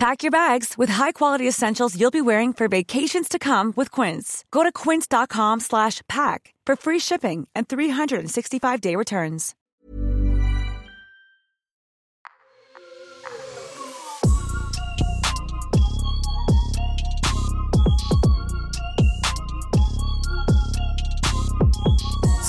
Pack 0.00 0.22
your 0.22 0.30
bags 0.30 0.78
with 0.78 0.88
high-quality 0.88 1.46
essentials 1.46 1.94
you'll 1.94 2.10
be 2.10 2.22
wearing 2.22 2.54
for 2.54 2.68
vacations 2.68 3.28
to 3.28 3.38
come 3.38 3.74
with 3.76 3.90
Quince. 3.90 4.46
Go 4.50 4.62
to 4.62 4.72
quince.com 4.72 5.60
slash 5.60 6.00
pack 6.08 6.54
for 6.64 6.74
free 6.74 6.98
shipping 6.98 7.46
and 7.54 7.68
365-day 7.68 8.96
returns. 8.96 9.54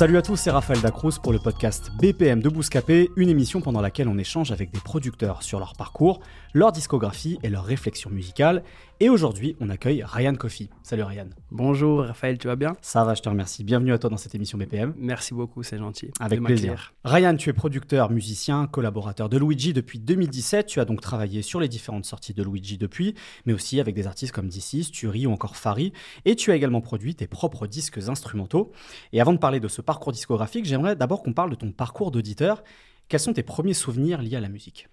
Salut 0.02 0.18
à 0.18 0.24
tous, 0.24 0.36
c'est 0.36 0.50
Raphaël 0.50 0.82
Dacruz 0.82 1.20
pour 1.22 1.32
le 1.32 1.38
podcast 1.38 1.92
BPM 2.02 2.42
de 2.42 2.50
Bouscapé, 2.50 3.12
une 3.18 3.30
émission 3.30 3.62
pendant 3.62 3.82
laquelle 3.82 4.08
on 4.08 4.18
échange 4.18 4.52
avec 4.52 4.72
des 4.72 4.80
producteurs 4.80 5.44
sur 5.44 5.60
leur 5.60 5.76
parcours, 5.76 6.22
leur 6.54 6.72
discographie 6.72 7.40
et 7.44 7.50
leur 7.50 7.64
réflexion 7.64 8.10
musicale. 8.10 8.64
Et 9.00 9.10
aujourd'hui, 9.10 9.56
on 9.60 9.70
accueille 9.70 10.04
Ryan 10.04 10.36
Coffey. 10.36 10.70
Salut 10.84 11.04
Ryan. 11.04 11.28
Bonjour 11.50 12.04
Raphaël, 12.04 12.38
tu 12.38 12.48
vas 12.48 12.56
bien? 12.56 12.76
Ça 12.82 13.04
va, 13.04 13.16
je 13.16 13.22
te 13.22 13.30
remercie. 13.30 13.64
Bienvenue 13.64 13.94
à 13.94 13.98
toi 13.98 14.10
dans 14.10 14.18
cette 14.18 14.36
émission 14.36 14.58
BPM. 14.58 14.94
Merci 14.98 15.34
beaucoup, 15.34 15.64
c'est 15.64 15.78
gentil. 15.78 16.12
Avec 16.20 16.44
plaisir. 16.44 16.94
Ryan, 17.04 17.36
tu 17.36 17.50
es 17.50 17.54
producteur, 17.54 18.12
musicien, 18.12 18.68
collaborateur 18.68 19.30
de 19.30 19.38
Luigi 19.38 19.74
depuis 19.74 20.00
2017. 20.00 20.68
Tu 20.68 20.80
as 20.80 20.86
donc 20.86 21.02
travaillé 21.02 21.42
sur 21.42 21.60
les 21.60 21.68
différentes 21.68 22.06
sorties 22.06 22.34
de 22.34 22.44
Luigi 22.44 22.78
depuis, 22.78 23.16
mais 23.46 23.54
aussi 23.54 23.80
avec 23.80 23.96
des 23.96 24.06
artistes 24.06 24.34
comme 24.34 24.50
D6, 24.50 24.92
Turi 24.92 25.26
ou 25.26 25.32
encore 25.32 25.56
Fari. 25.56 25.94
Et 26.26 26.36
tu 26.36 26.52
as 26.52 26.56
également 26.56 26.82
produit 26.82 27.16
tes 27.16 27.28
propres 27.28 27.66
disques 27.66 27.98
instrumentaux. 28.08 28.72
Et 29.14 29.22
avant 29.22 29.34
de 29.34 29.40
parler 29.40 29.60
de 29.60 29.68
ce 29.68 29.82
parcours 29.82 30.12
discographique, 30.12 30.66
j'aimerais 30.66 30.96
d'abord 30.96 31.24
qu'on 31.24 31.34
parle 31.34 31.50
de 31.50 31.56
ton 31.56 31.72
parcours 31.72 32.12
d'auditeur. 32.12 32.64
Quels 33.08 33.20
sont 33.20 33.34
tes 33.34 33.44
premiers 33.44 33.74
souvenirs 33.74 34.22
liés 34.22 34.38
à 34.38 34.40
la 34.40 34.48
musique? 34.48 34.88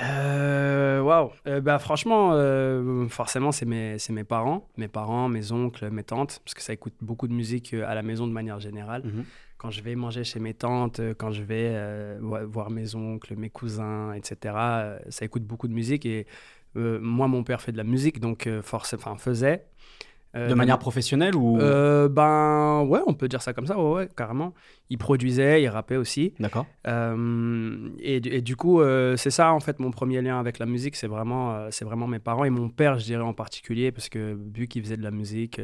Euh, 0.00 1.00
Waouh 1.00 1.30
Euh, 1.46 1.60
Bah 1.60 1.78
franchement, 1.78 2.30
euh, 2.32 3.06
forcément, 3.08 3.52
c'est 3.52 3.66
mes, 3.66 3.96
mes 4.10 4.24
parents, 4.24 4.68
mes 4.76 4.88
parents, 4.88 5.28
mes 5.28 5.52
oncles, 5.52 5.90
mes 5.90 6.02
tantes, 6.02 6.40
parce 6.44 6.54
que 6.54 6.62
ça 6.62 6.72
écoute 6.72 6.94
beaucoup 7.00 7.28
de 7.28 7.32
musique 7.34 7.74
euh, 7.74 7.84
à 7.86 7.94
la 7.94 8.02
maison 8.02 8.26
de 8.26 8.32
manière 8.32 8.58
générale. 8.60 9.02
Mhm. 9.04 9.24
Quand 9.56 9.70
je 9.70 9.82
vais 9.82 9.94
manger 9.94 10.24
chez 10.24 10.40
mes 10.40 10.52
tantes, 10.54 11.00
quand 11.16 11.30
je 11.30 11.42
vais 11.42 11.70
euh, 11.72 12.18
vo- 12.20 12.46
voir 12.46 12.70
mes 12.70 12.94
oncles, 12.96 13.36
mes 13.36 13.50
cousins, 13.50 14.12
etc., 14.14 14.54
ça 15.08 15.24
écoute 15.24 15.44
beaucoup 15.44 15.68
de 15.68 15.72
musique. 15.74 16.04
Et 16.06 16.26
moi, 16.76 17.28
mon 17.28 17.44
père 17.44 17.60
fait 17.62 17.70
de 17.70 17.76
la 17.76 17.84
musique, 17.84 18.18
donc 18.18 18.48
forcément, 18.62 19.16
faisait. 19.16 19.64
Euh, 20.36 20.48
De 20.48 20.54
manière 20.54 20.78
professionnelle 20.80 21.36
ou 21.36 21.58
Euh, 21.60 22.08
ben 22.08 22.82
ouais, 22.88 23.00
on 23.06 23.14
peut 23.14 23.28
dire 23.28 23.40
ça 23.40 23.52
comme 23.52 23.66
ça, 23.66 23.78
ouais, 23.78 23.92
ouais, 23.94 24.08
carrément. 24.16 24.52
Il 24.90 24.98
produisait, 24.98 25.62
il 25.62 25.68
rappait 25.68 25.96
aussi. 25.96 26.34
D'accord. 26.40 26.66
Euh, 26.88 27.88
et, 28.00 28.18
du- 28.20 28.30
et 28.30 28.40
du 28.42 28.56
coup, 28.56 28.80
c'est 29.16 29.30
ça 29.30 29.52
en 29.52 29.60
fait 29.60 29.78
mon 29.78 29.90
premier 29.92 30.20
lien 30.22 30.38
avec 30.40 30.58
la 30.58 30.66
musique, 30.66 30.96
c'est 30.96 31.06
vraiment, 31.06 31.68
c'est 31.70 31.84
vraiment 31.84 32.06
mes 32.08 32.18
parents 32.18 32.44
et 32.44 32.50
mon 32.50 32.68
père, 32.68 32.98
je 32.98 33.04
dirais 33.04 33.22
en 33.22 33.32
particulier, 33.34 33.92
parce 33.92 34.08
que 34.08 34.36
vu 34.54 34.66
qu'il 34.66 34.82
faisait 34.82 34.96
de 34.96 35.02
la 35.04 35.12
musique, 35.12 35.60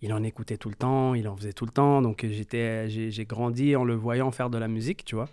il 0.00 0.12
en 0.12 0.22
écoutait 0.24 0.56
tout 0.56 0.68
le 0.68 0.74
temps, 0.74 1.14
il 1.14 1.28
en 1.28 1.36
faisait 1.36 1.52
tout 1.52 1.64
le 1.64 1.70
temps, 1.70 2.02
donc 2.02 2.26
j'étais, 2.28 2.88
j'ai, 2.90 3.12
j'ai 3.12 3.24
grandi 3.24 3.76
en 3.76 3.84
le 3.84 3.94
voyant 3.94 4.32
faire 4.32 4.50
de 4.50 4.58
la 4.58 4.66
musique, 4.66 5.04
tu 5.04 5.14
vois. 5.14 5.28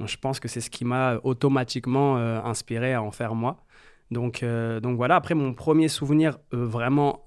Donc 0.00 0.08
je 0.08 0.16
pense 0.16 0.40
que 0.40 0.48
c'est 0.48 0.62
ce 0.62 0.70
qui 0.70 0.86
m'a 0.86 1.18
automatiquement 1.24 2.16
inspiré 2.16 2.94
à 2.94 3.02
en 3.02 3.10
faire 3.10 3.34
moi. 3.34 3.64
Donc, 4.10 4.42
donc 4.82 4.96
voilà, 4.96 5.16
après 5.16 5.34
mon 5.34 5.52
premier 5.52 5.88
souvenir 5.88 6.38
vraiment 6.52 7.24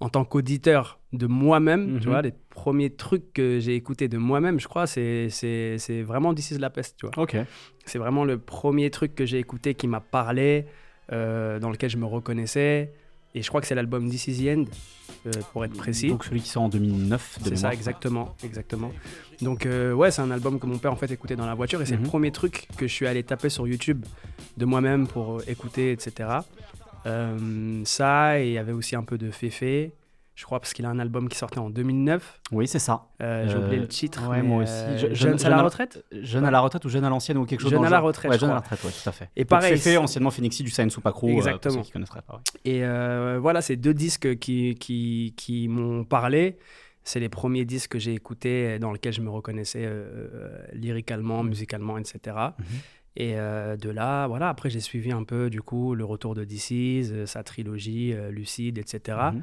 en 0.00 0.08
tant 0.10 0.24
qu'auditeur 0.24 0.98
de 1.12 1.26
moi-même, 1.26 1.94
Mhm. 1.94 2.00
tu 2.00 2.08
vois, 2.08 2.20
les 2.22 2.32
premiers 2.50 2.90
trucs 2.90 3.32
que 3.32 3.58
j'ai 3.60 3.74
écoutés 3.74 4.08
de 4.08 4.18
moi-même, 4.18 4.60
je 4.60 4.68
crois, 4.68 4.86
c'est, 4.86 5.28
c'est, 5.30 5.78
c'est 5.78 6.02
vraiment 6.02 6.34
This 6.34 6.50
is 6.50 6.58
la 6.58 6.68
peste, 6.70 6.96
tu 6.98 7.06
vois. 7.06 7.22
Ok. 7.22 7.36
C'est 7.86 7.98
vraiment 7.98 8.24
le 8.24 8.36
premier 8.38 8.90
truc 8.90 9.14
que 9.14 9.24
j'ai 9.24 9.38
écouté 9.38 9.74
qui 9.74 9.86
m'a 9.88 10.00
parlé, 10.00 10.66
euh, 11.12 11.58
dans 11.58 11.70
lequel 11.70 11.88
je 11.88 11.96
me 11.96 12.04
reconnaissais. 12.04 12.92
Et 13.34 13.42
je 13.42 13.48
crois 13.48 13.60
que 13.60 13.66
c'est 13.66 13.74
l'album 13.74 14.08
This 14.10 14.28
is 14.28 14.44
the 14.44 14.48
End, 14.48 14.64
euh, 15.26 15.30
pour 15.52 15.64
être 15.64 15.76
précis. 15.76 16.08
Donc 16.08 16.24
celui 16.24 16.40
qui 16.40 16.48
sort 16.48 16.64
en 16.64 16.68
2009. 16.68 17.38
de 17.42 17.48
C'est 17.50 17.56
ça, 17.56 17.72
exactement, 17.72 18.34
exactement. 18.42 18.92
Donc 19.42 19.66
euh, 19.66 19.92
ouais, 19.92 20.10
c'est 20.10 20.22
un 20.22 20.30
album 20.30 20.58
que 20.58 20.66
mon 20.66 20.78
père 20.78 20.92
en 20.92 20.96
fait 20.96 21.10
écoutait 21.10 21.36
dans 21.36 21.44
la 21.46 21.54
voiture 21.54 21.80
et 21.82 21.86
c'est 21.86 21.96
Mhm. 21.96 22.02
le 22.04 22.08
premier 22.08 22.30
truc 22.32 22.66
que 22.78 22.86
je 22.86 22.92
suis 22.92 23.06
allé 23.06 23.22
taper 23.22 23.48
sur 23.50 23.66
YouTube 23.68 24.04
de 24.56 24.64
moi-même 24.64 25.06
pour 25.06 25.42
écouter, 25.48 25.92
etc. 25.92 26.28
Euh, 27.06 27.80
ça, 27.84 28.40
et 28.40 28.48
il 28.48 28.52
y 28.52 28.58
avait 28.58 28.72
aussi 28.72 28.96
un 28.96 29.02
peu 29.04 29.16
de 29.18 29.30
Féfé, 29.30 29.94
je 30.34 30.44
crois, 30.44 30.60
parce 30.60 30.72
qu'il 30.74 30.84
a 30.84 30.90
un 30.90 30.98
album 30.98 31.28
qui 31.28 31.38
sortait 31.38 31.58
en 31.58 31.70
2009. 31.70 32.40
Oui, 32.52 32.66
c'est 32.68 32.78
ça. 32.78 33.06
Euh, 33.22 33.46
J'ai 33.48 33.54
Euh, 33.54 33.64
oublié 33.64 33.78
le 33.80 33.88
titre. 33.88 34.28
ouais, 34.28 34.42
moi 34.42 34.64
aussi. 34.64 34.72
euh, 34.72 34.98
Je- 34.98 35.14
Jeune 35.14 35.38
jeune- 35.38 35.52
à 35.52 35.56
la 35.56 35.62
retraite 35.62 36.04
Jeune 36.12 36.44
à 36.44 36.50
la 36.50 36.60
retraite 36.60 36.84
ou 36.84 36.88
jeune 36.88 37.04
à 37.04 37.08
l'ancienne 37.08 37.38
ou 37.38 37.46
quelque 37.46 37.60
chose 37.60 37.70
Jeune 37.70 37.80
dans 37.80 37.86
à 37.86 37.90
la 37.90 38.00
retraite, 38.00 38.30
Ouais, 38.30 38.36
je 38.36 38.40
jeune 38.40 38.50
à 38.50 38.54
la 38.54 38.60
retraite, 38.60 38.84
ouais, 38.84 38.90
tout 38.90 39.08
à 39.08 39.12
fait. 39.12 39.30
Et 39.36 39.42
Donc, 39.44 39.48
pareil, 39.48 39.78
c'est- 39.78 39.96
anciennement 39.96 40.30
Phoenixy 40.30 40.62
du 40.62 40.70
Science 40.70 40.92
Supacro. 40.92 41.28
Exactement. 41.28 41.76
pour 41.76 41.84
ceux 41.86 41.92
qui 41.92 42.10
pas. 42.26 42.40
Et 42.64 42.84
euh, 42.84 43.38
voilà, 43.40 43.62
c'est 43.62 43.76
deux 43.76 43.94
disques 43.94 44.38
qui, 44.38 44.74
qui, 44.74 45.32
qui 45.36 45.68
m'ont 45.68 46.04
parlé. 46.04 46.58
C'est 47.02 47.20
les 47.20 47.28
premiers 47.28 47.64
disques 47.64 47.92
que 47.92 47.98
j'ai 48.00 48.14
écoutés 48.14 48.78
dans 48.80 48.92
lesquels 48.92 49.12
je 49.12 49.20
me 49.20 49.30
reconnaissais 49.30 49.84
euh, 49.86 50.28
euh, 50.34 50.58
lyricalement, 50.72 51.44
musicalement, 51.44 51.96
etc. 51.98 52.36
Et 53.16 53.38
euh, 53.38 53.76
de 53.76 53.88
là, 53.90 54.26
voilà, 54.26 54.48
après 54.50 54.68
j'ai 54.70 54.80
suivi 54.80 55.10
un 55.12 55.24
peu 55.24 55.48
du 55.50 55.62
coup 55.62 55.94
le 55.94 56.04
retour 56.04 56.34
de 56.34 56.44
DC's, 56.44 57.10
euh, 57.12 57.26
sa 57.26 57.42
trilogie, 57.42 58.12
euh, 58.12 58.30
Lucide, 58.30 58.78
etc. 58.78 59.18
Mhm. 59.32 59.42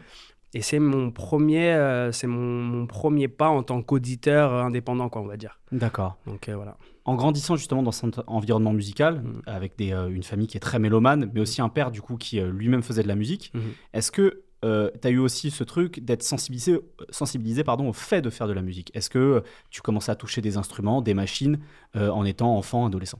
Et 0.55 0.61
c'est 0.61 0.77
mon 0.77 1.09
premier, 1.09 1.73
euh, 1.73 2.11
c'est 2.11 2.27
mon, 2.27 2.39
mon 2.61 2.85
premier 2.85 3.27
pas 3.27 3.47
en 3.49 3.63
tant 3.63 3.81
qu'auditeur 3.81 4.53
indépendant, 4.53 5.09
quoi, 5.09 5.21
on 5.23 5.25
va 5.25 5.37
dire. 5.37 5.59
D'accord. 5.71 6.17
Donc 6.27 6.47
euh, 6.49 6.55
voilà. 6.55 6.77
En 7.05 7.15
grandissant 7.15 7.55
justement 7.55 7.81
dans 7.83 7.91
cet 7.91 8.19
environnement 8.27 8.71
musical, 8.73 9.21
Mhm. 9.23 9.41
avec 9.47 9.75
des, 9.77 9.91
euh, 9.91 10.09
une 10.09 10.23
famille 10.23 10.45
qui 10.47 10.57
est 10.57 10.59
très 10.61 10.77
mélomane, 10.77 11.31
mais 11.33 11.39
aussi 11.41 11.61
un 11.61 11.69
père 11.69 11.89
du 11.89 12.01
coup 12.01 12.17
qui 12.17 12.39
lui-même 12.39 12.83
faisait 12.83 13.01
de 13.03 13.07
la 13.07 13.15
musique, 13.15 13.51
Mhm. 13.55 13.61
est-ce 13.93 14.11
que 14.11 14.43
tu 14.63 15.07
as 15.07 15.11
eu 15.11 15.17
aussi 15.17 15.51
ce 15.51 15.63
truc 15.63 15.99
d'être 15.99 16.23
sensibilisé, 16.23 16.79
sensibilisé 17.09 17.63
pardon, 17.63 17.89
au 17.89 17.93
fait 17.93 18.21
de 18.21 18.29
faire 18.29 18.47
de 18.47 18.53
la 18.53 18.61
musique 18.61 18.91
Est-ce 18.95 19.09
que 19.09 19.19
euh, 19.19 19.41
tu 19.69 19.81
commençais 19.81 20.11
à 20.11 20.15
toucher 20.15 20.41
des 20.41 20.57
instruments, 20.57 21.01
des 21.01 21.13
machines 21.13 21.59
euh, 21.95 22.09
en 22.09 22.25
étant 22.25 22.57
enfant, 22.57 22.85
adolescent? 22.85 23.19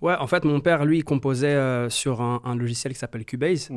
Ouais, 0.00 0.14
en 0.14 0.26
fait, 0.26 0.44
mon 0.44 0.60
père, 0.60 0.84
lui, 0.84 0.98
il 0.98 1.04
composait 1.04 1.54
euh, 1.54 1.90
sur 1.90 2.22
un, 2.22 2.40
un 2.44 2.56
logiciel 2.56 2.92
qui 2.92 2.98
s'appelle 2.98 3.24
Cubase. 3.24 3.70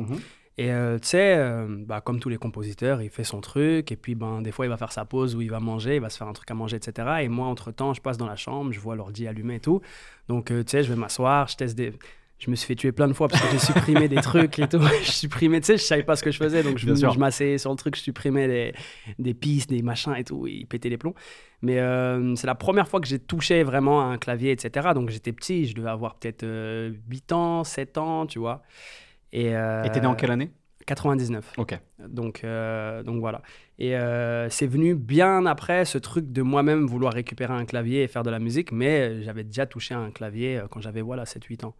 Et 0.58 0.70
euh, 0.70 0.98
tu 0.98 1.08
sais, 1.08 1.36
euh, 1.38 1.66
bah, 1.68 2.02
comme 2.02 2.20
tous 2.20 2.28
les 2.28 2.36
compositeurs, 2.36 3.00
il 3.00 3.08
fait 3.08 3.24
son 3.24 3.40
truc, 3.40 3.90
et 3.90 3.96
puis 3.96 4.14
ben, 4.14 4.42
des 4.42 4.52
fois 4.52 4.66
il 4.66 4.68
va 4.68 4.76
faire 4.76 4.92
sa 4.92 5.06
pause 5.06 5.34
où 5.34 5.40
il 5.40 5.50
va 5.50 5.60
manger, 5.60 5.96
il 5.96 6.00
va 6.02 6.10
se 6.10 6.18
faire 6.18 6.28
un 6.28 6.34
truc 6.34 6.50
à 6.50 6.54
manger, 6.54 6.76
etc. 6.76 7.08
Et 7.22 7.28
moi, 7.28 7.46
entre-temps, 7.46 7.94
je 7.94 8.02
passe 8.02 8.18
dans 8.18 8.26
la 8.26 8.36
chambre, 8.36 8.70
je 8.70 8.78
vois 8.78 8.94
l'ordi 8.94 9.26
allumé 9.26 9.56
et 9.56 9.60
tout. 9.60 9.80
Donc, 10.28 10.50
euh, 10.50 10.62
tu 10.62 10.72
sais, 10.72 10.82
je 10.82 10.92
vais 10.92 10.98
m'asseoir, 10.98 11.48
je 11.48 11.56
teste 11.56 11.76
des... 11.76 11.94
Je 12.42 12.50
me 12.50 12.56
suis 12.56 12.66
fait 12.66 12.74
tuer 12.74 12.90
plein 12.90 13.06
de 13.06 13.12
fois 13.12 13.28
parce 13.28 13.40
que 13.40 13.52
j'ai 13.52 13.58
supprimé 13.60 14.08
des 14.08 14.16
trucs 14.20 14.58
et 14.58 14.66
tout. 14.66 14.80
Je 14.80 15.12
supprimais, 15.12 15.60
tu 15.60 15.66
sais, 15.66 15.76
je 15.76 15.84
savais 15.84 16.02
pas 16.02 16.16
ce 16.16 16.24
que 16.24 16.32
je 16.32 16.38
faisais, 16.38 16.64
donc 16.64 16.76
je, 16.76 16.92
je 16.92 17.18
m'asseyais 17.18 17.56
sur 17.56 17.70
le 17.70 17.76
truc, 17.76 17.94
je 17.94 18.00
supprimais 18.00 18.48
des, 18.48 18.74
des 19.20 19.32
pistes, 19.32 19.70
des 19.70 19.80
machins 19.80 20.12
et 20.16 20.24
tout, 20.24 20.48
il 20.48 20.66
pétait 20.66 20.88
les 20.88 20.98
plombs. 20.98 21.14
Mais 21.60 21.78
euh, 21.78 22.34
c'est 22.34 22.48
la 22.48 22.56
première 22.56 22.88
fois 22.88 23.00
que 23.00 23.06
j'ai 23.06 23.20
touché 23.20 23.62
vraiment 23.62 24.02
un 24.02 24.18
clavier, 24.18 24.50
etc. 24.50 24.88
Donc 24.92 25.10
j'étais 25.10 25.32
petit, 25.32 25.66
je 25.66 25.76
devais 25.76 25.90
avoir 25.90 26.16
peut-être 26.16 26.42
euh, 26.42 26.92
8 27.08 27.30
ans, 27.30 27.62
7 27.62 27.98
ans, 27.98 28.26
tu 28.26 28.40
vois. 28.40 28.62
Et 29.32 29.54
euh, 29.54 29.88
t'es 29.92 30.00
né 30.00 30.06
en 30.08 30.16
quelle 30.16 30.32
année? 30.32 30.50
99. 30.86 31.52
Ok. 31.58 31.78
Donc, 32.08 32.42
euh, 32.42 33.04
donc 33.04 33.20
voilà. 33.20 33.42
Et 33.78 33.96
euh, 33.96 34.48
c'est 34.50 34.66
venu 34.66 34.94
bien 34.94 35.44
après 35.46 35.84
ce 35.84 35.98
truc 35.98 36.30
de 36.30 36.42
moi-même 36.42 36.86
vouloir 36.86 37.12
récupérer 37.14 37.54
un 37.54 37.64
clavier 37.64 38.02
et 38.02 38.06
faire 38.08 38.22
de 38.22 38.30
la 38.30 38.38
musique, 38.38 38.70
mais 38.70 39.00
euh, 39.00 39.22
j'avais 39.22 39.44
déjà 39.44 39.66
touché 39.66 39.94
un 39.94 40.10
clavier 40.10 40.58
euh, 40.58 40.66
quand 40.70 40.80
j'avais 40.80 41.00
voilà 41.00 41.24
7-8 41.24 41.64
ans. 41.64 41.74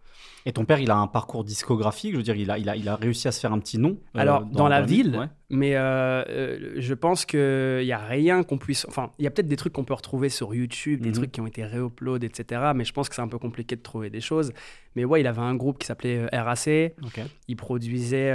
Et 0.47 0.53
ton 0.53 0.65
père, 0.65 0.81
il 0.81 0.91
a 0.91 0.97
un 0.97 1.07
parcours 1.07 1.45
discographique, 1.45 2.13
je 2.13 2.17
veux 2.17 2.23
dire, 2.23 2.35
il 2.37 2.51
a, 2.51 2.59
il 2.59 2.69
a, 2.69 2.77
il 2.77 2.89
a 2.89 2.97
réussi 2.97 3.29
à 3.29 3.33
se 3.33 3.41
faire 3.41 3.53
un 3.53 3.59
petit 3.61 3.79
nom. 3.79 3.99
euh, 4.17 4.21
Alors, 4.21 4.45
dans, 4.45 4.69
la 4.69 4.81
ville, 4.83 5.17
ouais. 5.17 5.27
mais 5.51 5.77
euh, 5.77 6.81
je 6.81 6.95
pense 6.95 7.25
qu'il 7.27 7.39
n'y 7.85 7.93
a 7.93 7.99
rien 7.99 8.43
qu'on 8.43 8.59
puisse. 8.59 8.85
Enfin, 8.89 9.11
il 9.19 9.25
y 9.25 9.27
a 9.27 9.31
peut-être 9.31 9.49
des 9.49 9.57
trucs 9.57 9.73
qu'on 9.73 9.85
peut 9.85 9.95
retrouver 9.95 10.29
sur 10.29 10.55
YouTube, 10.55 11.01
des 11.03 11.11
Mhm. 11.11 11.15
trucs 11.15 11.33
qui 11.33 11.41
ont 11.41 11.47
été 11.47 11.65
réupload, 11.65 12.25
etc. 12.25 12.73
Mais 12.75 12.85
je 12.85 12.93
pense 12.93 13.09
que 13.09 13.15
c'est 13.15 13.23
un 13.23 13.29
peu 13.29 13.39
compliqué 13.39 13.77
de 13.77 13.83
trouver 13.83 14.11
des 14.11 14.21
choses. 14.21 14.53
Mais 14.97 15.05
ouais, 15.05 15.21
il 15.21 15.27
avait 15.27 15.41
un 15.41 15.55
groupe 15.55 15.79
qui 15.79 15.87
s'appelait 15.87 16.27
RAC. 16.33 16.69
Il 17.49 17.57
produisait. 17.57 18.29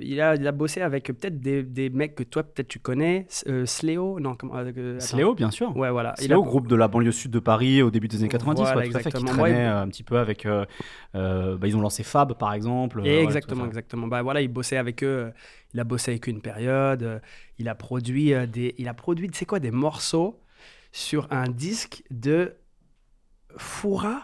il, 0.00 0.20
a, 0.20 0.34
il 0.36 0.46
a 0.46 0.52
bossé 0.52 0.80
avec 0.80 1.06
peut-être 1.06 1.40
des, 1.40 1.62
des 1.62 1.90
mecs 1.90 2.14
que 2.14 2.22
toi, 2.22 2.42
peut-être 2.42 2.68
tu 2.68 2.78
connais. 2.78 2.95
Euh, 3.46 3.66
Sléo 3.66 4.18
Non, 4.20 4.34
comment. 4.34 4.54
euh. 4.56 4.98
Sléo, 5.00 5.34
bien 5.34 5.50
sûr. 5.50 5.76
Ouais, 5.76 5.90
voilà. 5.90 6.14
Il 6.18 6.24
Sléo, 6.24 6.42
a- 6.42 6.46
groupe 6.46 6.66
de 6.68 6.76
la 6.76 6.88
banlieue 6.88 7.12
sud 7.12 7.30
de 7.30 7.38
Paris 7.38 7.82
au 7.82 7.90
début 7.90 8.08
des 8.08 8.18
années 8.18 8.28
90, 8.28 8.60
Voilà, 8.62 8.76
ouais, 8.78 8.88
tout 8.88 8.96
à 8.96 9.00
fait, 9.00 9.10
qui 9.12 9.24
traînait 9.24 9.42
Ouais, 9.42 9.54
euh, 9.54 9.82
un 9.82 9.88
petit 9.88 10.02
peu 10.02 10.18
avec. 10.18 10.46
bah, 10.46 10.66
ils 11.14 11.76
ont 11.76 11.80
lancé 11.80 12.02
Fab, 12.02 12.34
par 12.34 12.52
exemple. 12.52 13.02
Et 13.04 13.22
exactement, 13.22 13.66
exactement. 13.66 14.06
Bah 14.06 14.22
voilà, 14.22 14.40
il 14.40 14.48
bossait 14.48 14.76
avec 14.76 15.02
eux. 15.04 15.32
Il 15.74 15.80
a 15.80 15.84
bossé 15.84 16.12
avec 16.12 16.28
eux 16.28 16.32
une 16.32 16.40
période. 16.40 17.20
Il 17.58 17.68
a 17.68 17.74
produit 17.74 18.32
des, 18.48 18.74
il 18.78 18.88
a 18.88 18.94
produit, 18.94 19.28
sais 19.32 19.44
quoi, 19.46 19.58
des 19.60 19.70
morceaux 19.70 20.40
sur 20.92 21.26
un 21.30 21.48
disque 21.48 22.02
de 22.10 22.54
Foura 23.56 24.20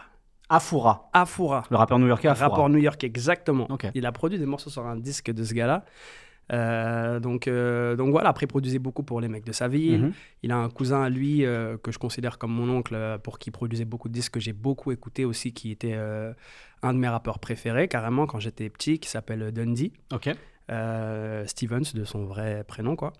Afura, 0.49 1.09
Afura. 1.13 1.63
le 1.71 1.77
rappeur 1.77 1.97
new-yorkais 1.97 2.27
Afura. 2.27 2.49
Rapport 2.49 2.69
New 2.69 2.77
York, 2.77 3.03
exactement. 3.03 3.67
Il 3.95 4.05
a 4.05 4.11
produit 4.11 4.37
des 4.37 4.45
morceaux 4.45 4.69
sur 4.69 4.85
un 4.85 4.97
disque 4.97 5.31
de 5.31 5.43
ce 5.43 5.53
gars-là. 5.53 5.83
Euh, 6.51 7.19
donc, 7.19 7.47
euh, 7.47 7.95
donc 7.95 8.11
voilà, 8.11 8.29
après, 8.29 8.45
il 8.45 8.47
produisait 8.47 8.79
beaucoup 8.79 9.03
pour 9.03 9.21
les 9.21 9.27
mecs 9.29 9.45
de 9.45 9.51
sa 9.53 9.67
ville. 9.67 10.01
Mhm. 10.03 10.13
Il 10.43 10.51
a 10.51 10.57
un 10.57 10.69
cousin 10.69 11.01
à 11.03 11.09
lui 11.09 11.45
euh, 11.45 11.77
que 11.77 11.91
je 11.91 11.97
considère 11.99 12.37
comme 12.37 12.51
mon 12.51 12.69
oncle, 12.69 13.17
pour 13.23 13.39
qui 13.39 13.49
il 13.49 13.53
produisait 13.53 13.85
beaucoup 13.85 14.09
de 14.09 14.13
disques 14.13 14.33
que 14.33 14.39
j'ai 14.39 14.53
beaucoup 14.53 14.91
écouté 14.91 15.23
aussi, 15.25 15.53
qui 15.53 15.71
était 15.71 15.93
un 16.81 16.93
de 16.93 16.99
mes 16.99 17.07
rappeurs 17.07 17.39
préférés, 17.39 17.87
carrément, 17.87 18.25
quand 18.27 18.39
j'étais 18.39 18.69
petit, 18.69 18.99
qui 18.99 19.09
s'appelle 19.09 19.51
Dundee. 19.51 19.93
Ok. 20.13 20.29
Stevens, 21.47 21.93
de 21.93 22.03
son 22.03 22.25
vrai 22.25 22.63
prénom, 22.67 22.95
quoi. 22.95 23.13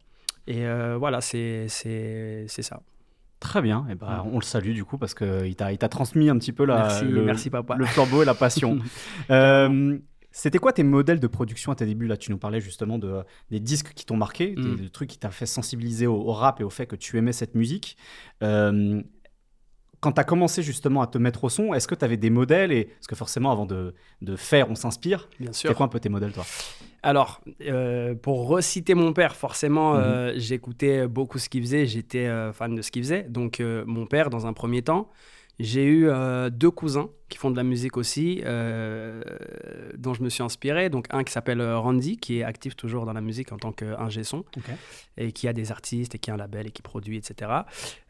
Et 0.48 0.66
voilà, 0.98 1.22
c'est 1.22 1.68
ça. 1.70 2.81
Très 3.40 3.62
bien. 3.62 3.86
Et 3.90 3.96
ben, 3.96 4.24
Mhm. 4.24 4.31
on 4.34 4.36
le 4.40 4.44
salue 4.44 4.72
du 4.72 4.86
coup 4.86 4.98
parce 4.98 5.14
qu'il 5.14 5.56
t'a 5.58 5.90
transmis 5.90 6.30
un 6.30 6.38
petit 6.38 6.54
peu 6.54 6.64
la, 6.64 6.78
merci, 6.78 7.04
le, 7.04 7.24
merci 7.24 7.50
papa. 7.50 7.75
le 7.75 7.84
flambeau 7.86 8.22
et 8.22 8.25
la 8.25 8.36
passion. 8.36 8.78
Euh, 10.34 10.36
C'était 10.36 10.58
quoi 10.58 10.74
tes 10.74 10.84
modèles 10.84 11.20
de 11.20 11.28
production 11.28 11.72
à 11.72 11.76
tes 11.76 11.86
débuts 11.86 12.08
Là, 12.08 12.18
tu 12.18 12.32
nous 12.32 12.38
parlais 12.38 12.60
justement 12.60 12.98
de, 12.98 13.24
des 13.52 13.60
disques 13.60 13.94
qui 13.94 14.06
t'ont 14.06 14.18
marqué, 14.18 14.56
des, 14.56 14.62
Mm. 14.62 14.76
des 14.76 14.90
trucs 14.90 15.10
qui 15.10 15.20
t'ont 15.20 15.30
fait 15.32 15.46
sensibiliser 15.46 16.08
au, 16.08 16.16
au 16.16 16.34
rap 16.34 16.60
et 16.60 16.64
au 16.64 16.70
fait 16.70 16.86
que 16.88 16.96
tu 16.96 17.18
aimais 17.18 17.34
cette 17.34 17.56
musique. 17.56 17.98
Euh, 18.42 19.02
quand 20.00 20.12
tu 20.12 20.20
as 20.20 20.26
commencé 20.26 20.64
justement 20.64 21.02
à 21.02 21.08
te 21.08 21.18
mettre 21.18 21.46
au 21.46 21.50
son, 21.50 21.74
est-ce 21.74 21.88
que 21.88 21.96
tu 21.96 22.04
avais 22.04 22.18
des 22.18 22.30
modèles 22.30 22.74
et 22.74 22.86
Parce 22.86 23.08
que 23.08 23.16
forcément, 23.16 23.52
avant 23.54 23.66
de, 23.66 23.94
de 24.22 24.36
faire, 24.36 24.70
on 24.70 24.76
s'inspire. 24.76 25.30
Bien 25.40 25.54
C'est 25.54 25.60
sûr. 25.68 25.76
quoi 25.76 25.86
un 25.86 25.90
peu 25.90 26.00
tes 26.02 26.10
modèles, 26.10 26.34
toi? 26.34 26.46
Alors, 27.04 27.40
euh, 27.62 28.14
pour 28.14 28.48
reciter 28.50 28.96
mon 28.96 29.14
père, 29.14 29.36
forcément, 29.36 29.94
Mhm. 29.94 30.00
euh, 30.02 30.34
j'écoutais 30.38 31.08
beaucoup 31.08 31.38
ce 31.40 31.48
qu'il 31.48 31.62
faisait, 31.62 31.86
j'étais 31.86 32.26
euh, 32.28 32.52
fan 32.52 32.76
de 32.76 32.82
ce 32.82 32.92
qu'il 32.92 33.04
faisait. 33.04 33.24
Donc, 33.24 33.62
euh, 33.62 33.84
mon 33.88 34.06
père, 34.06 34.30
dans 34.30 34.46
un 34.46 34.52
premier 34.54 34.82
temps, 34.82 35.10
j'ai 35.60 35.86
eu 35.86 36.10
euh, 36.10 36.50
deux 36.50 36.72
cousins 36.72 37.10
qui 37.34 37.40
font 37.40 37.50
de 37.50 37.58
la 37.58 37.64
musique 37.64 37.98
aussi, 37.98 38.44
euh, 38.46 39.24
dont 39.98 40.14
je 40.14 40.22
me 40.22 40.30
suis 40.30 40.44
inspiré. 40.44 40.92
Donc, 40.92 41.08
un 41.10 41.24
qui 41.24 41.34
s'appelle 41.34 41.62
euh, 41.62 41.80
Randy, 41.80 42.18
qui 42.18 42.38
est 42.38 42.44
actif 42.44 42.76
toujours 42.76 43.08
dans 43.08 43.14
la 43.14 43.22
musique 43.22 43.52
en 43.52 43.58
tant 43.58 43.72
qu'ingé 43.72 44.24
son, 44.24 44.46
et 45.18 45.32
qui 45.32 45.48
a 45.48 45.54
des 45.54 45.72
artistes, 45.72 46.14
et 46.14 46.20
qui 46.20 46.30
a 46.30 46.36
un 46.36 46.38
label, 46.38 46.68
et 46.68 46.72
qui 46.72 46.84
produit, 46.84 47.18
etc. 47.18 47.52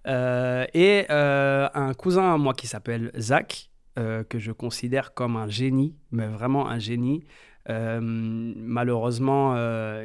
Euh, 0.08 0.66
et 0.74 1.06
un 1.10 1.94
cousin 1.94 2.34
à 2.34 2.38
moi 2.38 2.54
qui 2.54 2.68
s'appelle 2.68 3.14
Zach, 3.18 3.70
que 3.96 4.40
je 4.40 4.52
considère 4.52 5.14
comme 5.14 5.38
un 5.38 5.48
génie, 5.48 5.96
mais 6.12 6.28
vraiment 6.28 6.68
un 6.68 6.80
génie. 6.80 7.24
Malheureusement, 7.70 9.56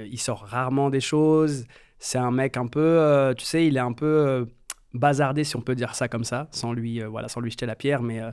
il 0.05 0.21
sort 0.21 0.45
rarement 0.47 0.91
des 0.91 1.01
choses. 1.01 1.67
C'est 1.99 2.19
un 2.19 2.31
mec 2.31 2.57
un 2.57 2.69
peu, 2.69 3.35
tu 3.37 3.45
sais, 3.45 3.67
il 3.67 3.77
est 3.77 3.81
un 3.81 3.95
peu 3.95 4.47
bazardé, 4.99 5.45
si 5.45 5.57
on 5.57 5.61
peut 5.61 5.75
dire 5.75 5.95
ça 5.95 6.09
comme 6.09 6.25
ça, 6.25 6.49
sans 6.51 6.73
lui, 6.73 7.01
euh, 7.03 7.09
voilà, 7.09 7.29
sans 7.29 7.41
lui 7.41 7.51
jeter 7.51 7.67
la 7.67 7.77
pierre, 7.77 8.03
mais 8.03 8.21
euh, 8.21 8.31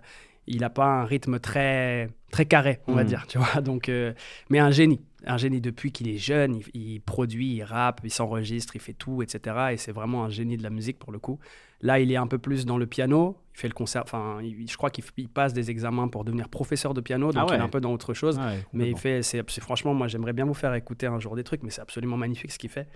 il 0.47 0.59
n'a 0.61 0.69
pas 0.69 0.85
un 0.85 1.05
rythme 1.05 1.39
très, 1.39 2.09
très 2.31 2.45
carré, 2.45 2.79
on 2.87 2.93
va 2.93 3.03
Mhm. 3.03 3.07
dire, 3.09 3.25
tu 3.27 3.37
vois. 3.37 3.61
Donc, 3.61 3.89
euh, 3.89 4.13
mais 4.49 4.59
un 4.59 4.71
génie, 4.71 5.01
un 5.25 5.37
génie 5.37 5.61
depuis 5.61 5.91
qu'il 5.91 6.07
est 6.07 6.17
jeune, 6.17 6.55
il, 6.73 6.81
il 6.95 7.01
produit, 7.01 7.55
il 7.55 7.63
rappe, 7.63 8.01
il 8.03 8.11
s'enregistre, 8.11 8.75
il 8.75 8.81
fait 8.81 8.93
tout, 8.93 9.21
etc. 9.23 9.55
Et 9.71 9.77
c'est 9.77 9.91
vraiment 9.91 10.23
un 10.25 10.29
génie 10.29 10.57
de 10.57 10.63
la 10.63 10.69
musique 10.69 10.99
pour 10.99 11.11
le 11.11 11.17
coup. 11.19 11.39
Là, 11.81 11.99
il 11.99 12.11
est 12.11 12.15
un 12.15 12.27
peu 12.27 12.37
plus 12.37 12.65
dans 12.65 12.77
le 12.77 12.85
piano. 12.87 13.37
Il 13.55 13.59
fait 13.59 13.67
le 13.67 13.73
concert. 13.73 14.01
Enfin, 14.03 14.39
je 14.41 14.75
crois 14.77 14.89
qu'il 14.89 15.03
passe 15.29 15.53
des 15.53 15.69
examens 15.71 16.07
pour 16.07 16.23
devenir 16.25 16.47
professeur 16.49 16.93
de 16.93 17.01
piano. 17.01 17.31
Donc, 17.31 17.35
Ah 17.37 17.45
ouais. 17.45 17.55
il 17.57 17.59
est 17.59 17.63
un 17.63 17.67
peu 17.69 17.81
dans 17.81 17.91
autre 17.93 18.13
chose. 18.13 18.37
Ouais, 18.37 18.63
Mais 18.73 18.89
il 18.89 18.97
fait, 18.97 19.21
c'est- 19.23 19.43
franchement, 19.61 19.93
moi 19.93 20.07
j'aimerais 20.07 20.33
bien 20.33 20.45
vous 20.45 20.53
faire 20.53 20.73
écouter 20.73 21.05
un 21.07 21.19
jour 21.19 21.35
des 21.35 21.43
trucs, 21.43 21.63
mais 21.63 21.69
c'est 21.69 21.81
absolument 21.81 22.17
magnifique 22.17 22.51
ce 22.51 22.57
qu'il 22.59 22.69
fait. 22.69 22.87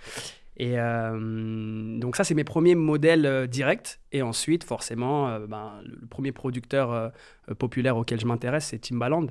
Et 0.59 0.77
euh, 0.77 1.97
donc 1.99 2.17
ça, 2.17 2.23
c'est 2.25 2.33
mes 2.33 2.43
premiers 2.43 2.75
modèles 2.75 3.25
euh, 3.25 3.47
directs. 3.47 3.99
Et 4.11 4.21
ensuite, 4.21 4.63
forcément, 4.63 5.29
euh, 5.29 5.47
ben, 5.47 5.81
le, 5.85 6.05
premier 6.07 6.31
producteur 6.31 7.11
populaire 7.57 7.95
auquel 7.97 8.19
je 8.19 8.25
m'intéresse, 8.25 8.65
c'est 8.65 8.79
Timbaland. 8.79 9.27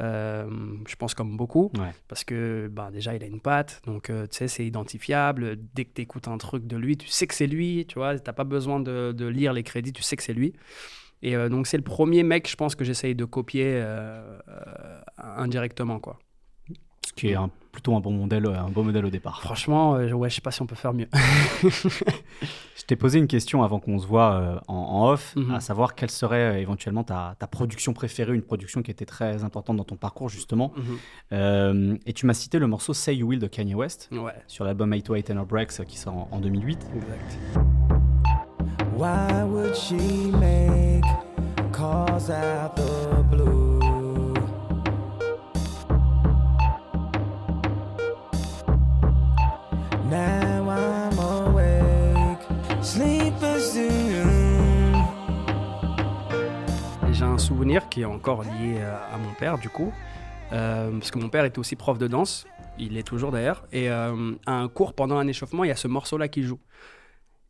Euh, 0.00 0.46
je 0.86 0.96
pense 0.96 1.14
comme 1.14 1.36
beaucoup, 1.36 1.70
Ouais. 1.78 1.92
parce 2.08 2.24
que 2.24 2.68
ben, 2.70 2.90
déjà, 2.90 3.14
il 3.14 3.22
a 3.22 3.26
une 3.26 3.40
patte, 3.40 3.80
donc 3.86 4.04
tu 4.04 4.12
sais, 4.30 4.48
c'est 4.48 4.66
identifiable. 4.66 5.56
Dès 5.74 5.84
que 5.86 5.94
tu 5.94 6.02
écoutes 6.02 6.28
un 6.28 6.38
truc 6.38 6.66
de 6.66 6.76
lui, 6.76 6.96
tu 6.96 7.08
sais 7.08 7.26
que 7.26 7.34
c'est 7.34 7.46
lui, 7.46 7.86
tu 7.86 7.98
vois, 7.98 8.18
t'as 8.18 8.32
pas 8.32 8.44
besoin 8.44 8.80
de, 8.80 9.12
de 9.12 9.26
lire 9.26 9.52
les 9.52 9.62
crédits, 9.62 9.92
tu 9.92 10.02
sais 10.02 10.16
que 10.16 10.22
c'est 10.22 10.34
lui. 10.34 10.52
Et 11.22 11.36
euh, 11.36 11.48
donc, 11.48 11.66
c'est 11.66 11.76
le 11.76 11.82
premier 11.82 12.22
mec, 12.22 12.48
je 12.48 12.56
pense, 12.56 12.74
que 12.74 12.84
j'essaye 12.84 13.14
de 13.14 13.24
copier 13.24 13.72
euh, 13.74 14.38
euh, 14.48 15.00
indirectement, 15.18 16.00
quoi. 16.00 16.18
Ce 17.06 17.12
qui 17.14 17.28
est 17.28 17.34
un- 17.34 17.50
plutôt 17.72 17.94
un 17.96 18.00
bon 18.00 18.10
modèle, 18.12 18.46
un 18.46 18.68
bon 18.68 18.82
modèle 18.84 19.06
au 19.06 19.10
départ. 19.10 19.40
Franchement, 19.40 19.94
euh, 19.94 20.10
ouais, 20.12 20.28
je 20.28 20.34
sais 20.34 20.40
pas 20.40 20.50
si 20.50 20.60
on 20.60 20.66
peut 20.66 20.74
faire 20.74 20.92
mieux. 20.92 21.08
Je 22.76 22.84
t'ai 22.86 22.96
posé 22.96 23.18
une 23.18 23.26
question 23.28 23.62
avant 23.62 23.78
qu'on 23.78 23.98
se 23.98 24.06
voit 24.06 24.32
euh, 24.32 24.58
en, 24.66 24.74
en 24.74 25.10
off, 25.10 25.34
Mhm. 25.36 25.54
à 25.54 25.60
savoir 25.60 25.94
quelle 25.94 26.10
serait 26.10 26.56
euh, 26.56 26.58
éventuellement 26.60 27.04
ta, 27.04 27.36
ta 27.38 27.46
production 27.46 27.92
préférée, 27.92 28.34
une 28.34 28.42
production 28.42 28.82
qui 28.82 28.90
était 28.90 29.04
très 29.06 29.44
importante 29.44 29.76
dans 29.76 29.84
ton 29.84 29.96
parcours 29.96 30.28
justement. 30.28 30.72
Euh, 31.32 31.96
et 32.06 32.12
tu 32.12 32.26
m'as 32.26 32.34
cité 32.34 32.58
le 32.58 32.66
morceau 32.66 32.92
Say 32.94 33.16
You 33.16 33.28
Will 33.28 33.38
de 33.38 33.46
Kanye 33.46 33.74
West 33.74 34.08
ouais, 34.12 34.32
sur 34.46 34.64
l'album 34.64 34.92
808 34.92 35.22
Tenor 35.24 35.46
Breaks 35.46 35.80
euh, 35.80 35.84
qui 35.84 35.96
sort 35.98 36.14
en, 36.16 36.28
en 36.32 36.38
2008. 36.40 36.86
exact. 36.96 37.38
Why 38.96 39.42
would 39.44 39.74
she 39.74 39.94
make 40.38 41.04
calls 41.72 42.30
out 42.30 42.74
the 42.76 43.19
souvenir 57.60 57.90
qui 57.90 58.00
est 58.00 58.04
encore 58.06 58.42
lié 58.42 58.76
euh, 58.78 58.96
à 59.12 59.18
mon 59.18 59.34
père, 59.34 59.58
du 59.58 59.68
coup, 59.68 59.92
euh, 60.52 60.90
parce 60.92 61.10
que 61.10 61.18
mon 61.18 61.28
père 61.28 61.44
était 61.44 61.58
aussi 61.58 61.76
prof 61.76 61.98
de 61.98 62.06
danse, 62.08 62.46
il 62.78 62.96
est 62.96 63.02
toujours 63.02 63.32
d'ailleurs, 63.32 63.66
et 63.70 63.90
euh, 63.90 64.32
à 64.46 64.54
un 64.54 64.68
cours 64.68 64.94
pendant 64.94 65.18
un 65.18 65.26
échauffement, 65.26 65.62
il 65.64 65.68
y 65.68 65.70
a 65.70 65.76
ce 65.76 65.86
morceau-là 65.86 66.28
qui 66.28 66.42
joue. 66.42 66.58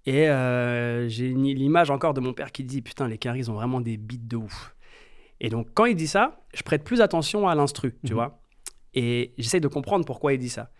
Et 0.07 0.29
euh, 0.29 1.09
j'ai 1.09 1.29
l'image 1.29 1.93
encore 1.93 2.13
de 2.13 2.21
mon 2.21 2.33
père 2.33 2.51
qui 2.51 2.65
dit 2.65 2.83
Putain, 2.83 3.07
les 3.07 3.19
caries 3.19 3.49
ont 3.51 3.55
vraiment 3.55 3.81
des 3.81 3.99
beats 3.99 4.17
de 4.21 4.37
ouf. 4.37 4.75
Et 5.39 5.49
donc, 5.49 5.69
quand 5.75 5.85
il 5.85 5.95
dit 5.95 6.09
ça, 6.09 6.41
je 6.55 6.63
prête 6.65 6.83
plus 6.83 7.01
attention 7.03 7.47
à 7.47 7.55
l'instru, 7.55 7.95
tu 8.05 8.11
Mhm. 8.13 8.15
vois. 8.15 8.41
Et 8.95 9.33
j'essaie 9.39 9.61
de 9.61 9.69
comprendre 9.69 10.05
pourquoi 10.05 10.33
il 10.33 10.39
dit 10.41 10.49
ça. 10.49 10.73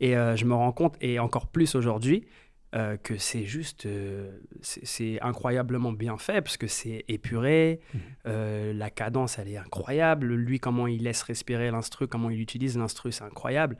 Et 0.00 0.12
je 0.12 0.44
me 0.44 0.52
rends 0.54 0.72
compte, 0.72 0.96
et 1.00 1.18
encore 1.20 1.46
plus 1.46 1.74
aujourd'hui, 1.74 2.26
euh, 2.74 2.96
que 2.96 3.16
c'est 3.18 3.44
juste, 3.44 3.86
euh, 3.86 4.32
c'est 4.62 5.20
incroyablement 5.20 5.92
bien 5.92 6.18
fait 6.18 6.40
parce 6.42 6.56
que 6.56 6.66
c'est 6.66 7.04
épuré, 7.08 7.80
euh, 8.26 8.72
la 8.72 8.90
cadence 8.90 9.38
elle 9.38 9.48
est 9.48 9.56
incroyable, 9.56 10.34
lui 10.34 10.58
comment 10.58 10.86
il 10.88 11.02
laisse 11.04 11.22
respirer 11.22 11.70
l'instru, 11.70 12.08
comment 12.08 12.30
il 12.30 12.40
utilise 12.40 12.76
l'instru, 12.76 13.12
c'est 13.12 13.22
incroyable. 13.24 13.76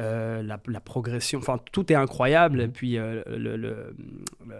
Euh, 0.00 0.42
la, 0.42 0.60
la 0.66 0.80
progression, 0.80 1.38
enfin 1.38 1.60
tout 1.70 1.92
est 1.92 1.94
incroyable. 1.94 2.60
Et 2.62 2.66
puis 2.68 2.98
euh, 2.98 3.22
le, 3.28 3.36
le- 3.38 3.56
le- 3.56 3.94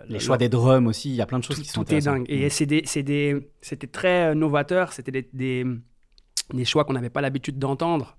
Les 0.06 0.14
le- 0.14 0.18
choix 0.20 0.36
des 0.38 0.48
drums 0.48 0.86
aussi, 0.86 1.10
il 1.10 1.16
y 1.16 1.20
a 1.20 1.26
plein 1.26 1.40
de 1.40 1.44
choses 1.44 1.56
tout, 1.56 1.62
qui 1.62 1.68
sont 1.68 1.82
tout 1.82 1.92
est 1.92 2.00
dingue. 2.02 2.24
Et 2.28 2.48
des- 3.02 3.48
c'était 3.60 3.88
très 3.88 4.36
novateur, 4.36 4.92
c'était 4.92 5.10
des, 5.10 5.28
des, 5.32 5.66
des 6.52 6.64
choix 6.64 6.84
qu'on 6.84 6.92
n'avait 6.92 7.10
pas 7.10 7.20
l'habitude 7.20 7.58
d'entendre. 7.58 8.16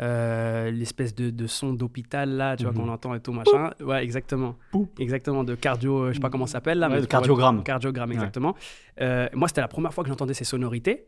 Euh, 0.00 0.70
L'espèce 0.70 1.14
de, 1.14 1.30
de 1.30 1.46
son 1.46 1.72
d'hôpital 1.72 2.30
là, 2.30 2.56
tu 2.56 2.64
Mhm. 2.66 2.72
vois, 2.72 2.82
qu'on 2.84 2.88
entend 2.90 3.14
et 3.14 3.20
tout 3.20 3.32
machin. 3.32 3.70
Ouais, 3.80 4.02
exactement. 4.02 4.56
Poup. 4.72 4.90
Exactement, 4.98 5.44
de 5.44 5.54
cardio, 5.54 5.98
euh, 6.04 6.08
je 6.08 6.14
sais 6.14 6.20
pas 6.20 6.30
comment 6.30 6.46
ça 6.46 6.54
s'appelle 6.54 6.78
là. 6.78 6.88
Ouais, 6.88 6.94
mais 6.94 7.00
de 7.00 7.06
vois, 7.06 7.10
cardiogramme. 7.10 7.62
Cardiogramme, 7.62 8.08
Ouais. 8.10 8.14
exactement. 8.16 8.54
Euh, 9.00 9.28
moi, 9.34 9.48
c'était 9.48 9.60
la 9.60 9.68
première 9.68 9.94
fois 9.94 10.02
que 10.04 10.08
j'entendais 10.08 10.34
ces 10.34 10.44
sonorités. 10.44 11.06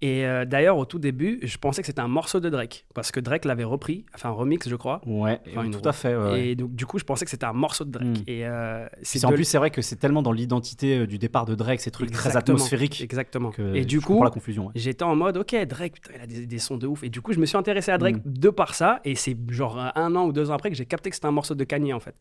Et 0.00 0.24
euh, 0.24 0.44
d'ailleurs, 0.44 0.76
au 0.78 0.84
tout 0.84 1.00
début, 1.00 1.40
je 1.42 1.58
pensais 1.58 1.82
que 1.82 1.86
c'était 1.86 2.00
un 2.00 2.06
morceau 2.08 2.38
de 2.38 2.48
Drake. 2.48 2.86
Parce 2.94 3.10
que 3.10 3.18
Drake 3.18 3.44
l'avait 3.44 3.64
repris, 3.64 4.04
enfin 4.14 4.28
un 4.28 4.32
remix, 4.32 4.68
je 4.68 4.76
crois. 4.76 5.00
Ouais, 5.06 5.40
Enfin, 5.50 5.64
une 5.64 5.72
tout 5.72 5.88
à 5.88 5.92
fait. 5.92 6.14
ouais. 6.16 6.48
Et 6.50 6.54
donc, 6.54 6.72
du 6.74 6.86
coup, 6.86 6.98
je 7.00 7.04
pensais 7.04 7.24
que 7.24 7.30
c'était 7.32 7.46
un 7.46 7.52
morceau 7.52 7.84
de 7.84 7.90
Drake. 7.90 8.06
Mm. 8.06 8.22
Et 8.28 8.46
euh, 8.46 8.86
C'est 9.02 9.24
en 9.24 9.30
de- 9.30 9.34
plus, 9.34 9.44
c'est 9.44 9.58
vrai 9.58 9.70
que 9.70 9.82
c'est 9.82 9.96
tellement 9.96 10.22
dans 10.22 10.30
l'identité 10.30 10.98
euh, 11.00 11.06
du 11.08 11.18
départ 11.18 11.46
de 11.46 11.56
Drake, 11.56 11.80
ces 11.80 11.90
trucs 11.90 12.12
très 12.12 12.28
Exactement, 12.28 12.56
atmosphériques. 12.56 13.00
Exactement. 13.00 13.50
Que 13.50 13.74
et 13.74 13.84
du 13.84 14.00
coup, 14.00 14.22
la 14.22 14.30
confusion. 14.30 14.66
ouais. 14.66 14.72
j'étais 14.76 15.02
en 15.02 15.16
mode, 15.16 15.36
ok, 15.36 15.56
Drake, 15.66 15.94
putain, 15.94 16.12
il 16.16 16.22
a 16.22 16.26
des, 16.26 16.46
des 16.46 16.58
sons 16.58 16.76
de 16.76 16.86
ouf. 16.86 17.02
Et 17.02 17.08
du 17.08 17.20
coup, 17.20 17.32
je 17.32 17.40
me 17.40 17.46
suis 17.46 17.56
intéressé 17.56 17.90
à 17.90 17.98
Drake 17.98 18.18
Mm. 18.24 18.32
de 18.38 18.50
par 18.50 18.74
ça. 18.74 19.00
Et 19.04 19.16
c'est 19.16 19.36
genre 19.50 19.78
un 19.94 20.14
an 20.14 20.26
ou 20.26 20.32
deux 20.32 20.50
ans 20.50 20.54
après 20.54 20.70
que 20.70 20.76
j'ai 20.76 20.86
capté 20.86 21.10
que 21.10 21.16
c'était 21.16 21.26
un 21.26 21.32
morceau 21.32 21.56
de 21.56 21.64
Kanye, 21.64 21.92
en 21.92 22.00
fait. 22.00 22.14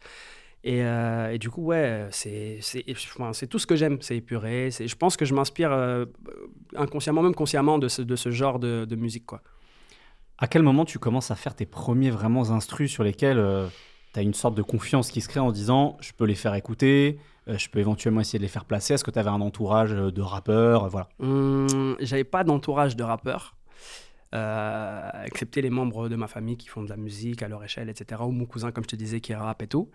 Et, 0.64 0.84
euh, 0.84 1.32
et 1.32 1.38
du 1.38 1.50
coup, 1.50 1.64
ouais, 1.64 2.08
c'est 2.12 2.60
tout 3.50 3.60
ce 3.60 3.68
que 3.68 3.76
j'aime. 3.76 3.98
C'est 4.02 4.18
épuré. 4.18 4.70
c'est- 4.72 4.88
Je 4.88 4.96
pense 4.96 5.16
que 5.18 5.24
je 5.26 5.34
m'inspire 5.34 5.72
euh, 5.72 6.06
inconsciemment, 6.76 7.22
même 7.22 7.36
consciemment, 7.36 7.78
de 7.80 7.88
ce, 7.88 8.02
de 8.02 8.16
ce 8.16 8.32
genre 8.32 8.60
de, 8.60 8.86
de 8.86 8.96
musique, 8.96 9.26
quoi. 9.26 9.42
À 10.40 10.48
quel 10.48 10.62
moment 10.62 10.86
tu 10.86 11.00
commences 11.00 11.32
à 11.32 11.36
faire 11.36 11.56
tes 11.56 11.66
premiers 11.66 12.12
vraiment 12.12 12.52
instrus 12.52 12.92
sur 12.92 13.04
lesquels 13.04 13.44
tu 14.14 14.20
as 14.20 14.22
une 14.22 14.36
sorte 14.36 14.54
de 14.56 14.62
confiance 14.62 15.10
qui 15.10 15.22
se 15.22 15.28
crée 15.30 15.40
en 15.40 15.52
disant 15.52 15.98
je 16.00 16.12
peux 16.12 16.26
les 16.26 16.36
faire 16.36 16.54
écouter, 16.54 17.18
euh, 17.48 17.58
je 17.58 17.70
peux 17.70 17.80
éventuellement 17.80 18.22
essayer 18.22 18.38
de 18.38 18.44
les 18.44 18.50
faire 18.50 18.66
placer? 18.66 18.94
Est-ce 18.94 19.04
que 19.04 19.10
tu 19.10 19.18
avais 19.18 19.30
un 19.32 19.42
entourage 19.42 19.94
euh, 19.94 20.12
de 20.12 20.22
rappeurs 20.22 20.84
euh, 20.86 20.90
Voilà. 20.90 21.10
Hum, 21.20 21.96
J'avais 22.02 22.24
pas 22.24 22.44
d'entourage 22.44 22.96
de 22.96 23.04
rappeurs. 23.04 23.56
Euh, 24.36 25.10
excepté 25.26 25.62
les 25.62 25.70
membres 25.70 26.10
de 26.10 26.16
ma 26.16 26.28
famille 26.28 26.58
qui 26.58 26.68
font 26.68 26.84
de 26.84 26.90
la 26.90 26.98
musique 26.98 27.42
à 27.44 27.48
leur 27.48 27.64
échelle, 27.64 27.90
etc. 27.90 28.22
Ou 28.26 28.32
mon 28.32 28.46
cousin, 28.46 28.72
comme 28.72 28.84
je 28.84 28.90
te 28.90 28.96
disais, 28.96 29.22
qui 29.22 29.34
rappe 29.34 29.62
et 29.62 29.68
tout. 29.68 29.90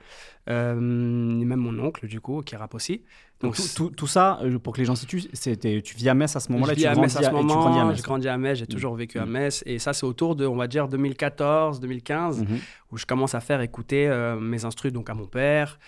Euh, 0.48 0.74
et 0.76 1.44
même 1.44 1.58
mon 1.60 1.78
oncle, 1.78 2.06
du 2.06 2.20
coup, 2.20 2.40
qui 2.42 2.56
rappe 2.56 2.74
aussi. 2.74 3.02
Donc, 3.40 3.56
tout, 3.56 3.62
tout- 3.74 3.90
tout 3.90 4.06
ça, 4.06 4.38
euh, 4.42 4.58
pour 4.58 4.72
que 4.72 4.78
les 4.78 4.84
gens 4.84 4.94
situent, 4.94 5.24
c'était, 5.32 5.82
tu 5.82 5.96
vis 5.96 6.08
à 6.08 6.14
Metz 6.14 6.34
à 6.36 6.40
ce 6.40 6.52
moment-là, 6.52 6.72
je 6.74 6.78
tu 6.78 6.80
vis 6.82 6.86
à 6.86 6.94
Metz 6.94 7.16
à 7.16 7.18
ce 7.20 7.24
et 7.24 7.26
tu 7.26 7.30
grandis 7.32 7.52
à 7.52 7.56
moment, 7.56 7.86
Metz. 7.88 7.96
j'ai 7.96 8.02
grandi 8.02 8.28
à 8.28 8.38
Metz, 8.38 8.58
j'ai 8.58 8.66
toujours 8.66 8.94
vécu 8.94 9.18
à 9.18 9.26
Mm. 9.26 9.30
Metz. 9.30 9.62
Et 9.66 9.78
ça, 9.78 9.92
c'est 9.92 10.06
autour 10.06 10.36
de, 10.36 10.46
on 10.46 10.56
va 10.56 10.68
dire, 10.68 10.86
2014, 10.88 11.80
2015, 11.80 12.42
Mhm. 12.42 12.58
où 12.92 12.96
je 12.98 13.04
commence 13.06 13.34
à 13.34 13.40
faire 13.40 13.60
écouter 13.60 14.06
euh, 14.08 14.38
mes 14.38 14.64
instrus 14.64 14.92
donc 14.92 15.10
à 15.10 15.14
mon 15.14 15.26
père. 15.26 15.78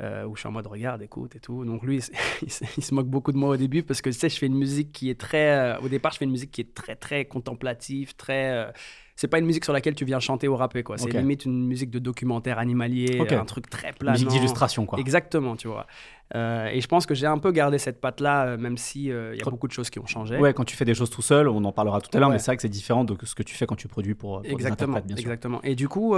Euh, 0.00 0.24
où 0.26 0.34
je 0.36 0.40
suis 0.40 0.48
en 0.48 0.52
mode 0.52 0.66
regarde, 0.66 1.02
écoute 1.02 1.34
et 1.36 1.40
tout. 1.40 1.64
Donc 1.64 1.82
lui, 1.82 2.00
il, 2.42 2.50
se- 2.52 2.64
il 2.76 2.94
moque 2.94 3.08
beaucoup 3.08 3.32
de 3.32 3.36
moi 3.38 3.50
au 3.50 3.56
début 3.56 3.82
parce 3.82 4.00
que 4.00 4.10
tu 4.10 4.16
sais, 4.18 4.28
je 4.28 4.38
fais 4.38 4.46
une 4.46 4.56
musique 4.58 4.92
qui 4.92 5.10
est 5.10 5.18
très. 5.20 5.50
euh, 5.76 5.78
au 5.80 5.88
départ, 5.88 6.12
je 6.12 6.18
fais 6.18 6.24
une 6.24 6.30
musique 6.30 6.50
qui 6.50 6.60
est 6.60 6.74
très, 6.74 6.96
très 6.96 7.24
contemplative, 7.24 8.14
très. 8.16 8.50
euh, 8.52 8.70
c'est 9.16 9.26
pas 9.26 9.40
une 9.40 9.46
musique 9.46 9.64
sur 9.64 9.72
laquelle 9.72 9.96
tu 9.96 10.04
viens 10.04 10.20
chanter 10.20 10.46
ou 10.46 10.54
rapper, 10.54 10.84
quoi. 10.84 10.96
C'est 10.96 11.10
limite 11.22 11.44
une 11.44 11.66
musique 11.66 11.90
de 11.90 11.98
documentaire 11.98 12.58
animalier, 12.60 13.18
un 13.40 13.44
truc 13.44 13.68
très 13.68 13.92
planant. 13.92 14.12
Musique 14.12 14.28
d'illustration, 14.28 14.86
quoi. 14.86 15.00
Exactement, 15.00 15.56
tu 15.56 15.66
vois. 15.66 15.88
Euh, 16.34 16.66
et 16.66 16.80
je 16.80 16.86
pense 16.88 17.06
que 17.06 17.14
j'ai 17.14 17.26
un 17.26 17.38
peu 17.38 17.52
gardé 17.52 17.78
cette 17.78 18.00
patte-là, 18.00 18.46
euh, 18.46 18.56
même 18.58 18.76
si 18.76 19.10
euh, 19.10 19.32
il 19.34 19.38
y 19.38 19.40
a 19.40 19.44
Quand- 19.44 19.50
beaucoup 19.50 19.66
de 19.66 19.72
choses 19.72 19.88
qui 19.88 19.98
ont 19.98 20.06
changé. 20.06 20.36
Ouais, 20.36 20.52
quand 20.52 20.64
tu 20.64 20.76
fais 20.76 20.84
des 20.84 20.94
choses 20.94 21.08
tout 21.08 21.22
seul, 21.22 21.48
on 21.48 21.64
en 21.64 21.72
parlera 21.72 22.00
tout 22.02 22.10
à 22.14 22.20
l'heure, 22.20 22.28
Ouais. 22.28 22.34
mais 22.34 22.38
c'est 22.38 22.46
vrai 22.50 22.56
que 22.56 22.62
c'est 22.62 22.68
différent 22.68 23.04
de 23.04 23.16
ce 23.24 23.34
que 23.34 23.42
tu 23.42 23.54
fais 23.54 23.66
quand 23.66 23.76
tu 23.76 23.88
produis 23.88 24.14
pour, 24.14 24.32
pour 24.34 24.42
des 24.42 24.50
Exactement, 24.50 24.92
interprètes, 24.92 25.06
bien 25.06 25.16
sûr. 25.16 25.22
exactement. 25.22 25.60
Et 25.62 25.74
du 25.74 25.88
coup, 25.88 26.14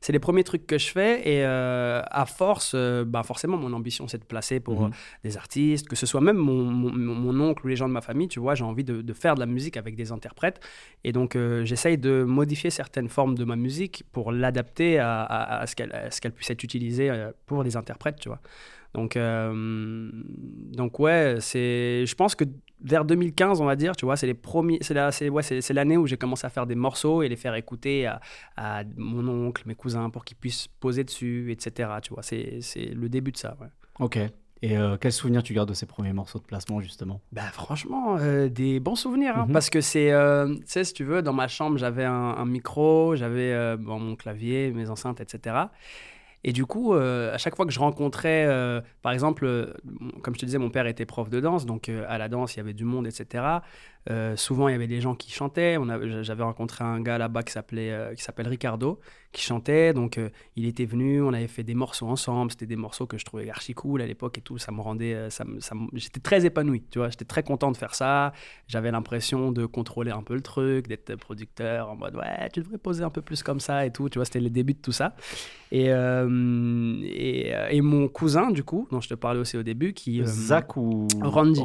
c'est 0.00 0.12
les 0.12 0.18
premiers 0.18 0.44
trucs 0.44 0.66
que 0.66 0.76
je 0.78 0.88
fais. 0.90 1.26
Et 1.28 1.44
à 1.44 2.24
force, 2.26 2.74
bah 2.74 3.22
forcément, 3.22 3.56
mon 3.56 3.72
ambition, 3.72 4.06
c'est 4.08 4.18
de 4.18 4.24
placer 4.24 4.60
pour 4.60 4.82
Mhm. 4.82 4.90
des 5.24 5.36
artistes, 5.36 5.88
que 5.88 5.96
ce 5.96 6.04
soit 6.06 6.20
même 6.20 6.36
mon, 6.36 6.64
mon, 6.64 6.92
mon- 6.92 7.14
mon 7.14 7.40
oncle 7.48 7.64
ou 7.64 7.68
les 7.68 7.76
gens 7.76 7.88
de 7.88 7.92
ma 7.94 8.00
famille, 8.02 8.28
tu 8.28 8.40
vois, 8.40 8.54
j'ai 8.54 8.64
envie 8.64 8.84
de, 8.84 9.00
de 9.02 9.12
faire 9.12 9.34
de 9.34 9.40
la 9.40 9.46
musique 9.46 9.76
avec 9.76 9.96
des 9.96 10.12
interprètes. 10.12 10.60
Et 11.04 11.12
donc, 11.12 11.36
euh, 11.36 11.64
j'essaye 11.64 11.96
de 11.96 12.22
modifier 12.22 12.70
certaines 12.70 13.08
formes 13.08 13.34
de 13.36 13.44
ma 13.44 13.56
musique 13.56 14.04
pour 14.12 14.30
l'adapter 14.30 14.98
à, 14.98 15.22
à- 15.22 15.60
à 15.62 15.66
ce 15.66 15.74
qu'elle 15.74 16.32
puisse 16.32 16.50
être 16.50 16.62
utilisée 16.62 17.10
pour 17.46 17.64
des 17.64 17.76
interprètes, 17.76 18.16
tu 18.20 18.28
vois. 18.28 18.40
Donc, 18.94 19.16
euh, 19.16 20.10
donc 20.72 20.98
ouais, 20.98 21.36
c'est, 21.40 22.04
je 22.06 22.14
pense 22.14 22.34
que 22.34 22.44
vers 22.82 23.04
2015, 23.04 23.60
on 23.60 23.64
va 23.64 23.76
dire, 23.76 23.94
tu 23.96 24.04
vois, 24.04 24.16
c'est 24.16 24.26
les 24.26 24.34
premiers, 24.34 24.78
c'est 24.80 24.94
la, 24.94 25.10
c'est, 25.12 25.28
ouais, 25.28 25.42
c'est, 25.42 25.72
l'année 25.72 25.96
où 25.96 26.06
j'ai 26.06 26.16
commencé 26.16 26.46
à 26.46 26.50
faire 26.50 26.66
des 26.66 26.74
morceaux 26.74 27.22
et 27.22 27.28
les 27.28 27.36
faire 27.36 27.54
écouter 27.54 28.06
à, 28.06 28.20
à 28.56 28.82
mon 28.96 29.26
oncle, 29.28 29.62
mes 29.66 29.74
cousins, 29.74 30.10
pour 30.10 30.24
qu'ils 30.24 30.36
puissent 30.36 30.68
poser 30.80 31.04
dessus, 31.04 31.50
etc. 31.52 31.90
Tu 32.02 32.14
vois, 32.14 32.22
c'est, 32.22 32.58
c'est 32.60 32.86
le 32.86 33.08
début 33.08 33.32
de 33.32 33.36
ça. 33.36 33.56
Ouais. 33.60 33.66
Ok. 34.00 34.18
Et 34.60 34.76
euh, 34.76 34.96
quel 35.00 35.12
souvenir 35.12 35.44
tu 35.44 35.54
gardes 35.54 35.68
de 35.68 35.74
ces 35.74 35.86
premiers 35.86 36.12
morceaux 36.12 36.40
de 36.40 36.44
placement, 36.44 36.80
justement? 36.80 37.20
Bah 37.30 37.42
franchement, 37.52 38.16
euh, 38.18 38.48
des 38.48 38.80
bons 38.80 38.96
souvenirs, 38.96 39.36
hein, 39.36 39.44
Mhm. 39.46 39.52
parce 39.52 39.70
que 39.70 39.80
c'est, 39.80 40.10
euh, 40.10 40.52
tu 40.56 40.62
sais, 40.66 40.82
si 40.82 40.92
tu 40.94 41.04
veux, 41.04 41.22
dans 41.22 41.32
ma 41.32 41.46
chambre, 41.46 41.78
j'avais 41.78 42.04
un, 42.04 42.12
un 42.12 42.44
micro, 42.44 43.14
j'avais 43.14 43.52
euh, 43.52 43.76
bon, 43.76 44.00
mon 44.00 44.16
clavier, 44.16 44.72
mes 44.72 44.90
enceintes, 44.90 45.20
etc. 45.20 45.56
Et 46.48 46.52
du 46.52 46.64
coup, 46.64 46.94
euh, 46.94 47.34
à 47.34 47.36
chaque 47.36 47.56
fois 47.56 47.66
que 47.66 47.72
je 47.72 47.78
rencontrais, 47.78 48.46
euh, 48.46 48.80
par 49.02 49.12
exemple, 49.12 49.44
euh, 49.44 49.74
comme 50.22 50.34
je 50.34 50.40
te 50.40 50.46
disais, 50.46 50.56
mon 50.56 50.70
père 50.70 50.86
était 50.86 51.04
prof 51.04 51.28
de 51.28 51.40
danse, 51.40 51.66
donc 51.66 51.90
à 51.90 52.16
la 52.16 52.30
danse, 52.30 52.54
il 52.54 52.56
y 52.56 52.60
avait 52.60 52.72
du 52.72 52.84
monde, 52.84 53.06
etc. 53.06 53.44
Euh, 54.10 54.36
souvent, 54.36 54.68
il 54.68 54.72
y 54.72 54.74
avait 54.74 54.86
des 54.86 55.00
gens 55.00 55.14
qui 55.14 55.30
chantaient. 55.30 55.76
J'avais 56.22 56.42
rencontré 56.42 56.84
un 56.84 57.00
gars 57.00 57.18
là-bas 57.18 57.42
qui 57.42 57.52
s'appelait, 57.52 57.90
euh, 57.90 58.14
qui 58.14 58.22
s'appelle 58.22 58.48
Ricardo, 58.48 59.00
qui 59.32 59.42
chantait. 59.42 59.92
Donc, 59.92 60.16
euh, 60.16 60.30
il 60.56 60.66
était 60.66 60.86
venu, 60.86 61.20
on 61.22 61.32
avait 61.32 61.48
fait 61.48 61.62
des 61.62 61.74
morceaux 61.74 62.06
ensemble. 62.06 62.50
C'était 62.50 62.66
des 62.66 62.76
morceaux 62.76 63.06
que 63.06 63.18
je 63.18 63.24
trouvais 63.24 63.50
archi 63.50 63.74
cool 63.74 64.00
à 64.00 64.06
l'époque 64.06 64.38
et 64.38 64.40
tout. 64.40 64.56
Ça 64.56 64.72
me 64.72 64.80
rendait, 64.80 65.28
ça 65.30 65.44
j'étais 65.92 66.20
très 66.20 66.46
épanoui, 66.46 66.84
tu 66.90 66.98
vois. 66.98 67.10
J'étais 67.10 67.26
très 67.26 67.42
content 67.42 67.70
de 67.70 67.76
faire 67.76 67.94
ça. 67.94 68.32
J'avais 68.66 68.90
l'impression 68.90 69.52
de 69.52 69.66
contrôler 69.66 70.10
un 70.10 70.22
peu 70.22 70.34
le 70.34 70.42
truc, 70.42 70.88
d'être 70.88 71.16
producteur 71.16 71.90
en 71.90 71.96
mode 71.96 72.16
ouais, 72.16 72.48
tu 72.52 72.60
devrais 72.60 72.78
poser 72.78 73.04
un 73.04 73.10
peu 73.10 73.20
plus 73.20 73.42
comme 73.42 73.60
ça 73.60 73.84
et 73.84 73.90
tout. 73.90 74.08
Tu 74.08 74.18
vois, 74.18 74.24
c'était 74.24 74.40
les 74.40 74.50
débuts 74.50 74.74
de 74.74 74.80
tout 74.80 74.92
ça. 74.92 75.14
Et, 75.70 75.88
et, 75.88 77.52
et 77.70 77.80
mon 77.82 78.08
cousin, 78.08 78.50
du 78.50 78.64
coup, 78.64 78.88
dont 78.90 79.02
je 79.02 79.08
te 79.10 79.14
parlais 79.14 79.40
aussi 79.40 79.58
au 79.58 79.62
début, 79.62 79.92
qui. 79.92 80.22
Zach 80.24 80.76
ou 80.76 81.06
Randy. 81.22 81.60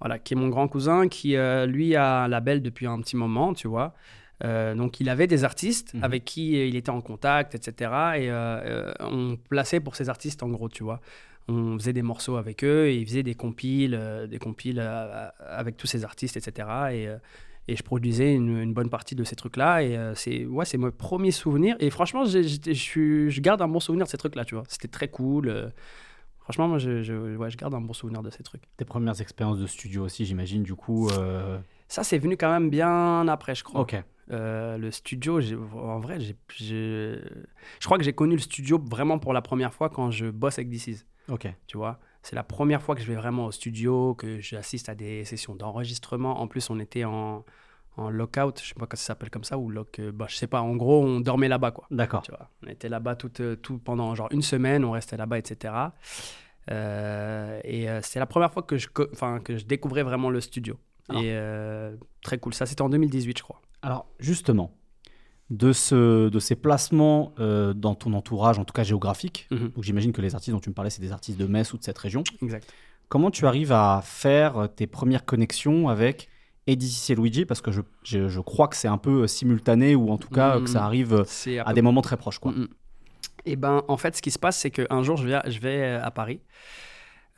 Voilà, 0.00 0.20
qui 0.20 0.34
est 0.34 0.36
mon 0.36 0.48
grand 0.48 0.68
cousin, 0.68 1.08
qui 1.08 1.36
lui 1.72 1.96
a 1.96 2.24
un 2.24 2.28
label 2.28 2.62
depuis 2.62 2.86
un 2.86 3.00
petit 3.00 3.16
moment, 3.16 3.54
tu 3.54 3.66
vois. 3.68 3.94
Euh, 4.44 4.74
donc 4.74 4.98
il 5.00 5.08
avait 5.08 5.26
des 5.28 5.44
artistes 5.44 5.94
Mhm. 5.94 6.04
avec 6.04 6.24
qui 6.24 6.68
il 6.68 6.74
était 6.76 6.90
en 6.90 7.00
contact, 7.00 7.54
etc. 7.54 7.90
Et 8.16 8.30
euh, 8.30 8.92
on 9.00 9.36
plaçait 9.36 9.80
pour 9.80 9.94
ces 9.96 10.08
artistes 10.08 10.42
en 10.42 10.48
gros, 10.48 10.68
tu 10.68 10.82
vois. 10.82 11.00
On 11.48 11.76
faisait 11.78 11.92
des 11.92 12.02
morceaux 12.02 12.36
avec 12.36 12.62
eux 12.64 12.86
et 12.88 12.96
il 12.96 13.06
faisait 13.06 13.22
des 13.22 13.34
compiles, 13.34 13.94
euh, 13.98 14.26
des 14.26 14.38
compiles 14.38 14.80
avec 14.80 15.76
tous 15.76 15.86
ces 15.86 16.04
artistes, 16.04 16.36
etc. 16.36 16.68
Et, 16.92 17.08
et 17.72 17.76
je 17.76 17.82
produisais 17.84 18.34
une, 18.34 18.58
une 18.58 18.72
bonne 18.74 18.90
partie 18.90 19.14
de 19.14 19.22
ces 19.24 19.36
trucs-là. 19.36 19.82
Et 19.84 19.96
c'est 20.16 20.44
ouais, 20.46 20.64
c'est 20.64 20.78
mon 20.78 20.90
premier 20.90 21.30
souvenir. 21.30 21.76
Et 21.78 21.90
franchement, 21.90 22.24
je 22.24 23.40
garde 23.40 23.62
un 23.62 23.68
bon 23.68 23.80
souvenir 23.80 24.06
de 24.06 24.10
ces 24.10 24.18
trucs-là, 24.18 24.44
tu 24.44 24.54
vois. 24.56 24.64
C'était 24.68 24.88
très 24.88 25.08
cool. 25.08 25.72
Franchement, 26.52 26.68
moi, 26.68 26.78
je, 26.78 27.02
je- 27.02 27.36
ouais, 27.36 27.50
je 27.50 27.56
garde 27.56 27.74
un 27.74 27.80
bon 27.80 27.92
souvenir 27.92 28.22
de 28.22 28.30
ces 28.30 28.42
trucs. 28.42 28.62
Tes 28.76 28.84
premières 28.84 29.20
expériences 29.20 29.58
de 29.58 29.66
studio 29.66 30.04
aussi, 30.04 30.24
j'imagine, 30.26 30.62
du 30.62 30.74
coup. 30.74 31.08
euh, 31.10 31.58
Ça, 31.88 32.04
c'est 32.04 32.18
venu 32.18 32.36
quand 32.36 32.50
même 32.50 32.70
bien 32.70 33.26
après, 33.28 33.54
je 33.54 33.64
crois. 33.64 33.80
Ok. 33.80 33.96
Euh, 34.30 34.78
le 34.78 34.90
studio, 34.90 35.40
en 35.74 35.98
vrai, 35.98 36.18
je 36.20 37.84
crois 37.84 37.98
que 37.98 38.04
j'ai 38.04 38.12
connu 38.12 38.34
le 38.36 38.40
studio 38.40 38.78
vraiment 38.90 39.18
pour 39.18 39.32
la 39.32 39.42
première 39.42 39.74
fois 39.74 39.88
quand 39.90 40.10
je 40.10 40.26
bosse 40.26 40.58
avec 40.58 40.68
DC's. 40.70 41.04
Ok. 41.28 41.48
Tu 41.66 41.76
vois, 41.76 41.98
c'est 42.22 42.36
la 42.36 42.42
première 42.42 42.82
fois 42.82 42.94
que 42.94 43.00
je 43.00 43.06
vais 43.06 43.14
vraiment 43.14 43.46
au 43.46 43.52
studio, 43.52 44.14
que 44.14 44.40
j'assiste 44.40 44.88
à 44.88 44.94
des 44.94 45.24
sessions 45.24 45.54
d'enregistrement. 45.54 46.40
En 46.40 46.46
plus, 46.46 46.70
on 46.70 46.78
était 46.80 47.04
en, 47.04 47.44
en 47.96 48.08
lockout, 48.10 48.58
je 48.62 48.68
sais 48.68 48.74
pas 48.74 48.86
comment 48.86 48.96
ça 48.98 49.04
s'appelle 49.08 49.30
comme 49.30 49.44
ça, 49.44 49.58
ou 49.58 49.68
lock, 49.70 49.98
euh, 49.98 50.12
bah, 50.12 50.26
je 50.28 50.36
sais 50.36 50.46
pas. 50.46 50.60
En 50.62 50.76
gros, 50.76 51.04
on 51.04 51.20
dormait 51.20 51.48
là-bas, 51.48 51.72
quoi. 51.72 51.86
D'accord. 51.90 52.22
Tu 52.22 52.30
vois, 52.30 52.48
on 52.66 52.70
était 52.70 52.88
là-bas 52.88 53.16
tout, 53.16 53.30
euh, 53.40 53.54
tout 53.56 53.78
pendant 53.78 54.14
genre 54.14 54.28
une 54.30 54.42
semaine, 54.42 54.84
on 54.84 54.92
restait 54.92 55.16
là-bas, 55.16 55.38
etc. 55.38 55.74
Euh, 56.70 57.60
et 57.64 57.88
euh, 57.88 58.00
c'est 58.02 58.18
la 58.18 58.26
première 58.26 58.52
fois 58.52 58.62
que 58.62 58.76
je, 58.76 58.88
que 58.88 59.56
je 59.56 59.64
découvrais 59.64 60.02
vraiment 60.02 60.30
le 60.30 60.40
studio. 60.40 60.78
Alors. 61.08 61.22
Et 61.22 61.30
euh, 61.32 61.96
très 62.22 62.38
cool. 62.38 62.54
Ça, 62.54 62.66
c'était 62.66 62.82
en 62.82 62.88
2018, 62.88 63.38
je 63.38 63.42
crois. 63.42 63.60
Alors, 63.82 64.06
justement, 64.20 64.72
de, 65.50 65.72
ce, 65.72 66.28
de 66.28 66.38
ces 66.38 66.54
placements 66.54 67.34
dans 67.38 67.94
ton 67.94 68.12
entourage, 68.14 68.58
en 68.58 68.64
tout 68.64 68.72
cas 68.72 68.84
géographique, 68.84 69.48
Mhm. 69.50 69.70
donc 69.70 69.84
j'imagine 69.84 70.12
que 70.12 70.22
les 70.22 70.34
artistes 70.34 70.52
dont 70.54 70.60
tu 70.60 70.70
me 70.70 70.74
parlais, 70.74 70.90
c'est 70.90 71.02
des 71.02 71.12
artistes 71.12 71.38
de 71.38 71.46
Metz 71.46 71.72
ou 71.72 71.78
de 71.78 71.82
cette 71.82 71.98
région. 71.98 72.22
Exact. 72.40 72.72
Comment 73.08 73.30
tu 73.30 73.44
arrives 73.46 73.72
à 73.72 74.00
faire 74.04 74.68
tes 74.74 74.86
premières 74.86 75.24
connexions 75.26 75.88
avec 75.88 76.28
Eddie 76.66 77.06
et 77.10 77.14
Luigi 77.14 77.44
Parce 77.44 77.60
que 77.60 77.70
je, 77.72 77.80
je, 78.04 78.28
je 78.28 78.40
crois 78.40 78.68
que 78.68 78.76
c'est 78.76 78.88
un 78.88 78.98
peu 78.98 79.26
simultané, 79.26 79.94
ou 79.94 80.10
en 80.10 80.18
tout 80.18 80.28
cas 80.30 80.56
Mhm. 80.58 80.64
que 80.64 80.70
ça 80.70 80.84
arrive 80.84 81.24
C'est 81.26 81.58
à 81.58 81.72
des 81.72 81.82
moments 81.82 82.02
très 82.02 82.16
proches. 82.16 82.38
Quoi. 82.38 82.52
Mm, 82.52 82.60
mm. 82.62 82.68
Et 83.46 83.56
ben, 83.56 83.82
en 83.88 83.96
fait, 83.96 84.14
ce 84.16 84.22
qui 84.22 84.30
se 84.30 84.38
passe, 84.38 84.56
c'est 84.58 84.70
qu'un 84.70 85.02
jour, 85.02 85.16
je 85.16 85.26
vais, 85.26 85.34
à- 85.34 85.48
je 85.50 85.58
vais 85.58 85.82
euh, 85.82 86.02
à 86.04 86.10
Paris 86.12 86.40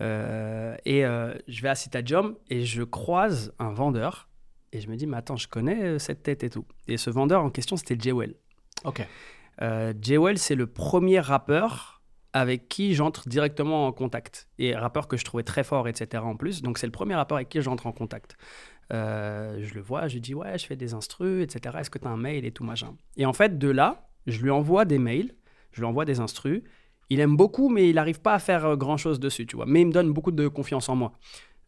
euh, 0.00 0.76
et 0.84 1.04
euh, 1.04 1.34
je 1.48 1.62
vais 1.62 1.68
à 1.68 1.74
Citadium 1.74 2.36
et 2.50 2.64
je 2.64 2.82
croise 2.82 3.52
un 3.58 3.70
vendeur 3.72 4.28
et 4.72 4.80
je 4.80 4.88
me 4.90 4.96
dis, 4.96 5.06
mais 5.06 5.16
attends, 5.16 5.36
je 5.36 5.46
connais 5.48 5.82
euh, 5.84 5.98
cette 5.98 6.22
tête 6.22 6.42
et 6.42 6.50
tout. 6.50 6.64
Et 6.88 6.96
ce 6.96 7.10
vendeur 7.10 7.42
en 7.44 7.50
question, 7.50 7.76
c'était 7.76 7.96
Jewel. 7.98 8.34
Ok. 8.84 9.06
Euh, 9.62 9.94
Jewel, 10.02 10.36
c'est 10.38 10.56
le 10.56 10.66
premier 10.66 11.20
rappeur 11.20 12.02
avec 12.32 12.68
qui 12.68 12.94
j'entre 12.94 13.28
directement 13.28 13.86
en 13.86 13.92
contact. 13.92 14.48
Et 14.58 14.74
rappeur 14.74 15.06
que 15.06 15.16
je 15.16 15.24
trouvais 15.24 15.44
très 15.44 15.62
fort, 15.62 15.86
etc. 15.86 16.20
en 16.26 16.34
plus. 16.34 16.62
Donc, 16.62 16.78
c'est 16.78 16.86
le 16.88 16.92
premier 16.92 17.14
rappeur 17.14 17.36
avec 17.36 17.48
qui 17.48 17.62
j'entre 17.62 17.86
en 17.86 17.92
contact. 17.92 18.36
Euh, 18.92 19.58
je 19.62 19.74
le 19.74 19.80
vois, 19.80 20.08
je 20.08 20.14
lui 20.14 20.20
dis, 20.20 20.34
ouais, 20.34 20.58
je 20.58 20.66
fais 20.66 20.76
des 20.76 20.94
instrus, 20.94 21.42
etc. 21.42 21.76
Est-ce 21.80 21.90
que 21.90 21.98
tu 21.98 22.06
as 22.06 22.10
un 22.10 22.16
mail 22.16 22.44
et 22.44 22.52
tout, 22.52 22.64
machin. 22.64 22.94
Et 23.16 23.26
en 23.26 23.32
fait, 23.32 23.58
de 23.58 23.68
là, 23.68 24.08
je 24.26 24.42
lui 24.42 24.50
envoie 24.50 24.84
des 24.84 24.98
mails, 24.98 25.32
je 25.72 25.80
lui 25.80 25.86
envoie 25.86 26.04
des 26.04 26.20
instrus. 26.20 26.62
Il 27.10 27.20
aime 27.20 27.36
beaucoup, 27.36 27.68
mais 27.68 27.88
il 27.88 27.96
n'arrive 27.96 28.20
pas 28.20 28.34
à 28.34 28.38
faire 28.38 28.64
euh, 28.64 28.76
grand-chose 28.76 29.20
dessus, 29.20 29.46
tu 29.46 29.56
vois. 29.56 29.66
Mais 29.66 29.82
il 29.82 29.86
me 29.86 29.92
donne 29.92 30.12
beaucoup 30.12 30.32
de 30.32 30.48
confiance 30.48 30.88
en 30.88 30.96
moi. 30.96 31.12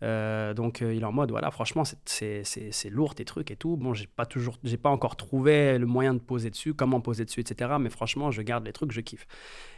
Euh, 0.03 0.53
donc 0.53 0.83
il 0.83 1.01
est 1.01 1.05
en 1.07 1.13
mode 1.13 1.31
voilà 1.31 1.51
franchement 1.51 1.85
c'est 2.05 2.91
lourd 2.91 3.15
tes 3.15 3.25
trucs 3.25 3.51
et 3.51 3.57
tout 3.57 3.79
bon 3.79 3.95
j'ai 3.95 4.07
pas 4.07 4.27
toujours 4.27 4.59
j'ai 4.63 4.77
pas 4.77 4.91
encore 4.91 5.17
trouvé 5.17 5.79
le 5.79 5.87
moyen 5.87 6.13
de 6.13 6.19
poser 6.19 6.51
dessus 6.51 6.75
comment 6.75 7.01
poser 7.01 7.25
dessus 7.25 7.41
etc 7.41 7.77
mais 7.81 7.89
franchement 7.89 8.31
je 8.31 8.43
garde 8.43 8.67
les 8.67 8.75
trucs 8.75 8.93
je 8.93 9.01
kiffe 9.01 9.27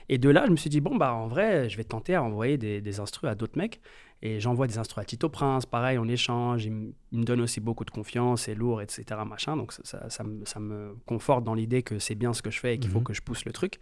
et 0.09 0.19
de 0.19 0.29
là 0.29 0.43
je 0.47 0.51
me 0.51 0.57
suis 0.57 0.71
dit 0.71 0.81
bon 0.81 0.97
bah 0.97 1.15
en 1.15 1.29
vrai 1.29 1.69
je 1.69 1.77
vais 1.77 1.85
tenter 1.85 2.17
à 2.17 2.23
envoyer 2.25 2.59
des, 2.59 2.81
des 2.81 2.99
instrus 2.99 3.31
à 3.31 3.37
d'autres 3.37 3.57
mecs 3.57 3.81
et 4.21 4.41
j'envoie 4.41 4.67
des 4.67 4.79
instrus 4.79 5.03
à 5.03 5.05
Tito 5.05 5.29
Prince 5.29 5.65
pareil 5.67 5.97
on 5.99 6.07
échange 6.09 6.65
il, 6.65 6.73
me- 6.73 6.93
il 7.13 7.21
me 7.21 7.25
donne 7.25 7.41
aussi 7.41 7.61
beaucoup 7.61 7.85
de 7.85 7.91
confiance 7.91 8.43
c'est 8.43 8.55
lourd 8.55 8.83
etc 8.83 9.05
machin 9.27 9.57
donc 9.57 9.73
ça, 9.73 9.83
ça, 9.85 10.11
ça 10.11 10.25
me, 10.25 10.45
ça 10.45 10.59
me 10.61 10.97
conforte 11.07 11.45
dans 11.45 11.55
l'idée 11.55 11.83
que 11.83 11.99
c'est 12.01 12.15
bien 12.17 12.33
ce 12.33 12.43
que 12.43 12.51
je 12.51 12.59
fais 12.59 12.75
et 12.75 12.79
qu'il 12.79 12.91
faut 12.91 12.99
Mhm. 12.99 13.05
que 13.05 13.13
je 13.15 13.23
pousse 13.23 13.45
le 13.45 13.53
truc 13.53 13.79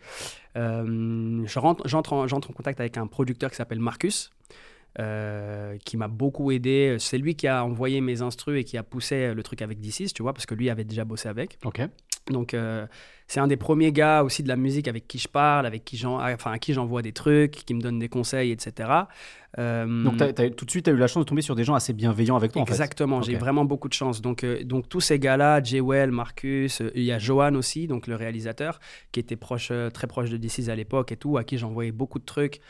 Euh, 0.56 1.44
j'entre 1.46 2.12
en, 2.12 2.26
j'entre 2.26 2.50
en 2.50 2.52
contact 2.54 2.80
avec 2.80 2.96
un 2.98 3.06
producteur 3.06 3.50
qui 3.50 3.56
s'appelle 3.56 3.80
Marcus 3.80 4.30
euh, 4.98 5.76
qui 5.84 5.96
m'a 5.98 6.08
beaucoup 6.08 6.50
aidé. 6.50 6.96
C'est 6.98 7.18
lui 7.18 7.34
qui 7.34 7.46
a 7.46 7.64
envoyé 7.64 8.00
mes 8.00 8.22
instrus 8.22 8.60
et 8.60 8.64
qui 8.64 8.78
a 8.78 8.82
poussé 8.82 9.34
le 9.34 9.42
truc 9.42 9.60
avec 9.60 9.78
D6, 9.78 10.12
tu 10.14 10.22
vois, 10.22 10.32
parce 10.32 10.46
que 10.46 10.54
lui 10.54 10.70
avait 10.70 10.84
déjà 10.84 11.04
bossé 11.04 11.28
avec. 11.28 11.58
Ok. 11.64 11.82
Donc, 12.30 12.54
euh, 12.54 12.86
c'est 13.26 13.40
un 13.40 13.46
des 13.46 13.56
premiers 13.56 13.92
gars 13.92 14.22
aussi 14.22 14.42
de 14.42 14.48
la 14.48 14.56
musique 14.56 14.86
avec 14.88 15.08
qui 15.08 15.18
je 15.18 15.28
parle, 15.28 15.66
avec 15.66 15.84
qui 15.84 15.96
j'en, 15.96 16.20
enfin, 16.20 16.52
à 16.52 16.58
qui 16.58 16.72
j'envoie 16.72 17.02
des 17.02 17.12
trucs, 17.12 17.52
qui 17.52 17.74
me 17.74 17.80
donne 17.80 17.98
des 17.98 18.08
conseils, 18.08 18.52
etc. 18.52 18.88
Euh, 19.58 20.04
Donc 20.04 20.18
tout 20.56 20.64
de 20.64 20.70
suite, 20.70 20.84
tu 20.84 20.90
as 20.90 20.92
eu 20.92 20.96
la 20.96 21.06
chance 21.06 21.24
de 21.24 21.28
tomber 21.28 21.42
sur 21.42 21.54
des 21.54 21.64
gens 21.64 21.74
assez 21.74 21.92
bienveillants 21.92 22.36
avec 22.36 22.52
toi. 22.52 22.62
en 22.62 22.66
fait. 22.66 22.72
Exactement, 22.72 23.22
j'ai 23.22 23.36
vraiment 23.36 23.64
beaucoup 23.64 23.88
de 23.88 23.94
chance. 23.94 24.20
Donc, 24.20 24.44
euh, 24.44 24.62
donc 24.64 24.88
tous 24.88 25.00
ces 25.00 25.18
gars-là, 25.18 25.62
Jewel, 25.62 26.10
Marcus, 26.10 26.80
euh, 26.80 26.92
il 26.94 27.02
y 27.02 27.12
a 27.12 27.18
Johan 27.18 27.54
aussi, 27.54 27.86
donc 27.86 28.06
le 28.06 28.16
réalisateur, 28.16 28.78
qui 29.12 29.20
était 29.20 29.36
proche, 29.36 29.72
très 29.92 30.06
proche 30.06 30.30
de 30.30 30.36
DC's 30.36 30.68
à 30.68 30.76
l'époque 30.76 31.10
et 31.12 31.16
tout, 31.16 31.36
à 31.36 31.44
qui 31.44 31.58
j'envoyais 31.58 31.92
beaucoup 31.92 32.18
de 32.18 32.24
trucs, 32.24 32.60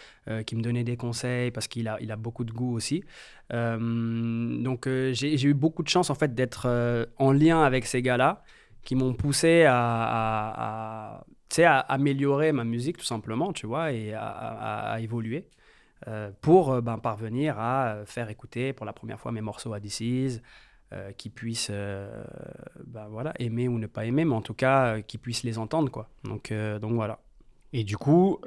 qui 0.45 0.57
me 0.57 0.63
donnait 0.63 0.83
des 0.83 0.97
conseils 0.97 1.53
parce 1.53 1.69
qu'il 1.69 1.87
a, 1.87 1.99
il 2.01 2.11
a 2.11 2.17
beaucoup 2.17 2.45
de 2.45 2.51
goût 2.51 2.75
aussi. 2.75 3.05
Donc 3.51 4.89
j'ai 5.13 5.45
eu 5.45 5.55
beaucoup 5.55 5.85
de 5.85 5.89
chance 5.89 6.11
en 6.11 6.15
fait 6.17 6.35
d'être 6.35 7.07
en 7.19 7.33
lien 7.33 7.63
avec 7.63 7.87
ces 7.87 8.03
gars-là, 8.03 8.43
qui 8.87 8.95
m'ont 8.95 9.13
poussé 9.15 9.65
à, 9.65 9.75
à- 9.77 11.25
à, 11.59 11.79
améliorer 11.93 12.53
ma 12.53 12.65
musique 12.65 12.97
tout 12.99 13.05
simplement, 13.05 13.53
tu 13.53 13.67
vois, 13.67 13.93
et 13.93 14.15
à, 14.15 14.97
évoluer 15.01 15.49
euh, 16.07 16.31
pour 16.41 16.73
euh, 16.73 16.81
ben, 16.81 16.99
parvenir 16.99 17.59
à 17.59 18.05
faire 18.07 18.31
écouter 18.31 18.73
pour 18.73 18.87
la 18.87 18.93
première 18.93 19.19
fois 19.19 19.33
mes 19.33 19.41
morceaux 19.41 19.73
à 19.73 19.81
DC's, 19.81 20.41
euh, 20.93 21.11
qu'ils 21.13 21.33
puissent 21.33 21.71
euh, 21.71 22.25
ben, 22.87 23.09
voilà, 23.09 23.35
aimer 23.41 23.69
ou 23.69 23.79
ne 23.79 23.89
pas 23.89 24.05
aimer, 24.05 24.25
mais 24.25 24.35
en 24.35 24.43
tout 24.43 24.55
cas 24.55 25.01
qu'ils 25.01 25.21
puissent 25.21 25.43
les 25.43 25.59
entendre. 25.59 25.91
Quoi. 25.91 26.09
Donc, 26.23 26.53
donc 26.81 26.93
voilà. 26.93 27.19
Et 27.73 27.83
du 27.83 27.97
coup, 27.97 28.39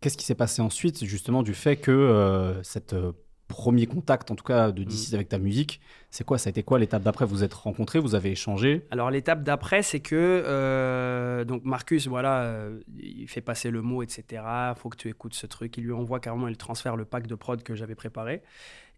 qu'est-ce 0.00 0.16
qui 0.16 0.24
s'est 0.24 0.36
passé 0.36 0.62
ensuite, 0.62 1.04
justement, 1.04 1.42
du 1.42 1.54
fait 1.54 1.76
que 1.76 2.60
cette 2.62 2.94
premier 3.48 3.86
contact, 3.86 4.30
en 4.30 4.34
tout 4.34 4.44
cas, 4.44 4.70
de 4.70 4.84
DC's 4.84 5.14
avec 5.14 5.28
ta 5.28 5.38
musique, 5.38 5.80
c'est 6.10 6.24
quoi? 6.24 6.38
Ça 6.38 6.48
a 6.48 6.50
été 6.50 6.62
quoi 6.62 6.78
l'étape 6.78 7.02
d'après? 7.02 7.24
Vous 7.24 7.42
êtes 7.42 7.54
rencontrés, 7.54 7.98
vous 7.98 8.14
avez 8.14 8.30
échangé? 8.30 8.86
Alors 8.90 9.10
l'étape 9.10 9.42
d'après, 9.42 9.82
c'est 9.82 10.00
que 10.00 10.14
euh, 10.14 11.44
donc 11.44 11.64
Marcus, 11.64 12.06
voilà, 12.06 12.42
euh, 12.42 12.80
il 12.98 13.26
fait 13.26 13.40
passer 13.40 13.70
le 13.70 13.82
mot, 13.82 14.02
etc. 14.02 14.42
Faut 14.76 14.88
que 14.88 14.96
tu 14.96 15.08
écoutes 15.08 15.34
ce 15.34 15.46
truc. 15.46 15.76
Il 15.78 15.84
lui 15.84 15.92
envoie 15.92 16.20
carrément, 16.20 16.48
il 16.48 16.56
transfère 16.56 16.96
le 16.96 17.04
pack 17.04 17.26
de 17.26 17.34
prod 17.34 17.62
que 17.62 17.74
j'avais 17.74 17.94
préparé. 17.94 18.42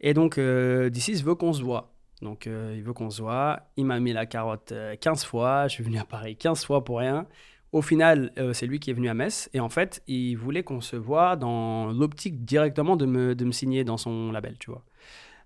Et 0.01 0.15
donc 0.15 0.39
euh, 0.39 0.91
DC's 0.91 1.23
veut 1.23 1.35
qu'on 1.35 1.53
se 1.53 1.63
voit. 1.63 1.93
Donc 2.23 2.47
euh, 2.47 2.75
il 2.77 2.83
veut 2.83 2.93
qu'on 2.93 3.11
se 3.11 3.23
voit. 3.23 3.61
Il 3.77 3.87
m'a 3.87 3.99
mis 4.01 4.13
la 4.13 4.27
carotte 4.27 4.73
euh, 4.73 4.97
15 5.01 5.25
fois. 5.25 5.69
Je 5.69 5.75
suis 5.75 5.85
venu 5.85 5.99
à 5.99 6.05
Paris 6.05 6.37
15 6.37 6.65
fois 6.65 6.85
pour 6.85 6.99
rien. 6.99 7.27
Au 7.73 7.83
final, 7.83 8.33
euh, 8.39 8.53
c'est 8.53 8.67
lui 8.67 8.81
qui 8.81 8.91
est 8.91 8.95
venu 8.95 9.09
à 9.09 9.15
Metz. 9.15 9.49
Et 9.55 9.61
en 9.61 9.69
fait, 9.69 10.03
il 10.09 10.35
voulait 10.35 10.65
qu'on 10.65 10.81
se 10.81 10.97
voit 10.97 11.37
dans 11.37 11.93
l'optique 11.93 12.45
directement 12.45 12.97
de 12.97 13.07
me, 13.07 13.35
de 13.35 13.45
me 13.45 13.53
signer 13.53 13.85
dans 13.85 13.97
son 13.97 14.33
label, 14.33 14.59
tu 14.59 14.71
vois. 14.71 14.85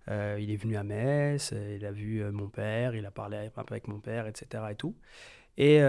Euh, 0.09 0.39
il 0.41 0.51
est 0.51 0.57
venu 0.57 0.77
à 0.77 0.85
Metz, 0.85 1.51
euh, 1.53 1.77
il 1.79 1.85
a 1.85 1.93
vu 1.93 2.23
mon 2.33 2.49
père, 2.49 2.95
il 2.95 3.05
a 3.07 3.11
parlé 3.11 3.37
avec 3.37 3.89
mon 3.89 4.01
père, 4.01 4.27
etc. 4.27 4.65
Et 4.71 4.75
tout. 4.75 4.95
Et 5.57 5.81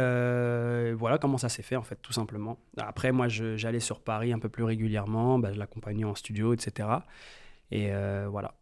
voilà 0.94 1.18
comment 1.20 1.38
ça 1.38 1.50
s'est 1.50 1.63
fait, 1.63 1.75
en 1.77 1.84
fait, 1.84 1.98
tout 2.01 2.13
simplement. 2.13 2.60
Après, 2.77 3.12
moi, 3.12 3.27
j'allais 3.30 3.80
sur 3.80 4.01
Paris 4.01 4.34
un 4.34 4.39
peu 4.39 4.50
plus 4.50 4.63
régulièrement, 4.63 5.39
bah, 5.39 5.54
je 5.54 5.60
l'accompagnais 5.60 6.06
en 6.06 6.15
studio, 6.15 6.54
etc. 6.54 6.89
Et 7.72 7.92
voilà. 8.30 8.56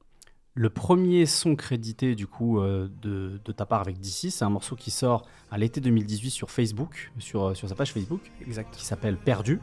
Le 0.55 0.69
premier 0.69 1.25
son 1.25 1.55
crédité, 1.55 2.13
du 2.13 2.27
coup, 2.27 2.59
euh, 2.59 2.87
de, 3.01 3.39
de 3.43 3.51
ta 3.51 3.65
part 3.65 3.81
avec 3.81 3.99
DC, 3.99 4.29
c'est 4.29 4.43
un 4.45 4.49
morceau 4.51 4.75
qui 4.75 4.91
sort 4.91 5.25
à 5.49 5.57
l'été 5.57 5.81
2018 5.81 6.29
sur 6.29 6.51
Facebook, 6.51 7.11
sur, 7.17 7.43
euh, 7.45 7.53
sur 7.55 7.67
sa 7.67 7.73
page 7.73 7.91
Facebook, 7.91 8.21
Exact. 8.45 8.71
qui 8.75 8.85
s'appelle 8.85 9.17
Perdu. 9.17 9.59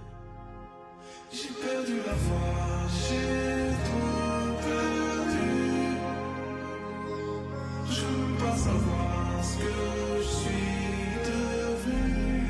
J'ai 1.33 1.49
perdu 1.65 1.93
la 2.05 2.13
voix, 2.13 2.89
j'ai 3.09 3.71
tout 3.87 4.57
perdu. 4.65 5.97
Je 7.89 8.01
veux 8.05 8.39
pas 8.39 8.57
savoir 8.57 9.45
ce 9.45 9.59
que 9.59 10.23
je 10.23 10.29
suis 10.29 10.51
devenu. 11.25 12.43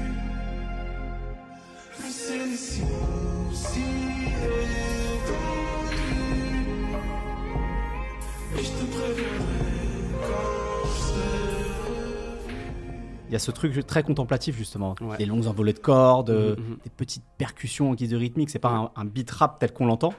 Le 1.98 2.10
ciel 2.10 2.56
Il 13.30 13.32
y 13.32 13.36
a 13.36 13.38
ce 13.38 13.52
truc 13.52 13.86
très 13.86 14.02
contemplatif, 14.02 14.56
justement. 14.56 14.96
Ouais. 15.00 15.16
Des 15.16 15.24
longues 15.24 15.46
envolées 15.46 15.72
de 15.72 15.78
cordes, 15.78 16.30
euh, 16.30 16.56
Mhm, 16.56 16.64
mhm. 16.64 16.76
des 16.82 16.90
petites 16.90 17.22
percussions 17.38 17.90
en 17.90 17.94
guise 17.94 18.10
de 18.10 18.16
rythmique. 18.16 18.50
C'est 18.50 18.58
pas 18.58 18.70
un, 18.70 18.90
un 18.96 19.04
beat 19.04 19.30
rap 19.30 19.60
tel 19.60 19.72
qu'on 19.72 19.86
l'entend. 19.86 20.12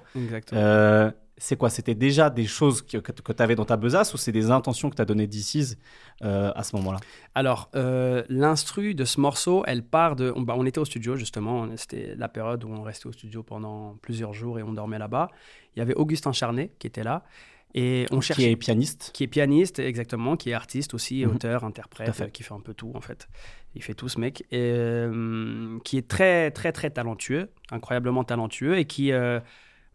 Euh, 0.53 1.11
c'est 1.37 1.57
quoi? 1.57 1.69
C'était 1.69 1.95
déjà 1.95 2.29
des 2.29 2.45
choses 2.45 2.81
que, 2.81 2.97
que, 2.99 3.33
tu 3.33 3.43
avais 3.43 3.55
dans 3.55 3.65
ta 3.65 3.75
besace 3.75 4.13
ou 4.13 4.17
c'est 4.17 4.31
des 4.31 4.49
intentions 4.49 4.89
que 4.89 4.95
tu 4.95 5.01
as 5.01 5.05
données 5.05 5.27
DC's 5.27 5.75
euh, 6.21 6.53
à 6.55 6.63
ce 6.63 6.73
moment-là? 6.77 6.99
Alors, 7.35 7.69
euh, 7.75 8.23
l'instru 8.29 8.95
de 8.95 9.03
ce 9.03 9.19
morceau, 9.19 9.63
elle 9.67 9.83
part 9.83 10.15
de. 10.15 10.31
On, 10.35 10.41
bah, 10.43 10.53
on 10.57 10.65
était 10.65 10.79
au 10.79 10.85
studio, 10.85 11.17
justement. 11.17 11.67
C'était 11.75 12.15
la 12.15 12.29
période 12.29 12.63
où 12.63 12.69
on 12.69 12.81
restait 12.83 13.07
au 13.07 13.11
studio 13.11 13.43
pendant 13.43 13.97
plusieurs 14.01 14.33
jours 14.33 14.57
et 14.57 14.63
on 14.63 14.71
dormait 14.71 14.99
là-bas. 14.99 15.29
Il 15.75 15.79
y 15.79 15.81
avait 15.81 15.95
Augustin 15.95 16.31
Charnet 16.31 16.71
qui 16.79 16.87
était 16.87 17.03
là. 17.03 17.23
Et 17.73 18.05
on 18.11 18.19
cherchait. 18.21 18.43
Qui 18.43 18.49
est 18.49 18.55
pianiste. 18.55 19.11
qui 19.13 19.23
est 19.23 19.27
pianiste, 19.27 19.79
exactement, 19.79 20.35
qui 20.35 20.49
est 20.49 20.53
artiste 20.53 20.93
aussi, 20.93 21.25
Mhm. 21.25 21.35
auteur, 21.35 21.63
interprète, 21.63 22.13
fait. 22.13 22.31
qui 22.31 22.43
fait 22.43 22.53
un 22.53 22.59
peu 22.59 22.73
tout, 22.73 22.91
en 22.95 23.01
fait. 23.01 23.27
Il 23.75 23.81
fait 23.83 23.93
tout, 23.93 24.09
ce 24.09 24.19
mec. 24.19 24.41
Et, 24.51 24.71
euh, 24.73 25.79
qui 25.85 25.97
est 25.97 26.07
très, 26.07 26.51
très, 26.51 26.71
très 26.73 26.89
talentueux, 26.89 27.49
incroyablement 27.71 28.23
talentueux, 28.25 28.77
et 28.77 28.85
qui, 28.85 29.13
euh, 29.13 29.39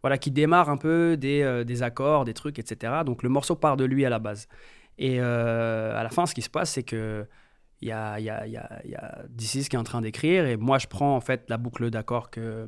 voilà, 0.01 0.17
qui 0.17 0.31
démarre 0.31 0.69
un 0.69 0.77
peu 0.77 1.17
des, 1.17 1.41
euh, 1.43 1.63
des 1.63 1.83
accords, 1.83 2.25
des 2.25 2.33
trucs, 2.33 2.57
etc. 2.57 3.03
Donc 3.05 3.21
le 3.21 3.29
morceau 3.29 3.55
part 3.55 3.77
de 3.77 3.85
lui 3.85 4.05
à 4.05 4.09
la 4.09 4.19
base. 4.19 4.47
Et 4.97 5.19
à 5.19 6.01
la 6.01 6.09
fin, 6.09 6.25
ce 6.25 6.33
qui 6.33 6.41
se 6.41 6.49
passe, 6.49 6.71
c'est 6.71 6.81
que 6.83 7.27
il 7.81 7.89
y 7.89 7.91
a, 7.91 8.19
y 8.19 8.29
a, 8.31 8.47
y 8.47 8.57
a, 8.57 8.81
y 8.85 8.95
a 8.95 9.25
qui 9.37 9.75
est 9.75 9.77
en 9.77 9.83
train 9.83 10.01
d'écrire, 10.01 10.47
et 10.47 10.57
moi, 10.57 10.79
je 10.79 10.87
prends 10.87 11.15
en 11.15 11.21
fait 11.21 11.43
la 11.49 11.57
boucle 11.57 11.91
d'accords 11.91 12.31
que 12.31 12.65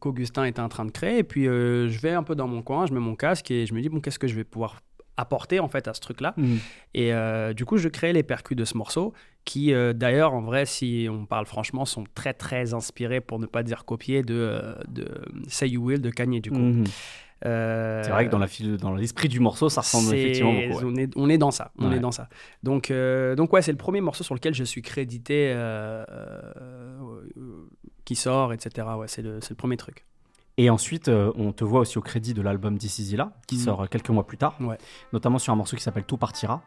qu'Augustin 0.00 0.44
était 0.44 0.60
en 0.60 0.68
train 0.68 0.84
de 0.84 0.90
créer, 0.90 1.18
et 1.18 1.24
puis 1.24 1.46
euh, 1.48 1.88
je 1.88 2.00
vais 2.00 2.12
un 2.12 2.22
peu 2.22 2.34
dans 2.34 2.48
mon 2.48 2.62
coin, 2.62 2.86
je 2.86 2.92
mets 2.94 3.00
mon 3.00 3.14
casque, 3.16 3.50
et 3.50 3.66
je 3.66 3.74
me 3.74 3.80
dis, 3.80 3.88
bon, 3.88 4.00
qu'est-ce 4.00 4.18
que 4.18 4.26
je 4.28 4.34
vais 4.34 4.44
pouvoir 4.44 4.80
apporter 5.18 5.60
en 5.60 5.68
fait 5.68 5.86
à 5.88 5.94
ce 5.94 6.00
truc-là? 6.00 6.34
Et 6.94 7.12
euh, 7.12 7.52
du 7.52 7.64
coup, 7.66 7.76
je 7.76 7.88
crée 7.88 8.12
les 8.12 8.22
percus 8.22 8.56
de 8.56 8.64
ce 8.64 8.76
morceau, 8.78 9.12
qui 9.44 9.72
euh, 9.74 9.92
d'ailleurs, 9.92 10.32
en 10.34 10.40
vrai, 10.40 10.64
si 10.66 11.06
on 11.10 11.26
parle 11.26 11.46
franchement, 11.46 11.84
sont 11.84 12.04
très 12.14 12.32
très 12.34 12.74
inspirés, 12.74 13.20
pour 13.20 13.38
ne 13.38 13.46
pas 13.46 13.62
dire 13.62 13.84
copiés, 13.84 14.22
de, 14.22 14.74
de 14.88 15.06
Say 15.48 15.68
You 15.70 15.82
Will 15.84 16.00
de 16.00 16.10
Kanye, 16.10 16.40
du 16.40 16.50
coup. 16.50 16.58
Mhm. 16.58 16.84
Euh, 17.44 18.02
C'est 18.04 18.10
vrai 18.12 18.26
que 18.26 18.30
dans 18.30 18.38
la 18.38 18.46
file- 18.46 18.76
dans 18.76 18.94
l'esprit 18.94 19.28
du 19.28 19.40
morceau, 19.40 19.68
ça 19.68 19.80
ressemble 19.80 20.14
effectivement 20.14 20.52
beaucoup. 20.52 20.78
ouais. 20.78 20.84
On, 20.84 20.94
est, 20.96 21.10
on 21.16 21.28
est 21.28 21.38
dans 21.38 21.50
ça. 21.50 21.72
On 21.76 21.90
Ouais. 21.90 21.96
est 21.96 22.00
dans 22.00 22.12
ça. 22.12 22.28
Donc, 22.62 22.92
euh, 22.92 23.34
donc 23.34 23.52
ouais, 23.52 23.62
c'est 23.62 23.72
le 23.72 23.76
premier 23.78 24.00
morceau 24.00 24.22
sur 24.22 24.34
lequel 24.36 24.54
je 24.54 24.62
suis 24.62 24.80
crédité, 24.80 25.50
euh, 25.52 26.04
qui 28.04 28.16
sort, 28.16 28.52
etc. 28.52 28.86
Ouais, 28.98 29.08
c'est 29.08 29.22
le, 29.22 29.40
premier 29.56 29.76
truc. 29.76 30.04
Et 30.58 30.68
ensuite, 30.70 31.08
euh, 31.08 31.32
on 31.36 31.52
te 31.52 31.64
voit 31.64 31.80
aussi 31.80 31.96
au 31.98 32.02
crédit 32.02 32.34
de 32.34 32.42
l'album 32.42 32.76
This 32.78 32.98
Is 32.98 33.16
qui 33.46 33.56
Mhm. 33.56 33.62
sort 33.62 33.82
euh, 33.82 33.86
quelques 33.86 34.10
mois 34.10 34.26
plus 34.26 34.36
tard, 34.36 34.56
Ouais. 34.60 34.76
notamment 35.12 35.38
sur 35.38 35.52
un 35.52 35.56
morceau 35.56 35.76
qui 35.76 35.82
s'appelle 35.82 36.04
Tout 36.04 36.18
partira. 36.18 36.62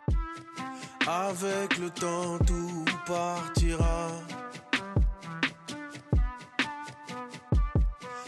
Avec 1.07 1.77
le 1.77 1.89
temps, 1.91 2.39
tout 2.45 2.85
partira. 3.05 4.07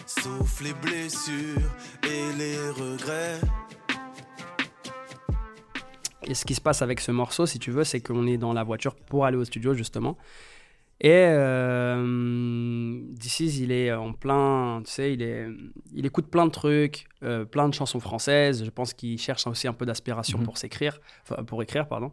Sauf 0.06 0.62
les 0.62 0.74
blessures 0.74 1.72
et 2.04 2.34
les 2.38 2.70
regrets. 2.70 3.40
Et 6.24 6.34
ce 6.34 6.46
qui 6.46 6.56
se 6.56 6.62
passe 6.62 6.82
avec 6.82 7.00
ce 7.00 7.12
morceau, 7.12 7.46
si 7.46 7.58
tu 7.58 7.72
veux, 7.72 7.84
c'est 7.84 8.02
qu'on 8.02 8.28
est 8.28 8.38
dans 8.38 8.54
la 8.54 8.64
voiture 8.64 8.96
pour 8.96 9.26
aller 9.26 9.38
au 9.38 9.46
studio, 9.46 9.74
justement. 9.74 10.18
Et 11.00 11.12
euh, 11.12 13.02
il 13.40 13.72
est 13.72 13.94
en 13.94 14.14
plein, 14.14 14.82
tu 14.84 14.92
sais, 14.92 15.14
il, 15.14 15.22
est, 15.22 15.48
il 15.94 16.06
écoute 16.06 16.28
plein 16.32 16.46
de 16.46 16.52
trucs, 16.52 17.06
euh, 17.24 17.46
plein 17.46 17.70
de 17.70 17.74
chansons 17.74 18.00
françaises. 18.00 18.64
Je 18.66 18.70
pense 18.72 18.94
qu'il 18.94 19.20
cherche 19.20 19.46
aussi 19.48 19.68
un 19.68 19.74
peu 19.74 19.86
d'aspiration 19.86 20.40
Mhm. 20.40 20.46
pour 20.46 20.58
s'écrire, 20.58 21.00
enfin, 21.24 21.44
pour 21.44 21.62
écrire, 21.62 21.88
pardon. 21.88 22.12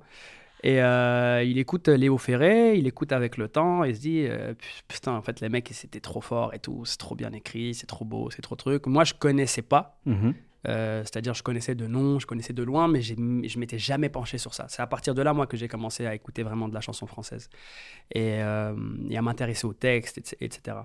Et 0.62 0.82
euh, 0.82 1.42
il 1.42 1.58
écoute 1.58 1.88
Léo 1.88 2.16
Ferré, 2.18 2.76
il 2.78 2.86
écoute 2.86 3.12
avec 3.12 3.36
le 3.36 3.48
temps 3.48 3.84
et 3.84 3.90
il 3.90 3.96
se 3.96 4.00
dit 4.00 4.26
euh, 4.26 4.54
putain, 4.88 5.12
en 5.14 5.20
fait, 5.22 5.40
les 5.40 5.48
mecs, 5.50 5.68
c'était 5.72 6.00
trop 6.00 6.20
fort 6.22 6.54
et 6.54 6.58
tout, 6.58 6.84
c'est 6.84 6.96
trop 6.98 7.14
bien 7.14 7.32
écrit, 7.32 7.74
c'est 7.74 7.86
trop 7.86 8.04
beau, 8.04 8.30
c'est 8.30 8.40
trop 8.42 8.56
truc. 8.56 8.86
Moi, 8.86 9.04
je 9.04 9.14
connaissais 9.14 9.62
pas. 9.62 9.98
Mhm. 10.06 10.34
Euh, 10.66 11.02
C'est-à-dire, 11.02 11.34
je 11.34 11.42
connaissais 11.42 11.74
de 11.74 11.86
nom, 11.86 12.18
je 12.18 12.26
connaissais 12.26 12.52
de 12.52 12.62
loin, 12.62 12.88
mais 12.88 13.02
je 13.02 13.58
m'étais 13.58 13.78
jamais 13.78 14.08
penché 14.08 14.38
sur 14.38 14.54
ça. 14.54 14.66
C'est 14.68 14.82
à 14.82 14.86
partir 14.86 15.14
de 15.14 15.22
là, 15.22 15.32
moi, 15.32 15.46
que 15.46 15.56
j'ai 15.56 15.68
commencé 15.68 16.06
à 16.06 16.14
écouter 16.14 16.42
vraiment 16.42 16.68
de 16.68 16.74
la 16.74 16.80
chanson 16.80 17.06
française 17.06 17.48
et, 18.12 18.42
euh, 18.42 18.74
et 19.08 19.16
à 19.16 19.22
m'intéresser 19.22 19.66
au 19.66 19.74
texte, 19.74 20.18
etc., 20.18 20.36
etc. 20.40 20.76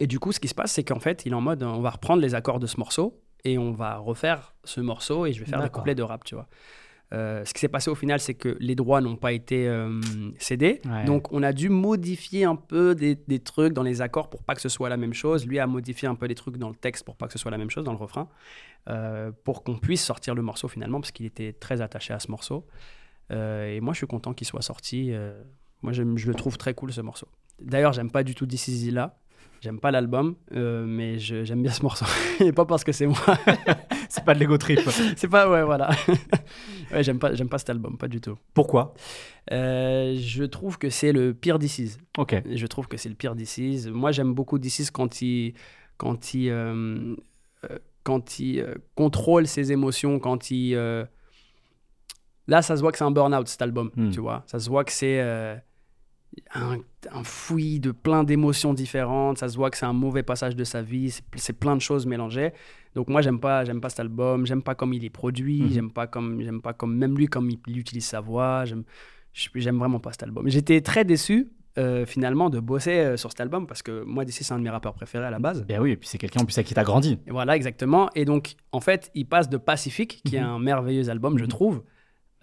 Et 0.00 0.06
du 0.06 0.18
coup, 0.18 0.32
ce 0.32 0.40
qui 0.40 0.48
se 0.48 0.54
passe, 0.54 0.72
c'est 0.72 0.84
qu'en 0.84 1.00
fait, 1.00 1.24
il 1.24 1.32
est 1.32 1.34
en 1.34 1.40
mode, 1.40 1.62
on 1.62 1.80
va 1.80 1.90
reprendre 1.90 2.22
les 2.22 2.34
accords 2.34 2.60
de 2.60 2.66
ce 2.66 2.78
morceau 2.78 3.22
et 3.44 3.58
on 3.58 3.72
va 3.72 3.96
refaire 3.96 4.54
ce 4.64 4.80
morceau 4.80 5.26
et 5.26 5.32
je 5.32 5.40
vais 5.40 5.46
faire 5.46 5.62
des 5.62 5.70
couplets 5.70 5.94
de 5.94 6.02
rap, 6.02 6.24
tu 6.24 6.34
vois. 6.34 6.48
Euh, 7.14 7.42
ce 7.46 7.54
qui 7.54 7.60
s'est 7.60 7.68
passé 7.68 7.90
au 7.90 7.94
final, 7.94 8.20
c'est 8.20 8.34
que 8.34 8.56
les 8.60 8.74
droits 8.74 9.00
n'ont 9.00 9.16
pas 9.16 9.32
été 9.32 9.66
euh, 9.66 9.98
cédés. 10.38 10.82
Ouais. 10.84 11.04
Donc, 11.04 11.32
on 11.32 11.42
a 11.42 11.52
dû 11.52 11.70
modifier 11.70 12.44
un 12.44 12.56
peu 12.56 12.94
des, 12.94 13.14
des 13.14 13.38
trucs 13.38 13.72
dans 13.72 13.82
les 13.82 14.02
accords 14.02 14.28
pour 14.28 14.42
pas 14.42 14.54
que 14.54 14.60
ce 14.60 14.68
soit 14.68 14.90
la 14.90 14.98
même 14.98 15.14
chose. 15.14 15.46
Lui 15.46 15.58
a 15.58 15.66
modifié 15.66 16.06
un 16.06 16.14
peu 16.14 16.28
des 16.28 16.34
trucs 16.34 16.58
dans 16.58 16.68
le 16.68 16.74
texte 16.74 17.04
pour 17.04 17.16
pas 17.16 17.26
que 17.26 17.32
ce 17.32 17.38
soit 17.38 17.50
la 17.50 17.56
même 17.56 17.70
chose 17.70 17.84
dans 17.84 17.92
le 17.92 17.98
refrain. 17.98 18.28
Euh, 18.88 19.32
pour 19.44 19.64
qu'on 19.64 19.76
puisse 19.76 20.02
sortir 20.02 20.34
le 20.34 20.42
morceau 20.42 20.68
finalement, 20.68 21.00
parce 21.00 21.12
qu'il 21.12 21.26
était 21.26 21.52
très 21.52 21.80
attaché 21.80 22.14
à 22.14 22.20
ce 22.20 22.30
morceau. 22.30 22.66
Euh, 23.30 23.74
et 23.74 23.80
moi, 23.80 23.92
je 23.92 23.98
suis 23.98 24.06
content 24.06 24.32
qu'il 24.32 24.46
soit 24.46 24.62
sorti. 24.62 25.12
euh, 25.12 25.42
moi, 25.82 25.92
je 25.92 26.02
le 26.02 26.34
trouve 26.34 26.56
très 26.56 26.74
cool 26.74 26.92
ce 26.92 27.00
morceau. 27.00 27.28
D'ailleurs, 27.60 27.92
j'aime 27.92 28.10
pas 28.10 28.22
du 28.22 28.34
tout 28.34 28.46
This 28.46 28.68
Is 28.68 28.90
là. 28.90 29.18
J'aime 29.60 29.80
pas 29.80 29.90
l'album, 29.90 30.36
mais 30.52 31.18
j'aime 31.18 31.62
bien 31.62 31.72
ce 31.72 31.82
morceau. 31.82 32.06
Et 32.40 32.52
pas 32.52 32.64
parce 32.64 32.84
que 32.84 32.92
c'est 32.92 33.06
moi. 33.06 33.18
C'est 34.10 34.24
pas 34.24 34.32
de 34.32 34.38
l'ego 34.38 34.56
trip. 34.56 34.80
c'est 35.16 35.28
pas, 35.28 35.50
ouais, 35.50 35.62
voilà. 35.62 35.90
ouais, 36.92 37.02
j'aime 37.02 37.18
pas, 37.18 37.34
j'aime 37.34 37.50
pas 37.50 37.58
cet 37.58 37.68
album, 37.68 37.98
pas 37.98 38.08
du 38.08 38.22
tout. 38.22 38.38
Pourquoi? 38.54 38.94
Je 39.50 40.44
trouve 40.44 40.78
que 40.78 40.88
c'est 40.88 41.12
le 41.12 41.34
pire 41.34 41.58
This 41.58 41.78
Is. 41.78 41.98
Ok. 42.16 42.42
Je 42.50 42.66
trouve 42.66 42.88
que 42.88 42.96
c'est 42.96 43.10
le 43.10 43.14
pire 43.14 43.36
This 43.36 43.58
Is. 43.58 43.90
Moi, 43.90 44.10
j'aime 44.12 44.32
beaucoup 44.32 44.58
This 44.58 44.78
Is 44.78 44.86
quand 44.90 45.20
il, 45.20 45.52
quand 45.98 46.32
il, 46.32 46.48
euh, 47.64 47.78
quand 48.08 48.38
il 48.40 48.60
euh, 48.60 48.74
contrôle 48.94 49.46
ses 49.46 49.70
émotions, 49.70 50.18
quand 50.18 50.50
il... 50.50 50.74
euh, 50.74 51.04
Là, 52.46 52.62
ça 52.62 52.76
se 52.76 52.80
voit 52.80 52.92
que 52.92 52.98
c'est 52.98 53.04
un 53.04 53.10
burn-out, 53.10 53.46
cet 53.46 53.60
album, 53.62 53.90
Hmm. 53.94 54.10
tu 54.10 54.20
vois. 54.20 54.42
Ça 54.46 54.58
se 54.58 54.70
voit 54.70 54.82
que 54.84 54.92
c'est 54.92 55.20
euh, 55.20 55.54
un, 56.54 56.78
un 57.12 57.22
fouillis 57.24 57.78
de 57.80 57.92
plein 57.92 58.24
d'émotions 58.24 58.72
différentes. 58.72 59.36
Ça 59.38 59.48
se 59.50 59.56
voit 59.56 59.70
que 59.70 59.76
c'est 59.76 59.84
un 59.84 59.92
mauvais 59.92 60.22
passage 60.22 60.56
de 60.56 60.64
sa 60.64 60.80
vie. 60.80 61.10
C'est- 61.36 61.52
plein 61.52 61.76
de 61.76 61.82
choses 61.82 62.06
mélangées. 62.06 62.52
Donc 62.94 63.08
moi, 63.08 63.20
j'aime 63.20 63.38
pas, 63.38 63.66
j'aime 63.66 63.82
pas 63.82 63.90
cet 63.90 64.00
album. 64.00 64.46
J'aime 64.46 64.62
pas 64.62 64.74
comme 64.74 64.94
il 64.94 65.04
est 65.04 65.10
produit. 65.10 65.60
Mhm. 65.62 65.68
J'aime 65.74 65.90
pas 65.92 66.06
comme, 66.06 66.40
j'aime 66.40 66.62
pas 66.62 66.72
comme 66.72 66.96
même 66.96 67.18
lui 67.18 67.26
comme 67.26 67.50
il, 67.50 67.58
il 67.66 67.76
utilise 67.78 68.06
sa 68.06 68.20
voix. 68.22 68.64
J'aime, 68.64 68.84
j'aime 69.54 69.78
vraiment 69.78 70.00
pas 70.00 70.12
cet 70.12 70.22
album. 70.22 70.48
J'étais 70.48 70.80
très 70.80 71.04
déçu 71.04 71.50
euh, 71.78 72.04
finalement 72.06 72.50
de 72.50 72.58
bosser 72.60 72.98
euh, 72.98 73.16
sur 73.16 73.30
cet 73.30 73.40
album 73.40 73.66
parce 73.66 73.82
que 73.82 74.02
moi 74.04 74.24
d'ici 74.24 74.42
c'est 74.44 74.52
un 74.52 74.58
de 74.58 74.64
mes 74.64 74.70
rappeurs 74.70 74.94
préférés 74.94 75.26
à 75.26 75.30
la 75.30 75.38
base. 75.38 75.64
Ben 75.66 75.80
oui, 75.80 75.92
et 75.92 75.96
puis 75.96 76.08
c'est 76.08 76.18
quelqu'un 76.18 76.40
en 76.40 76.44
plus 76.44 76.58
avec 76.58 76.66
qui 76.66 76.74
t'as 76.74 76.82
grandi. 76.84 77.18
Et 77.26 77.30
voilà 77.30 77.54
exactement. 77.56 78.10
Et 78.14 78.24
donc 78.24 78.54
en 78.72 78.80
fait, 78.80 79.10
il 79.14 79.26
passe 79.26 79.48
de 79.48 79.56
Pacific, 79.58 80.20
qui 80.24 80.36
est 80.36 80.40
Mhm. 80.40 80.46
un 80.46 80.58
merveilleux 80.58 81.08
album, 81.08 81.38
je 81.38 81.44
Mhm. 81.44 81.48
trouve. 81.50 81.82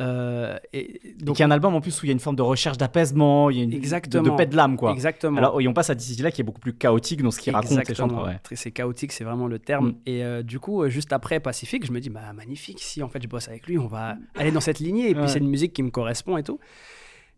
Euh, 0.02 0.58
et 0.74 1.00
Donc 1.20 1.28
donc 1.28 1.40
il 1.40 1.42
y 1.42 1.44
a 1.44 1.48
un 1.48 1.52
album 1.52 1.74
en 1.74 1.80
plus 1.80 2.02
où 2.02 2.06
il 2.06 2.10
y 2.10 2.12
a 2.12 2.14
une 2.14 2.20
forme 2.20 2.36
de 2.36 2.42
recherche 2.42 2.78
d'apaisement, 2.78 3.50
il 3.50 3.58
y 3.58 3.62
a 3.62 3.64
une 3.64 3.72
Exactement. 3.74 4.24
de, 4.24 4.30
de 4.30 4.36
paix 4.36 4.46
de 4.46 4.54
l'âme 4.56 4.76
quoi. 4.76 4.92
exactement. 4.92 5.38
Alors 5.38 5.62
et 5.62 5.68
on 5.70 5.74
passe 5.74 5.90
à 5.90 5.96
Dizzy 5.96 6.22
là 6.22 6.32
qui 6.32 6.42
est 6.42 6.44
beaucoup 6.44 6.60
plus 6.60 6.74
chaotique 6.74 7.22
dans 7.24 7.32
ce 7.32 7.40
qu'il 7.40 7.54
raconte 7.56 7.90
et 7.90 7.96
chante. 7.96 8.12
Ouais. 8.12 8.38
C'est 8.54 8.72
chaotique, 8.72 9.14
c'est 9.14 9.24
vraiment 9.24 9.48
le 9.48 9.58
terme. 9.58 9.88
Mm. 9.90 9.96
Et 10.06 10.24
euh, 10.26 10.44
du 10.44 10.60
coup, 10.60 10.84
euh, 10.84 10.90
juste 10.90 11.14
après 11.14 11.40
Pacifique, 11.40 11.86
je 11.86 11.94
me 11.94 12.00
dis, 12.02 12.10
bah 12.10 12.34
magnifique, 12.34 12.80
si 12.82 13.02
en 13.04 13.08
fait 13.08 13.24
je 13.24 13.28
bosse 13.30 13.48
avec 13.48 13.68
lui, 13.68 13.78
on 13.78 13.88
va 13.88 14.18
aller 14.36 14.52
dans 14.52 14.60
cette 14.60 14.80
lignée. 14.80 15.10
Et 15.10 15.14
puis 15.14 15.22
Ouais. 15.24 15.28
c'est 15.30 15.40
une 15.40 15.48
musique 15.50 15.72
qui 15.72 15.82
me 15.84 15.92
correspond 15.92 16.36
et 16.36 16.44
tout. 16.44 16.60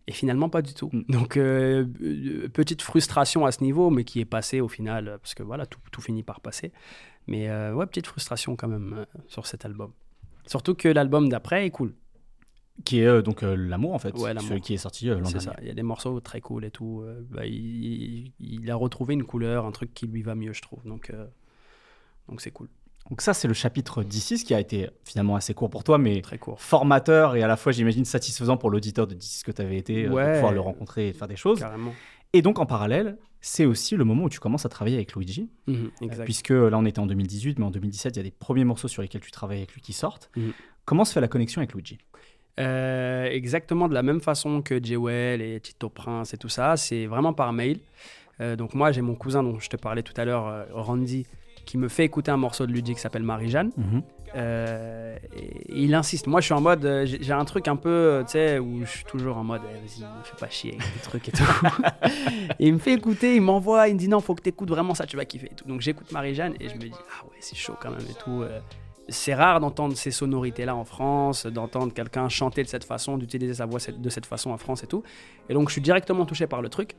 Et 0.10 0.14
finalement, 0.14 0.48
pas 0.50 0.62
du 0.62 0.74
tout. 0.74 0.90
Mm. 0.94 1.04
Donc, 1.10 1.36
euh, 1.38 1.86
euh, 2.02 2.48
petite 2.50 2.82
frustration 2.82 3.46
à 3.46 3.52
ce 3.52 3.62
niveau, 3.64 3.90
mais 3.90 4.06
qui 4.06 4.20
est 4.22 4.26
passée 4.26 4.62
au 4.62 4.68
final, 4.70 5.08
euh, 5.08 5.18
parce 5.18 5.36
que 5.36 5.44
voilà, 5.44 5.66
tout, 5.66 5.80
tout 5.92 6.02
finit 6.02 6.24
par 6.24 6.40
passer. 6.40 6.72
Mais 7.28 7.50
euh, 7.50 7.74
ouais, 7.74 7.86
petite 7.88 8.08
frustration 8.08 8.56
quand 8.56 8.70
même 8.70 8.94
euh, 9.00 9.06
sur 9.28 9.46
cet 9.48 9.66
album. 9.66 9.92
Surtout 10.46 10.76
que 10.76 10.88
l'album 10.88 11.28
d'après 11.28 11.66
est 11.66 11.72
cool. 11.72 11.94
Qui 12.86 13.00
est 13.02 13.22
donc 13.24 13.42
l'amour 13.42 13.96
en 13.96 14.00
fait, 14.00 14.14
Ouais, 14.14 14.34
L'amour. 14.36 14.50
celui 14.50 14.62
qui 14.62 14.76
est 14.76 14.78
sorti 14.78 15.08
l'an 15.08 15.16
dernier. 15.20 15.40
ça. 15.40 15.56
Il 15.62 15.68
y 15.68 15.72
a 15.72 15.74
des 15.74 15.82
morceaux 15.84 16.20
très 16.20 16.42
cool 16.42 16.64
et 16.64 16.70
tout. 16.70 17.04
Bah, 17.32 17.44
il, 17.48 18.32
il 18.40 18.70
a 18.70 18.76
retrouvé 18.76 19.16
une 19.16 19.24
couleur, 19.24 19.66
un 19.66 19.72
truc 19.72 19.96
qui 19.96 20.06
lui 20.06 20.22
va 20.22 20.36
mieux, 20.36 20.54
je 20.54 20.62
trouve. 20.62 20.84
Donc, 20.86 21.12
donc 22.30 22.40
c'est 22.40 22.52
cool. 22.52 22.70
Donc 23.10 23.22
ça 23.22 23.34
c'est 23.34 23.48
le 23.48 23.54
chapitre 23.54 24.04
16 24.10 24.44
qui 24.44 24.54
a 24.54 24.60
été 24.60 24.90
finalement 25.04 25.36
assez 25.36 25.54
court 25.54 25.70
pour 25.70 25.84
toi 25.84 25.98
mais 25.98 26.22
Très 26.22 26.38
court. 26.38 26.60
formateur 26.62 27.36
et 27.36 27.44
à 27.44 27.48
la 27.48 27.56
fois 27.56 27.72
j'imagine 27.72 28.04
satisfaisant 28.06 28.58
pour 28.58 28.70
l'auditeur 28.70 29.08
de 29.08 29.16
16 29.20 29.44
que 29.44 29.52
tu 29.52 29.62
avais 29.62 29.78
été 29.78 30.06
euh, 30.06 30.10
Ouais. 30.12 30.34
pouvoir 30.36 30.52
le 30.52 30.60
rencontrer 30.60 31.08
et 31.10 31.14
faire 31.14 31.28
des 31.28 31.36
choses. 31.38 31.60
Carrément. 31.60 31.94
Et 32.34 32.42
donc 32.42 32.60
en 32.60 32.66
parallèle, 32.66 33.18
c'est 33.40 33.66
aussi 33.66 33.96
le 33.96 34.04
moment 34.04 34.26
où 34.26 34.30
tu 34.30 34.40
commences 34.40 34.66
à 34.66 34.70
travailler 34.70 34.98
avec 34.98 35.14
Luigi. 35.16 35.50
Exact. 36.02 36.26
Puisque 36.26 36.50
là, 36.50 36.78
on 36.78 36.86
était 36.86 37.00
en 37.00 37.06
2018, 37.06 37.58
mais 37.60 37.66
en 37.66 37.72
2017, 37.72 38.16
il 38.16 38.18
y 38.18 38.20
a 38.20 38.24
des 38.24 38.32
premiers 38.32 38.66
morceaux 38.66 38.90
sur 38.90 39.02
lesquels 39.02 39.22
tu 39.22 39.32
travailles 39.32 39.60
avec 39.60 39.72
lui 39.74 39.80
qui 39.82 39.94
sortent. 39.94 40.30
Mhm. 40.36 40.52
Comment 40.84 41.06
se 41.06 41.14
fait 41.14 41.22
la 41.22 41.30
connexion 41.30 41.60
avec 41.62 41.74
Luigi? 41.74 41.98
Euh, 42.60 43.26
exactement 43.26 43.88
de 43.88 43.94
la 43.94 44.02
même 44.04 44.20
façon 44.20 44.62
que 44.62 44.84
Jewel 44.84 45.42
et 45.42 45.60
Tito 45.62 45.90
Prince 45.90 46.34
et 46.34 46.38
tout 46.38 46.50
ça, 46.50 46.76
c'est 46.76 47.06
vraiment 47.06 47.32
par 47.34 47.54
mail. 47.54 47.80
Euh, 48.42 48.56
donc 48.56 48.74
moi, 48.74 48.92
j'ai 48.92 49.02
mon 49.02 49.16
cousin 49.16 49.44
dont 49.44 49.60
je 49.60 49.70
te 49.70 49.78
parlais 49.78 50.04
tout 50.04 50.14
à 50.18 50.26
l'heure, 50.26 50.66
Randy, 50.74 51.26
qui 51.68 51.78
me 51.78 51.90
fait 51.90 52.06
écouter 52.06 52.32
un 52.32 52.38
morceau 52.38 52.66
de 52.66 52.72
Luigi 52.72 52.96
qui 52.96 53.02
s'appelle 53.02 53.24
Marie-Jeanne. 53.24 53.72
Euh, 54.36 55.18
et 55.36 55.64
il 55.70 55.94
insiste. 55.94 56.28
Moi, 56.28 56.42
je 56.42 56.46
suis 56.46 56.54
en 56.54 56.62
mode, 56.62 56.84
euh, 56.86 57.06
j'ai 57.06 57.34
un 57.34 57.46
truc 57.46 57.68
un 57.68 57.76
peu, 57.76 57.90
euh, 57.90 58.24
tu 58.24 58.32
sais, 58.32 58.58
où 58.58 58.80
je 58.82 58.90
suis 58.90 59.04
toujours 59.04 59.38
en 59.38 59.44
mode, 59.44 59.62
eh, 59.70 59.74
vas-y, 59.74 60.08
fais 60.24 60.38
pas 60.40 60.50
chier 60.50 60.72
avec 60.80 60.94
des 60.94 61.00
trucs 61.02 61.28
et 61.28 61.32
tout. 61.32 61.44
et 62.60 62.68
il 62.68 62.74
me 62.74 62.80
fait 62.80 62.94
écouter, 62.94 63.36
il 63.36 63.42
m'envoie, 63.42 63.90
il 63.90 63.96
me 63.96 64.00
dit 64.00 64.08
non, 64.08 64.22
faut 64.22 64.34
que 64.36 64.42
t'écoutes 64.42 64.70
vraiment 64.70 64.96
ça, 64.96 65.06
tu 65.06 65.18
vas 65.18 65.26
kiffer. 65.26 65.50
Et 65.52 65.56
tout. 65.56 65.68
Donc 65.68 65.82
j'écoute 65.82 66.12
Marie-Jeanne 66.12 66.56
et 66.60 66.70
je 66.70 66.76
me 66.76 66.80
dis, 66.80 66.92
ah 66.94 67.26
ouais, 67.26 67.38
c'est 67.42 67.58
chaud 67.58 67.76
quand 67.82 67.92
même 67.92 68.08
et 68.10 68.14
tout. 68.24 68.42
euh. 68.44 68.60
c'est 69.10 69.34
rare 69.34 69.60
d'entendre 69.60 69.96
ces 69.96 70.12
sonorités-là 70.12 70.76
en 70.76 70.86
France, 70.86 71.46
d'entendre 71.46 71.94
quelqu'un 71.94 72.30
chanter 72.30 72.64
de 72.64 72.68
cette 72.68 72.84
façon, 72.86 73.18
d'utiliser 73.18 73.56
sa 73.56 73.66
voix 73.66 73.80
de 73.80 74.10
cette 74.10 74.26
façon 74.26 74.52
en 74.52 74.58
France 74.58 74.84
et 74.84 74.88
tout. 74.88 75.04
Et 75.50 75.54
donc 75.54 75.70
je 75.70 75.74
suis 75.74 75.82
directement 75.82 76.26
touché 76.26 76.48
par 76.48 76.62
le 76.62 76.70
truc. 76.70 76.96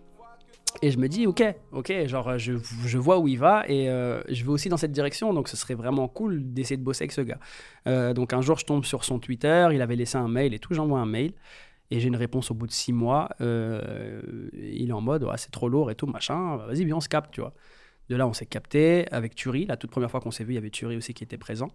Et 0.82 0.90
je 0.90 0.98
me 0.98 1.08
dis, 1.08 1.26
ok, 1.26 1.42
ok, 1.72 2.06
genre 2.06 2.38
je, 2.38 2.54
je 2.84 2.98
vois 2.98 3.18
où 3.18 3.28
il 3.28 3.38
va 3.38 3.64
et 3.68 3.88
euh, 3.88 4.22
je 4.28 4.44
vais 4.44 4.50
aussi 4.50 4.68
dans 4.68 4.76
cette 4.76 4.92
direction, 4.92 5.32
donc 5.34 5.48
ce 5.48 5.56
serait 5.56 5.74
vraiment 5.74 6.08
cool 6.08 6.52
d'essayer 6.52 6.76
de 6.76 6.82
bosser 6.82 7.04
avec 7.04 7.12
ce 7.12 7.20
gars. 7.20 7.38
Euh, 7.86 8.14
donc 8.14 8.32
un 8.32 8.40
jour, 8.42 8.58
je 8.58 8.64
tombe 8.64 8.84
sur 8.84 9.04
son 9.04 9.18
Twitter, 9.18 9.68
il 9.72 9.82
avait 9.82 9.96
laissé 9.96 10.18
un 10.18 10.28
mail 10.28 10.54
et 10.54 10.58
tout, 10.58 10.74
j'envoie 10.74 11.00
un 11.00 11.06
mail 11.06 11.32
et 11.90 12.00
j'ai 12.00 12.08
une 12.08 12.16
réponse 12.16 12.50
au 12.50 12.54
bout 12.54 12.66
de 12.66 12.72
six 12.72 12.92
mois. 12.92 13.30
Euh, 13.40 14.20
il 14.52 14.90
est 14.90 14.92
en 14.92 15.00
mode, 15.00 15.24
ouais, 15.24 15.36
c'est 15.36 15.50
trop 15.50 15.68
lourd 15.68 15.90
et 15.90 15.94
tout, 15.94 16.06
machin, 16.06 16.56
vas-y, 16.56 16.84
viens, 16.84 16.96
on 16.96 17.00
se 17.00 17.08
capte, 17.08 17.32
tu 17.32 17.40
vois. 17.40 17.54
De 18.08 18.16
là, 18.16 18.26
on 18.26 18.32
s'est 18.32 18.46
capté 18.46 19.06
avec 19.10 19.34
Turi. 19.34 19.66
La 19.66 19.76
toute 19.76 19.90
première 19.90 20.10
fois 20.10 20.20
qu'on 20.20 20.30
s'est 20.30 20.42
vu, 20.42 20.52
il 20.52 20.54
y 20.54 20.58
avait 20.58 20.70
Turi 20.70 20.96
aussi 20.96 21.12
qui 21.12 21.24
était 21.24 21.36
présent. 21.36 21.68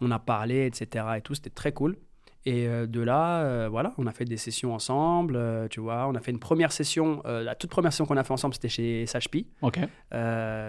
On 0.00 0.10
a 0.10 0.18
parlé, 0.18 0.66
etc. 0.66 1.04
et 1.18 1.20
tout, 1.20 1.34
c'était 1.34 1.50
très 1.50 1.70
cool. 1.70 1.96
Et 2.46 2.66
euh, 2.66 2.86
de 2.86 3.02
là, 3.02 3.42
euh, 3.42 3.68
voilà, 3.70 3.92
on 3.98 4.06
a 4.06 4.12
fait 4.12 4.24
des 4.24 4.38
sessions 4.38 4.74
ensemble, 4.74 5.34
euh, 5.36 5.68
tu 5.68 5.80
vois. 5.80 6.06
On 6.08 6.14
a 6.14 6.20
fait 6.20 6.30
une 6.30 6.38
première 6.38 6.72
session, 6.72 7.22
la 7.24 7.54
toute 7.54 7.70
première 7.70 7.92
session 7.92 8.06
qu'on 8.06 8.16
a 8.16 8.24
fait 8.24 8.32
ensemble, 8.32 8.54
c'était 8.54 8.68
chez 8.68 9.04
SHP. 9.06 9.46
Ok. 9.62 9.78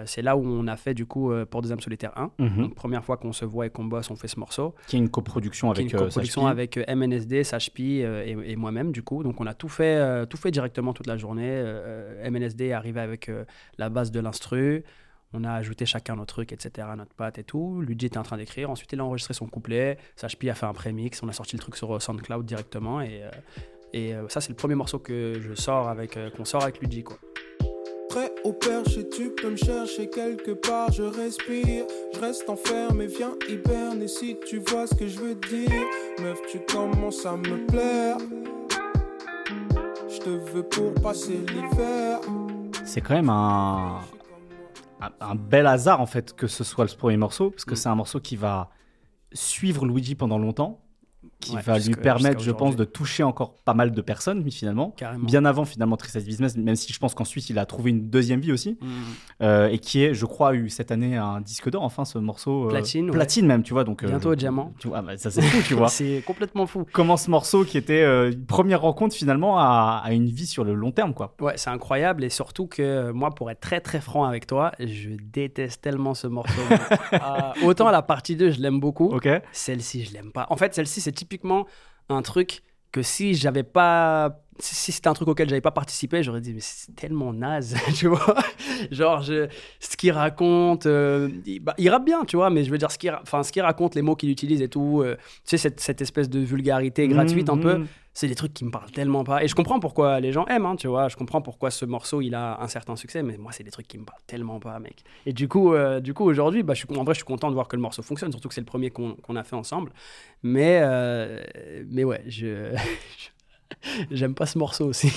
C'est 0.04 0.22
là 0.22 0.36
où 0.36 0.44
on 0.44 0.66
a 0.66 0.76
fait, 0.76 0.94
du 0.94 1.06
coup, 1.06 1.32
Pour 1.50 1.62
des 1.62 1.72
âmes 1.72 1.80
solitaires 1.80 2.12
1. 2.16 2.30
Mhm. 2.38 2.62
Donc, 2.62 2.74
première 2.74 3.04
fois 3.04 3.16
qu'on 3.16 3.32
se 3.32 3.44
voit 3.44 3.66
et 3.66 3.70
qu'on 3.70 3.84
bosse, 3.84 4.10
on 4.10 4.16
fait 4.16 4.28
ce 4.28 4.38
morceau. 4.38 4.74
Qui 4.86 4.96
est 4.96 4.98
une 4.98 5.08
coproduction 5.08 5.72
Qui 5.72 5.80
est 5.80 5.82
avec 5.82 5.92
une 5.92 5.98
euh, 5.98 6.04
coproduction 6.04 6.46
avec 6.46 6.76
MNSD, 6.76 7.44
SHP 7.44 7.80
et, 7.80 8.36
et 8.44 8.56
moi-même, 8.56 8.92
du 8.92 9.02
coup. 9.02 9.22
Donc, 9.22 9.40
on 9.40 9.46
a 9.46 9.54
tout 9.54 9.68
fait, 9.68 10.26
tout 10.26 10.36
fait 10.36 10.50
directement 10.50 10.92
toute 10.92 11.06
la 11.06 11.16
journée. 11.16 11.62
MNSD 12.28 12.66
est 12.66 12.72
arrivé 12.72 13.00
avec 13.00 13.30
la 13.78 13.88
base 13.88 14.10
de 14.10 14.20
l'instru. 14.20 14.84
On 15.34 15.44
a 15.44 15.52
ajouté 15.52 15.86
chacun 15.86 16.16
nos 16.16 16.24
trucs, 16.24 16.52
etc., 16.52 16.88
notre 16.96 17.14
patte 17.14 17.38
et 17.38 17.44
tout. 17.44 17.80
Luigi 17.80 18.06
était 18.06 18.18
en 18.18 18.22
train 18.22 18.36
d'écrire. 18.36 18.70
Ensuite, 18.70 18.92
il 18.92 19.00
a 19.00 19.04
enregistré 19.04 19.34
son 19.34 19.46
couplet. 19.46 19.98
SHP 20.16 20.48
a 20.50 20.54
fait 20.54 20.66
un 20.66 20.74
prémix. 20.74 21.22
On 21.22 21.28
a 21.28 21.32
sorti 21.32 21.56
le 21.56 21.60
truc 21.60 21.76
sur 21.76 21.94
euh, 21.94 22.00
SoundCloud 22.00 22.44
directement. 22.44 23.00
Et, 23.00 23.22
euh, 23.22 23.30
et 23.92 24.14
euh, 24.14 24.28
ça, 24.28 24.40
c'est 24.40 24.50
le 24.50 24.56
premier 24.56 24.74
morceau 24.74 24.98
que 24.98 25.40
je 25.40 25.54
sors 25.54 25.88
avec, 25.88 26.16
euh, 26.16 26.30
qu'on 26.30 26.44
sort 26.44 26.62
avec 26.62 26.80
Luigi, 26.80 27.02
quoi. 27.02 27.18
Très 28.08 28.30
au 28.44 28.52
perche 28.52 28.98
et 28.98 29.08
tu 29.08 29.30
peux 29.30 29.50
me 29.50 29.56
chercher 29.56 30.10
quelque 30.10 30.52
part, 30.52 30.92
je 30.92 31.02
respire. 31.02 31.84
Je 32.14 32.20
reste 32.20 32.48
enfermé, 32.48 33.06
viens 33.06 33.32
hiberner 33.48 34.06
si 34.06 34.36
tu 34.46 34.58
vois 34.58 34.86
ce 34.86 34.94
que 34.94 35.08
je 35.08 35.18
veux 35.18 35.34
dire. 35.34 35.70
Meuf, 36.20 36.38
tu 36.50 36.60
commences 36.60 37.24
à 37.24 37.36
me 37.36 37.66
plaire. 37.66 38.18
Je 40.08 40.18
te 40.18 40.28
veux 40.28 40.62
pour 40.62 40.92
passer 40.94 41.38
l'hiver. 41.48 42.20
C'est 42.84 43.00
quand 43.00 43.14
même 43.14 43.30
un... 43.30 44.00
un, 45.20 45.34
bel 45.34 45.66
hasard 45.66 46.00
en 46.00 46.06
fait 46.06 46.34
que 46.34 46.46
ce 46.46 46.64
soit 46.64 46.84
le 46.84 46.96
premier 46.96 47.16
morceau, 47.16 47.50
parce 47.50 47.64
que 47.64 47.72
Mm. 47.72 47.76
c'est 47.76 47.88
un 47.88 47.94
morceau 47.94 48.20
qui 48.20 48.36
va 48.36 48.70
suivre 49.32 49.86
Luigi 49.86 50.14
pendant 50.14 50.38
longtemps, 50.38 50.81
qui 51.42 51.54
Ouais, 51.54 51.60
va 51.62 51.78
lui 51.78 51.94
permettre, 51.94 52.40
je 52.40 52.50
pense, 52.50 52.76
de 52.76 52.84
toucher 52.84 53.22
encore 53.22 53.54
pas 53.64 53.74
mal 53.74 53.92
de 53.92 54.00
personnes, 54.00 54.48
finalement. 54.50 54.94
Carrément. 54.96 55.24
Bien 55.24 55.44
avant 55.44 55.64
finalement 55.64 55.96
Tristesse 55.96 56.24
Business, 56.24 56.56
même 56.56 56.76
si 56.76 56.92
je 56.92 56.98
pense 56.98 57.14
qu'ensuite 57.14 57.50
il 57.50 57.58
a 57.58 57.66
trouvé 57.66 57.90
une 57.90 58.08
deuxième 58.08 58.40
vie 58.40 58.52
aussi, 58.52 58.78
Mm. 58.80 58.86
euh, 59.42 59.68
et 59.68 59.78
qui 59.78 60.02
est, 60.02 60.14
je 60.14 60.24
crois, 60.26 60.54
eu 60.54 60.70
cette 60.70 60.90
année 60.90 61.16
un 61.16 61.40
disque 61.40 61.68
d'or, 61.70 61.82
enfin 61.82 62.04
ce 62.04 62.18
morceau. 62.18 62.66
euh, 62.66 62.68
Platine, 62.70 63.06
ouais. 63.06 63.12
Platine 63.12 63.46
même, 63.46 63.62
tu 63.62 63.72
vois. 63.72 63.84
Donc, 63.84 64.02
euh, 64.04 64.08
Bientôt 64.08 64.30
au 64.30 64.34
diamant. 64.34 64.72
Tu 64.78 64.88
vois, 64.88 65.02
bah, 65.02 65.16
ça 65.16 65.30
c'est 65.30 65.42
fou, 65.42 65.58
tu 65.66 65.74
vois. 65.74 65.88
C'est 65.88 66.22
complètement 66.26 66.66
fou. 66.66 66.86
Comment 66.92 67.16
ce 67.16 67.30
morceau 67.30 67.64
qui 67.64 67.76
était 67.76 68.02
euh, 68.02 68.30
une 68.32 68.46
première 68.46 68.80
rencontre 68.82 69.14
finalement 69.14 69.58
a, 69.58 70.00
a 70.04 70.12
une 70.12 70.26
vie 70.28 70.46
sur 70.46 70.64
le 70.64 70.74
long 70.74 70.92
terme, 70.92 71.12
quoi. 71.14 71.34
Ouais, 71.40 71.54
c'est 71.56 71.70
incroyable 71.70 72.24
et 72.24 72.30
surtout 72.30 72.66
que 72.66 72.82
euh, 72.82 73.12
moi, 73.12 73.30
pour 73.30 73.50
être 73.50 73.60
très 73.60 73.80
très 73.80 74.00
franc 74.00 74.24
avec 74.24 74.46
toi, 74.46 74.72
je 74.78 75.10
déteste 75.32 75.82
tellement 75.82 76.14
ce 76.14 76.26
morceau. 76.28 76.52
Ah, 77.12 77.52
autant 77.64 77.90
la 77.90 78.02
partie 78.02 78.36
2, 78.36 78.50
je 78.52 78.60
l'aime 78.60 78.80
beaucoup. 78.80 79.06
Ok. 79.06 79.28
Celle-ci, 79.52 80.04
je 80.04 80.12
l'aime 80.14 80.32
pas. 80.32 80.46
En 80.50 80.56
fait, 80.56 80.74
celle-ci, 80.74 81.00
c'est 81.00 81.12
un 82.08 82.22
truc 82.22 82.62
que 82.92 83.02
si 83.02 83.34
j'avais 83.34 83.62
pas. 83.62 84.41
Si 84.58 84.92
c'était 84.92 85.08
un 85.08 85.14
truc 85.14 85.28
auquel 85.28 85.48
j'avais 85.48 85.60
pas 85.62 85.70
participé, 85.70 86.22
j'aurais 86.22 86.40
dit, 86.42 86.52
mais 86.52 86.60
c'est 86.60 86.94
tellement 86.94 87.32
naze, 87.32 87.74
tu 87.96 88.06
vois. 88.08 88.34
Genre, 88.90 89.22
je, 89.22 89.48
ce 89.80 89.96
qu'il 89.96 90.12
raconte, 90.12 90.86
euh, 90.86 91.30
il, 91.46 91.60
bah, 91.60 91.74
il 91.78 91.88
rappe 91.88 92.04
bien, 92.04 92.24
tu 92.24 92.36
vois, 92.36 92.50
mais 92.50 92.62
je 92.62 92.70
veux 92.70 92.78
dire, 92.78 92.90
ce 92.90 92.98
qu'il 92.98 93.10
enfin, 93.22 93.42
ce 93.42 93.50
qu'il 93.50 93.62
raconte, 93.62 93.94
les 93.94 94.02
mots 94.02 94.14
qu'il 94.14 94.28
utilise 94.30 94.60
et 94.62 94.68
tout, 94.68 95.00
euh, 95.02 95.16
tu 95.16 95.22
sais, 95.44 95.56
cette, 95.58 95.80
cette 95.80 96.00
espèce 96.02 96.28
de 96.28 96.38
vulgarité 96.40 97.08
gratuite 97.08 97.48
un 97.48 97.56
peu, 97.56 97.78
Mhm. 97.78 97.86
c'est 98.12 98.28
des 98.28 98.34
trucs 98.34 98.52
qui 98.52 98.64
me 98.66 98.70
parlent 98.70 98.90
tellement 98.90 99.24
pas. 99.24 99.42
Et 99.42 99.48
je 99.48 99.54
comprends 99.54 99.80
pourquoi 99.80 100.20
les 100.20 100.32
gens 100.32 100.44
aiment, 100.46 100.66
hein, 100.66 100.76
tu 100.76 100.86
vois. 100.86 101.08
Je 101.08 101.16
comprends 101.16 101.40
pourquoi 101.40 101.70
ce 101.70 101.84
morceau, 101.86 102.20
il 102.20 102.34
a 102.34 102.60
un 102.60 102.68
certain 102.68 102.94
succès, 102.94 103.22
mais 103.22 103.38
moi, 103.38 103.52
c'est 103.52 103.64
des 103.64 103.70
trucs 103.70 103.88
qui 103.88 103.96
me 103.98 104.04
parlent 104.04 104.20
tellement 104.26 104.60
pas, 104.60 104.78
mec. 104.78 105.02
Et 105.24 105.32
du 105.32 105.48
coup, 105.48 105.72
euh, 105.72 106.00
du 106.00 106.12
coup 106.12 106.24
aujourd'hui, 106.24 106.62
bah, 106.62 106.74
je 106.74 106.84
suis, 106.86 106.98
en 106.98 107.04
vrai, 107.04 107.14
je 107.14 107.18
suis 107.20 107.24
content 107.24 107.48
de 107.48 107.54
voir 107.54 107.68
que 107.68 107.76
le 107.76 107.82
morceau 107.82 108.02
fonctionne, 108.02 108.30
surtout 108.30 108.48
que 108.48 108.54
c'est 108.54 108.60
le 108.60 108.66
premier 108.66 108.90
qu'on 108.90 109.16
a 109.36 109.42
fait 109.44 109.56
ensemble. 109.56 109.92
Mais, 110.42 110.82
mais 111.88 112.04
ouais, 112.04 112.22
je, 112.26 112.74
j'aime 114.10 114.34
pas 114.34 114.46
ce 114.46 114.58
morceau 114.58 114.86
aussi. 114.86 115.12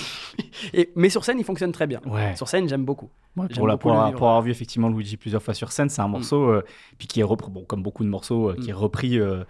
Et, 0.72 0.90
mais 0.96 1.08
sur 1.10 1.24
scène, 1.24 1.38
il 1.38 1.44
fonctionne 1.44 1.72
très 1.72 1.86
bien. 1.86 2.00
Ouais. 2.06 2.34
Sur 2.36 2.48
scène, 2.48 2.68
j'aime 2.68 2.84
beaucoup. 2.84 3.10
Ouais, 3.36 3.48
pour, 3.54 3.66
la- 3.66 3.74
avoir- 3.74 4.06
vivre. 4.06 4.18
pour 4.18 4.28
avoir 4.28 4.42
vu 4.42 4.50
effectivement 4.50 4.88
Luigi 4.88 5.16
plusieurs 5.18 5.42
fois 5.42 5.52
sur 5.52 5.70
scène, 5.70 5.90
c'est 5.90 6.00
un 6.00 6.08
morceau 6.08 6.48
euh, 6.48 6.64
puis 6.96 7.06
qui 7.06 7.20
est 7.20 7.22
repris, 7.22 7.50
bon, 7.50 7.64
comme 7.64 7.82
beaucoup 7.82 8.02
de 8.02 8.08
morceaux, 8.08 8.50
euh, 8.50 8.54
qui 8.54 8.70
est 8.70 8.72
Mm. 8.72 8.76
repris 8.76 9.18
euh, 9.18 9.44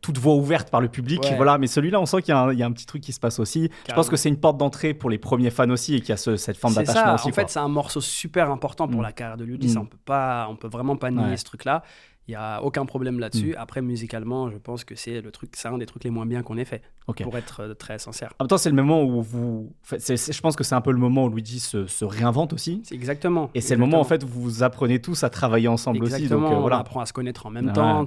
toute 0.00 0.16
voix 0.18 0.34
ouverte 0.34 0.70
par 0.70 0.80
le 0.80 0.88
public. 0.88 1.20
Ouais. 1.24 1.34
Voilà, 1.36 1.58
mais 1.58 1.66
celui-là, 1.66 2.00
on 2.00 2.06
sent 2.06 2.22
qu'il 2.22 2.28
y, 2.32 2.36
a 2.36 2.40
un- 2.40 2.52
il 2.52 2.58
y 2.58 2.62
a 2.62 2.66
un 2.66 2.72
petit 2.72 2.86
truc 2.86 3.02
qui 3.02 3.12
se 3.12 3.18
passe 3.20 3.40
aussi. 3.40 3.68
Je 3.88 3.94
pense 3.94 4.08
que 4.08 4.16
c'est 4.16 4.28
une 4.28 4.38
porte 4.38 4.56
d'entrée 4.58 4.94
pour 4.94 5.10
les 5.10 5.18
premiers 5.18 5.50
fans 5.50 5.68
aussi 5.70 5.96
et 5.96 6.00
qu'il 6.00 6.10
y 6.10 6.12
a 6.12 6.16
ce- 6.16 6.36
cette 6.36 6.56
forme 6.56 6.74
d'attachement 6.74 7.14
aussi. 7.14 7.28
en 7.28 7.32
quoi. 7.32 7.42
fait, 7.42 7.50
c'est 7.50 7.58
un 7.58 7.68
morceau 7.68 8.00
super 8.00 8.50
important 8.50 8.86
pour 8.88 9.00
Mm. 9.00 9.04
la 9.04 9.12
carrière 9.12 9.36
de 9.36 9.44
Luigi. 9.44 9.66
Mm. 9.66 9.70
Ça, 9.70 9.80
on 9.80 9.86
peut 9.86 9.98
pas, 10.04 10.46
on 10.48 10.54
peut 10.56 10.68
vraiment 10.68 10.96
pas 10.96 11.10
nier 11.10 11.36
ce 11.36 11.44
truc-là. 11.44 11.82
Il 12.28 12.32
y 12.32 12.34
a 12.34 12.60
aucun 12.62 12.84
problème 12.86 13.20
là-dessus. 13.20 13.50
Mm. 13.52 13.58
Après, 13.58 13.82
musicalement, 13.82 14.50
je 14.50 14.56
pense 14.58 14.84
que 14.84 14.94
c'est 14.96 15.20
le 15.20 15.30
truc, 15.30 15.50
c'est 15.54 15.68
un 15.68 15.78
des 15.78 15.86
trucs 15.86 16.02
les 16.04 16.10
moins 16.10 16.26
bien 16.26 16.42
qu'on 16.42 16.56
ait 16.56 16.64
fait, 16.64 16.82
pour 17.22 17.36
être 17.38 17.60
euh, 17.60 17.74
très 17.74 17.98
sincère. 17.98 18.32
En 18.40 18.44
même 18.44 18.48
temps, 18.48 18.58
c'est 18.58 18.68
le 18.70 18.74
moment 18.76 19.04
où 19.04 19.22
vous. 19.22 19.72
je 19.90 20.40
pense 20.40 20.56
que 20.56 20.64
c'est 20.64 20.74
un 20.74 20.80
peu 20.80 20.90
le 20.90 20.98
moment 20.98 21.24
où 21.26 21.28
Luigi 21.28 21.60
se, 21.60 21.86
se 21.86 22.04
réinvente 22.04 22.52
aussi. 22.52 22.82
Exactement. 22.90 23.50
Et 23.54 23.60
c'est 23.60 23.74
le 23.74 23.80
moment 23.80 24.00
en 24.00 24.04
fait 24.04 24.24
où 24.24 24.28
vous 24.28 24.62
apprenez 24.62 25.00
tous 25.00 25.22
à 25.24 25.30
travailler 25.30 25.68
ensemble 25.68 26.02
aussi. 26.02 26.26
Donc 26.28 26.42
euh, 26.44 26.54
on 26.56 26.60
voilà. 26.60 26.78
apprend 26.78 27.00
à 27.00 27.06
se 27.06 27.12
connaître 27.12 27.46
en 27.46 27.50
même 27.50 27.72
temps. 27.72 28.04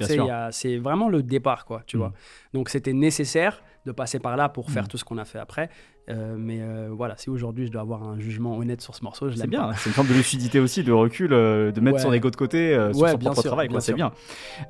C'est 0.51 0.77
vraiment 0.77 1.09
le 1.09 1.23
départ, 1.23 1.65
quoi, 1.65 1.83
tu 1.85 1.95
Mm. 1.97 1.99
vois. 1.99 2.13
Donc 2.53 2.69
c'était 2.69 2.93
nécessaire 2.93 3.63
de 3.85 3.91
passer 3.93 4.19
par 4.19 4.35
là 4.35 4.49
pour 4.49 4.69
faire 4.69 4.83
Mm. 4.83 4.87
tout 4.87 4.97
ce 4.97 5.05
qu'on 5.05 5.17
a 5.17 5.25
fait 5.25 5.39
après. 5.39 5.69
Euh, 6.09 6.35
mais 6.37 6.59
euh, 6.61 6.89
voilà, 6.91 7.15
si 7.17 7.29
aujourd'hui 7.29 7.67
je 7.67 7.71
dois 7.71 7.81
avoir 7.81 8.03
un 8.03 8.19
jugement 8.19 8.57
honnête 8.57 8.81
sur 8.81 8.95
ce 8.95 9.03
morceau, 9.03 9.29
je 9.29 9.35
C'est 9.35 9.41
l'aime 9.41 9.49
bien, 9.51 9.69
c'est 9.77 9.89
une 9.89 9.93
forme 9.93 10.07
de 10.07 10.13
lucidité 10.13 10.59
aussi, 10.59 10.83
de 10.83 10.91
recul, 10.91 11.33
euh, 11.33 11.71
de 11.71 11.79
mettre 11.81 11.97
Ouais. 11.97 12.03
son 12.03 12.13
ego 12.13 12.29
de 12.31 12.35
côté 12.35 12.73
euh, 12.73 12.91
sur 12.93 13.03
Ouais, 13.03 13.11
son 13.11 13.17
bien 13.17 13.29
propre 13.29 13.41
sûr, 13.41 13.49
travail, 13.51 13.69
c'est 13.79 13.93
bien. 13.93 14.11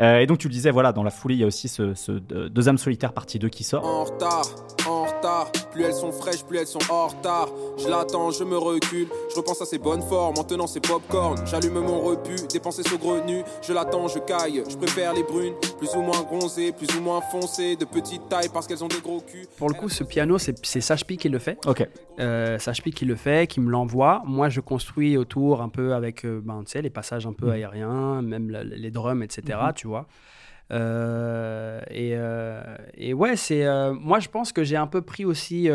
Euh, 0.01 0.17
et 0.19 0.25
donc 0.27 0.37
tu 0.39 0.47
le 0.47 0.53
disais, 0.53 0.71
voilà, 0.71 0.91
dans 0.91 1.03
la 1.03 1.11
foulée, 1.11 1.35
il 1.35 1.41
y 1.41 1.43
a 1.43 1.47
aussi 1.47 1.67
ce, 1.67 1.93
ce 1.93 2.11
euh, 2.33 2.49
Deux 2.49 2.67
âmes 2.69 2.77
solitaires 2.77 3.13
partie 3.13 3.39
2 3.39 3.49
qui 3.49 3.63
sort. 3.63 3.85
En 3.85 4.03
retard, 4.03 4.43
en 4.87 5.03
retard. 5.05 5.51
Plus 5.71 5.83
elles 5.83 5.93
sont 5.93 6.11
fraîches, 6.11 6.43
plus 6.43 6.57
elles 6.57 6.67
sont 6.67 6.79
en 6.89 7.07
retard. 7.07 7.47
Je 7.77 7.87
l'attends, 7.87 8.31
je 8.31 8.43
me 8.43 8.57
recule. 8.57 9.07
Je 9.31 9.35
repense 9.37 9.61
à 9.61 9.65
ses 9.65 9.77
bonnes 9.77 10.01
formes 10.01 10.37
en 10.37 10.43
tenant 10.43 10.67
ses 10.67 10.79
popcorn. 10.79 11.37
J'allume 11.45 11.79
mon 11.79 12.01
repu, 12.01 12.35
dépenser 12.51 12.83
saugrenu. 12.83 13.43
Je 13.61 13.71
l'attends, 13.73 14.07
je 14.07 14.19
caille. 14.19 14.63
Je 14.69 14.75
préfère 14.75 15.13
les 15.13 15.23
brunes, 15.23 15.53
plus 15.77 15.93
ou 15.95 16.01
moins 16.01 16.21
bronzées, 16.21 16.71
plus 16.71 16.87
ou 16.97 17.01
moins 17.01 17.21
foncées, 17.21 17.75
de 17.75 17.85
petite 17.85 18.27
taille 18.29 18.49
parce 18.51 18.67
qu'elles 18.67 18.83
ont 18.83 18.87
des 18.87 18.99
gros 19.01 19.21
culs. 19.21 19.47
Pour 19.57 19.69
le 19.69 19.75
coup, 19.75 19.89
ce 19.89 20.03
piano, 20.03 20.37
c'est 20.37 20.55
c'est 20.65 20.81
Sage 20.81 21.05
P 21.05 21.15
qui 21.29 21.33
le 21.33 21.39
fait. 21.39 21.57
Ok. 21.67 21.87
Euh, 22.19 22.57
qui 22.95 23.05
le 23.05 23.15
fait, 23.15 23.47
qui 23.47 23.59
me 23.59 23.69
l'envoie. 23.69 24.23
Moi, 24.25 24.49
je 24.49 24.59
construis 24.61 25.15
autour 25.17 25.61
un 25.61 25.69
peu 25.69 25.93
avec 25.93 26.25
euh, 26.25 26.41
ben, 26.43 26.63
tu 26.65 26.71
sais, 26.71 26.81
les 26.81 26.89
passages 26.89 27.25
un 27.27 27.33
peu 27.33 27.45
Mhm. 27.47 27.51
aériens, 27.51 28.21
même 28.21 28.49
la- 28.49 28.63
les 28.63 28.91
drums, 28.91 29.23
etc. 29.23 29.57
Mhm. 29.67 29.73
Tu 29.75 29.87
vois. 29.87 30.07
Euh, 30.71 31.81
et, 31.89 32.11
euh, 32.13 32.61
et 32.95 33.13
ouais, 33.13 33.35
c'est 33.35 33.65
euh, 33.65 33.93
moi, 33.93 34.19
je 34.19 34.29
pense 34.29 34.51
que 34.51 34.63
j'ai 34.63 34.75
un 34.75 34.87
peu 34.87 35.01
pris 35.01 35.25
aussi. 35.25 35.67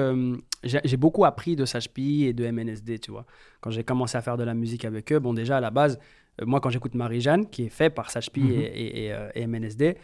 j'ai 0.63 0.97
beaucoup 0.97 1.25
appris 1.25 1.57
de 1.57 1.65
Sage 1.65 1.91
P 1.91 2.03
et 2.29 2.33
de 2.33 2.45
MNSD, 2.45 2.99
tu 2.99 3.11
vois. 3.11 3.27
Quand 3.61 3.71
j'ai 3.71 3.85
commencé 3.85 4.17
à 4.17 4.23
faire 4.23 4.37
de 4.37 4.45
la 4.45 4.55
musique 4.55 4.85
avec 4.85 5.13
eux, 5.13 5.19
bon, 5.19 5.35
déjà 5.35 5.57
à 5.57 5.61
la 5.61 5.71
base, 5.71 5.99
moi, 6.43 6.61
quand 6.61 6.71
j'écoute 6.71 6.95
Marie-Jeanne, 6.95 7.47
qui 7.49 7.65
est 7.65 7.69
fait 7.69 7.91
par 7.91 8.11
et, 8.51 8.63
et- 8.65 9.05
et, 9.07 9.13
euh, 9.13 9.29
et 9.35 9.47
MNSD, 9.47 9.97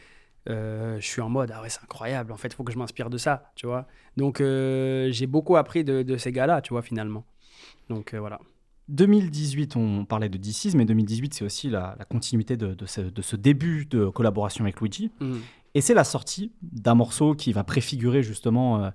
euh, 0.48 0.98
je 1.00 1.07
suis 1.07 1.20
en 1.20 1.29
mode 1.29 1.53
ah 1.55 1.62
ouais 1.62 1.68
c'est 1.68 1.83
incroyable 1.83 2.33
en 2.33 2.37
fait 2.37 2.53
faut 2.55 2.64
que 2.64 2.72
je 2.72 2.79
m'inspire 2.79 3.11
de 3.11 3.18
ça 3.18 3.53
tu 3.57 3.66
vois 3.66 3.87
donc 4.16 4.40
euh, 4.40 5.11
j'ai 5.12 5.26
beaucoup 5.26 5.57
appris 5.57 5.85
de, 5.85 6.03
de 6.03 6.16
ces 6.16 6.33
gars 6.33 6.46
là 6.46 6.62
tu 6.62 6.72
vois 6.72 6.83
finalement 6.83 7.24
donc 7.88 8.14
euh, 8.14 8.20
voilà 8.20 8.40
2018, 8.88 9.76
on 9.76 10.05
parlait 10.05 10.29
de 10.29 10.37
DC's, 10.37 10.74
mais 10.74 10.85
2018, 10.85 11.33
c'est 11.33 11.44
aussi 11.44 11.70
la, 11.70 11.94
la 11.96 12.05
continuité 12.05 12.57
de, 12.57 12.74
de 12.74 12.87
ce, 12.87 13.00
de 13.00 13.22
ce 13.22 13.37
début 13.37 13.87
de 13.87 14.09
collaboration 14.09 14.64
avec 14.64 14.81
Luigi. 14.81 15.12
Et 15.74 15.81
c'est 15.81 15.94
la 15.94 16.03
sortie 16.03 16.50
d'un 16.61 16.96
morceau 16.96 17.37
qui 17.37 17.53
va 17.53 17.62
préfigurer 17.62 18.24
justement 18.24 18.90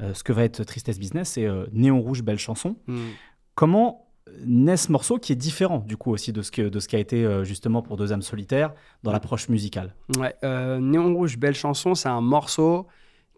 euh, 0.00 0.14
ce 0.14 0.22
que 0.22 0.32
va 0.32 0.44
être 0.44 0.62
Tristesse 0.62 1.00
Business, 1.00 1.30
c'est 1.30 1.48
Néon 1.72 2.00
Rouge, 2.00 2.22
belle 2.22 2.38
chanson. 2.38 2.76
Mm. 2.86 3.08
Comment 3.56 4.09
naît 4.44 4.76
ce 4.76 4.90
morceau 4.92 5.18
qui 5.18 5.32
est 5.32 5.36
différent 5.36 5.84
du 5.86 5.96
coup 5.96 6.10
aussi 6.10 6.32
de 6.32 6.42
ce, 6.42 6.50
que, 6.50 6.62
de 6.62 6.80
ce 6.80 6.88
qui 6.88 6.96
a 6.96 6.98
été 6.98 7.24
euh, 7.24 7.44
justement 7.44 7.82
pour 7.82 7.96
Deux 7.96 8.12
âmes 8.12 8.22
solitaires 8.22 8.72
dans 9.02 9.12
l'approche 9.12 9.48
musicale 9.48 9.94
Ouais, 10.18 10.34
euh, 10.44 10.78
Néon 10.78 11.14
Rouge, 11.14 11.38
belle 11.38 11.54
chanson, 11.54 11.94
c'est 11.94 12.08
un 12.08 12.20
morceau 12.20 12.86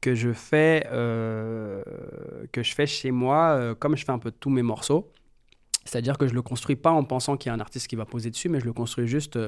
que 0.01 0.15
je 0.15 0.33
fais, 0.33 0.87
euh, 0.91 1.83
que 2.51 2.63
je 2.63 2.75
fais 2.75 2.87
chez 2.87 3.13
moi, 3.13 3.75
comme 3.79 3.97
je 3.97 4.05
fais 4.05 4.11
un 4.11 4.19
peu 4.19 4.33
tous 4.33 4.51
mes 4.51 4.63
morceaux. 4.63 5.13
C'est-à-dire 5.85 6.19
que 6.19 6.27
je 6.27 6.35
le 6.35 6.43
construis 6.43 6.77
pas 6.77 6.91
en 6.91 7.05
pensant 7.05 7.37
qu'il 7.37 7.51
y 7.51 7.53
a 7.53 7.55
un 7.55 7.61
artiste 7.61 7.87
qui 7.87 7.97
va 7.97 8.05
poser 8.05 8.31
dessus, 8.31 8.49
mais 8.49 8.61
je 8.61 8.65
le 8.65 8.73
construis 8.73 9.07
juste 9.07 9.39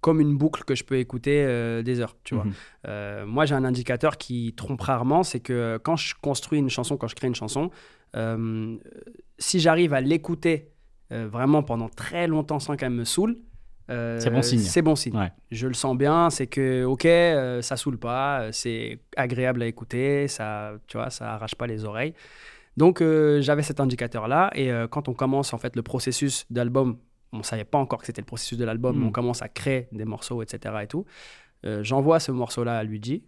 comme 0.00 0.20
une 0.20 0.36
boucle 0.36 0.64
que 0.64 0.74
je 0.74 0.84
peux 0.84 0.98
écouter 0.98 1.42
euh, 1.44 1.82
des 1.82 2.00
heures, 2.00 2.16
tu 2.22 2.34
vois. 2.34 2.44
Mhm. 2.44 2.52
Euh, 2.86 3.26
moi, 3.26 3.44
j'ai 3.44 3.54
un 3.54 3.64
indicateur 3.64 4.18
qui 4.18 4.54
trompe 4.56 4.80
rarement, 4.80 5.22
c'est 5.22 5.40
que 5.40 5.78
quand 5.82 5.96
je 5.96 6.14
construis 6.20 6.58
une 6.58 6.70
chanson, 6.70 6.96
quand 6.96 7.08
je 7.08 7.16
crée 7.16 7.26
une 7.26 7.34
chanson, 7.34 7.70
euh, 8.14 8.76
si 9.38 9.58
j'arrive 9.58 9.94
à 9.94 10.00
l'écouter 10.00 10.70
euh, 11.12 11.28
vraiment 11.28 11.62
pendant 11.62 11.88
très 11.88 12.26
longtemps 12.26 12.58
sans 12.58 12.76
qu'elle 12.76 12.90
me 12.90 13.04
saoule, 13.04 13.36
euh, 13.90 14.18
C'est 14.18 14.30
bon 14.30 14.42
signe. 14.42 14.58
C'est 14.58 14.82
bon 14.82 14.96
signe. 14.96 15.16
Ouais. 15.16 15.30
Je 15.50 15.68
le 15.68 15.74
sens 15.74 15.96
bien, 15.96 16.28
c'est 16.30 16.46
que 16.48 16.84
ok, 16.84 17.04
euh, 17.04 17.62
ça 17.62 17.76
saoule 17.76 17.98
pas, 17.98 18.40
euh, 18.40 18.48
c'est 18.52 18.98
agréable 19.16 19.62
à 19.62 19.66
écouter, 19.66 20.26
ça, 20.28 20.72
tu 20.88 20.96
vois, 20.96 21.10
ça 21.10 21.34
arrache 21.34 21.54
pas 21.54 21.66
les 21.68 21.84
oreilles. 21.84 22.14
Donc 22.76 23.02
j'avais 23.40 23.62
cet 23.62 23.80
indicateur 23.80 24.28
là, 24.28 24.50
et 24.54 24.70
quand 24.90 25.08
on 25.08 25.14
commence 25.14 25.54
en 25.54 25.58
fait 25.58 25.74
le 25.76 25.82
processus 25.82 26.44
d'album, 26.50 26.98
on 27.32 27.42
savait 27.42 27.64
pas 27.64 27.78
encore 27.78 28.00
que 28.00 28.06
c'était 28.06 28.20
le 28.20 28.26
processus 28.26 28.58
de 28.58 28.64
l'album, 28.66 28.98
mais 28.98 29.06
on 29.06 29.10
commence 29.12 29.40
à 29.40 29.48
créer 29.48 29.88
des 29.92 30.04
morceaux, 30.04 30.42
etc. 30.42 30.74
et 30.82 30.86
tout. 30.86 31.06
J'envoie 31.64 32.20
ce 32.20 32.32
morceau-là 32.32 32.76
à 32.76 32.82
Luigi. 32.84 33.22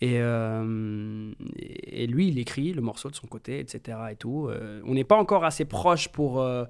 Et, 0.00 0.18
euh, 0.20 1.32
et 1.58 2.06
lui, 2.08 2.28
il 2.28 2.38
écrit 2.38 2.72
le 2.72 2.80
morceau 2.82 3.08
de 3.08 3.14
son 3.14 3.26
côté, 3.28 3.60
etc. 3.60 3.98
Et 4.10 4.16
tout. 4.16 4.48
Euh, 4.48 4.80
on 4.84 4.94
n'est 4.94 5.04
pas 5.04 5.16
encore 5.16 5.44
assez 5.44 5.64
proche 5.64 6.08
pour. 6.08 6.40
euh, 6.40 6.64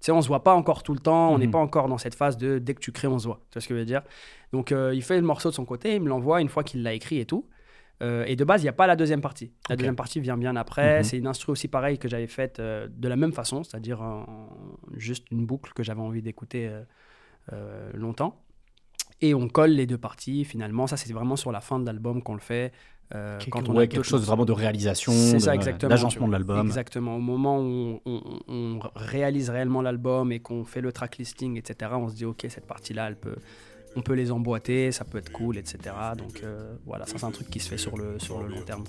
sais, 0.00 0.12
on 0.12 0.20
se 0.22 0.28
voit 0.28 0.42
pas 0.44 0.54
encore 0.54 0.82
tout 0.82 0.92
le 0.94 1.00
temps. 1.00 1.32
On 1.32 1.38
n'est 1.38 1.46
Mhm. 1.46 1.52
pas 1.52 1.58
encore 1.58 1.88
dans 1.88 1.98
cette 1.98 2.14
phase 2.14 2.36
de 2.36 2.58
dès 2.58 2.74
que 2.74 2.80
tu 2.80 2.92
crées, 2.92 3.08
on 3.08 3.18
se 3.18 3.26
voit. 3.26 3.40
Tu 3.50 3.54
vois 3.54 3.62
ce 3.62 3.68
que 3.68 3.74
je 3.74 3.80
veux 3.80 3.84
dire? 3.84 4.02
Donc, 4.52 4.72
euh, 4.72 4.94
il 4.94 5.02
fait 5.02 5.16
le 5.16 5.22
morceau 5.26 5.50
de 5.50 5.54
son 5.54 5.64
côté, 5.64 5.94
il 5.96 6.02
me 6.02 6.08
l'envoie 6.08 6.40
une 6.40 6.48
fois 6.48 6.62
qu'il 6.64 6.82
l'a 6.82 6.92
écrit 6.94 7.18
et 7.18 7.26
tout. 7.26 7.46
Euh, 8.00 8.24
et 8.26 8.36
de 8.36 8.44
base, 8.44 8.62
il 8.62 8.64
n'y 8.66 8.68
a 8.70 8.72
pas 8.74 8.86
la 8.86 8.94
deuxième 8.94 9.20
partie. 9.20 9.50
La 9.68 9.74
deuxième 9.74 9.96
partie 9.96 10.20
vient 10.20 10.36
bien 10.36 10.54
après. 10.54 10.98
Mhm. 10.98 11.02
C'est 11.04 11.18
une 11.18 11.26
instru 11.26 11.50
aussi 11.52 11.66
pareille 11.66 11.98
que 11.98 12.08
j'avais 12.08 12.28
faite 12.28 12.60
euh, 12.60 12.86
de 12.90 13.08
la 13.08 13.16
même 13.16 13.32
façon, 13.32 13.64
c'est-à-dire 13.64 14.00
juste 14.96 15.28
une 15.32 15.44
boucle 15.46 15.72
que 15.72 15.82
j'avais 15.82 16.00
envie 16.00 16.22
d'écouter 16.22 16.70
longtemps. 17.94 18.40
Et 19.20 19.34
on 19.34 19.48
colle 19.48 19.70
les 19.70 19.86
deux 19.86 19.98
parties 19.98 20.44
finalement. 20.44 20.86
Ça, 20.86 20.96
c'est 20.96 21.12
vraiment 21.12 21.34
sur 21.36 21.50
la 21.50 21.60
fin 21.60 21.80
de 21.80 21.86
l'album 21.86 22.22
qu'on 22.22 22.34
le 22.34 22.40
fait. 22.40 22.72
Euh, 23.14 23.38
Quelque- 23.38 23.50
quand 23.50 23.68
on 23.68 23.74
ouais, 23.76 23.84
a 23.84 23.86
quelque 23.86 24.02
chose 24.04 24.24
vraiment 24.26 24.44
de 24.44 24.52
réalisation, 24.52 25.12
de- 25.12 25.86
d'agencement 25.88 26.26
de 26.26 26.30
vois. 26.30 26.38
l'album. 26.38 26.66
Exactement. 26.66 27.16
Au 27.16 27.20
moment 27.20 27.58
où 27.60 28.00
on, 28.04 28.20
on- 28.48 28.52
on 28.54 28.80
réalise 28.96 29.48
réellement 29.50 29.80
l'album 29.82 30.30
et 30.32 30.40
qu'on 30.40 30.64
fait 30.64 30.80
le 30.82 30.92
track 30.92 31.16
listing, 31.18 31.56
etc., 31.56 31.90
on 31.94 32.08
se 32.08 32.14
dit, 32.14 32.24
OK, 32.26 32.44
cette 32.50 32.66
partie-là, 32.66 33.08
elle 33.08 33.16
peut, 33.16 33.36
on 33.96 34.02
peut 34.02 34.12
les 34.14 34.30
emboîter, 34.30 34.92
ça 34.92 35.04
peut 35.04 35.18
être 35.18 35.32
cool, 35.32 35.56
etc. 35.56 35.78
Donc 36.18 36.42
euh, 36.44 36.74
voilà, 36.84 37.06
ça, 37.06 37.14
c'est 37.16 37.24
un 37.24 37.30
truc 37.30 37.48
qui 37.48 37.60
se 37.60 37.68
fait 37.70 37.78
sur 37.78 37.96
le, 37.96 38.18
sur 38.18 38.42
le 38.42 38.48
long 38.48 38.60
terme. 38.62 38.84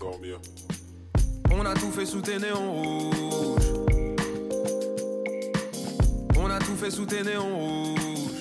On 1.52 1.66
a 1.66 1.74
tout 1.74 1.90
fait 1.92 2.06
sous 2.06 2.22
tes 2.22 2.38
néons 2.38 2.72
rouges. 2.72 3.64
On 6.38 6.50
a 6.50 6.60
tout 6.60 6.76
fait 6.76 6.92
sous 6.92 7.06
tes 7.06 7.24
néons 7.24 7.56
rouges. 7.56 8.40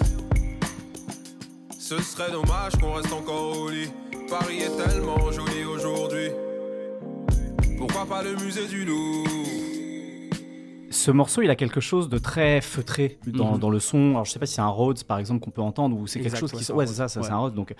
Ce 1.78 2.00
serait 2.02 2.30
dommage 2.32 2.72
qu'on 2.80 2.92
reste 2.94 3.12
encore 3.12 3.56
au 3.60 3.70
lit. 3.70 3.88
Paris 4.28 4.58
est 4.58 4.76
tellement 4.76 5.30
joli 5.32 5.64
aujourd'hui. 5.64 6.28
Pourquoi 7.78 8.04
pas 8.06 8.22
le 8.22 8.36
musée 8.36 8.66
du 8.66 8.84
Louvre? 8.84 9.28
Ce 10.90 11.10
morceau, 11.10 11.42
il 11.42 11.50
a 11.50 11.56
quelque 11.56 11.80
chose 11.80 12.08
de 12.08 12.18
très 12.18 12.60
feutré 12.60 13.18
dans, 13.26 13.52
Mhm. 13.54 13.58
dans 13.58 13.70
le 13.70 13.78
son. 13.80 14.10
Alors, 14.10 14.24
je 14.24 14.32
sais 14.32 14.38
pas 14.38 14.46
si 14.46 14.54
c'est 14.54 14.60
un 14.60 14.66
Rhodes, 14.68 15.02
par 15.04 15.18
exemple, 15.18 15.40
qu'on 15.40 15.50
peut 15.50 15.62
entendre, 15.62 15.96
ou 15.96 16.06
c'est 16.06 16.18
quelque 16.18 16.26
Exact, 16.34 16.40
chose 16.40 16.52
ouais, 16.54 16.64
qui... 16.64 16.72
Ouais, 16.72 16.86
c'est 16.86 16.94
ça, 16.94 17.08
ça, 17.08 17.22
c'est 17.22 17.30
un 17.30 17.36
Rhodes. 17.38 17.54
Donc, 17.54 17.74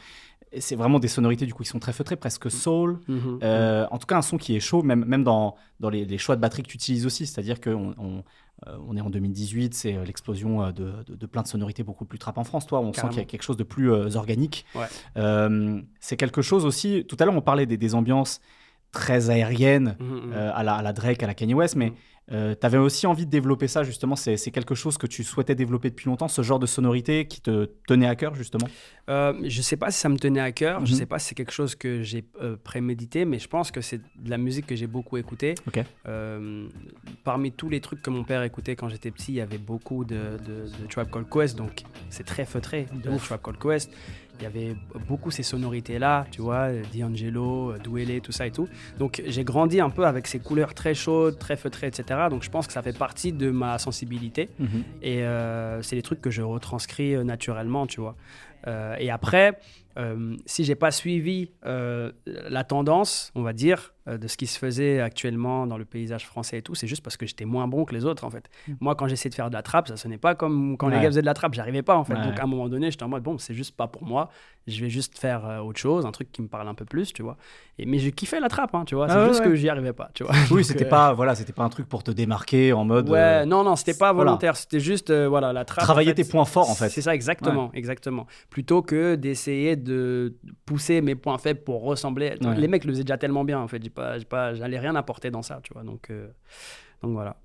c'est 0.58 0.76
vraiment 0.76 0.98
des 0.98 1.08
sonorités, 1.08 1.46
du 1.46 1.54
coup, 1.54 1.62
qui 1.62 1.68
sont 1.68 1.78
très 1.78 1.92
feutrées, 1.92 2.16
presque 2.16 2.50
soul. 2.50 3.00
Mhm. 3.08 3.40
Euh, 3.42 3.86
en 3.90 3.98
tout 3.98 4.06
cas, 4.06 4.16
un 4.16 4.22
son 4.22 4.36
qui 4.38 4.56
est 4.56 4.60
chaud, 4.60 4.82
même, 4.82 5.04
même 5.04 5.24
dans, 5.24 5.56
dans 5.80 5.90
les, 5.90 6.04
les 6.04 6.18
choix 6.18 6.36
de 6.36 6.40
batterie 6.40 6.62
que 6.62 6.68
tu 6.68 6.76
utilises 6.76 7.06
aussi. 7.06 7.26
C'est-à-dire 7.26 7.60
qu'on 7.60 7.94
on, 7.98 8.22
euh, 8.66 8.76
on 8.88 8.96
est 8.96 9.00
en 9.00 9.10
2018, 9.10 9.74
c'est 9.74 9.94
euh, 9.94 10.04
l'explosion 10.04 10.70
de, 10.72 10.92
de, 11.06 11.14
de 11.14 11.26
plein 11.26 11.42
de 11.42 11.48
sonorités 11.48 11.82
beaucoup 11.82 12.04
plus 12.04 12.18
trap 12.18 12.38
en 12.38 12.44
France. 12.44 12.66
Toi, 12.66 12.80
on 12.80 12.92
sent 12.92 13.08
qu'il 13.10 13.18
y 13.18 13.22
a 13.22 13.24
quelque 13.24 13.42
chose 13.42 13.56
de 13.56 13.64
plus 13.64 13.92
euh, 13.92 14.16
organique. 14.16 14.64
Ouais. 14.74 14.86
Euh, 15.16 15.80
c'est 16.00 16.16
quelque 16.16 16.42
chose 16.42 16.64
aussi. 16.64 17.04
Tout 17.08 17.16
à 17.20 17.24
l'heure, 17.24 17.34
on 17.34 17.40
parlait 17.42 17.66
des, 17.66 17.76
des 17.76 17.94
ambiances 17.94 18.40
très 18.90 19.30
aériennes 19.30 19.96
à, 20.34 20.62
la, 20.62 20.74
à 20.76 20.82
la 20.82 20.92
Drake, 20.92 21.22
à 21.22 21.26
la 21.26 21.34
Kanye 21.34 21.54
West, 21.54 21.76
mais. 21.76 21.92
Euh, 22.30 22.54
tu 22.60 22.66
avais 22.66 22.78
aussi 22.78 23.06
envie 23.06 23.24
de 23.26 23.30
développer 23.30 23.68
ça, 23.68 23.82
justement. 23.84 24.14
C'est 24.16 24.36
quelque 24.50 24.74
chose 24.74 24.98
que 24.98 25.06
tu 25.06 25.24
souhaitais 25.24 25.54
développer 25.54 25.88
depuis 25.90 26.06
longtemps, 26.06 26.28
ce 26.28 26.42
genre 26.42 26.58
de 26.58 26.66
sonorité 26.66 27.26
qui 27.26 27.40
te 27.40 27.70
tenait 27.86 28.06
à 28.08 28.16
cœur, 28.16 28.34
justement? 28.34 28.68
Euh, 29.08 29.32
je 29.44 29.62
sais 29.62 29.76
pas 29.78 29.90
si 29.90 29.98
ça 30.00 30.08
me 30.10 30.18
tenait 30.18 30.40
à 30.40 30.52
cœur, 30.52 30.84
je 30.84 30.92
Mhm. 30.92 30.98
sais 30.98 31.06
pas 31.06 31.18
si 31.18 31.28
c'est 31.28 31.34
quelque 31.34 31.52
chose 31.52 31.74
que 31.74 32.02
j'ai 32.02 32.24
euh, 32.42 32.56
prémédité, 32.62 33.24
mais 33.24 33.38
je 33.38 33.48
pense 33.48 33.70
que 33.70 33.80
c'est 33.80 33.98
de 34.18 34.28
la 34.30 34.36
musique 34.36 34.66
que 34.66 34.76
j'ai 34.76 34.86
beaucoup 34.86 35.16
écoutée. 35.16 35.54
Euh, 36.06 36.68
parmi 37.24 37.52
tous 37.52 37.68
les 37.70 37.80
trucs 37.80 38.02
que 38.02 38.10
mon 38.10 38.24
père 38.24 38.42
écoutait 38.42 38.76
quand 38.76 38.88
j'étais 38.88 39.10
petit, 39.10 39.32
il 39.32 39.36
y 39.36 39.40
avait 39.40 39.56
beaucoup 39.58 40.04
de, 40.04 40.14
de, 40.46 40.64
de 40.82 40.86
Tribe 40.90 41.08
Called 41.10 41.28
Quest, 41.30 41.56
donc 41.56 41.82
c'est 42.10 42.24
très 42.26 42.44
feutré 42.44 42.86
de 42.92 43.16
Tribe 43.16 43.40
Called 43.42 43.58
Quest. 43.58 43.90
Il 44.40 44.44
y 44.44 44.46
avait 44.46 44.76
beaucoup 45.08 45.32
ces 45.32 45.42
sonorités-là, 45.42 46.24
tu 46.30 46.42
vois, 46.42 46.68
D'Angelo, 46.94 47.74
Dwele, 47.82 48.20
tout 48.20 48.30
ça 48.30 48.46
et 48.46 48.52
tout. 48.52 48.68
Donc 48.96 49.20
j'ai 49.26 49.42
grandi 49.42 49.80
un 49.80 49.90
peu 49.90 50.06
avec 50.06 50.28
ces 50.28 50.38
couleurs 50.38 50.74
très 50.74 50.94
chaudes, 50.94 51.40
très 51.40 51.56
feutrées, 51.56 51.88
etc. 51.88 52.17
Donc 52.28 52.42
je 52.42 52.50
pense 52.50 52.66
que 52.66 52.72
ça 52.72 52.82
fait 52.82 52.96
partie 52.96 53.32
de 53.32 53.50
ma 53.50 53.78
sensibilité. 53.78 54.50
Mhm. 54.58 54.84
Et 55.02 55.22
euh, 55.22 55.80
c'est 55.82 55.96
des 55.96 56.02
trucs 56.02 56.20
que 56.20 56.30
je 56.30 56.42
retranscris 56.42 57.14
euh, 57.14 57.22
naturellement, 57.24 57.86
tu 57.86 58.00
vois. 58.00 58.16
Euh, 58.66 58.96
et 58.98 59.10
après, 59.10 59.58
si 60.46 60.62
j'ai 60.62 60.76
pas 60.76 60.92
suivi 60.92 61.50
la 61.64 62.64
tendance, 62.64 63.32
on 63.34 63.42
va 63.42 63.52
dire, 63.52 63.94
de 64.16 64.28
ce 64.28 64.36
qui 64.36 64.46
se 64.46 64.58
faisait 64.58 65.00
actuellement 65.00 65.66
dans 65.66 65.76
le 65.76 65.84
paysage 65.84 66.26
français 66.26 66.58
et 66.58 66.62
tout, 66.62 66.74
c'est 66.74 66.86
juste 66.86 67.02
parce 67.02 67.16
que 67.16 67.26
j'étais 67.26 67.44
moins 67.44 67.68
bon 67.68 67.84
que 67.84 67.94
les 67.94 68.04
autres, 68.04 68.24
en 68.24 68.30
fait. 68.30 68.48
Moi, 68.80 68.94
quand 68.94 69.08
j'essayais 69.08 69.30
de 69.30 69.34
faire 69.34 69.50
de 69.50 69.54
la 69.54 69.62
trappe, 69.62 69.88
ça 69.88 69.96
sonnait 69.96 70.18
pas 70.18 70.34
comme 70.34 70.76
quand 70.76 70.88
les 70.88 71.00
gars 71.00 71.08
faisaient 71.08 71.20
de 71.20 71.26
la 71.26 71.34
trappe, 71.34 71.54
j'arrivais 71.54 71.82
pas, 71.82 71.96
en 71.96 72.04
fait. 72.04 72.14
Ouais. 72.14 72.24
Donc 72.24 72.38
à 72.38 72.44
un 72.44 72.46
moment 72.46 72.68
donné, 72.68 72.90
j'étais 72.90 73.02
en 73.02 73.08
mode, 73.08 73.22
bon, 73.22 73.38
c'est 73.38 73.54
juste 73.54 73.76
pas 73.76 73.86
pour 73.86 74.04
moi, 74.04 74.30
je 74.66 74.80
vais 74.80 74.90
juste 74.90 75.18
faire 75.18 75.46
euh, 75.46 75.58
autre 75.60 75.78
chose, 75.78 76.06
un 76.06 76.12
truc 76.12 76.30
qui 76.30 76.42
me 76.42 76.48
parle 76.48 76.68
un 76.68 76.74
peu 76.74 76.84
plus, 76.84 77.12
tu 77.12 77.22
vois. 77.22 77.36
Et, 77.78 77.86
mais 77.86 77.98
je 77.98 78.10
kiffais 78.10 78.40
la 78.40 78.48
trappe, 78.48 78.74
hein, 78.74 78.84
tu 78.84 78.94
vois. 78.94 79.08
C'est 79.08 79.14
Ah 79.14 79.22
ouais, 79.22 79.28
juste 79.28 79.42
que 79.42 79.54
j'y 79.54 79.68
arrivais 79.68 79.92
pas, 79.92 80.10
tu 80.14 80.24
vois. 80.24 80.34
Oui, 80.50 80.64
c'était 80.64 80.86
euh, 80.86 80.90
pas, 80.90 81.12
voilà, 81.12 81.34
c'était 81.34 81.52
pas 81.52 81.64
un 81.64 81.68
truc 81.68 81.88
pour 81.88 82.02
te 82.02 82.10
démarquer 82.10 82.72
en 82.72 82.84
mode. 82.84 83.08
Ouais, 83.08 83.18
euh, 83.18 83.44
non, 83.44 83.64
non, 83.64 83.76
c'était 83.76 83.96
pas 83.96 84.12
voilà. 84.12 84.30
volontaire. 84.30 84.56
C'était 84.56 84.80
juste, 84.80 85.10
euh, 85.10 85.28
voilà, 85.28 85.52
la 85.52 85.64
trappe. 85.64 85.84
Travailler 85.84 86.10
en 86.12 86.14
fait, 86.14 86.24
tes 86.24 86.28
points 86.28 86.44
forts, 86.44 86.70
en 86.70 86.74
fait. 86.74 86.88
C'est 86.88 87.02
ça, 87.02 87.14
exactement, 87.14 87.70
exactement. 87.74 88.26
Plutôt 88.50 88.82
que 88.82 89.14
d'essayer 89.14 89.76
de 89.76 90.36
pousser 90.66 91.00
mes 91.00 91.14
points 91.14 91.38
faibles 91.38 91.60
pour 91.60 91.82
ressembler. 91.82 92.34
Les 92.56 92.68
mecs 92.68 92.84
le 92.84 92.92
faisaient 92.92 93.04
déjà 93.04 93.18
tellement 93.18 93.44
bien, 93.44 93.58
en 93.58 93.68
fait. 93.68 93.78
Pas, 93.98 94.20
pas, 94.28 94.54
j'allais 94.54 94.78
rien 94.78 94.94
apporter 94.96 95.30
dans 95.30 95.42
ça, 95.42 95.60
tu 95.62 95.72
vois. 95.74 95.82
Donc, 95.82 96.10
euh, 96.10 96.28
donc 97.02 97.12
voilà. 97.12 97.36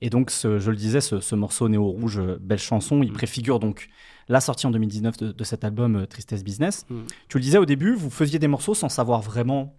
Et 0.00 0.10
donc, 0.10 0.30
ce- 0.30 0.58
je 0.58 0.70
le 0.70 0.76
disais, 0.76 1.00
ce, 1.00 1.20
ce 1.20 1.34
morceau 1.34 1.68
Néo 1.68 1.84
Rouge, 1.86 2.18
euh, 2.18 2.38
belle 2.40 2.58
chanson, 2.58 3.02
il 3.02 3.10
Mm. 3.10 3.14
préfigure 3.14 3.58
donc 3.60 3.88
la 4.28 4.40
sortie 4.40 4.66
en 4.66 4.70
2019 4.70 5.16
de, 5.18 5.32
de 5.32 5.44
cet 5.44 5.64
album 5.64 5.96
euh, 5.96 6.06
Tristesse 6.06 6.42
Business. 6.44 6.86
Mm. 6.88 7.00
Tu 7.28 7.36
le 7.38 7.42
disais 7.42 7.58
au 7.58 7.66
début, 7.66 7.94
vous 7.94 8.10
faisiez 8.10 8.38
des 8.38 8.48
morceaux 8.48 8.74
sans 8.74 8.88
savoir 8.88 9.20
vraiment 9.20 9.76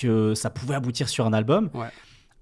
que 0.00 0.34
ça 0.34 0.50
pouvait 0.50 0.74
aboutir 0.76 1.08
sur 1.08 1.26
un 1.26 1.32
album. 1.32 1.68
Ouais. 1.74 1.88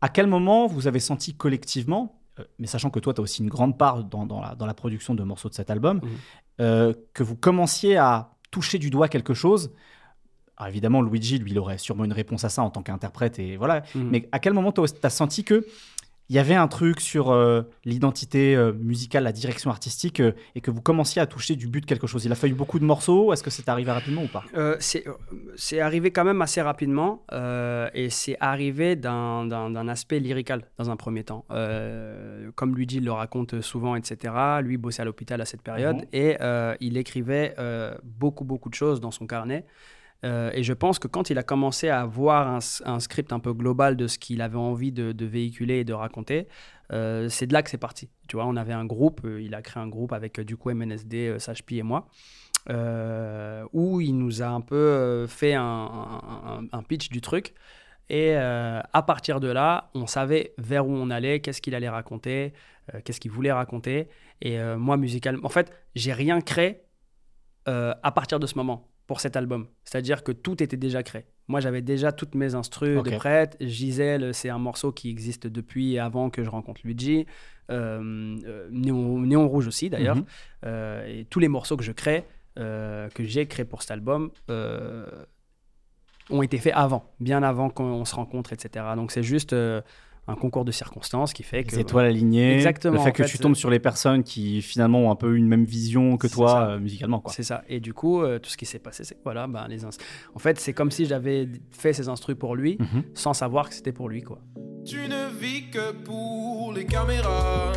À 0.01 0.09
quel 0.09 0.27
moment 0.27 0.67
vous 0.67 0.87
avez 0.87 1.01
senti 1.01 1.35
collectivement, 1.35 2.21
mais 2.59 2.67
sachant 2.67 2.91
que 2.91 3.01
toi, 3.01 3.15
tu 3.15 3.21
as 3.21 3.25
aussi 3.25 3.43
une 3.43 3.49
grande 3.49 3.77
part 3.79 4.05
dans, 4.05 4.27
dans 4.27 4.41
la, 4.41 4.55
dans 4.55 4.67
la 4.67 4.75
production 4.75 5.15
de 5.15 5.25
morceaux 5.25 5.49
de 5.49 5.55
cet 5.55 5.71
album, 5.71 6.01
euh, 6.61 6.93
que 7.15 7.23
vous 7.23 7.35
commenciez 7.37 7.97
à 7.97 8.33
toucher 8.51 8.79
du 8.79 8.91
doigt 8.91 9.09
quelque 9.09 9.35
chose 9.35 9.73
alors 10.57 10.69
évidemment, 10.69 11.03
Luigi, 11.03 11.39
lui, 11.39 11.51
il 11.51 11.59
aurait 11.59 11.79
sûrement 11.79 12.05
une 12.05 12.13
réponse 12.13 12.45
à 12.45 12.49
ça 12.49 12.63
en 12.63 12.71
tant 12.71 12.83
qu'interprète, 12.83 13.39
et 13.39 13.57
voilà. 13.57 13.83
Mhm. 13.95 14.09
Mais 14.11 14.29
à 14.33 14.39
quel 14.39 14.55
moment 14.55 14.73
tu 14.73 14.81
as 15.03 15.11
senti 15.11 15.45
que 15.45 15.67
il 16.29 16.35
y 16.35 16.41
avait 16.41 16.55
un 16.55 16.67
truc 16.67 17.01
sur 17.01 17.31
euh, 17.31 17.63
l'identité 17.85 18.57
euh, 18.57 18.73
musicale, 18.73 19.23
la 19.23 19.31
direction 19.33 19.71
artistique, 19.71 20.19
euh, 20.19 20.33
et 20.57 20.61
que 20.61 20.73
vous 20.73 20.81
commenciez 20.81 21.23
à 21.23 21.27
toucher 21.27 21.55
du 21.55 21.69
but 21.69 21.83
de 21.83 21.87
quelque 21.87 22.09
chose? 22.09 22.25
Il 22.25 22.33
a 22.33 22.35
fallu 22.35 22.55
beaucoup 22.55 22.81
de 22.81 22.85
morceaux 22.85 23.33
Est-ce 23.33 23.45
que 23.45 23.51
c'est 23.51 23.69
arrivé 23.69 23.93
rapidement 23.93 24.25
ou 24.25 24.27
pas? 24.27 24.45
C'est 25.57 25.81
arrivé 25.81 26.11
quand 26.11 26.25
même 26.25 26.43
assez 26.43 26.61
rapidement 26.61 27.23
et 27.95 28.11
c'est 28.11 28.37
arrivé 28.41 28.97
d'un 28.97 29.89
aspect 29.89 30.19
lyrical 30.19 30.65
dans 30.79 30.91
un 30.91 30.97
premier 30.97 31.23
temps. 31.23 31.45
Comme 32.57 32.75
Luigi 32.75 33.01
le 33.01 33.13
raconte 33.13 33.61
souvent, 33.61 33.95
etc. 33.95 34.35
Lui 34.63 34.79
bossait 34.79 35.03
à 35.03 35.05
l'hôpital 35.05 35.41
à 35.41 35.45
cette 35.45 35.63
période 35.63 35.97
Mhm. 35.97 36.05
et 36.13 36.37
il 36.81 36.97
écrivait 36.97 37.55
beaucoup, 38.03 38.45
beaucoup 38.45 38.69
de 38.69 38.75
choses 38.75 39.01
dans 39.01 39.13
son 39.13 39.27
carnet. 39.27 39.65
Euh, 40.25 40.51
et 40.55 40.63
je 40.63 40.73
pense 40.73 40.99
que 40.99 41.09
quand 41.09 41.31
il 41.31 41.39
a 41.39 41.43
commencé 41.43 41.89
à 41.89 42.01
avoir 42.01 42.49
un, 42.49 43.01
script 43.01 43.33
un 43.33 43.39
peu 43.39 43.53
global 43.53 43.97
de 43.97 44.07
ce 44.07 44.19
qu'il 44.19 44.41
avait 44.41 44.57
envie 44.57 44.93
de, 44.93 45.25
véhiculer 45.25 45.81
et 45.81 45.85
de 45.85 45.93
raconter, 45.93 46.49
euh, 46.93 47.29
c'est 47.29 47.47
de 47.47 47.53
là 47.53 47.63
que 47.63 47.71
c'est 47.71 47.79
parti. 47.79 48.11
Tu 48.29 48.37
vois, 48.37 48.47
on 48.47 48.57
avait 48.57 48.73
un 48.73 48.85
groupe, 48.85 49.23
euh, 49.25 49.41
il 49.41 49.55
a 49.55 49.63
créé 49.63 49.83
un 49.83 49.89
groupe 49.89 50.13
avec 50.13 50.41
du 50.41 50.57
coup 50.57 50.71
MNSD, 50.71 51.39
Sage-Pi 51.39 51.79
et 51.79 51.83
moi, 51.83 52.09
où 53.73 54.01
il 54.01 54.17
nous 54.17 54.43
a 54.43 54.47
un 54.47 54.61
peu 54.61 55.27
fait 55.29 55.55
un, 55.55 56.61
un- 56.73 56.83
pitch 56.83 57.09
du 57.11 57.21
truc. 57.21 57.55
Et 58.09 58.37
à 58.37 59.03
partir 59.07 59.41
de 59.41 59.49
là, 59.49 59.91
on 59.95 60.07
savait 60.07 60.55
vers 60.59 60.87
où 60.87 60.93
on 60.93 61.11
allait, 61.11 61.41
qu'est-ce 61.41 61.61
qu'il 61.61 61.75
allait 61.75 61.89
raconter, 61.89 62.53
qu'est-ce 63.05 63.21
qu'il 63.21 63.33
voulait 63.33 63.53
raconter. 63.53 64.09
Et 64.43 64.59
moi, 64.77 64.97
musicalement, 64.97 65.45
en 65.47 65.51
fait, 65.51 65.73
j'ai 65.95 66.13
rien 66.13 66.41
créé 66.41 66.83
à 67.67 68.13
partir 68.13 68.39
de 68.41 68.47
ce 68.47 68.57
moment 68.57 68.89
pour 69.07 69.21
cet 69.21 69.37
album. 69.37 69.69
C'est-à-dire 69.85 70.23
que 70.23 70.33
tout 70.33 70.63
était 70.63 70.77
déjà 70.77 71.03
créé. 71.03 71.25
Moi, 71.49 71.61
j'avais 71.61 71.83
déjà 71.83 72.11
toutes 72.11 72.35
mes 72.35 72.55
instrus 72.55 73.03
de 73.03 73.17
prêtes. 73.17 73.57
Gisèle, 73.61 74.35
c'est 74.35 74.49
un 74.49 74.59
morceau 74.59 74.91
qui 74.91 75.11
existe 75.11 75.47
depuis 75.47 75.99
avant 75.99 76.29
que 76.29 76.43
je 76.43 76.51
rencontre 76.51 76.81
Luigi. 76.85 77.27
Euh, 77.71 78.37
euh, 78.45 78.69
Néon, 78.71 79.21
Néon 79.21 79.49
Rouge 79.49 79.67
aussi, 79.67 79.91
d'ailleurs. 79.91 80.17
Mhm. 80.17 80.25
Euh, 80.65 81.07
et 81.07 81.25
tous 81.25 81.39
les 81.39 81.49
morceaux 81.49 81.77
que 81.77 81.85
je 81.85 81.93
crée, 81.93 82.25
euh, 82.59 83.09
que 83.11 83.23
j'ai 83.25 83.47
créés 83.47 83.65
pour 83.65 83.83
cet 83.83 83.93
album, 83.93 84.31
ont 86.29 86.43
été 86.43 86.59
faits 86.59 86.73
avant, 86.75 87.13
bien 87.21 87.45
avant 87.45 87.71
qu'on 87.71 88.05
se 88.05 88.15
rencontre, 88.15 88.53
etc. 88.53 88.85
Donc 88.97 89.13
c'est 89.13 89.23
juste 89.23 89.55
un 90.29 90.35
concours 90.35 90.65
de 90.65 90.73
circonstances 90.73 91.33
qui 91.33 91.43
fait 91.45 91.63
que... 91.65 91.71
Les 91.77 91.81
étoiles 91.81 92.07
alignées, 92.07 92.55
Exactement, 92.55 92.95
le 92.97 93.01
fait 93.01 93.13
que 93.13 93.23
fait, 93.23 93.29
tu 93.29 93.39
tombes 93.39 93.55
sur 93.55 93.71
les 93.71 93.79
personnes 93.79 94.25
qui 94.25 94.61
finalement 94.63 95.01
ont 95.03 95.11
un 95.11 95.15
peu 95.17 95.37
une 95.37 95.47
même 95.47 95.65
vision 95.65 96.17
que 96.17 96.27
toi 96.27 96.71
euh, 96.71 96.79
musicalement. 96.81 97.21
Quoi. 97.21 97.33
C'est 97.33 97.43
ça. 97.45 97.63
Et 97.69 97.79
du 97.81 97.95
coup, 97.95 98.23
euh, 98.23 98.39
tout 98.41 98.51
ce 98.51 98.57
qui 98.57 98.67
s'est 98.67 98.79
passé, 98.81 99.05
c'est 99.05 99.15
que 99.15 99.21
voilà, 99.25 99.47
ben, 99.47 99.67
les 99.69 99.85
ins- 99.85 99.91
en 100.35 100.39
fait, 100.39 100.59
c'est 100.59 100.73
comme 100.73 100.91
si 100.91 101.07
j'avais 101.07 101.49
fait 101.71 101.93
ces 101.93 102.09
instrus 102.09 102.37
pour 102.37 102.57
lui, 102.57 102.77
Mhm. 102.81 103.05
sans 103.15 103.35
savoir 103.35 103.69
que 103.69 103.75
c'était 103.75 103.93
pour 103.93 104.09
lui, 104.09 104.23
quoi. 104.23 104.41
Tu 104.85 104.97
ne 105.09 105.31
vis 105.41 105.71
que 105.71 105.93
pour 105.93 106.73
les 106.73 106.87
caméras, 106.87 107.73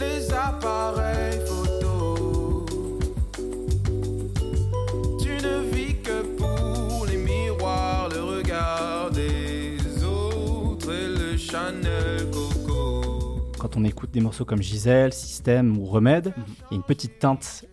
les 0.00 0.32
appareils 0.32 1.40
photo. 1.46 2.66
Tu 5.20 5.30
ne 5.46 5.70
vis 5.74 5.94
que 6.02 6.22
pour 6.36 7.06
les 7.06 7.16
miroirs, 7.16 8.08
le 8.14 8.22
regard 8.22 9.10
Quand 13.58 13.76
on 13.76 13.84
écoute 13.84 14.10
des 14.12 14.20
morceaux 14.20 14.44
comme 14.44 14.62
Gisèle, 14.62 15.12
Système 15.12 15.76
ou 15.78 15.84
Remède, 15.86 16.28
Mhm. 16.36 16.44
il 16.48 16.64
y 16.72 16.74
a 16.74 16.76
une 16.76 16.82
petite 16.82 17.18
teinte, 17.18 17.64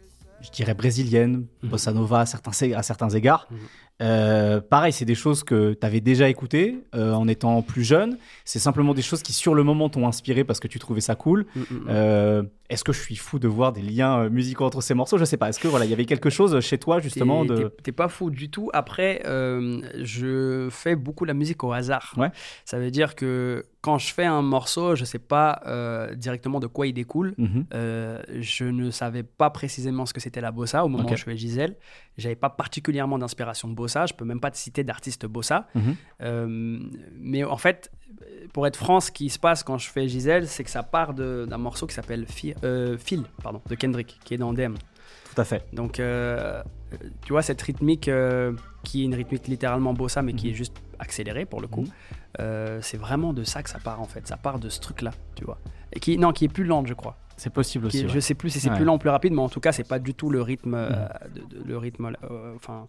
je 0.41 0.49
dirais 0.49 0.73
brésilienne, 0.73 1.45
Mhm. 1.61 1.69
bossa 1.69 1.93
nova 1.93 2.21
à 2.21 2.25
certains, 2.25 2.51
à 2.73 2.83
certains 2.83 3.09
égards. 3.09 3.47
Mhm. 3.51 3.57
Euh, 4.01 4.59
pareil, 4.59 4.91
c'est 4.91 5.05
des 5.05 5.13
choses 5.15 5.43
que 5.43 5.73
tu 5.79 5.85
avais 5.85 6.01
déjà 6.01 6.27
écoutées 6.27 6.79
euh, 6.95 7.13
en 7.13 7.27
étant 7.27 7.61
plus 7.61 7.83
jeune. 7.83 8.17
C'est 8.43 8.57
simplement 8.59 8.93
des 8.95 9.03
choses 9.03 9.21
qui, 9.21 9.33
sur 9.33 9.53
le 9.53 9.63
moment, 9.63 9.87
t'ont 9.89 10.07
inspiré 10.07 10.43
parce 10.43 10.59
que 10.59 10.67
tu 10.67 10.79
trouvais 10.79 10.99
ça 11.01 11.13
cool. 11.15 11.45
Mm, 11.55 11.59
mm, 11.59 11.63
mm. 11.69 11.85
Euh, 11.89 12.43
Est-ce 12.69 12.83
que 12.83 12.93
je 12.93 12.99
suis 13.01 13.17
fou 13.17 13.39
de 13.39 13.47
voir 13.47 13.73
des 13.73 13.81
liens 13.81 14.19
euh, 14.23 14.29
musicaux 14.29 14.63
entre 14.65 14.81
ces 14.81 14.93
morceaux? 14.93 15.17
Je 15.17 15.25
sais 15.25 15.37
pas. 15.37 15.49
Est-ce 15.49 15.59
que 15.59 15.67
voilà, 15.67 15.85
il 15.85 15.91
y 15.91 15.93
avait 15.93 16.05
quelque 16.05 16.29
chose 16.29 16.59
chez 16.61 16.77
toi 16.77 16.99
justement 16.99 17.45
T'es- 17.45 17.53
de 17.53 17.91
pas 17.91 18.07
fou 18.07 18.29
du 18.31 18.49
tout. 18.49 18.69
Après, 18.73 19.21
euh, 19.25 19.81
je 20.01 20.69
fais 20.71 20.95
beaucoup 20.95 21.25
la 21.25 21.33
musique 21.33 21.63
au 21.63 21.73
hasard. 21.73 22.13
Ouais. 22.17 22.31
Ça 22.65 22.79
veut 22.79 22.89
dire 22.89 23.15
que 23.15 23.65
quand 23.81 23.97
je 23.97 24.13
fais 24.13 24.23
un 24.25 24.41
morceau, 24.41 24.95
je 24.95 25.03
sais 25.03 25.19
pas 25.19 25.61
euh, 25.67 26.15
directement 26.15 26.61
de 26.61 26.67
quoi 26.67 26.87
il 26.87 26.93
découle. 26.93 27.33
Mhm. 27.37 27.65
Euh, 27.73 28.21
je 28.39 28.63
ne 28.63 28.91
savais 28.91 29.23
pas 29.23 29.49
précisément 29.49 30.05
ce 30.05 30.13
que 30.13 30.21
c'était 30.21 30.39
la 30.41 30.51
bossa 30.51 30.85
au 30.85 30.87
moment 30.87 31.07
où 31.11 31.15
je 31.15 31.23
fais 31.23 31.35
Gisèle. 31.35 31.75
J'avais 32.17 32.35
pas 32.35 32.49
particulièrement 32.49 33.17
d'inspiration 33.19 33.67
bossa. 33.67 34.05
Je 34.05 34.13
peux 34.13 34.25
même 34.25 34.39
pas 34.39 34.51
te 34.51 34.57
citer 34.57 34.85
d'artiste 34.85 35.25
bossa. 35.25 35.67
Mhm. 35.75 36.89
Mais 37.19 37.43
en 37.43 37.57
fait, 37.57 37.91
pour 38.53 38.67
être 38.67 38.75
franc, 38.77 38.99
ce 38.99 39.11
qui 39.11 39.29
se 39.29 39.39
passe 39.39 39.63
quand 39.63 39.77
je 39.77 39.89
fais 39.89 40.07
Gisèle, 40.07 40.47
c'est 40.47 40.63
que 40.63 40.69
ça 40.69 40.83
part 40.83 41.13
d'un 41.13 41.57
morceau 41.57 41.87
qui 41.87 41.93
s'appelle 41.95 42.25
euh, 42.63 42.97
Phil, 42.97 43.23
pardon, 43.41 43.61
de 43.67 43.75
Kendrick, 43.75 44.19
qui 44.23 44.33
est 44.33 44.37
dans 44.37 44.53
DM. 44.53 44.75
Tout 45.33 45.41
à 45.41 45.43
fait. 45.45 45.65
Donc, 45.73 45.99
euh, 45.99 46.61
tu 47.25 47.31
vois, 47.33 47.41
cette 47.41 47.61
rythmique 47.61 48.07
euh, 48.07 48.53
qui 48.83 49.01
est 49.01 49.05
une 49.05 49.15
rythmique 49.15 49.47
littéralement 49.47 49.93
bossa, 49.93 50.21
mais 50.21 50.33
qui 50.33 50.47
Mhm. 50.47 50.51
est 50.51 50.55
juste 50.55 50.75
accélérée 50.99 51.45
pour 51.45 51.59
le 51.61 51.67
coup, 51.67 51.85
Mhm. 52.39 52.81
c'est 52.81 52.97
vraiment 52.97 53.33
de 53.33 53.43
ça 53.43 53.63
que 53.63 53.69
ça 53.69 53.79
part 53.79 53.99
en 54.01 54.05
fait. 54.05 54.27
Ça 54.27 54.37
part 54.37 54.59
de 54.59 54.69
ce 54.69 54.79
truc-là, 54.79 55.11
tu 55.35 55.43
vois. 55.45 55.57
Et 55.91 55.99
qui, 55.99 56.17
non, 56.17 56.31
qui 56.31 56.45
est 56.45 56.49
plus 56.49 56.63
lente, 56.65 56.87
je 56.87 56.93
crois. 56.93 57.17
C'est 57.35 57.49
possible 57.51 57.87
aussi. 57.87 57.99
est- 57.99 58.03
ouais. 58.03 58.09
Je 58.09 58.19
sais 58.19 58.35
plus 58.35 58.51
si 58.51 58.59
c'est 58.59 58.69
Ouais. 58.69 58.75
plus 58.75 58.85
lent 58.85 58.95
ou 58.95 58.99
plus 58.99 59.09
rapide, 59.09 59.33
mais 59.33 59.41
en 59.41 59.49
tout 59.49 59.59
cas, 59.59 59.71
c'est 59.71 59.87
pas 59.87 59.97
du 59.99 60.13
tout 60.13 60.29
le 60.29 60.41
rythme, 60.41 60.75
Mhm. 60.75 61.09
de- 61.33 61.57
de- 61.57 61.63
le 61.67 61.77
rythme, 61.77 62.15
enfin, 62.55 62.87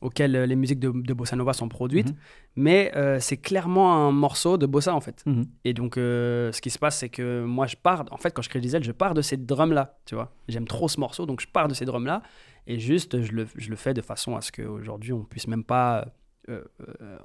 auquel 0.00 0.34
euh, 0.34 0.46
les 0.46 0.56
musiques 0.56 0.80
de, 0.80 0.90
de 0.90 1.14
bossa 1.14 1.36
nova 1.36 1.52
sont 1.52 1.68
produites. 1.68 2.08
Mhm. 2.10 2.16
Mais 2.56 2.92
euh, 2.96 3.18
c'est 3.20 3.36
clairement 3.36 3.94
un 3.94 4.12
morceau 4.12 4.56
de 4.58 4.66
bossa 4.66 4.94
en 4.94 5.00
fait. 5.00 5.22
Mhm. 5.26 5.44
Et 5.64 5.74
donc, 5.74 5.96
euh, 5.98 6.50
ce 6.52 6.60
qui 6.60 6.70
se 6.70 6.78
passe, 6.78 6.98
c'est 6.98 7.08
que 7.10 7.44
moi, 7.44 7.66
je 7.66 7.76
pars, 7.76 8.04
en 8.10 8.16
fait, 8.16 8.30
quand 8.32 8.42
je 8.42 8.48
crée 8.48 8.62
Gisèle, 8.62 8.82
je 8.84 8.92
pars 8.92 9.14
de 9.14 9.22
ces 9.22 9.36
drums-là, 9.36 9.98
tu 10.06 10.14
vois. 10.14 10.32
J'aime 10.48 10.66
trop 10.66 10.88
ce 10.88 10.98
morceau, 11.00 11.26
donc 11.26 11.40
je 11.40 11.46
pars 11.48 11.68
de 11.68 11.74
ces 11.74 11.84
drums-là, 11.84 12.22
et 12.66 12.78
juste, 12.78 13.20
je 13.22 13.32
le, 13.32 13.46
je 13.56 13.70
le 13.70 13.76
fais 13.76 13.94
de 13.94 14.00
façon 14.02 14.36
à 14.36 14.40
ce 14.40 14.52
qu'aujourd'hui, 14.52 15.12
on 15.12 15.24
puisse 15.24 15.46
même 15.48 15.64
pas 15.64 16.06
euh, 16.48 16.64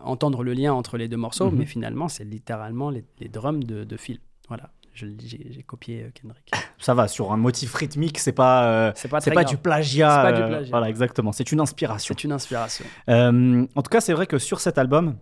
entendre 0.03 0.43
le 0.43 0.53
lien 0.53 0.73
entre 0.73 0.97
les 0.97 1.07
deux 1.07 1.17
morceaux, 1.17 1.49
Mhm. 1.49 1.57
mais 1.59 1.65
finalement, 1.65 2.07
c'est 2.07 2.25
littéralement 2.25 2.89
les, 2.89 3.03
les 3.19 3.29
drums 3.29 3.63
de, 3.63 3.83
de 3.83 3.97
Phil. 3.97 4.19
Voilà, 4.47 4.69
j'ai 4.95 5.63
copié 5.65 6.03
euh, 6.03 6.09
Kendrick. 6.13 6.51
Ça 6.79 6.93
va, 6.93 7.07
sur 7.07 7.31
un 7.31 7.37
motif 7.37 7.73
rythmique, 7.73 8.17
c'est 8.19 8.31
pas, 8.31 8.65
euh, 8.65 8.91
C'est 8.95 9.07
pas 9.09 9.19
du 9.43 9.57
plagiat. 9.57 10.09
C'est 10.09 10.31
pas 10.31 10.33
du 10.33 10.41
euh, 10.41 10.47
plagiat. 10.47 10.69
Voilà, 10.69 10.89
exactement. 10.89 11.31
C'est 11.31 11.51
une 11.51 11.59
inspiration. 11.59 12.15
C'est 12.17 12.23
une 12.23 12.31
inspiration. 12.31 12.85
En 13.07 13.81
tout 13.81 13.89
cas, 13.89 14.01
c'est 14.01 14.13
vrai 14.13 14.27
que 14.27 14.37
sur 14.37 14.59
cet 14.59 14.77
album, 14.77 15.17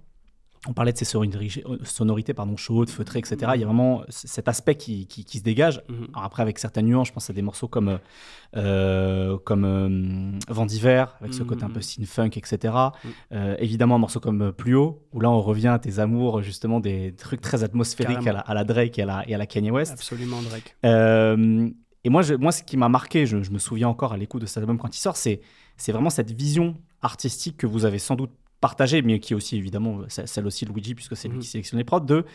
on 0.67 0.73
parlait 0.73 0.93
de 0.93 0.97
ces 0.97 1.03
sonori- 1.05 1.61
sonorités 1.83 2.33
pardon, 2.33 2.55
chaudes, 2.55 2.89
feutrées, 2.89 3.19
etc. 3.19 3.35
Il 3.55 3.59
y 3.59 3.63
a 3.63 3.65
vraiment 3.67 4.03
cet 4.09 4.47
aspect 4.47 4.75
qui, 4.75 5.07
qui- 5.07 5.25
qui 5.25 5.39
se 5.39 5.43
dégage. 5.43 5.81
Mhm. 5.89 6.07
Alors 6.13 6.23
après, 6.23 6.41
avec 6.41 6.57
certaines 6.57 6.85
nuances, 6.85 7.09
je 7.09 7.13
pense 7.13 7.29
à 7.29 7.33
des 7.33 7.41
morceaux 7.41 7.67
comme, 7.67 7.89
euh, 7.89 7.97
euh, 8.55 9.37
comme 9.43 9.65
euh, 9.65 10.31
Vent 10.47 10.65
d'hiver, 10.65 11.15
avec 11.19 11.33
ce 11.33 11.43
côté 11.43 11.63
un 11.63 11.69
peu 11.69 11.79
mhm. 11.79 11.81
synth-funk, 11.81 12.29
etc. 12.37 12.73
Mhm. 13.03 13.11
Euh, 13.33 13.55
évidemment, 13.59 13.95
un 13.95 13.99
morceau 13.99 14.19
comme 14.19 14.41
euh, 14.41 14.51
Plus 14.51 14.75
haut, 14.75 15.01
où 15.11 15.19
là, 15.19 15.29
on 15.29 15.41
revient 15.41 15.67
à 15.67 15.79
tes 15.79 15.99
amours, 15.99 16.41
justement, 16.41 16.79
des 16.79 17.13
trucs 17.15 17.41
très 17.41 17.63
atmosphériques 17.63 18.17
à 18.27 18.33
la, 18.33 18.41
Carrément. 18.43 18.43
à 18.45 18.53
la 18.53 18.63
Drake 18.63 18.99
et 18.99 19.01
à 19.03 19.05
la, 19.05 19.29
et 19.29 19.35
à 19.35 19.37
la 19.37 19.45
Kanye 19.45 19.71
West. 19.71 19.91
Absolument, 19.93 20.41
Drake. 20.41 20.75
Euh, 20.85 21.69
et 22.05 22.09
moi, 22.09 22.21
je, 22.21 22.35
moi, 22.35 22.51
ce 22.51 22.63
qui 22.63 22.77
m'a 22.77 22.89
marqué, 22.89 23.25
je, 23.25 23.41
je 23.43 23.51
me 23.51 23.59
souviens 23.59 23.87
encore 23.89 24.13
à 24.13 24.17
l'écoute 24.17 24.41
de 24.41 24.45
cet 24.45 24.57
album 24.59 24.77
quand 24.77 24.95
il 24.95 24.99
sort, 24.99 25.17
c'est 25.17 25.41
vraiment 25.89 26.09
cette 26.09 26.31
vision 26.31 26.75
artistique 27.01 27.57
que 27.57 27.67
vous 27.67 27.83
avez 27.85 27.99
sans 27.99 28.15
doute 28.15 28.31
partagée, 28.67 29.01
mais 29.01 29.19
qui 29.19 29.33
est 29.33 29.35
aussi 29.35 29.57
évidemment 29.57 29.99
ce- 30.07 30.25
celle 30.25 30.45
aussi 30.47 30.63
de 30.65 30.71
Luigi, 30.71 30.95
puisque 30.95 31.15
c'est 31.17 31.27
lui 31.27 31.35
Mhm. 31.37 31.41
qui 31.43 31.47
sélectionne 31.49 31.77
les 31.79 31.83
prods, 31.83 31.99
de 31.99 32.25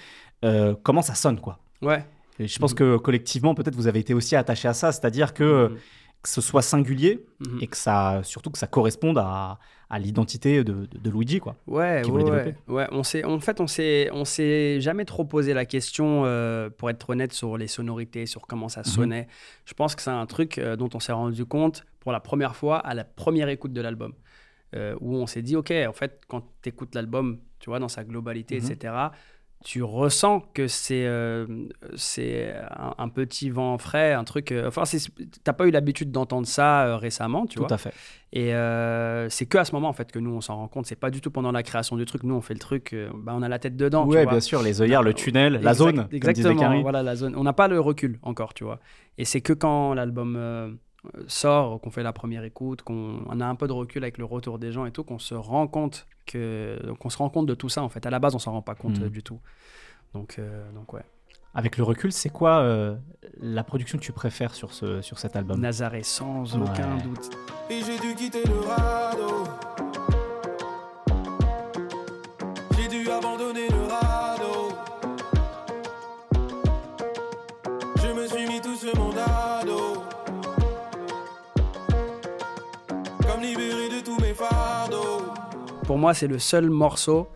euh, 0.45 0.75
comment 0.85 1.03
ça 1.03 1.15
sonne, 1.17 1.41
quoi. 1.41 1.59
Ouais. 1.83 2.05
Et 2.39 2.47
je 2.47 2.59
pense 2.61 2.73
Mhm. 2.73 2.79
que 2.79 2.97
collectivement, 2.99 3.55
peut-être 3.55 3.75
vous 3.75 3.89
avez 3.89 3.99
été 4.01 4.15
aussi 4.15 4.37
attaché 4.37 4.69
à 4.69 4.75
ça, 4.75 4.93
c'est-à-dire 4.93 5.33
que, 5.35 5.43
euh, 5.45 5.69
Mhm. 5.71 5.77
que 6.23 6.29
ce 6.29 6.41
soit 6.41 6.63
singulier 6.63 7.25
et 7.61 7.67
que 7.67 7.77
ça, 7.77 8.21
surtout 8.25 8.51
que 8.51 8.59
ça 8.59 8.67
corresponde 8.67 9.19
à, 9.19 9.59
à 9.91 9.99
l'identité 9.99 10.63
de, 10.65 10.87
de, 10.93 10.99
de 10.99 11.11
Luigi, 11.11 11.39
quoi. 11.41 11.55
Ouais, 11.67 12.03
qui 12.05 12.11
ouais, 12.11 12.23
ouais. 12.31 12.55
Ouais, 12.69 12.87
on 12.93 13.03
s'est, 13.03 13.25
en 13.25 13.41
fait, 13.41 13.59
on 13.61 13.67
s'est, 13.67 14.11
on 14.13 14.25
s'est 14.25 14.81
jamais 14.81 15.05
trop 15.07 15.25
posé 15.25 15.55
la 15.55 15.65
question, 15.65 16.23
euh, 16.27 16.69
pour 16.77 16.91
être 16.91 17.09
honnête, 17.11 17.33
sur 17.33 17.57
les 17.57 17.69
sonorités, 17.69 18.27
sur 18.27 18.43
comment 18.47 18.69
ça 18.69 18.83
sonnait. 18.85 19.27
Je 19.65 19.75
pense 19.75 19.95
que 19.97 20.03
c'est 20.03 20.11
un 20.11 20.27
truc 20.27 20.59
euh, 20.59 20.77
dont 20.77 20.91
on 20.95 21.01
s'est 21.01 21.13
rendu 21.13 21.45
compte 21.47 21.85
pour 22.01 22.13
la 22.13 22.21
première 22.21 22.55
fois 22.55 22.79
à 22.79 22.93
la 22.95 23.05
première 23.05 23.49
écoute 23.49 23.73
de 23.73 23.81
l'album, 23.81 24.13
euh, 24.75 24.95
où 25.01 25.17
on 25.17 25.27
s'est 25.27 25.43
dit, 25.43 25.57
ok, 25.57 25.73
en 25.89 25.93
fait, 25.93 26.21
quand 26.29 26.43
tu 26.63 26.69
écoutes 26.69 26.95
l'album, 26.95 27.39
tu 27.59 27.71
vois, 27.71 27.79
dans 27.79 27.89
sa 27.89 28.05
globalité, 28.05 28.61
Mhm. 28.61 28.71
etc. 28.71 28.95
Tu 29.65 29.83
ressens 29.83 30.39
que 30.55 30.69
c'est 30.69 31.05
euh, 31.05 31.45
c'est 31.97 32.55
un, 32.71 32.95
un 32.97 33.09
petit 33.09 33.51
vent 33.51 33.77
frais, 33.77 34.13
un 34.13 34.23
truc. 34.23 34.53
euh, 34.53 34.69
enfin, 34.69 34.85
t'as 35.43 35.53
pas 35.53 35.67
eu 35.67 35.73
l'habitude 35.73 36.13
d'entendre 36.13 36.47
ça 36.47 36.87
euh, 36.87 36.97
récemment, 36.97 37.45
tu 37.45 37.57
Tout 37.57 37.65
vois. 37.65 37.73
à 37.73 37.77
fait. 37.77 37.93
Et 38.33 38.51
c'est 39.31 39.47
que 39.47 39.59
à 39.59 39.65
ce 39.65 39.73
moment 39.73 39.89
en 39.89 39.93
fait 39.93 40.13
que 40.13 40.21
nous 40.21 40.31
on 40.31 40.41
s'en 40.41 40.55
rend 40.57 40.69
compte. 40.69 40.87
C'est 40.87 40.95
pas 40.95 41.11
du 41.11 41.21
tout 41.21 41.33
pendant 41.33 41.51
la 41.51 41.65
création 41.65 41.97
du 41.97 42.05
truc. 42.05 42.23
Nous 42.23 42.37
on 42.37 42.41
fait 42.41 42.55
le 42.55 42.61
truc, 42.61 42.95
bah, 43.17 43.33
on 43.35 43.43
a 43.43 43.49
la 43.49 43.59
tête 43.59 43.77
dedans. 43.77 44.05
vois. 44.05 44.27
bien 44.27 44.39
sûr, 44.41 44.63
les 44.63 44.81
œillères, 44.81 45.03
le 45.03 45.13
tunnel, 45.13 45.59
la 45.61 45.75
zone, 45.75 46.07
Exactement. 46.13 46.81
Voilà 46.83 47.03
la 47.03 47.17
zone. 47.17 47.35
On 47.37 47.43
n'a 47.43 47.53
pas 47.53 47.67
le 47.67 47.81
recul 47.81 48.21
encore, 48.23 48.55
tu 48.55 48.63
vois. 48.63 48.79
Et 49.17 49.25
c'est 49.25 49.41
que 49.41 49.53
quand 49.55 49.93
l'album 49.95 50.79
sort, 51.27 51.81
qu'on 51.81 51.91
fait 51.91 52.03
la 52.03 52.13
première 52.13 52.45
écoute, 52.45 52.83
qu'on 52.83 53.21
on 53.27 53.41
a 53.41 53.47
un 53.47 53.55
peu 53.55 53.67
de 53.69 53.73
recul 53.73 54.03
avec 54.05 54.19
le 54.19 54.25
retour 54.25 54.59
des 54.59 54.73
gens 54.73 54.85
et 54.87 54.91
tout, 54.91 55.05
qu'on 55.05 55.19
se 55.19 55.35
rend 55.35 55.67
compte 55.69 56.07
que 56.27 56.79
qu'on 56.99 57.09
se 57.11 57.19
rend 57.19 57.31
compte 57.31 57.47
de 57.47 57.55
tout 57.55 57.69
ça 57.69 57.83
en 57.83 57.89
fait. 57.89 58.05
À 58.05 58.11
la 58.11 58.19
base 58.19 58.35
on 58.35 58.39
s'en 58.39 58.53
rend 58.53 58.63
pas 58.63 58.75
compte 58.75 58.99
Mhm. 58.99 59.05
euh, 59.07 59.09
du 59.11 59.23
tout. 59.23 59.41
Donc 60.15 60.37
euh, 60.39 60.71
donc 60.73 60.93
ouais. 60.93 61.05
Avec 61.55 61.79
le 61.79 61.85
recul, 61.85 62.13
c'est 62.13 62.29
quoi 62.31 62.59
euh, 62.59 62.95
la 63.41 63.65
production 63.65 63.97
que 63.99 64.03
tu 64.05 64.13
préfères 64.13 64.55
sur, 64.55 64.73
ce, 64.75 65.01
sur 65.01 65.19
cet 65.19 65.35
album? 65.35 65.59
Nazaré 65.61 66.03
sans 66.03 66.55
Ouais. 66.57 66.69
aucun 66.69 66.97
doute. 66.99 67.31
Et 67.71 67.81
j'ai 67.83 67.99
dû 67.99 68.15
quitter 68.15 68.45
le 68.45 68.59
radeau. 68.61 69.45
J'ai 72.77 72.89
dû 72.89 73.11
abandonner 73.11 73.69
le 73.71 73.78
Pour 85.99 86.03
moi 86.05 86.15
c'est 86.15 86.29
le 86.29 86.39
seul 86.39 86.71
morceau 86.71 87.27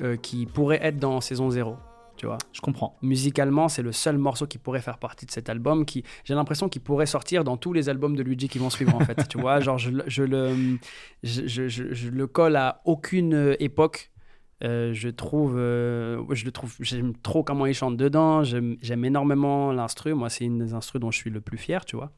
euh, 0.00 0.16
qui 0.16 0.46
pourrait 0.46 0.78
être 0.80 0.96
dans 0.98 1.20
saison 1.20 1.50
0 1.50 1.76
tu 2.16 2.24
vois. 2.24 2.38
Je 2.50 2.62
comprends. 2.62 2.96
musicalement, 3.02 3.68
c'est 3.68 3.82
le 3.82 3.92
seul 3.92 4.16
morceau 4.16 4.46
qui 4.46 4.56
pourrait 4.56 4.80
faire 4.80 4.96
partie 4.96 5.26
de 5.26 5.30
cet 5.30 5.50
album. 5.50 5.84
Qui, 5.84 6.02
j'ai 6.24 6.34
l'impression 6.34 6.70
qu'il 6.70 6.80
pourrait 6.80 7.04
sortir 7.04 7.44
dans 7.44 7.58
tous 7.58 7.74
les 7.74 7.90
albums 7.90 8.16
de 8.16 8.22
Luigi 8.22 8.48
qui 8.48 8.58
vont 8.58 8.70
suivre 8.70 8.94
en 8.94 9.00
fait. 9.00 9.28
Tu 9.28 9.38
vois, 9.38 9.60
genre 9.66 9.76
je, 9.76 9.90
le- 9.90 10.04
je 10.06 10.22
le, 10.22 10.78
je, 11.22 11.46
je- 11.46 11.68
je- 11.68 11.92
je 11.92 12.08
le 12.08 12.26
colle 12.26 12.56
à 12.56 12.80
aucune 12.86 13.34
euh, 13.34 13.56
époque. 13.62 14.10
Euh, 14.64 14.94
je 14.94 15.10
trouve, 15.10 15.56
euh, 15.58 16.22
je 16.30 16.46
le 16.46 16.52
trouve, 16.52 16.74
j'aime 16.80 17.14
trop 17.18 17.42
comment 17.44 17.66
il 17.66 17.74
chante 17.74 17.98
dedans. 17.98 18.44
J'aime, 18.44 18.76
j'aime 18.80 19.04
énormément 19.04 19.72
l'instru. 19.72 20.14
Moi, 20.14 20.30
c'est 20.30 20.46
une 20.46 20.58
des 20.58 20.72
instrus 20.72 21.00
dont 21.02 21.10
je 21.10 21.18
suis 21.18 21.28
le 21.30 21.42
plus 21.42 21.58
fier, 21.58 21.84
tu 21.84 21.96
vois. 21.96 22.12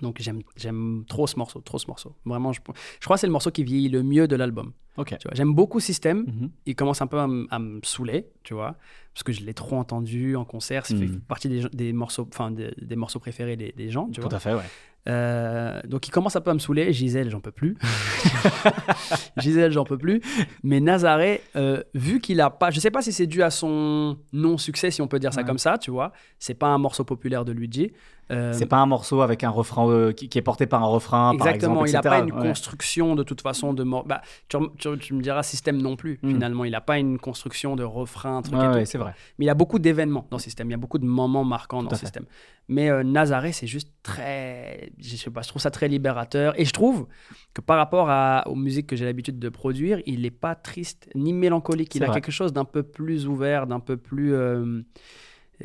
Donc 0.00 0.20
j'aime, 0.20 1.04
trop 1.06 1.26
ce 1.26 1.36
morceau, 1.38 1.60
trop 1.60 1.78
ce 1.78 1.86
morceau. 1.86 2.16
Vraiment, 2.24 2.52
je, 2.52 2.60
je 2.98 3.04
crois 3.04 3.16
que 3.16 3.20
c'est 3.20 3.26
le 3.26 3.32
morceau 3.32 3.50
qui 3.50 3.62
vieillit 3.62 3.88
le 3.88 4.02
mieux 4.02 4.26
de 4.26 4.34
l'album. 4.34 4.72
Ok. 4.96 5.08
Tu 5.18 5.28
vois, 5.28 5.34
j'aime 5.34 5.54
beaucoup 5.54 5.80
System 5.80 6.24
Mhm. 6.26 6.50
il 6.66 6.74
commence 6.74 7.00
un 7.02 7.06
peu 7.06 7.18
à, 7.18 7.26
me 7.26 7.80
saouler, 7.82 8.26
tu 8.42 8.52
vois, 8.54 8.76
parce 9.14 9.22
que 9.22 9.32
je 9.32 9.44
l'ai 9.44 9.54
trop 9.54 9.76
entendu 9.76 10.34
en 10.36 10.44
concert, 10.44 10.86
ça 10.86 10.96
fait 10.96 11.06
Mm. 11.06 11.20
partie 11.20 11.48
des, 11.48 11.62
des 11.72 11.92
morceaux, 11.92 12.28
enfin 12.32 12.50
des, 12.50 12.72
des 12.80 12.96
morceaux 12.96 13.20
préférés 13.20 13.56
des, 13.56 13.72
des 13.72 13.90
gens, 13.90 14.06
tu 14.06 14.20
Tout 14.20 14.22
vois. 14.28 14.34
à 14.34 14.40
fait, 14.40 14.54
ouais. 14.54 14.62
Euh, 15.08 15.80
donc 15.84 16.06
il 16.06 16.10
commence 16.12 16.36
un 16.36 16.40
peu 16.40 16.50
à 16.50 16.54
me 16.54 16.60
saouler. 16.60 16.92
Gisèle, 16.92 17.28
j'en 17.28 17.40
peux 17.40 17.50
plus. 17.50 17.76
Gisèle, 19.36 19.72
j'en 19.72 19.84
peux 19.84 19.98
plus. 19.98 20.20
Mais 20.62 20.80
Nazaré, 20.80 21.40
euh, 21.56 21.82
vu 21.94 22.20
qu'il 22.20 22.40
a 22.40 22.50
pas, 22.50 22.70
je 22.70 22.80
sais 22.80 22.90
pas 22.90 23.02
si 23.02 23.12
c'est 23.12 23.26
dû 23.26 23.42
à 23.42 23.50
son 23.50 24.18
non 24.32 24.58
succès, 24.58 24.90
si 24.90 25.02
on 25.02 25.08
peut 25.08 25.18
dire 25.18 25.32
ça 25.32 25.42
comme 25.44 25.58
ça, 25.58 25.78
tu 25.78 25.90
vois. 25.90 26.12
C'est 26.38 26.54
pas 26.54 26.68
un 26.68 26.78
morceau 26.78 27.04
populaire 27.04 27.44
de 27.44 27.52
Luigi. 27.52 27.92
Euh, 28.32 28.52
C'est 28.52 28.66
pas 28.66 28.78
un 28.78 28.86
morceau 28.86 29.20
avec 29.20 29.44
un 29.44 29.50
refrain 29.50 29.88
euh, 29.88 30.12
qui, 30.12 30.28
qui 30.28 30.38
est 30.38 30.42
porté 30.42 30.66
par 30.66 30.82
un 30.82 30.86
refrain, 30.86 31.32
Exactement, 31.32 31.74
par 31.76 31.84
exemple, 31.86 31.88
il 31.88 31.92
n'a 31.92 32.02
pas 32.02 32.18
une 32.20 32.32
Ouais. 32.32 32.48
construction 32.48 33.14
de 33.14 33.22
toute 33.22 33.40
façon 33.42 33.74
de 33.74 33.82
mor- 33.82 34.04
bah, 34.06 34.22
tu, 34.48 34.56
tu- 34.78 34.98
tu 34.98 35.14
me 35.14 35.20
diras 35.22 35.42
système 35.42 35.80
non 35.82 35.96
plus 35.96 36.18
Mm. 36.22 36.30
finalement, 36.30 36.64
il 36.64 36.70
n'a 36.72 36.80
pas 36.80 36.98
une 36.98 37.18
construction 37.18 37.76
de 37.76 37.84
refrain, 37.84 38.40
truc 38.42 38.58
Ouais, 38.58 38.68
ouais, 38.68 38.84
c'est 38.86 38.98
vrai. 38.98 39.14
Mais 39.38 39.44
il 39.44 39.48
y 39.48 39.50
a 39.50 39.54
beaucoup 39.54 39.78
d'événements 39.78 40.26
dans 40.30 40.38
système, 40.38 40.68
il 40.68 40.70
y 40.70 40.74
a 40.74 40.78
beaucoup 40.78 40.98
de 40.98 41.04
moments 41.06 41.44
marquants 41.44 41.80
Tout 41.82 41.88
dans 41.88 41.90
fait. 41.96 42.06
système. 42.06 42.24
Mais 42.68 42.88
euh, 42.90 43.02
Nazaré, 43.02 43.52
c'est 43.52 43.66
juste 43.66 43.90
très, 44.02 44.92
je 44.98 45.16
sais 45.16 45.30
pas, 45.30 45.42
je 45.42 45.48
trouve 45.48 45.60
ça 45.60 45.70
très 45.70 45.88
libérateur 45.88 46.58
et 46.58 46.64
je 46.64 46.72
trouve 46.72 47.06
que 47.54 47.60
par 47.60 47.76
rapport 47.76 48.08
à, 48.08 48.44
aux 48.46 48.54
musiques 48.54 48.86
que 48.86 48.96
j'ai 48.96 49.04
l'habitude 49.04 49.38
de 49.38 49.48
produire, 49.48 50.00
il 50.06 50.22
n'est 50.22 50.30
pas 50.30 50.54
triste 50.54 51.08
ni 51.14 51.32
mélancolique, 51.32 51.94
il 51.96 52.02
a 52.04 52.06
vrai. 52.06 52.20
quelque 52.20 52.32
chose 52.32 52.52
d'un 52.52 52.64
peu 52.64 52.82
plus 52.82 53.26
ouvert, 53.26 53.66
d'un 53.66 53.80
peu 53.80 53.96
plus 53.96 54.32
euh, 54.32 54.80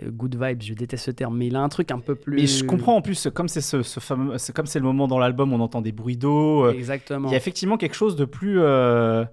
good 0.08 0.36
vibes, 0.42 0.62
je 0.62 0.74
déteste 0.74 1.06
ce 1.06 1.12
terme, 1.12 1.38
mais 1.38 1.48
il 1.48 1.56
a 1.56 1.62
un 1.62 1.70
truc 1.70 1.92
un 1.92 2.00
peu 2.00 2.16
plus. 2.16 2.36
Mais 2.36 2.48
je 2.48 2.64
comprends 2.64 2.96
en 2.96 3.02
plus, 3.02 3.28
comme 3.34 3.48
c'est 3.48 3.62
ce, 3.62 3.82
ce 3.84 4.00
fameux, 4.00 4.38
c'est 4.38 4.56
comme 4.56 4.66
c'est 4.68 4.80
le 4.80 4.86
moment 4.86 5.08
dans 5.08 5.20
l'album, 5.20 5.54
on 5.54 5.60
entend 5.60 5.82
des 5.82 5.92
bruits 5.92 6.18
d'eau. 6.18 6.66
euh, 6.66 6.72
Exactement. 6.74 7.28
Il 7.30 7.32
y 7.32 7.36
a 7.36 7.38
effectivement 7.38 7.78
quelque 7.78 7.96
chose 7.96 8.16
de 8.16 8.26
plus 8.26 8.60
euh, 8.62 9.26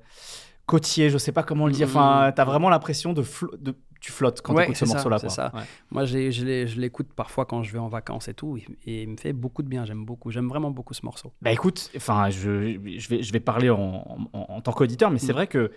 côtier, 0.67 1.11
je 1.11 1.19
sais 1.19 1.33
pas 1.33 1.43
comment 1.43 1.67
le 1.67 1.73
dire. 1.73 1.87
Enfin, 1.89 2.29
Mm. 2.31 2.33
t'as 2.35 2.45
vraiment 2.45 2.71
l'impression 2.71 3.12
de, 3.12 3.23
de 3.59 3.75
tu 4.01 4.12
flottes 4.12 4.43
quand 4.43 4.53
Ouais, 4.55 4.65
t'écoutes 4.65 4.77
ce 4.77 4.85
c'est 4.85 4.91
ça, 4.91 4.95
morceau-là. 4.97 5.19
c'est 5.19 5.27
quoi. 5.29 5.35
ça. 5.35 5.53
Ouais. 5.55 5.62
Moi, 5.91 6.05
je 6.05 6.79
l'écoute 6.79 7.09
parfois 7.15 7.47
quand 7.47 7.62
je 7.62 7.73
vais 7.73 7.79
en 7.79 7.89
vacances 7.89 8.29
et 8.29 8.35
tout, 8.35 8.59
et, 8.87 9.03
il 9.03 9.09
me 9.09 9.17
fait 9.17 9.33
beaucoup 9.33 9.62
de 9.62 9.69
bien. 9.69 9.85
J'aime 9.87 10.05
beaucoup, 10.05 10.31
j'aime 10.31 10.49
vraiment 10.49 10.71
beaucoup 10.71 10.93
ce 10.95 11.05
morceau. 11.07 11.33
Bah 11.41 11.53
écoute, 11.53 11.91
enfin, 11.97 12.29
je, 12.29 12.79
je, 12.99 13.09
vais, 13.09 13.23
je 13.23 13.33
vais 13.33 13.41
parler 13.41 13.71
en, 13.71 14.29
en- 14.33 14.47
en 14.49 14.61
tant 14.61 14.73
qu'auditeur, 14.73 15.11
mais 15.11 15.19
c'est 15.19 15.33
Mm. 15.33 15.37
vrai 15.37 15.47
que 15.47 15.71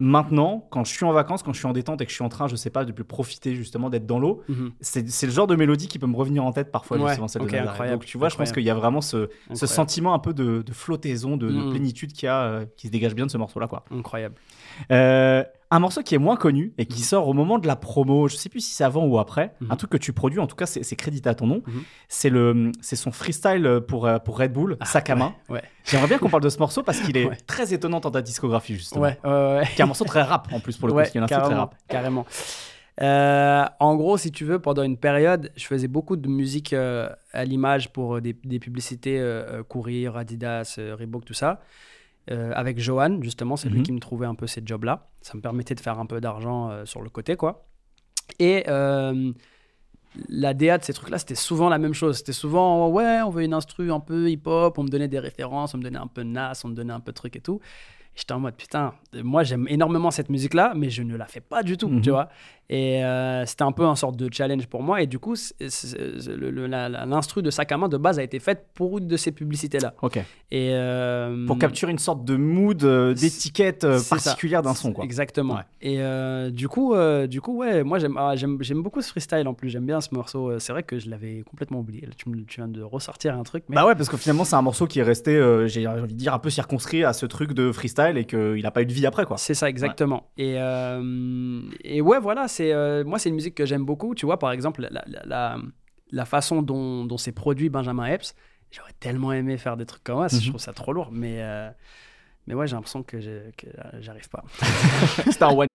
maintenant, 0.00 0.66
quand 0.70 0.84
je 0.84 0.92
suis 0.92 1.04
en 1.04 1.12
vacances, 1.12 1.42
quand 1.42 1.52
je 1.52 1.58
suis 1.58 1.66
en 1.66 1.72
détente 1.72 2.00
et 2.00 2.04
que 2.04 2.10
je 2.10 2.14
suis 2.14 2.24
en 2.24 2.28
train, 2.28 2.46
je 2.46 2.54
sais 2.56 2.70
pas, 2.70 2.84
de 2.84 2.92
plus 2.92 3.04
profiter 3.04 3.54
justement 3.54 3.90
d'être 3.90 4.06
dans 4.06 4.18
l'eau, 4.18 4.42
Mhm. 4.48 4.72
c'est 4.80 5.08
c'est 5.08 5.26
le 5.26 5.32
genre 5.32 5.46
de 5.48 5.56
mélodie 5.56 5.88
qui 5.88 5.98
peut 5.98 6.06
me 6.06 6.16
revenir 6.16 6.44
en 6.44 6.52
tête 6.52 6.70
parfois, 6.70 6.98
Ouais, 6.98 7.08
justement, 7.08 7.28
celle 7.28 7.42
ok, 7.42 7.50
de 7.50 7.56
incroyable, 7.56 7.98
Donc 7.98 8.04
tu 8.06 8.16
vois, 8.18 8.28
je 8.28 8.36
pense 8.36 8.52
qu'il 8.52 8.62
y 8.62 8.70
a 8.70 8.74
vraiment 8.74 9.00
ce, 9.00 9.28
sentiment 9.54 10.14
un 10.14 10.18
peu 10.20 10.32
de, 10.34 10.62
de 10.62 10.72
flottaison, 10.72 11.36
de, 11.36 11.48
de 11.48 11.52
Mm. 11.52 11.70
plénitude 11.70 12.12
qu'il 12.12 12.26
y 12.26 12.28
a, 12.30 12.42
euh, 12.42 12.66
qui 12.76 12.86
se 12.86 12.92
dégage 12.92 13.14
bien 13.14 13.26
de 13.26 13.30
ce 13.30 13.38
morceau-là, 13.38 13.66
quoi. 13.66 13.84
Incroyable. 13.90 14.36
Euh, 14.92 15.42
un 15.70 15.78
morceau 15.80 16.02
qui 16.02 16.14
est 16.14 16.18
moins 16.18 16.36
connu 16.36 16.72
et 16.78 16.86
qui 16.86 17.00
Mhm. 17.00 17.04
sort 17.04 17.28
au 17.28 17.34
moment 17.34 17.58
de 17.58 17.66
la 17.66 17.76
promo, 17.76 18.26
je 18.28 18.36
sais 18.36 18.48
plus 18.48 18.60
si 18.60 18.72
c'est 18.72 18.84
avant 18.84 19.04
ou 19.04 19.18
après, 19.18 19.54
Mhm. 19.60 19.70
un 19.72 19.76
truc 19.76 19.90
que 19.90 19.96
tu 19.98 20.12
produis, 20.12 20.38
en 20.40 20.46
tout 20.46 20.56
cas 20.56 20.66
c'est 20.66 20.96
crédité 20.96 21.28
à 21.28 21.34
ton 21.34 21.46
nom, 21.46 21.62
Mhm. 21.66 21.82
c'est 22.08 22.30
le 22.30 22.72
c'est 22.80 22.96
son 22.96 23.12
freestyle 23.12 23.80
pour, 23.86 24.06
euh, 24.06 24.18
pour 24.18 24.38
Red 24.38 24.52
Bull, 24.52 24.78
sac 24.84 25.10
à 25.10 25.14
main. 25.14 25.34
Ouais, 25.48 25.62
J'aimerais 25.84 26.08
bien 26.08 26.18
qu'on 26.18 26.30
parle 26.30 26.42
de 26.42 26.48
ce 26.48 26.58
morceau 26.58 26.82
parce 26.82 27.00
qu'il 27.00 27.16
est 27.16 27.24
Ouais. 27.30 27.36
très 27.46 27.72
étonnant 27.74 28.00
dans 28.00 28.10
ta 28.10 28.22
discographie 28.22 28.74
justement. 28.76 29.02
ouais. 29.02 29.18
Qui 29.74 29.80
est 29.80 29.82
un 29.82 29.86
morceau 29.86 30.04
très 30.04 30.22
rap 30.22 30.48
en 30.52 30.60
plus 30.60 30.76
pour 30.78 30.88
le 30.88 30.92
coup, 30.92 30.96
Ouais, 30.98 31.02
parce 31.04 31.12
qu'il 31.12 31.18
y 31.20 31.22
a 31.22 31.24
un 31.24 31.26
très 31.28 31.54
rap. 31.54 31.74
carrément. 31.88 32.24
Euh, 33.00 33.64
en 33.78 33.94
gros, 33.94 34.16
si 34.18 34.32
tu 34.32 34.44
veux, 34.44 34.58
pendant 34.58 34.82
une 34.82 34.96
période, 34.96 35.52
je 35.56 35.64
faisais 35.66 35.86
beaucoup 35.86 36.16
de 36.16 36.28
musique 36.28 36.72
euh, 36.72 37.08
à 37.32 37.44
l'image 37.44 37.92
pour 37.92 38.16
euh, 38.16 38.20
des, 38.20 38.32
des 38.44 38.58
publicités 38.58 39.20
euh, 39.20 39.58
euh, 39.60 39.62
Courir, 39.62 40.16
Adidas, 40.16 40.74
euh, 40.78 40.96
Reebok, 40.98 41.24
tout 41.24 41.34
ça. 41.34 41.60
Euh, 42.30 42.52
avec 42.54 42.78
Johan, 42.78 43.20
justement, 43.22 43.56
c'est 43.56 43.68
lui 43.70 43.78
Mhm. 43.78 43.84
qui 43.84 43.92
me 43.92 44.00
trouvait 44.00 44.26
un 44.26 44.34
peu 44.34 44.46
ces 44.46 44.60
jobs-là. 44.64 45.08
Ça 45.22 45.34
me 45.36 45.40
permettait 45.40 45.74
de 45.74 45.80
faire 45.80 45.98
un 45.98 46.06
peu 46.06 46.20
d'argent 46.20 46.70
euh, 46.70 46.84
sur 46.84 47.00
le 47.00 47.08
côté, 47.08 47.36
quoi. 47.36 47.66
Et 48.38 48.64
euh, 48.68 49.32
la 50.28 50.52
DA 50.52 50.76
de 50.78 50.84
ces 50.84 50.92
trucs-là, 50.92 51.18
c'était 51.18 51.34
souvent 51.34 51.68
la 51.68 51.78
même 51.78 51.94
chose. 51.94 52.18
C'était 52.18 52.32
souvent, 52.32 52.88
ouais, 52.90 53.20
on 53.22 53.30
veut 53.30 53.44
une 53.44 53.54
instru 53.54 53.90
un 53.92 54.00
peu 54.00 54.28
hip-hop, 54.30 54.76
on 54.78 54.82
me 54.82 54.88
donnait 54.88 55.08
des 55.08 55.18
références, 55.18 55.74
on 55.74 55.78
me 55.78 55.82
donnait 55.82 55.98
un 55.98 56.06
peu 56.06 56.22
Nas, 56.22 56.60
on 56.64 56.68
me 56.68 56.74
donnait 56.74 56.92
un 56.92 57.00
peu 57.00 57.12
de 57.12 57.16
trucs 57.16 57.36
et 57.36 57.40
tout. 57.40 57.60
J'étais 58.18 58.32
en 58.32 58.40
mode 58.40 58.56
putain, 58.56 58.94
moi 59.22 59.44
j'aime 59.44 59.66
énormément 59.68 60.10
cette 60.10 60.28
musique-là, 60.28 60.72
mais 60.74 60.90
je 60.90 61.04
ne 61.04 61.16
la 61.16 61.26
fais 61.26 61.40
pas 61.40 61.62
du 61.62 61.76
tout, 61.76 61.86
Mhm. 61.88 62.00
tu 62.00 62.10
vois. 62.10 62.28
Et 62.68 63.02
euh, 63.04 63.46
c'était 63.46 63.62
un 63.62 63.70
peu 63.72 63.84
un 63.84 63.94
sorte 63.94 64.16
de 64.16 64.28
challenge 64.30 64.66
pour 64.66 64.82
moi. 64.82 65.00
Et 65.00 65.06
du 65.06 65.18
coup, 65.20 65.36
l'instru 67.06 67.42
de 67.42 67.50
Sac 67.50 67.72
à 67.72 67.76
main 67.76 67.88
de 67.88 67.96
base 67.96 68.18
a 68.18 68.22
été 68.22 68.38
faite 68.38 68.66
pour 68.74 68.98
une 68.98 69.06
de 69.06 69.16
ces 69.16 69.32
publicités-là. 69.32 69.94
Ok. 70.02 70.16
Et 70.50 70.70
euh, 70.72 71.46
Pour 71.46 71.58
capturer 71.58 71.92
une 71.92 71.98
sorte 71.98 72.24
de 72.24 72.36
mood, 72.36 72.82
euh, 72.84 73.14
d'étiquette 73.14 73.86
particulière 74.10 74.62
d'un 74.62 74.74
son, 74.74 74.92
quoi. 74.92 75.04
Exactement. 75.04 75.54
Ouais. 75.54 75.62
Et 75.80 76.50
du 76.50 76.68
coup, 76.68 76.94
du 77.28 77.40
coup, 77.40 77.56
ouais, 77.58 77.82
moi 77.84 77.98
j'aime, 77.98 78.16
ah, 78.18 78.34
j'aime, 78.36 78.58
j'aime 78.60 78.82
beaucoup 78.82 79.00
ce 79.00 79.08
freestyle 79.10 79.46
en 79.48 79.54
plus. 79.54 79.70
J'aime 79.70 79.86
bien 79.86 80.00
ce 80.00 80.14
morceau. 80.14 80.58
C'est 80.58 80.72
vrai 80.72 80.82
que 80.82 80.98
je 80.98 81.08
l'avais 81.10 81.42
complètement 81.48 81.80
oublié. 81.80 82.02
Là, 82.02 82.12
tu, 82.16 82.28
me- 82.28 82.44
tu 82.44 82.60
viens 82.60 82.68
de 82.68 82.82
ressortir 82.82 83.34
un 83.38 83.42
truc. 83.42 83.64
Mais... 83.68 83.76
Bah 83.76 83.86
ouais, 83.86 83.94
parce 83.94 84.08
que 84.08 84.16
finalement, 84.16 84.44
c'est 84.44 84.56
un 84.56 84.62
morceau 84.62 84.86
qui 84.86 84.98
est 85.00 85.02
resté, 85.04 85.40
j'ai 85.66 85.86
envie 85.86 86.12
de 86.12 86.18
dire, 86.18 86.34
un 86.34 86.38
peu 86.38 86.50
circonscrit 86.50 87.04
à 87.04 87.12
ce 87.12 87.26
truc 87.26 87.52
de 87.52 87.72
freestyle 87.72 88.07
et 88.16 88.24
qu'il 88.24 88.62
n'a 88.62 88.70
pas 88.70 88.82
eu 88.82 88.86
de 88.86 88.92
vie 88.92 89.06
après, 89.06 89.26
quoi. 89.26 89.36
C'est 89.36 89.54
ça, 89.54 89.68
exactement. 89.68 90.30
Et, 90.36 90.54
euh, 90.56 91.62
et 91.82 92.00
ouais, 92.00 92.18
voilà, 92.20 92.48
c'est, 92.48 92.72
euh, 92.72 93.04
moi, 93.04 93.18
c'est 93.18 93.28
une 93.28 93.34
musique 93.34 93.54
que 93.54 93.66
j'aime 93.66 93.84
beaucoup. 93.84 94.14
Tu 94.14 94.24
vois, 94.24 94.38
par 94.38 94.52
exemple, 94.52 94.86
la, 94.90 95.02
la, 95.06 95.22
la, 95.24 95.58
la 96.10 96.24
façon 96.24 96.62
dont, 96.62 97.04
dont 97.04 97.18
c'est 97.18 97.32
produit 97.32 97.68
Benjamin 97.68 98.06
Epps, 98.06 98.34
j'aurais 98.70 98.94
tellement 99.00 99.32
aimé 99.32 99.58
faire 99.58 99.76
des 99.76 99.86
trucs 99.86 100.04
comme 100.04 100.26
ça. 100.28 100.36
Mhm. 100.36 100.42
Je 100.42 100.48
trouve 100.50 100.60
ça 100.60 100.72
trop 100.72 100.92
lourd. 100.92 101.10
Mais, 101.12 101.36
euh, 101.40 101.70
mais 102.46 102.54
ouais, 102.54 102.66
j'ai 102.66 102.76
l'impression 102.76 103.02
que, 103.02 103.16
euh, 103.16 103.50
j'arrive 104.00 104.28
pas. 104.28 104.44
C'était 105.30 105.44
un 105.44 105.54
one 105.54 105.66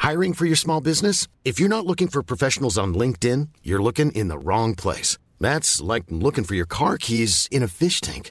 Hiring 0.00 0.32
for 0.32 0.46
your 0.46 0.56
small 0.56 0.80
business? 0.80 1.26
If 1.44 1.58
you're 1.58 1.68
not 1.68 1.84
looking 1.84 2.08
for 2.08 2.22
professionals 2.22 2.78
on 2.78 2.94
LinkedIn, 2.94 3.48
you're 3.62 3.82
looking 3.82 4.10
in 4.12 4.28
the 4.28 4.38
wrong 4.38 4.74
place. 4.74 5.18
That's 5.40 5.82
like 5.82 6.04
looking 6.08 6.44
for 6.44 6.54
your 6.54 6.66
car 6.66 6.96
keys 6.98 7.46
in 7.50 7.62
a 7.62 7.68
fish 7.68 8.00
tank. 8.00 8.30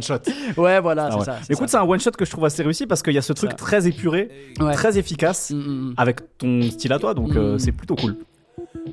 Shot. 0.00 0.14
Ouais, 0.56 0.80
voilà, 0.80 1.06
Ah 1.06 1.10
c'est 1.12 1.18
ouais. 1.18 1.24
ça. 1.24 1.38
Écoute, 1.50 1.68
c'est 1.68 1.72
ça. 1.72 1.82
un 1.82 1.86
one 1.88 2.00
shot 2.00 2.12
que 2.12 2.24
je 2.24 2.30
trouve 2.30 2.44
assez 2.46 2.62
réussi 2.62 2.86
parce 2.86 3.02
qu'il 3.02 3.12
y 3.12 3.18
a 3.18 3.22
ce 3.22 3.32
truc 3.34 3.50
Ça. 3.50 3.56
très 3.56 3.86
épuré, 3.86 4.30
Ouais. 4.60 4.72
très 4.72 4.96
efficace, 4.98 5.50
Mm, 5.50 5.56
mm, 5.56 5.90
mm. 5.90 5.94
avec 5.98 6.38
ton 6.38 6.62
style 6.70 6.92
à 6.92 6.98
toi, 6.98 7.12
donc 7.14 7.36
euh, 7.36 7.58
c'est 7.58 7.72
plutôt 7.72 7.96
cool. 7.96 8.16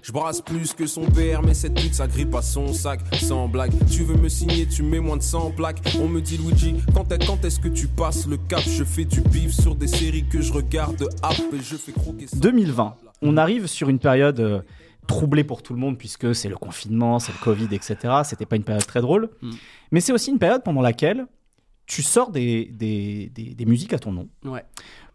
Je 0.03 0.11
brasse 0.11 0.41
plus 0.41 0.73
que 0.73 0.85
son 0.85 1.05
père, 1.05 1.41
mais 1.41 1.53
cette 1.53 1.73
pute 1.75 1.93
s'agrippe 1.95 2.35
à 2.35 2.41
son 2.41 2.73
sac, 2.73 2.99
sans 3.15 3.47
blague. 3.47 3.71
Tu 3.89 4.03
veux 4.03 4.15
me 4.15 4.29
signer, 4.29 4.67
tu 4.67 4.83
mets 4.83 4.99
moins 4.99 5.17
de 5.17 5.21
100 5.23 5.51
plaques. 5.51 5.79
On 6.01 6.07
me 6.07 6.21
dit 6.21 6.37
Luigi, 6.37 6.75
quand 6.93 7.07
quand 7.25 7.43
est-ce 7.45 7.59
que 7.59 7.67
tu 7.69 7.87
passes 7.87 8.27
le 8.27 8.37
cap? 8.37 8.59
Je 8.67 8.83
fais 8.83 9.05
du 9.05 9.21
bif 9.21 9.51
sur 9.51 9.75
des 9.75 9.87
séries 9.87 10.25
que 10.29 10.41
je 10.41 10.53
regarde 10.53 11.09
app 11.23 11.33
et 11.53 11.57
je 11.63 11.75
fais 11.75 11.91
croquer 11.91 12.27
ça. 12.27 12.37
2020, 12.37 12.95
on 13.21 13.37
arrive 13.37 13.67
sur 13.67 13.89
une 13.89 13.99
période 13.99 14.39
euh, 14.39 14.61
troublée 15.07 15.43
pour 15.43 15.63
tout 15.63 15.73
le 15.73 15.79
monde 15.79 15.97
puisque 15.97 16.35
c'est 16.35 16.49
le 16.49 16.55
confinement, 16.57 17.19
c'est 17.19 17.31
le 17.31 17.43
Covid, 17.43 17.67
etc. 17.73 17.97
C'était 18.25 18.45
pas 18.45 18.57
une 18.57 18.63
période 18.63 18.85
très 18.85 19.01
drôle, 19.01 19.29
Mm. 19.41 19.51
Mais 19.91 19.99
c'est 20.01 20.11
aussi 20.13 20.31
une 20.31 20.39
période 20.39 20.63
pendant 20.63 20.81
laquelle 20.81 21.25
tu 21.85 22.03
sors 22.03 22.31
des, 22.31 22.65
des, 22.65 23.29
des- 23.33 23.55
des 23.55 23.65
musiques 23.65 23.93
à 23.93 23.99
ton 23.99 24.11
nom. 24.11 24.29
Ouais. 24.45 24.63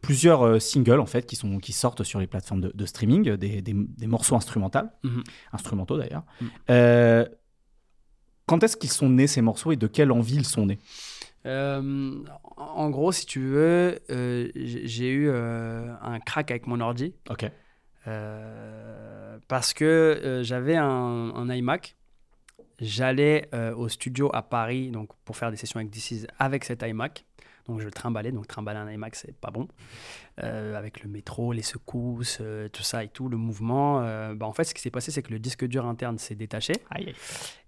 Plusieurs 0.01 0.43
euh, 0.43 0.59
singles 0.59 0.99
en 1.01 1.07
fait 1.07 1.25
qui, 1.25 1.37
sont, 1.37 1.59
qui 1.59 1.73
sortent 1.73 2.03
sur 2.03 2.19
les 2.21 2.27
plateformes 2.27 2.61
de, 2.61 2.73
de 2.75 2.85
streaming, 2.87 3.37
des, 3.37 3.63
des- 3.63 3.73
des 3.75 4.07
morceaux 4.07 4.35
instrumentaux, 4.37 4.81
Mhm. 5.05 5.23
instrumentaux 5.53 5.97
d'ailleurs. 5.97 6.25
Mm. 6.41 6.47
Euh, 6.71 7.27
quand 8.47 8.63
est-ce 8.65 8.77
qu'ils 8.77 8.91
sont 8.91 9.09
nés 9.09 9.27
ces 9.29 9.41
morceaux 9.41 9.73
et 9.73 9.77
de 9.77 9.87
quelle 9.87 10.11
envie 10.13 10.35
ils 10.37 10.45
sont 10.47 10.67
nés? 10.67 10.79
Euh, 11.47 12.23
en 12.57 12.91
gros, 12.91 13.13
si 13.13 13.25
tu 13.27 13.41
veux, 13.41 13.99
euh, 14.11 14.49
j'ai 14.55 15.11
eu 15.11 15.29
euh, 15.29 15.95
un 16.03 16.19
crack 16.19 16.51
avec 16.51 16.67
mon 16.67 16.81
ordi. 16.81 17.15
Ok. 17.31 17.51
Parce 19.49 19.73
que 19.75 20.41
j'avais 20.43 20.77
un, 20.77 20.87
un 20.87 21.51
iMac. 21.55 21.97
J'allais 22.81 23.49
euh, 23.55 23.75
au 23.75 23.89
studio 23.89 24.31
à 24.35 24.43
Paris 24.43 24.91
donc 24.91 25.11
pour 25.25 25.37
faire 25.37 25.51
des 25.51 25.57
sessions 25.57 25.79
avec 25.79 25.91
DC's 25.91 26.27
avec 26.39 26.65
cet 26.65 26.83
iMac. 26.83 27.25
Donc 27.67 27.81
je 27.81 27.85
le 27.87 27.91
trimballais. 27.91 28.31
Donc 28.33 28.47
trimballer 28.47 28.79
un 28.79 28.91
iMac, 28.91 29.15
c'est 29.17 29.35
pas 29.37 29.51
bon. 29.51 29.69
Euh, 30.43 30.77
avec 30.77 31.03
le 31.03 31.09
métro, 31.09 31.53
les 31.53 31.63
secousses, 31.63 32.39
euh, 32.41 32.69
tout 32.69 32.83
ça 32.83 33.05
et 33.05 33.09
tout, 33.09 33.29
le 33.29 33.37
mouvement. 33.37 34.03
euh, 34.03 34.35
bah, 34.35 34.47
en 34.47 34.53
fait, 34.53 34.65
ce 34.65 34.75
qui 34.75 34.83
s'est 34.83 34.91
passé, 34.91 35.11
c'est 35.11 35.23
que 35.23 35.31
le 35.31 35.39
disque 35.39 35.65
dur 35.65 35.87
interne 35.87 36.19
s'est 36.19 36.35
détaché. 36.35 36.75
Aïe. 36.91 37.15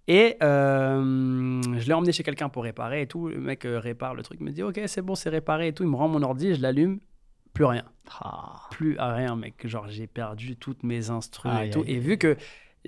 Et 0.09 0.37
je 0.41 1.87
l'ai 1.87 1.93
emmené 1.95 2.13
chez 2.13 2.23
quelqu'un 2.23 2.49
pour 2.49 2.65
réparer 2.65 3.03
et 3.03 3.07
tout. 3.07 3.29
Le 3.29 3.41
mec 3.41 3.63
répare 3.65 4.15
le 4.15 4.23
truc, 4.23 4.41
me 4.41 4.51
dit 4.51 4.63
Ok, 4.63 4.81
c'est 4.87 5.03
bon, 5.03 5.15
c'est 5.15 5.31
réparé 5.31 5.69
et 5.69 5.73
tout. 5.73 5.83
Il 5.83 5.89
me 5.89 5.97
rend 5.97 6.09
mon 6.09 6.23
ordi, 6.23 6.55
je 6.55 6.61
l'allume, 6.61 7.01
plus 7.55 7.65
rien. 7.65 7.85
Ah. 8.21 8.69
Plus 8.71 8.97
à 8.99 9.15
rien, 9.15 9.35
mec. 9.35 9.67
Genre, 9.67 9.89
j'ai 9.89 10.07
perdu 10.07 10.57
toutes 10.57 10.83
mes 10.83 11.11
instrus 11.11 11.51
Aïe, 11.53 11.69
et 11.69 11.71
tout. 11.71 11.81
aïe, 11.81 11.93
Et 11.95 11.99
vu 11.99 12.19
que 12.19 12.37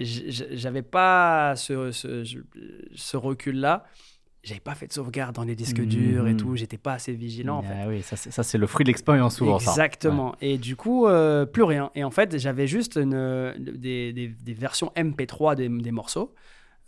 j'avais 0.04 0.82
pas 0.82 1.54
ce, 1.56 1.90
ce, 1.92 3.16
recul-là, 3.16 3.84
j'avais 4.44 4.60
pas 4.60 4.74
fait 4.74 4.86
de 4.86 4.92
sauvegarde 4.92 5.34
dans 5.34 5.44
les 5.44 5.56
disques 5.56 5.80
durs 5.82 6.26
et 6.28 6.36
tout. 6.36 6.56
J'étais 6.56 6.78
pas 6.78 6.94
assez 6.94 7.12
vigilant 7.12 7.58
en 7.58 7.62
fait. 7.62 7.74
Ah 7.84 7.88
oui, 7.88 8.02
ça 8.02 8.42
c'est 8.42 8.58
le 8.58 8.66
fruit 8.66 8.84
de 8.84 8.90
l'expérience 8.90 9.36
souvent. 9.36 9.58
ça. 9.58 9.70
Exactement. 9.72 10.34
Et 10.40 10.58
du 10.58 10.76
coup, 10.76 11.06
euh, 11.06 11.44
plus 11.46 11.64
rien. 11.64 11.90
Et 11.94 12.04
en 12.04 12.10
fait, 12.10 12.38
j'avais 12.38 12.66
juste 12.66 12.96
une- 12.96 13.54
des, 13.58 14.12
des- 14.12 14.28
des 14.28 14.54
versions 14.54 14.92
MP3 14.96 15.56
des, 15.56 15.68
des 15.68 15.90
morceaux 15.92 16.34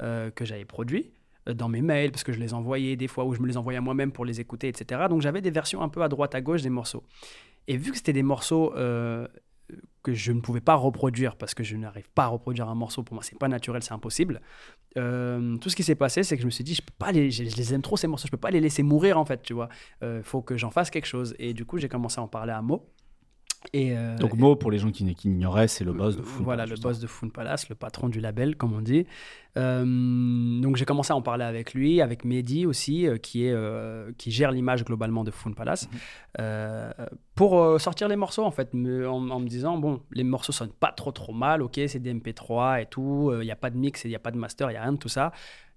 euh, 0.02 0.30
que 0.30 0.44
j'avais 0.44 0.64
produits 0.64 1.10
euh, 1.48 1.54
dans 1.54 1.68
mes 1.68 1.82
mails, 1.82 2.10
parce 2.12 2.22
que 2.24 2.32
je 2.32 2.38
les 2.38 2.54
envoyais 2.54 2.96
des 2.96 3.08
fois, 3.08 3.24
ou 3.24 3.34
je 3.34 3.40
me 3.40 3.46
les 3.48 3.56
envoyais 3.56 3.78
à 3.78 3.82
moi-même 3.82 4.12
pour 4.12 4.24
les 4.24 4.40
écouter, 4.40 4.68
etc. 4.68 5.02
Donc 5.10 5.20
j'avais 5.20 5.40
des 5.40 5.50
versions 5.50 5.82
un 5.82 5.88
peu 5.88 6.02
à 6.02 6.08
droite, 6.08 6.34
à 6.34 6.40
gauche 6.40 6.62
des 6.62 6.70
morceaux. 6.70 7.02
Et 7.68 7.76
vu 7.76 7.90
que 7.90 7.96
c'était 7.96 8.12
des 8.14 8.22
morceaux 8.22 8.72
que 10.02 10.14
je 10.14 10.32
ne 10.32 10.40
pouvais 10.40 10.60
pas 10.60 10.74
reproduire, 10.74 11.36
parce 11.36 11.54
que 11.54 11.62
je 11.62 11.76
n'arrive 11.76 12.08
pas 12.14 12.24
à 12.24 12.28
reproduire 12.28 12.68
un 12.68 12.74
morceau, 12.74 13.02
pour 13.02 13.14
moi, 13.14 13.22
c'est 13.22 13.38
pas 13.38 13.48
naturel, 13.48 13.82
c'est 13.82 13.92
impossible. 13.92 14.40
euh, 14.96 15.56
tout 15.58 15.68
ce 15.70 15.76
qui 15.76 15.82
s'est 15.82 15.94
passé, 15.94 16.22
c'est 16.22 16.36
que 16.36 16.42
je 16.42 16.46
me 16.46 16.50
suis 16.50 16.64
dit, 16.64 16.74
je 16.74 16.82
peux 16.82 16.94
pas 16.98 17.12
les, 17.12 17.30
je, 17.30 17.44
je 17.44 17.56
les 17.56 17.74
aime 17.74 17.82
trop 17.82 17.96
ces 17.96 18.06
morceaux, 18.06 18.26
je 18.26 18.30
peux 18.30 18.36
pas 18.36 18.50
les 18.50 18.60
laisser 18.60 18.82
mourir 18.82 19.18
en 19.18 19.24
fait, 19.24 19.42
tu 19.42 19.52
vois. 19.52 19.68
Il 20.02 20.22
faut 20.22 20.42
que 20.42 20.56
j'en 20.56 20.70
fasse 20.70 20.90
quelque 20.90 21.06
chose. 21.06 21.34
Et 21.38 21.54
du 21.54 21.64
coup, 21.64 21.78
j'ai 21.78 21.88
commencé 21.88 22.18
à 22.18 22.22
en 22.22 22.28
parler 22.28 22.52
à 22.52 22.62
Mo. 22.62 22.86
Et, 23.74 23.96
euh, 23.96 24.16
Donc 24.16 24.34
Mo, 24.38 24.56
pour 24.56 24.70
les 24.70 24.78
gens 24.78 24.90
qui, 24.90 25.14
qui 25.14 25.28
ignoraient, 25.28 25.68
c'est 25.68 25.84
le 25.84 25.92
boss 25.92 26.16
de 26.16 26.22
Foon 26.22 26.44
Voilà, 26.44 26.64
Palace, 26.64 26.78
le 26.78 26.82
boss 26.82 26.98
de 26.98 27.06
Foon 27.06 27.28
Palace, 27.30 27.68
le 27.68 27.74
patron 27.74 28.08
du 28.08 28.18
label, 28.20 28.56
comme 28.56 28.72
on 28.72 28.80
dit. 28.80 29.06
Euh, 29.58 29.84
donc 30.60 30.76
j'ai 30.76 30.84
commencé 30.84 31.12
à 31.12 31.16
en 31.16 31.22
parler 31.22 31.44
avec 31.44 31.74
lui, 31.74 32.00
avec 32.00 32.24
Mehdi 32.24 32.64
aussi, 32.66 33.06
euh, 33.06 33.18
qui, 33.18 33.44
est, 33.44 33.54
qui 34.16 34.30
gère 34.30 34.50
l'image 34.50 34.84
globalement 34.84 35.24
de 35.24 35.30
Foon 35.30 35.52
Palace, 35.52 35.88
Mhm. 36.38 36.94
pour 37.34 37.80
sortir 37.80 38.08
les 38.08 38.16
morceaux 38.16 38.44
en 38.44 38.50
fait, 38.50 38.72
me- 38.74 39.08
en, 39.08 39.28
en 39.30 39.40
me 39.40 39.46
disant, 39.48 39.76
bon, 39.78 40.00
les 40.12 40.24
morceaux 40.24 40.52
sonnent 40.52 40.72
pas 40.72 40.92
trop 40.92 41.12
trop 41.12 41.32
mal, 41.32 41.62
ok, 41.62 41.80
c'est 41.86 41.98
des 42.00 42.14
MP3 42.14 42.82
et 42.82 42.86
tout, 42.86 43.30
il 43.40 43.44
n'y 43.44 43.50
a 43.50 43.56
pas 43.56 43.70
de 43.70 43.76
mix, 43.76 44.04
il 44.04 44.08
n'y 44.08 44.16
a 44.16 44.20
pas 44.20 44.30
de 44.30 44.38
master, 44.38 44.70
il 44.70 44.74
n'y 44.74 44.78
a 44.78 44.82
rien 44.82 44.92
de 44.92 44.98
tout 44.98 45.08
ça. 45.08 45.32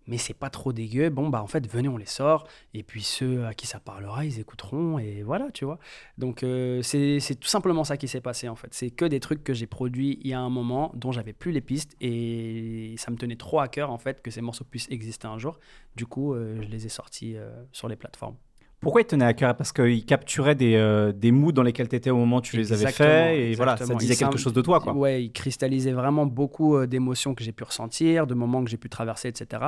Mais 0.08 0.18
c'est 0.18 0.34
pas 0.34 0.50
trop 0.50 0.74
dégueu. 0.74 1.10
Bon, 1.10 1.30
bah 1.30 1.42
en 1.42 1.48
fait, 1.48 1.68
venez, 1.70 1.88
on 1.88 1.98
les 1.98 2.06
sort. 2.06 2.48
Et 2.74 2.84
puis 2.84 3.04
ceux 3.04 3.46
à 3.46 3.54
qui 3.54 3.68
ça 3.68 3.80
parlera, 3.80 4.26
ils 4.26 4.40
écouteront. 4.40 5.00
Et 5.00 5.24
voilà, 5.24 5.52
tu 5.52 5.66
vois. 5.66 5.80
Donc 6.18 6.44
euh, 6.44 6.82
c'est 6.82 7.36
tout 7.40 7.48
simplement 7.48 7.84
ça 7.84 7.98
qui 7.98 8.08
s'est 8.08 8.22
passé 8.22 8.50
en 8.50 8.56
fait. 8.56 8.74
C'est 8.74 8.90
que 8.90 9.06
des 9.06 9.20
trucs 9.20 9.44
que 9.44 9.54
j'ai 9.54 9.68
produits 9.68 10.20
il 10.22 10.28
y 10.28 10.34
a 10.34 10.40
un 10.40 10.50
moment 10.50 10.92
dont 10.96 11.12
j'avais 11.12 11.34
plus 11.34 11.52
les 11.52 11.62
pistes 11.62 11.96
et 12.02 12.96
ça 12.98 13.12
me 13.12 13.18
tenait 13.18 13.36
trop 13.36 13.60
à 13.60 13.68
cœur 13.68 13.92
en 13.92 13.98
fait 13.98 14.22
que 14.22 14.32
ces 14.32 14.42
morceaux 14.42 14.66
puissent 14.66 14.90
exister 14.90 15.28
un 15.28 15.38
jour. 15.38 15.60
Du 15.96 16.06
coup, 16.06 16.34
euh, 16.34 16.62
je 16.62 16.68
les 16.68 16.86
ai 16.86 16.90
sortis 16.90 17.36
euh, 17.36 17.52
sur 17.72 17.88
les 17.88 17.96
plateformes. 17.96 18.36
Pourquoi 18.84 19.02
il 19.02 19.06
tenait 19.06 19.26
à 19.26 19.34
cœur? 19.34 19.56
Parce 19.56 19.72
qu'il 19.72 20.06
capturait 20.06 20.56
des, 20.56 20.76
euh, 20.76 21.12
des 21.12 21.32
moods 21.32 21.54
dans 21.54 21.64
lesquels 21.64 21.88
tu 21.90 21.96
étais 21.96 22.10
au 22.10 22.18
moment 22.18 22.38
où 22.38 22.42
tu 22.42 22.58
les 22.58 22.72
avais 22.74 22.92
faits. 22.92 23.38
Et 23.40 23.56
voilà, 23.56 23.78
ça 23.78 23.96
disait 23.96 24.14
Il 24.14 24.18
quelque 24.18 24.38
chose 24.38 24.54
de 24.54 24.62
toi. 24.62 24.80
Quoi. 24.80 24.94
Ouais, 24.94 25.24
il 25.24 25.32
cristallisait 25.32 25.94
vraiment 25.94 26.26
beaucoup 26.26 26.76
euh, 26.76 26.86
d'émotions 26.86 27.34
que 27.34 27.44
j'ai 27.44 27.54
pu 27.54 27.64
ressentir, 27.64 28.28
de 28.28 28.34
moments 28.34 28.64
que 28.64 28.70
j'ai 28.70 28.78
pu 28.78 28.90
traverser, 28.90 29.30
etc. 29.30 29.64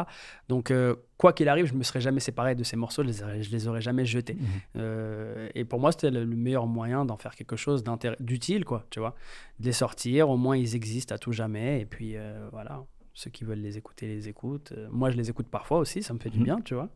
Donc, 0.49 0.69
euh, 0.69 0.95
quoi 1.17 1.33
qu'il 1.33 1.47
arrive, 1.49 1.65
je 1.65 1.73
me 1.73 1.83
serais 1.83 2.01
jamais 2.01 2.19
séparé 2.19 2.55
de 2.55 2.63
ces 2.63 2.75
morceaux, 2.75 3.03
je 3.03 3.07
les 3.07 3.43
je 3.43 3.51
les 3.51 3.67
aurais 3.67 3.81
jamais 3.81 4.05
jetés. 4.05 4.35
Mhm. 4.35 4.47
Euh, 4.77 5.49
et 5.55 5.63
pour 5.63 5.79
moi, 5.79 5.91
c'était 5.91 6.11
le, 6.11 6.25
le 6.25 6.35
meilleur 6.35 6.67
moyen 6.67 7.05
d'en 7.05 7.17
faire 7.17 7.35
quelque 7.35 7.55
chose 7.55 7.83
d'utile, 8.19 8.65
quoi, 8.65 8.85
tu 8.89 8.99
vois. 8.99 9.15
De 9.59 9.65
les 9.65 9.71
sortir, 9.73 10.29
au 10.29 10.37
moins 10.37 10.57
ils 10.57 10.75
existent 10.75 11.15
à 11.15 11.17
tout 11.17 11.31
jamais. 11.31 11.79
Et 11.81 11.85
puis, 11.85 12.15
voilà, 12.51 12.83
ceux 13.13 13.29
qui 13.29 13.45
veulent 13.45 13.59
les 13.61 13.77
écouter, 13.77 14.07
les 14.07 14.27
écoutent. 14.27 14.73
Moi, 14.91 15.09
je 15.09 15.15
les 15.17 15.29
écoute 15.29 15.47
parfois 15.47 15.77
aussi, 15.79 16.03
ça 16.03 16.13
me 16.13 16.19
fait 16.19 16.29
du 16.29 16.39
Mhm. 16.39 16.43
bien, 16.43 16.59
tu 16.61 16.73
vois. 16.73 16.89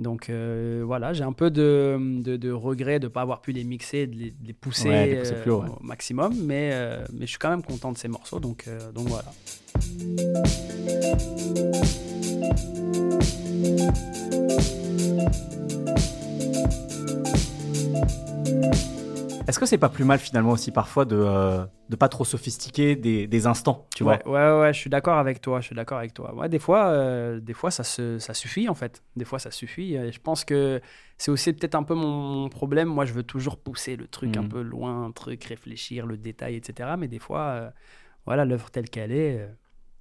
Donc 0.00 0.28
euh, 0.28 0.82
voilà, 0.84 1.12
j'ai 1.12 1.22
un 1.22 1.32
peu 1.32 1.50
de, 1.50 1.96
de, 2.20 2.36
de 2.36 2.50
regret 2.50 2.98
de 2.98 3.04
ne 3.04 3.08
pas 3.08 3.22
avoir 3.22 3.40
pu 3.40 3.52
les 3.52 3.62
mixer, 3.62 4.06
de 4.08 4.16
les, 4.16 4.30
de 4.32 4.46
les 4.46 4.52
pousser, 4.52 4.88
Ouais, 4.88 5.06
les 5.06 5.16
pousser 5.18 5.34
euh, 5.34 5.42
plus 5.42 5.50
haut, 5.52 5.62
ouais. 5.62 5.68
au 5.80 5.84
maximum, 5.84 6.34
mais, 6.44 6.70
euh, 6.72 7.04
mais 7.12 7.26
je 7.26 7.30
suis 7.30 7.38
quand 7.38 7.50
même 7.50 7.62
content 7.62 7.92
de 7.92 7.98
ces 7.98 8.08
morceaux, 8.08 8.40
donc, 8.40 8.64
euh, 8.66 8.90
donc 8.92 9.06
voilà. 9.08 9.32
Est-ce 19.46 19.58
que 19.58 19.66
c'est 19.66 19.76
pas 19.78 19.90
plus 19.90 20.04
mal 20.04 20.18
finalement 20.18 20.52
aussi 20.52 20.70
parfois 20.70 21.04
de 21.04 21.16
euh, 21.16 21.66
de 21.90 21.96
pas 21.96 22.08
trop 22.08 22.24
sophistiquer 22.24 22.96
des, 22.96 23.26
des 23.26 23.46
instants, 23.46 23.86
tu 23.94 24.02
vois? 24.02 24.14
Ouais, 24.26 24.32
ouais, 24.54 24.60
ouais, 24.60 24.72
je 24.72 24.78
suis 24.78 24.88
d'accord 24.88 25.18
avec 25.18 25.42
toi, 25.42 25.60
je 25.60 25.66
suis 25.66 25.76
d'accord 25.76 25.98
avec 25.98 26.14
toi. 26.14 26.34
Ouais, 26.34 26.48
des 26.48 26.58
fois, 26.58 26.86
euh, 26.86 27.40
des 27.40 27.52
fois 27.52 27.70
ça, 27.70 27.84
se, 27.84 28.18
ça 28.18 28.32
suffit 28.32 28.70
en 28.70 28.74
fait. 28.74 29.02
Des 29.16 29.26
fois, 29.26 29.38
ça 29.38 29.50
suffit. 29.50 29.94
Et 29.96 30.12
je 30.12 30.20
pense 30.20 30.46
que 30.46 30.80
c'est 31.18 31.30
aussi 31.30 31.52
peut-être 31.52 31.74
un 31.74 31.82
peu 31.82 31.94
mon 31.94 32.48
problème. 32.48 32.88
Moi, 32.88 33.04
je 33.04 33.12
veux 33.12 33.22
toujours 33.22 33.58
pousser 33.58 33.96
le 33.96 34.06
truc 34.08 34.34
un 34.38 34.42
Mhm. 34.42 34.48
peu 34.48 34.62
loin, 34.62 35.04
un 35.04 35.12
truc, 35.12 35.44
réfléchir, 35.44 36.06
le 36.06 36.16
détail, 36.16 36.54
etc. 36.56 36.96
Mais 36.96 37.08
des 37.08 37.18
fois, 37.18 37.40
euh, 37.40 37.70
voilà, 38.24 38.46
l'œuvre 38.46 38.70
telle 38.70 38.88
qu'elle 38.88 39.12
est, 39.12 39.40
euh, 39.40 39.48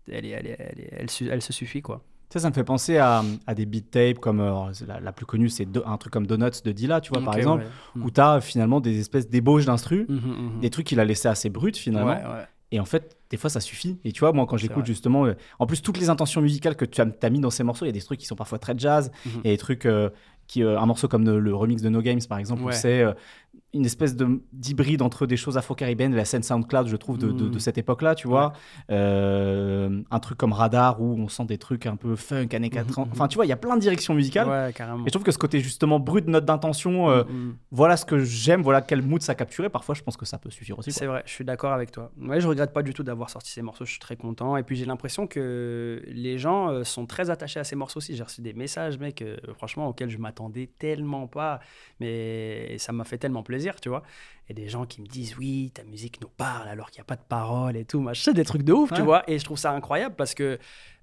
elle, 0.10 0.26
est, 0.26 0.30
elle, 0.30 0.48
est- 0.48 0.56
elle, 0.58 0.80
est- 0.80 0.90
elle 0.94 1.10
su- 1.10 1.30
elle 1.30 1.42
se 1.42 1.52
suffit, 1.52 1.82
quoi. 1.82 2.02
Sais, 2.34 2.40
ça 2.40 2.50
me 2.50 2.54
fait 2.56 2.64
penser 2.64 2.98
à, 2.98 3.24
à 3.46 3.54
des 3.54 3.68
beat 3.68 3.92
tapes 3.92 4.18
comme 4.18 4.40
euh, 4.40 4.72
la, 4.88 5.00
la 5.00 5.12
plus 5.12 5.28
connue, 5.28 5.50
c'est 5.50 5.68
un 5.86 5.98
truc 5.98 6.12
comme 6.12 6.26
Donuts 6.26 6.64
de 6.66 6.72
Dilla, 6.72 7.00
tu 7.00 7.12
vois, 7.14 7.22
par 7.22 7.36
exemple, 7.38 7.64
ouais. 7.96 8.02
où 8.04 8.10
tu 8.10 8.20
as 8.20 8.42
finalement 8.42 8.80
des 8.80 9.00
espèces 9.00 9.30
d'ébauches 9.30 9.66
d'instru, 9.66 10.08
Mhm, 10.10 10.16
mhm. 10.18 10.60
des 10.60 10.72
trucs 10.72 10.88
qu'il 10.88 11.00
a 11.00 11.06
laissé 11.06 11.28
assez 11.28 11.52
bruts 11.52 11.74
finalement. 11.76 12.10
Ouais, 12.10 12.16
ouais. 12.24 12.48
Et 12.72 12.80
en 12.80 12.86
fait, 12.86 13.18
des 13.30 13.38
fois, 13.38 13.52
ça 13.52 13.60
suffit. 13.60 14.00
Et 14.04 14.12
tu 14.12 14.22
vois, 14.22 14.34
moi, 14.34 14.48
quand 14.48 14.58
j'écoute 14.58 14.88
justement, 14.88 15.28
euh, 15.28 15.34
en 15.60 15.68
plus, 15.68 15.84
toutes 15.84 16.00
les 16.00 16.10
intentions 16.10 16.42
musicales 16.42 16.76
que 16.76 16.86
tu 16.86 17.02
as, 17.02 17.06
t'as 17.06 17.30
mis 17.30 17.40
dans 17.40 17.52
ces 17.52 17.64
morceaux, 17.64 17.86
il 17.86 17.90
y 17.90 17.92
a 17.92 17.94
des 17.94 18.02
trucs 18.02 18.20
qui 18.20 18.26
sont 18.26 18.36
parfois 18.36 18.58
très 18.58 18.74
jazz, 18.76 19.12
il 19.28 19.32
y 19.46 19.50
a 19.50 19.52
des 19.52 19.58
trucs 19.58 19.86
euh, 19.86 20.10
qui, 20.54 20.64
euh, 20.64 20.80
un 20.80 20.86
morceau 20.86 21.08
comme 21.08 21.26
le, 21.26 21.40
le 21.40 21.56
remix 21.56 21.82
de 21.82 21.90
No 21.90 22.02
Games, 22.02 22.20
par 22.30 22.38
exemple, 22.38 22.62
Ouais. 22.64 22.74
c'est 22.74 23.02
euh, 23.02 23.14
une 23.74 23.86
espèce 23.86 24.16
de 24.16 24.40
d'hybride 24.52 25.02
entre 25.02 25.26
des 25.26 25.36
choses 25.38 25.58
afro-caribéennes 25.58 26.14
et 26.14 26.18
la 26.18 26.26
scène 26.26 26.44
SoundCloud, 26.44 26.88
je 26.88 26.96
trouve, 26.96 27.18
de, 27.18 27.32
de- 27.32 27.50
de 27.50 27.54
Mhm. 27.56 27.60
cette 27.60 27.78
époque-là, 27.80 28.14
tu 28.14 28.28
vois. 28.28 28.54
Euh, 29.14 30.02
un 30.12 30.20
truc 30.20 30.38
comme 30.38 30.54
Radar 30.54 31.02
où 31.02 31.16
on 31.20 31.28
sent 31.28 31.46
des 31.46 31.58
trucs 31.58 31.86
un 31.86 31.96
peu 31.96 32.16
funk, 32.16 32.48
années 32.54 32.70
80. 32.70 33.08
Enfin, 33.12 33.28
tu 33.28 33.36
vois, 33.36 33.46
il 33.46 33.50
y 33.50 33.54
a 33.54 33.58
plein 33.58 33.76
de 33.76 33.82
directions 33.82 34.14
musicales. 34.14 34.48
Ouais, 34.48 34.72
carrément. 34.74 35.04
Et 35.06 35.08
je 35.08 35.12
trouve 35.12 35.24
que 35.24 35.32
ce 35.32 35.38
côté 35.38 35.60
justement 35.60 36.00
brut, 36.00 36.28
note 36.28 36.46
d'intention, 36.46 37.10
euh, 37.10 37.24
Mhm. 37.24 37.56
voilà 37.72 37.98
ce 37.98 38.06
que 38.06 38.20
j'aime, 38.20 38.62
voilà 38.62 38.82
quel 38.82 39.02
mood 39.02 39.22
ça 39.22 39.32
a 39.32 39.36
capturé. 39.36 39.70
Parfois, 39.70 39.96
je 39.96 40.04
pense 40.04 40.18
que 40.18 40.26
ça 40.26 40.38
peut 40.38 40.50
suffire 40.52 40.78
aussi. 40.80 40.92
C'est 40.92 41.06
vrai, 41.08 41.24
je 41.26 41.32
suis 41.32 41.46
d'accord 41.46 41.74
avec 41.74 41.92
toi. 41.92 42.12
Ouais, 42.22 42.40
je 42.42 42.48
regrette 42.48 42.74
pas 42.74 42.84
du 42.84 42.94
tout 42.94 43.04
d'avoir 43.04 43.30
sorti 43.30 43.52
ces 43.52 43.62
morceaux, 43.62 43.86
je 43.86 43.92
suis 43.92 44.00
très 44.00 44.16
content. 44.16 44.56
Et 44.58 44.64
puis 44.64 44.76
j'ai 44.76 44.86
l'impression 44.86 45.28
que 45.28 46.02
les 46.08 46.38
gens 46.38 46.70
euh, 46.70 46.84
sont 46.84 47.06
très 47.06 47.30
attachés 47.30 47.60
à 47.60 47.64
ces 47.64 47.76
morceaux 47.76 47.98
aussi. 47.98 48.16
J'ai 48.16 48.24
reçu 48.24 48.42
des 48.42 48.54
messages, 48.54 49.00
mec, 49.00 49.22
euh, 49.22 49.38
franchement, 49.56 49.88
auxquels 49.88 50.10
je 50.10 50.18
m'attendais 50.44 50.70
tellement 50.80 51.28
pas. 51.28 51.60
Mais 52.00 52.78
ça 52.78 52.92
m'a 52.92 53.04
fait 53.04 53.18
tellement 53.18 53.44
plaisir, 53.44 53.80
tu 53.80 53.90
vois. 53.90 54.04
Et 54.50 54.54
des 54.54 54.68
gens 54.68 54.86
qui 54.86 55.02
me 55.02 55.08
disent, 55.08 55.38
oui, 55.38 55.72
ta 55.74 55.84
musique 55.84 56.20
nous 56.22 56.30
parle 56.30 56.68
alors 56.68 56.92
qu'il 56.92 57.00
n'y 57.00 57.04
a 57.04 57.06
pas 57.06 57.16
de 57.16 57.28
paroles 57.28 57.78
et 57.78 57.86
tout. 57.86 58.08
Sais 58.14 58.34
des 58.34 58.46
trucs 58.46 58.64
de 58.64 58.74
ouf, 58.74 58.92
tu 58.94 59.02
vois. 59.02 59.24
Et 59.30 59.40
je 59.40 59.46
trouve 59.46 59.58
ça 59.58 59.72
incroyable 59.72 60.16
parce 60.16 60.34
que. 60.34 60.60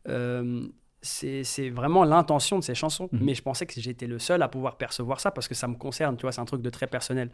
euh, 0.08 0.68
c'est 1.02 1.70
vraiment 1.70 2.04
l'intention 2.04 2.58
de 2.58 2.64
ces 2.64 2.74
chansons. 2.74 3.08
Mhm. 3.12 3.20
Mais 3.22 3.34
je 3.34 3.42
pensais 3.42 3.66
que 3.66 3.80
j'étais 3.80 4.06
le 4.06 4.18
seul 4.18 4.42
à 4.42 4.48
pouvoir 4.48 4.76
percevoir 4.76 5.20
ça 5.20 5.30
parce 5.30 5.48
que 5.48 5.54
ça 5.54 5.68
me 5.68 5.74
concerne, 5.74 6.16
tu 6.16 6.22
vois, 6.22 6.32
c'est 6.32 6.40
un 6.40 6.44
truc 6.44 6.62
de 6.62 6.70
très 6.70 6.86
personnel. 6.86 7.30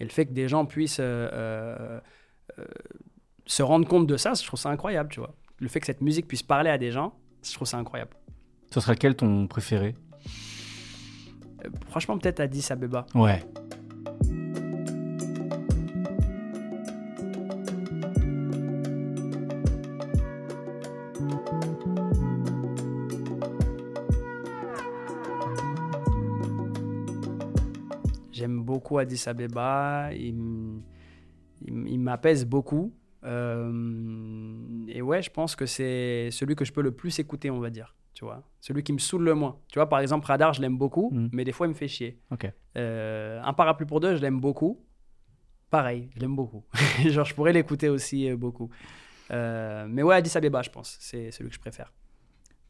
Et 0.00 0.04
le 0.04 0.10
fait 0.10 0.26
que 0.26 0.32
des 0.32 0.48
gens 0.48 0.66
puissent 0.66 1.00
euh, 1.00 1.28
euh, 1.32 2.00
euh, 2.58 2.64
se 3.46 3.62
rendre 3.62 3.88
compte 3.88 4.06
de 4.06 4.16
ça, 4.16 4.34
je 4.34 4.44
trouve 4.44 4.60
ça 4.60 4.70
incroyable, 4.70 5.08
tu 5.10 5.20
vois. 5.20 5.34
Le 5.58 5.68
fait 5.68 5.80
que 5.80 5.86
cette 5.86 6.02
musique 6.02 6.28
puisse 6.28 6.42
parler 6.42 6.68
à 6.68 6.76
des 6.78 6.90
gens, 6.90 7.14
je 7.42 7.52
trouve 7.54 7.66
ça 7.66 7.78
incroyable. 7.78 8.14
Ce 8.70 8.80
serait 8.80 8.92
lequel 8.94 9.16
ton 9.16 9.46
préféré? 9.46 9.94
Franchement, 11.88 12.18
peut-être 12.18 12.40
Addis 12.40 12.66
Abeba. 12.70 13.06
Ouais. 13.14 13.42
J'aime 28.32 28.62
beaucoup 28.62 28.98
Addis 28.98 29.24
Abeba. 29.26 30.10
Il, 30.12 30.82
il 31.66 31.98
m'apaise 31.98 32.44
beaucoup. 32.44 32.92
Euh, 33.24 34.86
et 34.88 35.02
ouais, 35.02 35.22
je 35.22 35.30
pense 35.30 35.56
que 35.56 35.66
c'est 35.66 36.28
celui 36.30 36.54
que 36.54 36.64
je 36.64 36.72
peux 36.72 36.82
le 36.82 36.92
plus 36.92 37.18
écouter, 37.18 37.50
on 37.50 37.58
va 37.58 37.70
dire. 37.70 37.94
Tu 38.16 38.24
vois, 38.24 38.42
celui 38.62 38.82
qui 38.82 38.94
me 38.94 38.98
saoule 38.98 39.24
le 39.24 39.34
moins. 39.34 39.58
Tu 39.68 39.78
vois, 39.78 39.90
par 39.90 40.00
exemple, 40.00 40.26
Radar, 40.26 40.54
je 40.54 40.62
l'aime 40.62 40.78
beaucoup, 40.78 41.10
Mhm. 41.12 41.28
mais 41.32 41.44
des 41.44 41.52
fois, 41.52 41.66
il 41.66 41.70
me 41.70 41.74
fait 41.74 41.86
chier. 41.86 42.18
Euh, 42.78 43.42
un 43.44 43.52
parapluie 43.52 43.84
pour 43.86 44.00
deux, 44.00 44.16
je 44.16 44.22
l'aime 44.22 44.40
beaucoup. 44.40 44.80
Pareil, 45.68 46.08
je 46.14 46.20
l'aime 46.20 46.34
beaucoup. 46.34 46.64
Genre, 47.14 47.26
je 47.26 47.34
pourrais 47.34 47.52
l'écouter 47.52 47.90
aussi 47.90 48.30
euh, 48.30 48.36
beaucoup. 48.38 48.70
Euh, 49.32 49.84
mais 49.86 50.02
ouais, 50.02 50.14
Addis 50.14 50.34
Abeba, 50.38 50.62
je 50.62 50.70
pense. 50.70 50.96
C'est 50.98 51.30
celui 51.30 51.50
que 51.50 51.56
je 51.56 51.60
préfère. 51.60 51.92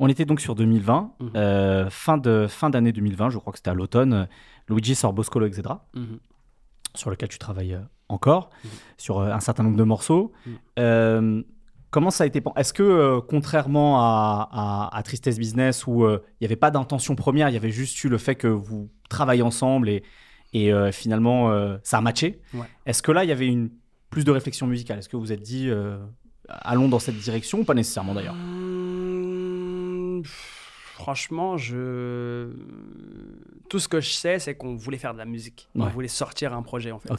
On 0.00 0.08
était 0.08 0.24
donc 0.24 0.40
sur 0.40 0.56
2020, 0.56 1.12
Mhm. 1.20 1.90
fin 1.90 2.18
de 2.18 2.46
fin 2.48 2.68
d'année 2.68 2.90
2020, 2.92 3.30
je 3.30 3.38
crois 3.38 3.52
que 3.52 3.60
c'était 3.60 3.70
à 3.70 3.74
l'automne. 3.74 4.26
Luigi 4.68 4.96
sort 4.96 5.12
Boscolo, 5.12 5.46
etc. 5.46 5.62
Mhm. 5.94 6.18
sur 6.96 7.10
lequel 7.10 7.28
tu 7.28 7.38
travailles 7.38 7.78
encore, 8.08 8.50
Mhm. 8.64 8.70
sur 8.96 9.20
un 9.20 9.40
certain 9.40 9.62
nombre 9.62 9.76
de 9.76 9.84
morceaux. 9.84 10.32
Comment 11.90 12.10
ça 12.10 12.24
a 12.24 12.26
été 12.26 12.42
Est-ce 12.56 12.72
que, 12.72 12.82
euh, 12.82 13.20
contrairement 13.20 14.00
à, 14.00 14.48
à- 14.52 14.96
à 14.96 15.02
Tristesse 15.02 15.38
Business, 15.38 15.86
où 15.86 16.04
euh, 16.04 16.22
il 16.32 16.36
n'y 16.44 16.46
avait 16.46 16.56
pas 16.56 16.70
d'intention 16.70 17.14
première, 17.14 17.48
il 17.48 17.52
y 17.54 17.56
avait 17.56 17.70
juste 17.70 18.02
eu 18.04 18.08
le 18.08 18.18
fait 18.18 18.34
que 18.34 18.48
vous 18.48 18.90
travaillez 19.08 19.42
ensemble 19.42 19.88
et, 19.88 20.02
et 20.52 20.72
euh, 20.72 20.90
finalement 20.92 21.50
ça 21.84 21.98
a 21.98 22.00
matché, 22.00 22.40
Ouais. 22.54 22.66
est-ce 22.86 23.02
que 23.02 23.12
là, 23.12 23.24
il 23.24 23.28
y 23.28 23.32
avait 23.32 23.46
une, 23.46 23.70
plus 24.10 24.24
de 24.24 24.30
réflexion 24.30 24.66
musicale? 24.66 24.98
Est-ce 24.98 25.08
que 25.08 25.16
vous 25.16 25.22
vous 25.22 25.32
êtes 25.32 25.42
dit, 25.42 25.70
allons 26.48 26.88
dans 26.88 26.98
cette 26.98 27.16
direction 27.18 27.60
ou 27.60 27.64
pas 27.64 27.74
nécessairement 27.74 28.14
d'ailleurs? 28.14 28.34
Mmh, 28.34 30.22
Franchement, 30.94 31.58
je... 31.58 32.48
tout 33.68 33.78
ce 33.78 33.86
que 33.86 34.00
je 34.00 34.08
sais, 34.10 34.38
c'est 34.38 34.54
qu'on 34.54 34.76
voulait 34.76 34.96
faire 34.96 35.12
de 35.12 35.18
la 35.18 35.26
musique. 35.26 35.68
On 35.74 35.84
voulait 35.88 36.08
sortir 36.08 36.54
un 36.54 36.62
projet, 36.62 36.90
en 36.90 36.98
fait. 36.98 37.12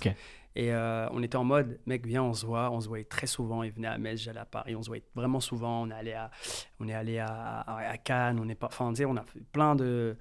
Et 0.59 0.73
euh, 0.73 1.07
on 1.11 1.21
était 1.21 1.35
en 1.35 1.43
mode, 1.43 1.77
mec, 1.85 2.03
viens, 2.07 2.23
on 2.23 2.33
se 2.33 2.43
voit. 2.43 2.71
On 2.71 2.81
se 2.81 2.87
voyait 2.87 3.03
très 3.05 3.27
souvent. 3.27 3.61
Il 3.61 3.71
venait 3.71 3.87
à 3.89 3.99
Metz, 3.99 4.19
j'allais 4.19 4.39
à 4.39 4.45
Paris. 4.45 4.75
On 4.75 4.81
se 4.81 4.87
voyait 4.87 5.03
vraiment 5.13 5.39
souvent. 5.39 5.83
On 5.83 5.89
est 5.91 5.93
allé 5.93 6.13
à, 6.13 6.31
on 6.79 6.87
est 6.87 6.95
allé 6.95 7.19
à, 7.19 7.27
à- 7.27 7.89
à 7.91 7.97
Cannes. 7.97 8.39
On 8.43 8.49
est 8.49 8.55
pas, 8.55 8.65
enfin, 8.65 8.91
on 9.05 9.15
a 9.17 9.21
fait 9.21 9.39
plein 9.51 9.75
de, 9.75 10.17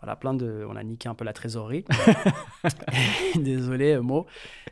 voilà, 0.00 0.16
plein 0.16 0.32
de, 0.32 0.66
on 0.66 0.74
a 0.74 0.82
niqué 0.82 1.06
un 1.10 1.14
peu 1.14 1.26
la 1.26 1.34
trésorerie. 1.34 1.84
Désolé, 3.36 3.92
euh, 3.94 4.00
mot. 4.02 4.26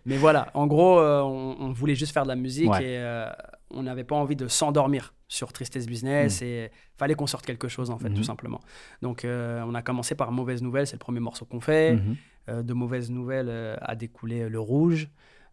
Mais 0.06 0.16
voilà, 0.16 0.50
en 0.54 0.66
gros, 0.66 0.98
euh, 0.98 1.20
on, 1.20 1.56
on 1.60 1.72
voulait 1.72 1.94
juste 1.94 2.12
faire 2.12 2.22
de 2.24 2.28
la 2.28 2.36
musique 2.36 2.70
Ouais. 2.70 2.82
et 2.82 2.98
euh, 2.98 3.30
on 3.70 3.82
n'avait 3.82 4.04
pas 4.04 4.16
envie 4.16 4.36
de 4.36 4.48
s'endormir 4.48 5.14
sur 5.28 5.52
Tristesse 5.52 5.86
Business 5.86 6.42
et 6.42 6.70
fallait 6.98 7.14
qu'on 7.14 7.26
sorte 7.26 7.46
quelque 7.46 7.68
chose 7.68 7.90
en 7.90 7.98
fait, 7.98 8.10
tout 8.10 8.22
simplement. 8.22 8.60
Donc, 9.00 9.24
on 9.26 9.74
a 9.74 9.82
commencé 9.82 10.14
par 10.14 10.30
Mauvaise 10.30 10.62
Nouvelle, 10.62 10.86
c'est 10.86 10.96
le 10.96 10.98
premier 11.00 11.20
morceau 11.20 11.46
qu'on 11.46 11.60
fait. 11.60 11.94
Mhm. 11.94 12.16
Euh, 12.48 12.62
de 12.62 12.72
mauvaises 12.72 13.10
nouvelles 13.10 13.48
euh, 13.48 13.76
a 13.80 13.94
découlé 13.94 14.40
euh, 14.42 14.48
le 14.48 14.58
rouge. 14.60 15.08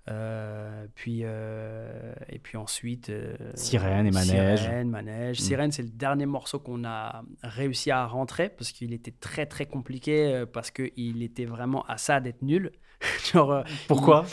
Euh, 0.09 0.87
puis, 0.95 1.19
euh, 1.23 2.13
et 2.29 2.39
puis 2.39 2.57
ensuite. 2.57 3.09
euh, 3.09 3.35
Sirène 3.53 4.07
et 4.07 4.11
Manège. 4.11 4.61
Sirène, 4.61 4.89
Manège. 4.89 5.39
Mm. 5.39 5.43
Sirène, 5.43 5.71
c'est 5.71 5.83
le 5.83 5.89
dernier 5.89 6.25
morceau 6.25 6.59
qu'on 6.59 6.83
a 6.83 7.21
réussi 7.43 7.91
à 7.91 8.07
rentrer 8.07 8.49
parce 8.49 8.71
qu'il 8.71 8.91
était 8.93 9.13
très 9.19 9.45
très 9.45 9.67
compliqué, 9.67 10.45
parce 10.51 10.71
qu'il 10.71 11.21
était 11.21 11.45
vraiment 11.45 11.85
à 11.85 11.97
ça 11.97 12.19
d'être 12.21 12.41
nul. 12.41 12.71
Genre, 13.31 13.63
Pourquoi? 13.87 14.25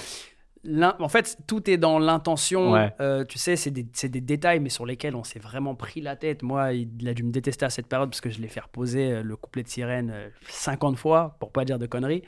En 0.98 1.08
fait, 1.08 1.38
tout 1.46 1.68
est 1.70 1.76
dans 1.76 1.98
l'intention. 1.98 2.72
Ouais. 2.72 2.92
Euh, 3.00 3.24
tu 3.24 3.38
sais, 3.38 3.56
c'est 3.56 3.70
des, 3.70 4.20
détails, 4.20 4.60
mais 4.60 4.68
sur 4.68 4.86
lesquels 4.86 5.14
on 5.14 5.24
s'est 5.24 5.38
vraiment 5.38 5.74
pris 5.74 6.00
la 6.00 6.16
tête. 6.16 6.42
Moi, 6.42 6.72
il 6.72 7.08
a 7.08 7.14
dû 7.14 7.22
me 7.22 7.30
détester 7.30 7.64
à 7.64 7.70
cette 7.70 7.86
période 7.86 8.10
parce 8.10 8.20
que 8.20 8.30
je 8.30 8.40
l'ai 8.40 8.48
fait 8.48 8.60
reposer 8.60 9.12
euh, 9.12 9.22
le 9.22 9.36
couplet 9.36 9.62
de 9.62 9.68
sirène 9.68 10.10
euh, 10.12 10.28
50 10.48 10.96
fois, 10.96 11.36
pour 11.40 11.52
pas 11.52 11.64
dire 11.64 11.78
de 11.78 11.86
conneries. 11.86 12.22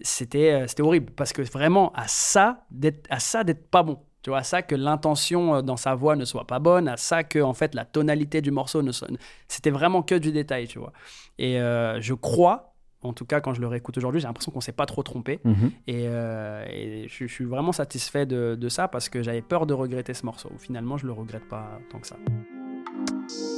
C'était 0.00 0.52
euh, 0.52 0.82
horrible 0.82 1.12
parce 1.12 1.32
que 1.32 1.42
vraiment, 1.42 1.92
à 1.94 2.06
ça, 2.06 2.64
d'être 2.70 3.06
à 3.10 3.18
ça 3.18 3.42
d'être 3.42 3.68
pas 3.68 3.82
bon. 3.82 3.98
Tu 4.22 4.30
vois, 4.30 4.40
à 4.40 4.42
ça 4.42 4.62
que 4.62 4.74
l'intention 4.74 5.56
euh, 5.56 5.62
dans 5.62 5.76
sa 5.76 5.94
voix 5.94 6.14
ne 6.14 6.24
soit 6.24 6.46
pas 6.46 6.58
bonne, 6.60 6.88
à 6.88 6.96
ça 6.96 7.24
que 7.24 7.40
en 7.40 7.54
fait 7.54 7.74
la 7.74 7.84
tonalité 7.84 8.40
du 8.40 8.50
morceau 8.50 8.82
ne 8.82 8.92
soit. 8.92 9.08
C'était 9.48 9.70
vraiment 9.70 10.02
que 10.02 10.14
du 10.14 10.30
détail, 10.30 10.68
tu 10.68 10.78
vois. 10.78 10.92
Et 11.38 11.60
euh, 11.60 12.00
je 12.00 12.14
crois 12.14 12.74
En 13.02 13.12
tout 13.12 13.24
cas, 13.24 13.40
quand 13.40 13.54
je 13.54 13.60
le 13.60 13.68
réécoute 13.68 13.96
aujourd'hui, 13.96 14.20
j'ai 14.20 14.26
l'impression 14.26 14.50
qu'on 14.50 14.60
s'est 14.60 14.72
pas 14.72 14.86
trop 14.86 15.02
trompé. 15.02 15.38
Mhm. 15.44 15.70
Et, 15.86 16.04
euh, 16.08 16.64
et 16.68 17.06
je, 17.08 17.26
je 17.26 17.32
suis 17.32 17.44
vraiment 17.44 17.72
satisfait 17.72 18.26
de, 18.26 18.56
de 18.58 18.68
ça 18.68 18.88
parce 18.88 19.08
que 19.08 19.22
j'avais 19.22 19.42
peur 19.42 19.66
de 19.66 19.74
regretter 19.74 20.14
ce 20.14 20.26
morceau. 20.26 20.50
Finalement, 20.58 20.96
je 20.96 21.06
le 21.06 21.12
regrette 21.12 21.48
pas 21.48 21.78
tant 21.90 22.00
que 22.00 22.06
ça. 22.06 22.16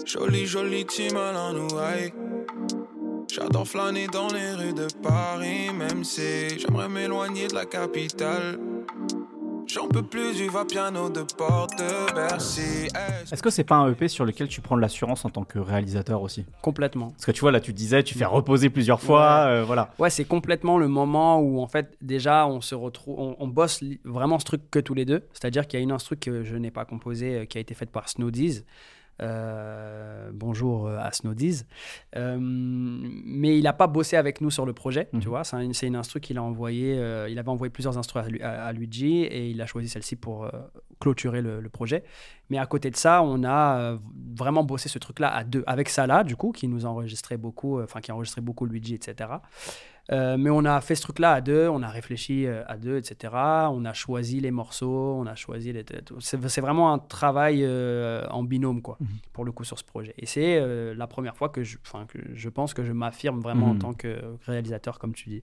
Jolie, 0.05 0.47
jolie 0.47 0.85
team 0.85 1.17
à 1.17 1.33
la 1.33 1.53
nouaille. 1.53 2.13
J'adore 3.33 3.67
flâner 3.67 4.09
dans 4.09 4.29
les 4.29 4.53
rues 4.53 4.73
de 4.73 4.89
Paris, 5.03 5.73
même 5.73 6.03
si 6.03 6.59
j'aimerais 6.59 6.89
m'éloigner 6.89 7.47
de 7.47 7.55
la 7.55 7.65
capitale. 7.65 8.59
J'en 9.73 9.87
peux 9.87 10.03
plus 10.03 10.37
du 10.37 10.49
va-piano 10.49 11.11
de 11.11 11.23
porte 11.23 11.79
de 11.79 12.15
Bercy. 12.15 12.87
Est-ce 12.87 13.35
Est-ce 13.35 13.43
que 13.43 13.51
c'est 13.51 13.63
pas 13.63 13.77
un 13.77 13.91
EP 13.91 14.09
sur 14.09 14.25
lequel 14.25 14.49
tu 14.49 14.61
prends 14.61 14.75
de 14.75 14.81
l'assurance 14.81 15.25
en 15.25 15.31
tant 15.31 15.45
que 15.45 15.61
réalisateur 15.61 16.23
aussi? 16.23 16.45
Complètement. 16.61 17.11
Parce 17.11 17.27
que 17.27 17.31
tu 17.31 17.41
vois, 17.41 17.53
là, 17.53 17.61
tu 17.61 17.73
disais, 17.73 18.03
tu 18.03 18.17
fais 18.19 18.25
reposer 18.25 18.69
plusieurs 18.69 19.01
fois, 19.01 19.45
euh, 19.47 19.65
voilà. 19.65 19.93
Ouais, 20.01 20.11
c'est 20.11 20.25
complètement 20.25 20.77
le 20.77 20.89
moment 20.89 21.39
où 21.39 21.61
en 21.61 21.69
fait 21.69 21.97
déjà 22.01 22.47
on 22.49 22.61
se 22.61 22.75
retrouve, 22.75 23.17
on, 23.19 23.37
on 23.39 23.47
bosse 23.47 23.85
vraiment 24.05 24.41
ce 24.41 24.45
truc 24.45 24.63
que 24.71 24.81
tous 24.81 24.95
les 24.95 25.05
deux. 25.05 25.23
C'est-à-dire 25.33 25.69
qu'il 25.69 25.79
y 25.79 25.81
a 25.81 25.85
une 25.85 25.93
instru 25.93 26.17
que 26.17 26.43
je 26.43 26.57
n'ai 26.57 26.73
pas 26.73 26.85
composée, 26.85 27.41
euh, 27.41 27.45
qui 27.45 27.59
a 27.59 27.61
été 27.61 27.75
faite 27.75 27.91
par 27.91 28.09
Snowdies. 28.09 28.65
Euh, 29.23 30.31
bonjour 30.33 30.87
euh, 30.87 30.99
à 30.99 31.13
Snowdies. 31.13 31.63
Euh, 32.17 32.39
mais 32.41 33.59
il 33.59 33.63
n'a 33.65 33.73
pas 33.73 33.87
bossé 33.87 34.17
avec 34.17 34.41
nous 34.41 34.51
sur 34.51 34.65
le 34.67 34.73
projet, 34.73 35.09
Mhm. 35.13 35.21
tu 35.21 35.29
vois. 35.29 35.45
C'est 35.45 35.57
un- 35.57 35.73
c'est 35.73 35.87
une 35.87 35.97
instru 35.97 36.21
qu'il 36.21 36.39
a 36.39 36.43
envoyé. 36.43 36.97
euh, 36.99 37.29
il 37.29 37.39
avait 37.39 37.49
envoyé 37.49 37.71
plusieurs 37.71 37.99
instrus 37.99 38.25
à, 38.25 38.29
Lu- 38.29 38.41
à- 38.41 38.65
à 38.67 38.73
Luigi 38.73 39.23
et 39.23 39.51
il 39.51 39.61
a 39.61 39.67
choisi 39.67 39.89
celle-ci 39.89 40.17
pour 40.17 40.45
euh, 40.45 40.51
clôturer 41.01 41.43
le, 41.43 41.61
le 41.61 41.69
projet. 41.69 42.03
Mais 42.49 42.59
à 42.59 42.67
côté 42.67 42.91
de 42.91 42.97
ça, 42.97 43.23
on 43.23 43.45
a 43.45 43.79
euh, 43.79 43.99
vraiment 44.37 44.65
bossé 44.65 44.89
ce 44.89 44.99
truc-là 44.99 45.29
à 45.35 45.45
deux, 45.45 45.65
avec 45.67 45.89
Salah, 45.89 46.25
du 46.25 46.37
coup, 46.37 46.53
qui 46.53 46.67
nous 46.69 46.87
enregistrait 46.87 47.37
beaucoup, 47.37 47.79
euh, 47.79 47.85
enfin, 47.85 48.01
qui 48.01 48.13
enregistrait 48.13 48.41
beaucoup 48.43 48.67
Luigi, 48.67 48.95
etc. 48.95 49.31
Euh, 50.13 50.37
mais 50.37 50.51
on 50.51 50.65
a 50.65 50.81
fait 50.81 50.97
ce 50.97 51.03
truc-là 51.03 51.35
à 51.35 51.41
deux, 51.41 51.69
on 51.69 51.83
a 51.85 51.89
réfléchi 51.89 52.45
euh, 52.47 52.65
à 52.67 52.77
deux, 52.77 52.97
etc. 52.97 53.33
On 53.71 53.85
a 53.85 53.93
choisi 53.93 54.41
les 54.41 54.51
morceaux, 54.51 55.15
on 55.17 55.27
a 55.27 55.37
choisi 55.37 55.73
les. 55.73 55.85
C'est 56.19 56.61
vraiment 56.61 56.93
un 56.93 56.99
travail 56.99 57.61
euh, 57.65 58.27
en 58.31 58.43
binôme, 58.43 58.83
quoi, 58.83 58.99
pour 59.33 59.45
le 59.45 59.53
coup, 59.53 59.63
sur 59.63 59.79
ce 59.79 59.85
projet. 59.85 60.13
Et 60.19 60.27
c'est 60.27 60.59
euh, 60.61 60.95
la 60.97 61.07
première 61.07 61.37
fois 61.37 61.49
que 61.49 61.63
je, 61.63 61.77
que 62.09 62.19
je 62.35 62.49
pense 62.49 62.75
que 62.75 62.83
je 62.83 62.93
m'affirme 62.93 63.41
vraiment 63.41 63.67
en 63.71 63.75
Mhm. 63.75 63.79
tant 63.79 63.93
que 63.93 64.19
réalisateur, 64.47 64.99
comme 64.99 65.15
tu 65.15 65.29
dis. 65.29 65.43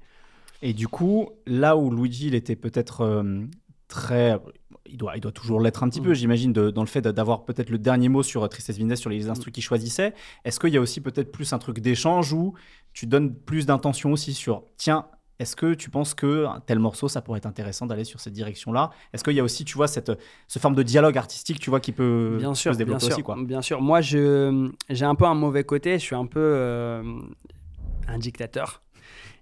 Et 0.61 0.73
du 0.73 0.87
coup, 0.89 1.29
là 1.45 1.77
où 1.77 1.89
Luigi, 1.89 2.27
il 2.27 2.35
était 2.35 2.55
peut-être 2.57 3.23
très. 3.87 4.39
Il 4.89 4.95
doit, 4.97 5.13
il 5.15 5.21
doit 5.21 5.31
toujours 5.33 5.59
l'être 5.59 5.83
un 5.83 5.89
petit 5.89 5.99
Mm. 5.99 6.03
peu, 6.05 6.13
j'imagine, 6.13 6.53
dans 6.53 6.81
le 6.81 6.87
fait 6.87 7.01
d'avoir 7.01 7.43
peut-être 7.45 7.69
le 7.69 7.77
dernier 7.77 8.07
mot 8.09 8.23
sur 8.23 8.43
euh, 8.43 8.47
Tristesse 8.47 8.77
Vindes, 8.77 8.95
sur 8.95 9.09
Mm. 9.09 9.13
les 9.13 9.29
instruments 9.29 9.51
qu'il 9.53 9.63
choisissait. 9.63 10.13
Est-ce 10.45 10.59
qu'il 10.59 10.69
y 10.73 10.77
a 10.77 10.81
aussi 10.81 11.01
peut-être 11.01 11.31
plus 11.31 11.51
un 11.53 11.59
truc 11.59 11.79
d'échange 11.79 12.31
où 12.33 12.53
tu 12.93 13.05
donnes 13.05 13.35
plus 13.35 13.65
d'intention 13.65 14.11
aussi 14.13 14.33
sur 14.33 14.63
tiens, 14.77 15.05
est-ce 15.39 15.55
que 15.55 15.73
tu 15.75 15.89
penses 15.91 16.13
que 16.15 16.47
tel 16.65 16.79
morceau, 16.79 17.07
ça 17.07 17.21
pourrait 17.21 17.37
être 17.37 17.45
intéressant 17.45 17.85
d'aller 17.85 18.05
sur 18.05 18.19
cette 18.19 18.33
direction-là? 18.33 18.89
Est-ce 19.13 19.23
qu'il 19.23 19.33
y 19.33 19.39
a 19.39 19.43
aussi, 19.43 19.65
tu 19.65 19.75
vois, 19.75 19.87
cette, 19.87 20.11
ce 20.47 20.57
forme 20.57 20.73
de 20.73 20.81
dialogue 20.83 21.15
artistique, 21.17 21.59
tu 21.59 21.69
vois, 21.69 21.79
qui 21.79 21.91
peut, 21.91 22.37
bien 22.39 22.49
peut 22.49 22.55
sûr, 22.55 22.73
se 22.73 22.77
développer 22.77 22.99
bien 22.99 23.07
sûr, 23.07 23.15
aussi, 23.17 23.23
quoi? 23.23 23.35
bien 23.43 23.61
sûr. 23.61 23.79
Moi, 23.81 24.01
je, 24.01 24.71
j'ai 24.89 25.05
un 25.05 25.13
peu 25.15 25.25
un 25.25 25.35
mauvais 25.35 25.63
côté. 25.63 25.93
Je 25.99 26.03
suis 26.03 26.15
un 26.15 26.25
peu 26.25 26.39
euh, 26.39 27.03
un 28.07 28.17
dictateur. 28.17 28.81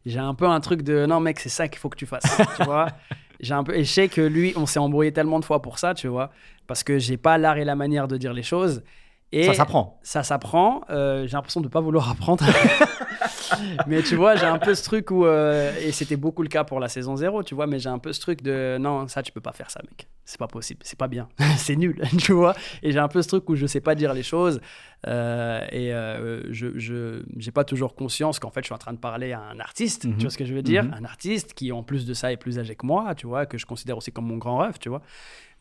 J'ai 0.06 0.20
un 0.20 0.34
peu 0.34 0.46
un 0.48 0.60
truc 0.60 0.82
de 0.82 1.06
non, 1.06 1.20
mec, 1.22 1.40
c'est 1.40 1.50
ça 1.50 1.68
qu'il 1.70 1.80
faut 1.80 1.90
que 1.90 1.98
tu 1.98 2.06
fasses. 2.06 2.26
tu 2.58 2.64
vois? 2.66 2.88
J'ai 3.40 3.54
un 3.54 3.64
peu, 3.64 3.76
et 3.76 3.84
je 3.84 3.92
sais 3.92 4.08
que 4.08 4.22
lui, 4.22 4.54
on 4.56 4.66
s'est 4.66 4.80
embrouillé 4.80 5.12
tellement 5.12 5.40
de 5.40 5.46
fois 5.46 5.62
pour 5.62 5.80
ça, 5.80 5.94
tu 5.94 6.08
vois, 6.08 6.32
parce 6.68 6.84
que 6.84 7.00
j'ai 7.00 7.18
pas 7.18 7.38
l'art 7.38 7.58
et 7.58 7.66
la 7.66 7.76
manière 7.76 8.08
de 8.08 8.18
dire 8.18 8.34
les 8.34 8.44
choses. 8.44 8.84
Et 9.32 9.44
Ça 9.44 9.54
s'apprend. 9.54 10.00
ça 10.04 10.24
s'apprend. 10.24 10.82
Euh, 10.90 11.26
j'ai 11.28 11.34
l'impression 11.34 11.60
de 11.62 11.68
pas 11.68 11.82
vouloir 11.82 12.10
apprendre. 12.10 12.46
mais 13.88 14.02
tu 14.04 14.16
vois, 14.16 14.36
j'ai 14.36 14.46
un 14.46 14.58
peu 14.58 14.74
ce 14.76 14.84
truc 14.84 15.12
où. 15.12 15.26
euh, 15.26 15.74
et 15.80 15.92
c'était 15.92 16.16
beaucoup 16.18 16.44
le 16.44 16.50
cas 16.50 16.64
pour 16.64 16.80
la 16.80 16.88
saison 16.90 17.16
0, 17.16 17.44
tu 17.44 17.56
vois, 17.56 17.68
mais 17.68 17.80
j'ai 17.80 17.90
un 17.90 18.00
peu 18.00 18.14
ce 18.14 18.20
truc 18.20 18.42
de 18.42 18.78
non, 18.80 19.08
ça, 19.08 19.22
tu 19.24 19.32
peux 19.32 19.42
pas 19.42 19.52
faire 19.54 19.70
ça, 19.72 19.82
mec. 19.90 20.08
C'est 20.28 20.40
pas 20.40 20.48
possible, 20.48 20.80
c'est 20.84 20.98
pas 20.98 21.08
bien, 21.08 21.30
c'est 21.58 21.76
nul, 21.76 22.02
tu 22.18 22.32
vois. 22.34 22.56
Et 22.82 22.92
j'ai 22.92 22.98
un 23.00 23.08
peu 23.08 23.22
ce 23.22 23.28
truc 23.28 23.48
où 23.50 23.56
je 23.56 23.68
sais 23.68 23.82
pas 23.82 23.94
dire 23.96 24.14
les 24.14 24.24
choses. 24.24 24.60
euh, 25.08 25.62
et 25.72 25.94
euh, 25.94 26.42
je 26.52 27.22
j'ai 27.38 27.52
pas 27.52 27.64
toujours 27.64 27.96
conscience 27.96 28.40
qu'en 28.40 28.50
fait, 28.50 28.62
je 28.62 28.66
suis 28.66 28.74
en 28.74 28.80
train 28.80 28.94
de 28.94 28.98
parler 28.98 29.34
à 29.34 29.42
un 29.42 29.60
artiste, 29.60 30.06
Mhm. 30.06 30.16
tu 30.18 30.22
vois 30.24 30.32
ce 30.32 30.38
que 30.38 30.46
je 30.46 30.54
veux 30.54 30.64
dire? 30.64 30.84
Mhm. 30.84 30.96
Un 31.00 31.06
artiste 31.06 31.54
qui, 31.54 31.72
en 31.72 31.84
plus 31.84 32.06
de 32.08 32.14
ça, 32.16 32.32
est 32.32 32.38
plus 32.38 32.58
âgé 32.60 32.76
que 32.76 32.86
moi, 32.86 33.14
tu 33.16 33.28
vois, 33.28 33.46
que 33.46 33.58
je 33.60 33.66
considère 33.68 33.98
aussi 33.98 34.12
comme 34.12 34.26
mon 34.26 34.38
grand 34.38 34.58
rêve, 34.58 34.78
tu 34.80 34.90
vois. 34.90 35.02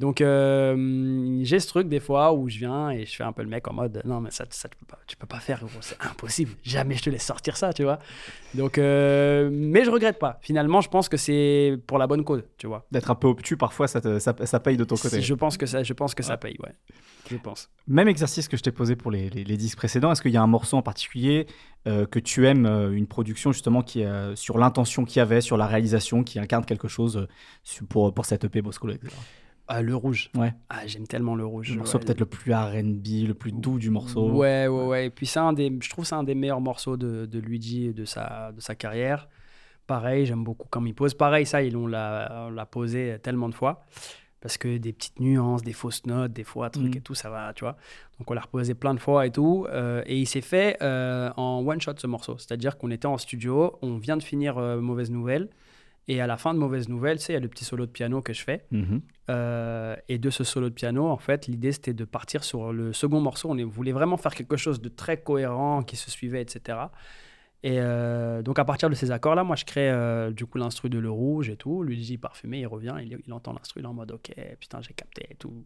Donc, 0.01 0.21
euh, 0.21 1.39
j'ai 1.43 1.61
ce 1.61 1.69
truc 1.69 1.89
des 1.89 2.01
fois 2.01 2.33
où 2.33 2.49
je 2.49 2.59
viens 2.59 2.91
et 2.91 3.07
je 3.07 3.15
fais 3.15 3.23
un 3.23 3.33
peu 3.33 3.43
le 3.43 3.49
mec 3.49 3.69
en 3.69 3.73
mode 3.73 4.03
non, 4.05 4.21
mais 4.21 4.31
ça, 4.33 4.45
ça 4.51 4.69
tu, 4.69 4.77
peux 4.77 4.87
pas, 4.87 4.99
tu 5.07 5.17
peux 5.17 5.27
pas 5.27 5.39
faire, 5.39 5.61
gros, 5.61 5.69
c'est 5.81 5.97
impossible. 6.01 6.53
Jamais 6.65 6.97
je 6.97 7.03
te 7.05 7.11
laisse 7.11 7.25
sortir 7.25 7.57
ça, 7.57 7.73
tu 7.73 7.85
vois. 7.85 8.01
Donc, 8.55 8.77
euh, 8.79 9.49
mais 9.53 9.85
je 9.85 9.91
regrette 9.91 10.19
pas. 10.19 10.39
Finalement, 10.43 10.81
je 10.81 10.89
pense 10.89 11.09
que 11.09 11.17
c'est 11.17 11.79
pour 11.87 11.99
la 11.99 12.07
bonne 12.09 12.25
cause, 12.25 12.43
tu 12.59 12.67
vois. 12.67 12.87
D'être 12.91 13.11
un 13.11 13.15
peu 13.15 13.29
obtus, 13.29 13.57
parfois, 13.57 13.87
ça, 13.87 14.01
te- 14.01 14.19
ça, 14.19 14.35
ça 14.45 14.61
paye 14.61 14.77
de 14.77 14.85
ton 14.85 14.97
côté. 14.97 15.21
Je 15.23 15.35
pense 15.35 15.57
que 15.57 15.67
ça, 15.67 15.83
je 15.85 15.93
pense 15.93 16.15
que 16.15 16.23
ça 16.25 16.37
paye, 16.37 16.57
ouais. 16.63 16.75
Je 17.31 17.37
pense. 17.37 17.71
Même 17.87 18.09
exercice 18.09 18.49
que 18.49 18.57
je 18.57 18.63
t'ai 18.63 18.73
posé 18.73 18.97
pour 18.97 19.11
les, 19.11 19.31
les- 19.31 19.45
les 19.45 19.57
disques 19.57 19.79
précédents. 19.79 20.13
Est-ce 20.13 20.21
qu'il 20.23 20.33
y 20.33 20.37
a 20.37 20.43
un 20.43 20.47
morceau 20.47 20.77
en 20.77 20.83
particulier 20.83 21.47
euh, 21.87 22.05
que 22.05 22.19
tu 22.19 22.47
aimes, 22.47 22.67
euh, 22.67 22.91
une 22.93 23.07
production 23.07 23.53
justement 23.53 23.83
qui 23.83 24.05
euh, 24.05 24.35
sur 24.37 24.59
l'intention 24.59 25.05
qu'il 25.05 25.19
y 25.19 25.21
avait, 25.21 25.41
sur 25.41 25.57
la 25.57 25.67
réalisation, 25.67 26.23
qui 26.25 26.39
incarne 26.39 26.65
quelque 26.65 26.89
chose 26.89 27.27
pour, 27.89 28.13
pour 28.13 28.27
cette 28.27 28.45
EP 28.45 28.61
Boscolo 28.61 28.93
etc. 28.95 29.15
Ah, 29.67 29.81
le 29.81 29.95
rouge. 29.97 30.31
Ouais. 30.35 30.53
Ah, 30.69 30.87
j'aime 30.87 31.07
tellement 31.07 31.35
le 31.35 31.47
rouge. 31.47 31.71
Le 31.71 31.79
morceau 31.79 31.99
Ouais, 31.99 32.05
peut-être 32.05 32.21
le 32.21 32.27
plus 32.27 32.53
R&B, 32.53 33.27
le 33.27 33.33
plus 33.33 33.51
doux 33.53 33.79
du 33.79 33.89
morceau. 33.91 34.31
Ouais, 34.31 34.67
ouais, 34.69 34.85
ouais. 34.87 35.07
Et 35.07 35.11
puis, 35.11 35.27
c'est 35.27 35.39
un 35.41 35.53
des, 35.55 35.73
je 35.81 35.89
trouve 35.89 36.05
que 36.05 36.09
c'est 36.09 36.15
un 36.15 36.23
des 36.25 36.35
meilleurs 36.35 36.61
morceaux 36.61 36.97
de, 36.99 37.25
de 37.27 37.39
Luigi 37.39 37.87
et 37.87 37.93
de 37.95 38.05
sa, 38.05 38.53
de 38.53 38.61
sa 38.61 38.75
carrière. 38.75 39.29
Pareil, 39.87 40.27
j'aime 40.27 40.45
beaucoup 40.45 40.69
comme 40.69 40.87
il 40.87 40.95
pose. 40.95 41.15
Pareil, 41.15 41.47
ça, 41.47 41.63
ils 41.63 41.73
l'ont 41.73 41.87
l'a, 41.87 42.47
on 42.49 42.51
l'a 42.51 42.67
posé 42.67 43.17
tellement 43.23 43.49
de 43.49 43.55
fois. 43.55 43.85
Parce 44.41 44.59
que 44.59 44.77
des 44.77 44.93
petites 44.93 45.21
nuances, 45.21 45.63
des 45.63 45.73
fausses 45.73 46.05
notes, 46.05 46.35
des 46.35 46.45
fois, 46.45 46.69
trucs 46.69 46.85
Mhm. 46.93 46.97
et 46.99 47.01
tout, 47.01 47.15
ça 47.15 47.31
va, 47.31 47.55
tu 47.55 47.65
vois. 47.65 47.77
Donc, 48.19 48.31
on 48.31 48.35
l'a 48.35 48.43
reposé 48.43 48.75
plein 48.75 48.93
de 48.93 49.01
fois 49.01 49.25
et 49.27 49.31
tout. 49.31 49.67
euh, 49.71 50.03
et 50.05 50.19
il 50.19 50.27
s'est 50.27 50.43
fait 50.43 50.77
euh, 50.83 51.31
en 51.39 51.65
one 51.67 51.81
shot 51.81 51.93
ce 51.97 52.07
morceau. 52.07 52.37
C'est-à-dire 52.37 52.77
qu'on 52.77 52.91
était 52.91 53.07
en 53.07 53.17
studio, 53.17 53.79
on 53.81 53.97
vient 53.97 54.19
de 54.19 54.23
finir 54.23 54.59
euh, 54.59 54.79
Mauvaise 54.83 55.11
Nouvelle. 55.11 55.49
Et 56.07 56.21
à 56.21 56.27
la 56.27 56.37
fin 56.37 56.53
de 56.53 56.59
Mauvaise 56.59 56.89
Nouvelle, 56.89 57.19
tu 57.19 57.25
sais, 57.25 57.33
il 57.33 57.37
y 57.37 57.39
a 57.39 57.41
le 57.41 57.49
petit 57.49 57.65
solo 57.65 57.87
de 57.87 57.91
piano 57.91 58.21
que 58.21 58.33
je 58.33 58.43
fais. 58.43 58.67
Mhm. 58.71 59.01
Euh, 59.31 59.97
et 60.09 60.19
de 60.19 60.31
ce 60.31 60.45
solo 60.45 60.69
de 60.69 60.75
piano, 60.75 61.09
en 61.09 61.17
fait, 61.17 61.47
l'idée 61.47 61.73
c'était 61.73 61.95
de 61.95 62.05
partir 62.05 62.45
sur 62.45 62.73
le 62.73 62.93
second 62.93 63.21
morceau. 63.21 63.51
On 63.51 63.67
voulait 63.67 63.93
vraiment 63.93 64.17
faire 64.17 64.35
quelque 64.35 64.57
chose 64.57 64.81
de 64.81 64.89
très 64.89 65.17
cohérent, 65.17 65.83
qui 65.83 65.97
se 65.97 66.11
suivait, 66.11 66.43
etc. 66.43 66.79
Et 67.63 67.79
euh, 67.81 68.43
donc 68.43 68.59
à 68.59 68.65
partir 68.67 68.91
de 68.91 68.95
ces 68.95 69.11
accords-là, 69.11 69.43
moi 69.43 69.57
je 69.57 69.65
crée 69.65 69.89
euh, 69.89 70.31
du 70.31 70.45
coup 70.45 70.59
l'instru 70.59 70.91
de 70.91 70.99
Le 70.99 71.11
Rouge 71.11 71.49
et 71.49 71.57
tout. 71.57 71.83
Lui 71.83 71.97
dit 71.97 72.19
parfumé, 72.19 72.59
il 72.59 72.67
revient, 72.67 72.95
il, 73.01 73.19
il 73.27 73.33
entend 73.33 73.55
l'instru, 73.55 73.81
il 73.81 73.85
est 73.85 73.89
en 73.89 73.95
mode 73.95 74.13
ok, 74.13 74.35
putain 74.61 74.83
j'ai 74.83 74.93
capté 74.93 75.27
et 75.31 75.35
tout. 75.37 75.65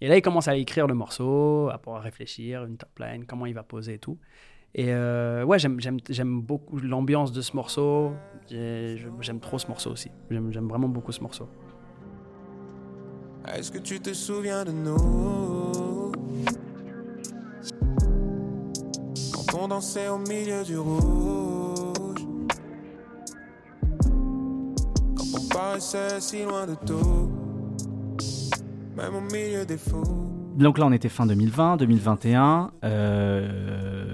Et 0.00 0.06
là 0.06 0.16
il 0.16 0.22
commence 0.22 0.46
à 0.46 0.54
écrire 0.54 0.86
le 0.86 0.94
morceau, 0.94 1.68
à 1.72 1.78
pouvoir 1.78 2.04
réfléchir, 2.04 2.64
une 2.66 2.76
top 2.76 2.96
line, 3.00 3.24
comment 3.26 3.46
il 3.46 3.54
va 3.54 3.64
poser 3.64 3.94
et 3.94 3.98
tout. 3.98 4.20
Et 4.74 4.92
euh, 4.92 5.44
ouais, 5.44 5.58
j'aime- 5.58 5.80
j'aime 5.80 5.98
j'aime 6.08 6.40
beaucoup 6.42 6.78
l'ambiance 6.78 7.32
de 7.32 7.40
ce 7.40 7.56
morceau. 7.56 8.12
J'aime 8.48 9.40
trop 9.40 9.58
ce 9.58 9.66
morceau 9.68 9.90
aussi. 9.90 10.10
J'aime 10.30 10.52
j'aime 10.52 10.68
vraiment 10.68 10.88
beaucoup 10.88 11.12
ce 11.12 11.20
morceau. 11.22 11.48
Est-ce 13.54 13.72
que 13.72 13.78
tu 13.78 13.98
te 14.00 14.12
souviens 14.12 14.64
de 14.64 14.70
nous? 14.70 16.12
Quand 19.32 19.58
on 19.64 19.68
dansait 19.68 20.08
au 20.08 20.18
milieu 20.18 20.62
du 20.62 20.78
rouge 20.78 22.24
Quand 25.16 25.24
on 25.36 25.48
paraissait 25.48 26.20
si 26.20 26.44
loin 26.44 26.66
de 26.66 26.74
tout 26.86 27.28
Même 28.96 29.14
au 29.16 29.20
milieu 29.32 29.64
des 29.66 29.76
fous 29.78 30.04
Donc 30.56 30.78
là, 30.78 30.86
on 30.86 30.92
était 30.92 31.08
fin 31.08 31.26
2020, 31.26 31.76
2021. 31.78 32.70
euh, 32.84 34.09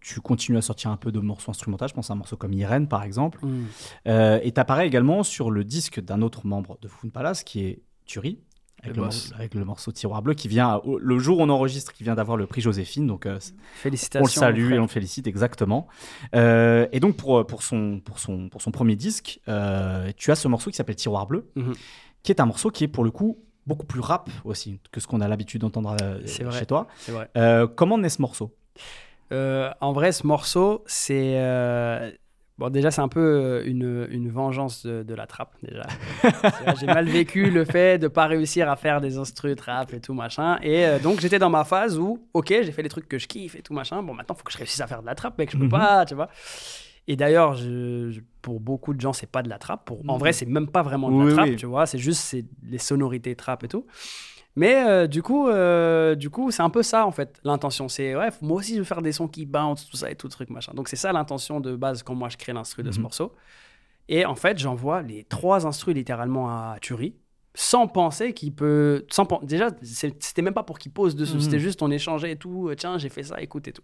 tu 0.00 0.20
continues 0.20 0.58
à 0.58 0.62
sortir 0.62 0.90
un 0.90 0.96
peu 0.96 1.12
de 1.12 1.20
morceaux 1.20 1.50
instrumentaux. 1.50 1.86
Je 1.88 1.94
pense 1.94 2.10
à 2.10 2.14
un 2.14 2.16
morceau 2.16 2.36
comme 2.36 2.52
Irène, 2.52 2.88
par 2.88 3.02
exemple. 3.02 3.44
Mm. 3.44 3.64
Euh, 4.08 4.40
et 4.42 4.52
tu 4.52 4.60
apparais 4.60 4.86
également 4.86 5.22
sur 5.22 5.50
le 5.50 5.64
disque 5.64 6.00
d'un 6.00 6.22
autre 6.22 6.46
membre 6.46 6.78
de 6.80 6.88
Fun 6.88 7.08
Palace, 7.08 7.44
qui 7.44 7.64
est 7.64 7.82
Turi, 8.06 8.38
avec 8.82 8.96
Le 8.96 9.04
avec 9.34 9.54
morceau 9.56 9.92
Tiroir 9.92 10.22
Bleu, 10.22 10.32
qui 10.32 10.48
vient, 10.48 10.80
le 10.98 11.18
jour 11.18 11.38
où 11.38 11.42
on 11.42 11.50
enregistre, 11.50 11.92
qui 11.92 12.02
vient 12.02 12.14
d'avoir 12.14 12.38
le 12.38 12.46
prix 12.46 12.62
Joséphine. 12.62 13.06
Donc, 13.06 13.26
euh, 13.26 13.38
Félicitations. 13.74 14.22
on 14.22 14.24
le 14.24 14.30
salue 14.30 14.72
et 14.72 14.78
on 14.78 14.82
le 14.82 14.88
félicite 14.88 15.26
exactement. 15.26 15.86
Euh, 16.34 16.86
et 16.92 16.98
donc, 16.98 17.16
pour, 17.16 17.46
pour, 17.46 17.62
son, 17.62 18.00
pour, 18.02 18.18
son, 18.18 18.48
pour 18.48 18.62
son 18.62 18.70
premier 18.70 18.96
disque, 18.96 19.40
euh, 19.48 20.10
tu 20.16 20.30
as 20.30 20.34
ce 20.34 20.48
morceau 20.48 20.70
qui 20.70 20.76
s'appelle 20.76 20.96
Tiroir 20.96 21.26
Bleu, 21.26 21.50
Mhm. 21.56 21.74
qui 22.22 22.32
est 22.32 22.40
un 22.40 22.46
morceau 22.46 22.70
qui 22.70 22.84
est 22.84 22.88
pour 22.88 23.04
le 23.04 23.10
coup 23.10 23.38
beaucoup 23.66 23.86
plus 23.86 24.00
rap 24.00 24.30
aussi 24.44 24.80
que 24.90 24.98
ce 25.00 25.06
qu'on 25.06 25.20
a 25.20 25.28
l'habitude 25.28 25.60
d'entendre 25.60 25.94
chez 26.26 26.66
toi. 26.66 26.86
Vrai. 27.06 27.28
Comment 27.76 27.98
naît 27.98 28.08
ce 28.08 28.22
morceau? 28.22 28.56
Euh, 29.32 29.70
en 29.80 29.92
vrai, 29.92 30.12
ce 30.12 30.26
morceau, 30.26 30.82
c'est. 30.86 31.34
euh, 31.36 32.10
Bon, 32.58 32.68
déjà, 32.68 32.90
c'est 32.90 33.00
un 33.00 33.08
peu 33.08 33.20
euh, 33.20 33.62
une, 33.64 34.06
une 34.10 34.28
vengeance 34.30 34.84
de, 34.84 35.02
de 35.02 35.14
la 35.14 35.26
trappe, 35.26 35.54
déjà. 35.62 35.82
J'ai 36.78 36.86
mal 36.86 37.06
vécu 37.08 37.50
le 37.50 37.64
fait 37.64 37.96
de 37.98 38.06
pas 38.06 38.26
réussir 38.26 38.68
à 38.70 38.76
faire 38.76 39.00
des 39.00 39.16
instrus 39.16 39.56
trap 39.56 39.94
et 39.94 40.00
tout, 40.00 40.12
machin. 40.12 40.58
Et 40.62 40.84
euh, 40.84 40.98
donc, 40.98 41.20
j'étais 41.20 41.38
dans 41.38 41.48
ma 41.48 41.64
phase 41.64 41.98
où, 41.98 42.18
ok, 42.34 42.48
j'ai 42.48 42.70
fait 42.70 42.82
les 42.82 42.90
trucs 42.90 43.08
que 43.08 43.16
je 43.18 43.26
kiffe 43.28 43.56
et 43.56 43.62
tout, 43.62 43.72
machin. 43.72 44.02
Bon, 44.02 44.12
maintenant, 44.12 44.34
il 44.34 44.38
faut 44.38 44.44
que 44.44 44.52
je 44.52 44.58
réussisse 44.58 44.82
à 44.82 44.86
faire 44.86 45.00
de 45.00 45.06
la 45.06 45.14
trappe, 45.14 45.38
mec, 45.38 45.50
je 45.50 45.56
peux 45.56 45.64
Mhm. 45.64 45.70
pas, 45.70 46.04
tu 46.04 46.14
vois. 46.14 46.28
Et 47.08 47.16
d'ailleurs, 47.16 47.56
pour 48.42 48.60
beaucoup 48.60 48.92
de 48.92 49.00
gens, 49.00 49.14
c'est 49.14 49.30
pas 49.30 49.42
de 49.42 49.48
la 49.48 49.56
trappe. 49.58 49.86
Pour, 49.86 50.00
en 50.06 50.12
Mhm. 50.14 50.18
vrai, 50.18 50.32
c'est 50.34 50.44
même 50.46 50.68
pas 50.68 50.82
vraiment 50.82 51.10
de 51.10 51.16
Oui, 51.16 51.30
la 51.30 51.34
trappe, 51.34 51.48
oui. 51.48 51.56
tu 51.56 51.64
vois. 51.64 51.86
C'est 51.86 51.98
juste 51.98 52.20
c'est 52.20 52.44
les 52.68 52.76
sonorités 52.78 53.34
trap 53.36 53.64
et 53.64 53.68
tout. 53.68 53.86
Mais 54.56 54.84
euh, 54.86 55.06
du 55.06 55.22
coup, 55.22 55.48
euh, 55.48 56.14
du 56.16 56.28
coup, 56.28 56.50
c'est 56.50 56.62
un 56.62 56.70
peu 56.70 56.82
ça 56.82 57.06
en 57.06 57.12
fait. 57.12 57.40
L'intention, 57.44 57.88
c'est 57.88 58.16
ouais, 58.16 58.28
moi 58.42 58.58
aussi 58.58 58.74
je 58.74 58.78
veux 58.78 58.84
faire 58.84 59.00
des 59.02 59.12
sons 59.12 59.28
qui 59.28 59.46
bounce, 59.46 59.88
tout 59.88 59.96
ça 59.96 60.10
et 60.10 60.16
tout 60.16 60.28
truc 60.28 60.50
machin. 60.50 60.72
Donc 60.74 60.88
c'est 60.88 60.96
ça 60.96 61.12
l'intention 61.12 61.60
de 61.60 61.76
base 61.76 62.02
quand 62.02 62.14
moi 62.14 62.28
je 62.28 62.36
crée 62.36 62.52
l'instru 62.52 62.82
de 62.82 62.90
ce 62.90 62.96
Mhm. 62.98 63.02
morceau. 63.02 63.32
Et 64.08 64.26
en 64.26 64.34
fait, 64.34 64.58
j'envoie 64.58 65.02
les 65.02 65.22
trois 65.24 65.66
instrus 65.66 65.94
littéralement 65.94 66.48
à 66.50 66.76
Turi, 66.80 67.14
sans 67.54 67.86
penser 67.86 68.32
qu'il 68.34 68.52
peut. 68.52 69.06
Sans, 69.08 69.24
déjà, 69.44 69.68
c'était 69.82 70.42
même 70.42 70.52
pas 70.54 70.64
pour 70.64 70.80
qu'il 70.80 70.90
pose 70.90 71.14
dessus, 71.14 71.34
Mhm. 71.36 71.40
c'était 71.42 71.58
juste 71.60 71.80
on 71.80 71.90
échangeait 71.92 72.32
et 72.32 72.36
tout. 72.36 72.68
euh, 72.68 72.74
Tiens, 72.74 72.98
j'ai 72.98 73.08
fait 73.08 73.22
ça, 73.22 73.40
écoute 73.40 73.68
et 73.68 73.72
tout. 73.72 73.82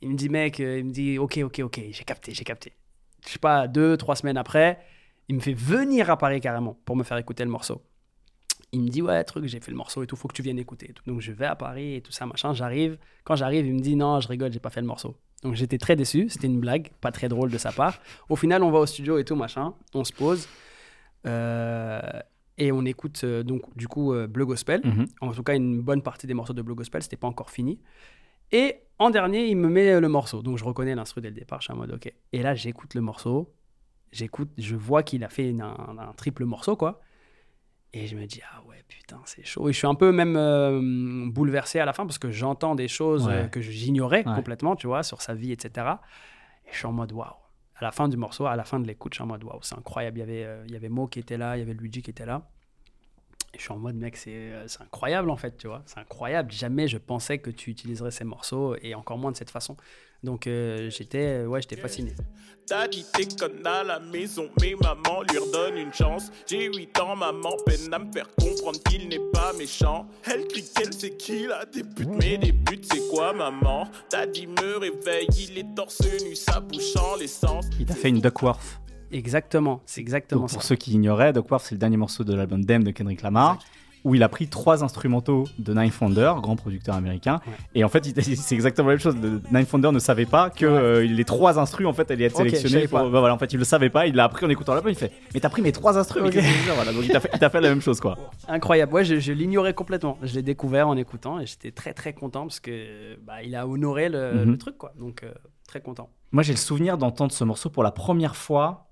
Il 0.00 0.10
me 0.10 0.14
dit, 0.14 0.28
mec, 0.28 0.60
il 0.60 0.84
me 0.84 0.90
dit, 0.92 1.18
ok, 1.18 1.40
ok, 1.42 1.60
ok, 1.64 1.80
j'ai 1.90 2.04
capté, 2.04 2.32
j'ai 2.34 2.44
capté. 2.44 2.72
Je 3.26 3.32
sais 3.32 3.38
pas, 3.40 3.66
deux, 3.66 3.96
trois 3.96 4.14
semaines 4.14 4.36
après, 4.36 4.78
il 5.28 5.34
me 5.34 5.40
fait 5.40 5.54
venir 5.54 6.08
à 6.10 6.16
Paris 6.18 6.40
carrément 6.40 6.78
pour 6.84 6.94
me 6.96 7.02
faire 7.02 7.16
écouter 7.18 7.42
le 7.44 7.50
morceau. 7.50 7.82
Il 8.76 8.82
me 8.82 8.88
dit, 8.88 9.02
ouais, 9.02 9.22
truc, 9.24 9.46
j'ai 9.46 9.60
fait 9.60 9.70
le 9.70 9.76
morceau 9.76 10.02
et 10.02 10.06
tout, 10.06 10.16
faut 10.16 10.28
que 10.28 10.34
tu 10.34 10.42
viennes 10.42 10.58
écouter. 10.58 10.90
et 10.90 10.92
tout. 10.92 11.02
Donc 11.06 11.20
je 11.20 11.32
vais 11.32 11.46
à 11.46 11.56
Paris 11.56 11.94
et 11.96 12.00
tout 12.02 12.12
ça, 12.12 12.26
machin. 12.26 12.52
J'arrive. 12.54 12.98
Quand 13.24 13.36
j'arrive, 13.36 13.64
il 13.66 13.74
me 13.74 13.80
dit, 13.80 13.96
non, 13.96 14.20
je 14.20 14.28
rigole, 14.28 14.52
j'ai 14.52 14.60
pas 14.60 14.70
fait 14.70 14.80
le 14.80 14.86
morceau. 14.86 15.16
Donc 15.42 15.54
j'étais 15.54 15.78
très 15.78 15.96
déçu, 15.96 16.28
c'était 16.28 16.46
une 16.46 16.60
blague, 16.60 16.90
pas 17.00 17.12
très 17.12 17.28
drôle 17.28 17.50
de 17.50 17.58
sa 17.58 17.70
part. 17.72 18.00
Au 18.28 18.36
final, 18.36 18.62
on 18.62 18.70
va 18.70 18.78
au 18.80 18.86
studio 18.86 19.18
et 19.18 19.24
tout, 19.24 19.36
machin, 19.36 19.74
on 19.94 20.04
se 20.04 20.12
pose. 20.12 20.48
euh, 21.26 22.00
et 22.58 22.72
on 22.72 22.84
écoute 22.86 23.20
euh, 23.24 23.42
donc 23.42 23.62
du 23.76 23.86
coup 23.86 24.14
euh, 24.14 24.26
Bleu 24.26 24.46
Gospel. 24.46 24.80
Mhm. 24.84 25.06
En 25.20 25.32
tout 25.32 25.42
cas, 25.42 25.54
une 25.54 25.82
bonne 25.82 26.02
partie 26.02 26.26
des 26.26 26.34
morceaux 26.34 26.54
de 26.54 26.62
Blue 26.62 26.74
Gospel, 26.74 27.02
c'était 27.02 27.16
pas 27.16 27.26
encore 27.28 27.50
fini. 27.50 27.78
Et 28.52 28.76
en 28.98 29.10
dernier, 29.10 29.46
il 29.48 29.56
me 29.56 29.68
met 29.68 30.00
le 30.00 30.08
morceau. 30.08 30.40
Donc 30.42 30.56
je 30.56 30.64
reconnais 30.64 30.94
l'instru 30.94 31.20
dès 31.20 31.28
le 31.28 31.34
départ, 31.34 31.60
je 31.60 31.64
suis 31.66 31.72
en 31.72 31.76
mode 31.76 31.92
OK. 31.92 32.10
Et 32.32 32.42
là, 32.42 32.54
j'écoute 32.54 32.94
le 32.94 33.00
morceau, 33.02 33.52
j'écoute, 34.12 34.48
je 34.56 34.74
vois 34.74 35.02
qu'il 35.02 35.22
a 35.24 35.28
fait 35.28 35.50
une- 35.50 35.60
un, 35.62 35.96
un 35.98 36.12
triple 36.16 36.44
morceau, 36.44 36.76
quoi. 36.76 37.00
Et 37.92 38.06
je 38.06 38.16
me 38.16 38.26
dis, 38.26 38.40
ah 38.52 38.62
ouais, 38.68 38.84
putain, 38.88 39.20
c'est 39.24 39.44
chaud. 39.44 39.68
Et 39.68 39.72
je 39.72 39.78
suis 39.78 39.86
un 39.86 39.94
peu 39.94 40.12
même 40.12 40.36
euh, 40.36 41.30
bouleversé 41.30 41.78
à 41.78 41.84
la 41.84 41.92
fin 41.92 42.04
parce 42.04 42.18
que 42.18 42.30
j'entends 42.30 42.74
des 42.74 42.88
choses 42.88 43.26
Ouais. 43.26 43.32
euh, 43.44 43.48
que 43.48 43.60
j'ignorais 43.60 44.26
Ouais. 44.26 44.34
complètement, 44.34 44.76
tu 44.76 44.86
vois, 44.86 45.02
sur 45.02 45.22
sa 45.22 45.34
vie, 45.34 45.52
etc. 45.52 45.86
Et 46.66 46.72
je 46.72 46.76
suis 46.78 46.86
en 46.86 46.92
mode, 46.92 47.12
waouh. 47.12 47.30
À 47.78 47.84
la 47.84 47.92
fin 47.92 48.08
du 48.08 48.16
morceau, 48.16 48.46
à 48.46 48.56
la 48.56 48.64
fin 48.64 48.80
de 48.80 48.86
l'écoute, 48.86 49.12
je 49.14 49.16
suis 49.18 49.22
en 49.22 49.26
mode, 49.26 49.44
waouh, 49.44 49.60
c'est 49.62 49.76
incroyable. 49.78 50.18
Il 50.18 50.20
y, 50.20 50.22
avait, 50.24 50.44
euh, 50.44 50.64
il 50.66 50.72
y 50.72 50.76
avait 50.76 50.88
Mo 50.88 51.06
qui 51.06 51.18
était 51.20 51.36
là, 51.38 51.56
il 51.56 51.60
y 51.60 51.62
avait 51.62 51.74
Luigi 51.74 52.02
qui 52.02 52.10
était 52.10 52.26
là. 52.26 52.48
Et 53.56 53.58
je 53.58 53.62
suis 53.62 53.72
en 53.72 53.78
mode, 53.78 53.94
mec, 53.94 54.18
c'est 54.18 54.34
euh, 54.34 54.68
c'est 54.68 54.82
incroyable 54.82 55.30
en 55.30 55.36
fait, 55.38 55.56
tu 55.56 55.66
vois. 55.66 55.82
C'est 55.86 55.98
incroyable. 55.98 56.52
Jamais 56.52 56.88
je 56.88 56.98
pensais 56.98 57.38
que 57.38 57.48
tu 57.48 57.70
utiliserais 57.70 58.10
ces 58.10 58.24
morceaux 58.24 58.76
et 58.82 58.94
encore 58.94 59.16
moins 59.16 59.32
de 59.32 59.36
cette 59.38 59.48
façon. 59.48 59.78
Donc 60.22 60.46
euh, 60.46 60.90
j'étais 60.90 61.38
euh, 61.38 61.46
ouais, 61.46 61.62
j'étais 61.62 61.76
fasciné. 61.76 62.12
Daddy 62.68 63.06
déconne 63.16 63.66
à 63.66 63.82
la 63.82 63.98
maison, 63.98 64.50
mais 64.60 64.74
maman 64.74 65.22
lui 65.22 65.38
redonne 65.38 65.78
une 65.78 65.94
chance. 65.94 66.30
J'ai 66.46 66.66
8 66.66 67.00
ans, 67.00 67.16
maman 67.16 67.56
peine 67.64 67.94
à 67.94 67.98
me 67.98 68.12
faire 68.12 68.28
comprendre 68.38 68.78
qu'il 68.90 69.08
n'est 69.08 69.30
pas 69.32 69.54
méchant. 69.54 70.06
Elle 70.30 70.46
crie 70.48 70.64
qu'elle 70.74 70.92
sait 70.92 71.16
qu'il 71.16 71.50
a 71.50 71.64
des 71.64 71.82
buts, 71.82 72.08
mais 72.20 72.36
des 72.36 72.52
buts 72.52 72.82
c'est 72.82 73.08
quoi 73.08 73.32
maman? 73.32 73.88
Daddy 74.10 74.48
me 74.48 74.76
réveille, 74.76 75.28
il 75.48 75.56
est 75.56 75.74
torse 75.74 76.02
nu, 76.22 76.36
sa 76.36 76.60
bouche 76.60 76.94
en 76.96 77.16
l'essence. 77.16 77.64
Il 77.80 77.86
t'a 77.86 77.94
fait 77.94 78.10
une 78.10 78.20
Duckworth. 78.20 78.80
Exactement, 79.12 79.82
c'est 79.86 80.00
exactement 80.00 80.42
Donc, 80.42 80.50
ça. 80.50 80.54
pour 80.56 80.62
ceux 80.62 80.76
qui 80.76 80.92
ignoraient, 80.92 81.32
Duckworth, 81.32 81.64
c'est 81.64 81.74
le 81.74 81.78
dernier 81.78 81.96
morceau 81.96 82.24
de 82.24 82.34
l'album 82.34 82.64
Dem 82.64 82.82
de 82.84 82.90
Kendrick 82.90 83.22
Lamar, 83.22 83.58
où 84.04 84.14
il 84.14 84.22
a 84.22 84.28
pris 84.28 84.46
trois 84.46 84.84
instrumentaux 84.84 85.44
de 85.58 85.74
Ninth 85.74 86.00
Wonder, 86.00 86.34
grand 86.40 86.54
producteur 86.54 86.94
américain. 86.94 87.40
Ouais. 87.46 87.52
Et 87.74 87.82
en 87.84 87.88
fait, 87.88 88.04
c'est 88.20 88.54
exactement 88.54 88.86
la 88.88 88.94
même 88.94 89.00
chose. 89.00 89.16
Ninth 89.50 89.72
Wonder 89.72 89.90
ne 89.90 89.98
savait 89.98 90.26
pas 90.26 90.48
que 90.50 90.64
euh, 90.64 91.00
les 91.02 91.24
trois 91.24 91.58
instrus, 91.58 91.88
en 91.88 91.92
fait, 91.92 92.08
allaient 92.12 92.26
être 92.26 92.38
Ok, 92.38 92.44
je 92.46 92.54
sélectionnés. 92.54 92.86
pour- 92.88 93.00
bah, 93.10 93.18
voilà, 93.20 93.34
en 93.34 93.38
fait, 93.38 93.52
il 93.52 93.58
le 93.58 93.64
savait 93.64 93.90
pas. 93.90 94.06
Il 94.06 94.14
l'a 94.14 94.24
appris 94.24 94.46
en 94.46 94.48
écoutant 94.48 94.74
l'album. 94.74 94.92
Il 94.92 94.96
fait 94.96 95.10
Mais 95.34 95.40
t'as 95.40 95.48
pris 95.48 95.60
mes 95.62 95.72
trois 95.72 95.98
instrus 95.98 96.22
mais 96.22 96.28
Ok. 96.28 96.34
qu'est-ce 96.34 96.46
que 96.46 96.52
c'est 96.60 96.68
ça 96.68 96.74
Voilà, 96.74 96.92
Donc, 96.92 97.02
il 97.04 97.10
t'a 97.10 97.18
fait, 97.20 97.36
fait 97.50 97.60
la 97.60 97.68
même 97.68 97.80
chose, 97.80 97.98
quoi. 98.00 98.16
Incroyable. 98.46 98.92
Ouais, 98.92 99.04
je, 99.04 99.18
je 99.18 99.32
l'ignorais 99.32 99.74
complètement. 99.74 100.18
Je 100.22 100.34
l'ai 100.36 100.42
découvert 100.42 100.86
en 100.86 100.96
écoutant 100.96 101.40
et 101.40 101.46
j'étais 101.46 101.72
très 101.72 101.92
très 101.92 102.12
content 102.12 102.42
parce 102.42 102.60
que 102.60 103.16
bah, 103.24 103.42
il 103.42 103.56
a 103.56 103.66
honoré 103.66 104.08
le, 104.08 104.34
Mhm. 104.44 104.50
le 104.52 104.58
truc 104.58 104.78
quoi. 104.78 104.92
Donc 105.00 105.24
euh, 105.24 105.32
très 105.66 105.80
content. 105.80 106.10
Moi, 106.30 106.42
j'ai 106.44 106.52
le 106.52 106.58
souvenir 106.58 106.96
d'entendre 106.98 107.32
ce 107.32 107.42
morceau 107.42 107.70
pour 107.70 107.82
la 107.82 107.90
première 107.90 108.36
fois. 108.36 108.85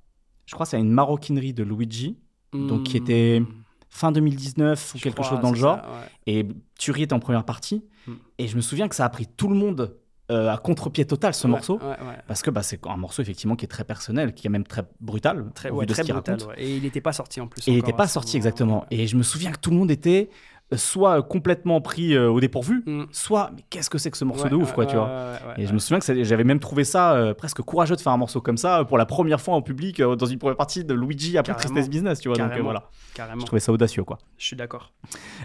Je 0.47 0.55
crois 0.55 0.67
que 0.67 0.71
c'est 0.71 0.77
à 0.77 0.81
une 0.81 0.91
maroquinerie 0.93 1.53
de 1.55 1.63
Luigi, 1.63 2.19
Donc, 2.53 2.85
qui 2.85 2.97
était 2.97 3.41
Hmm, 3.41 3.47
fin 3.89 4.13
2019 4.13 4.95
ou 4.95 4.99
je 4.99 5.03
quelque 5.05 5.15
crois, 5.17 5.29
chose 5.29 5.41
dans 5.41 5.51
le 5.51 5.57
genre. 5.57 5.77
ça, 5.79 5.89
ouais. 5.91 6.09
Et 6.41 6.49
Turi 6.79 7.03
était 7.05 7.13
en 7.15 7.21
première 7.21 7.45
partie. 7.45 7.85
Mm. 8.07 8.13
Et 8.39 8.49
je 8.49 8.57
me 8.57 8.61
souviens 8.61 8.89
que 8.89 8.95
ça 8.97 9.05
a 9.05 9.09
pris 9.09 9.27
tout 9.27 9.49
le 9.49 9.55
monde 9.55 9.97
euh, 10.31 10.49
à 10.51 10.57
contre-pied 10.57 11.05
total, 11.05 11.35
ce 11.35 11.47
Ouais, 11.47 11.51
morceau. 11.51 11.79
ouais, 11.79 11.87
ouais. 11.89 12.17
Parce 12.27 12.43
que 12.43 12.51
bah, 12.51 12.63
c'est 12.63 12.85
un 12.87 12.97
morceau 12.97 13.23
effectivement 13.23 13.57
qui 13.57 13.65
est 13.67 13.69
très 13.69 13.85
personnel, 13.85 14.35
qui 14.35 14.47
est 14.47 14.51
même 14.51 14.65
très 14.65 14.83
brutal, 15.01 15.51
Très, 15.55 15.69
très 15.87 16.03
brutal. 16.13 16.39
Et 16.57 16.77
il 16.77 16.83
n'était 16.83 17.01
pas 17.03 17.13
sorti 17.13 17.41
en 17.41 17.47
plus. 17.47 17.67
Et 17.69 17.73
il 17.73 17.77
n'était 17.77 17.93
pas 17.93 18.09
sorti 18.09 18.37
exactement. 18.37 18.85
Et 18.91 19.07
je 19.07 19.17
me 19.17 19.23
souviens 19.23 19.53
que 19.53 19.59
tout 19.59 19.71
le 19.71 19.77
monde 19.77 19.91
était 19.91 20.31
soit 20.73 21.23
complètement 21.23 21.81
pris 21.81 22.15
euh, 22.15 22.29
au 22.31 22.41
dépourvu, 22.41 22.83
Mm. 22.87 23.05
soit 23.13 23.51
mais 23.55 23.63
qu'est-ce 23.71 23.91
que 23.91 23.99
c'est 23.99 24.11
que 24.11 24.17
ce 24.17 24.25
morceau 24.25 24.45
Ouais, 24.45 24.51
de 24.51 24.55
ouf, 24.57 24.73
quoi, 24.73 24.87
tu 24.87 24.97
vois. 24.97 25.33
Et 25.57 25.67
je 25.67 25.73
me 25.73 25.79
souviens 25.79 25.99
que 26.01 26.25
j'avais 26.25 26.43
même 26.45 26.59
trouvé 26.59 26.85
ça 26.85 27.13
euh, 27.15 27.35
presque 27.35 27.61
courageux 27.63 27.95
de 27.97 28.01
faire 28.01 28.13
un 28.13 28.17
morceau 28.17 28.41
comme 28.41 28.57
ça 28.57 28.85
pour 28.85 28.99
la 28.99 29.07
première 29.07 29.41
fois 29.41 29.55
en 29.55 29.63
public 29.63 30.01
euh, 30.01 30.17
dans 30.17 30.27
une 30.27 30.39
première 30.39 30.57
partie 30.57 30.85
de 30.85 30.95
Luigi 30.95 31.37
après. 31.39 31.55
Tristesse 31.55 31.89
Business, 31.89 32.19
tu 32.21 32.29
vois. 32.29 32.39
Donc 32.39 32.51
voilà, 32.61 32.89
Carrément. 33.15 33.41
je 33.41 33.47
trouvais 33.47 33.61
ça 33.61 33.73
audacieux, 33.73 34.05
quoi. 34.05 34.19
Je 34.39 34.47
suis 34.47 34.57
d'accord. 34.57 34.93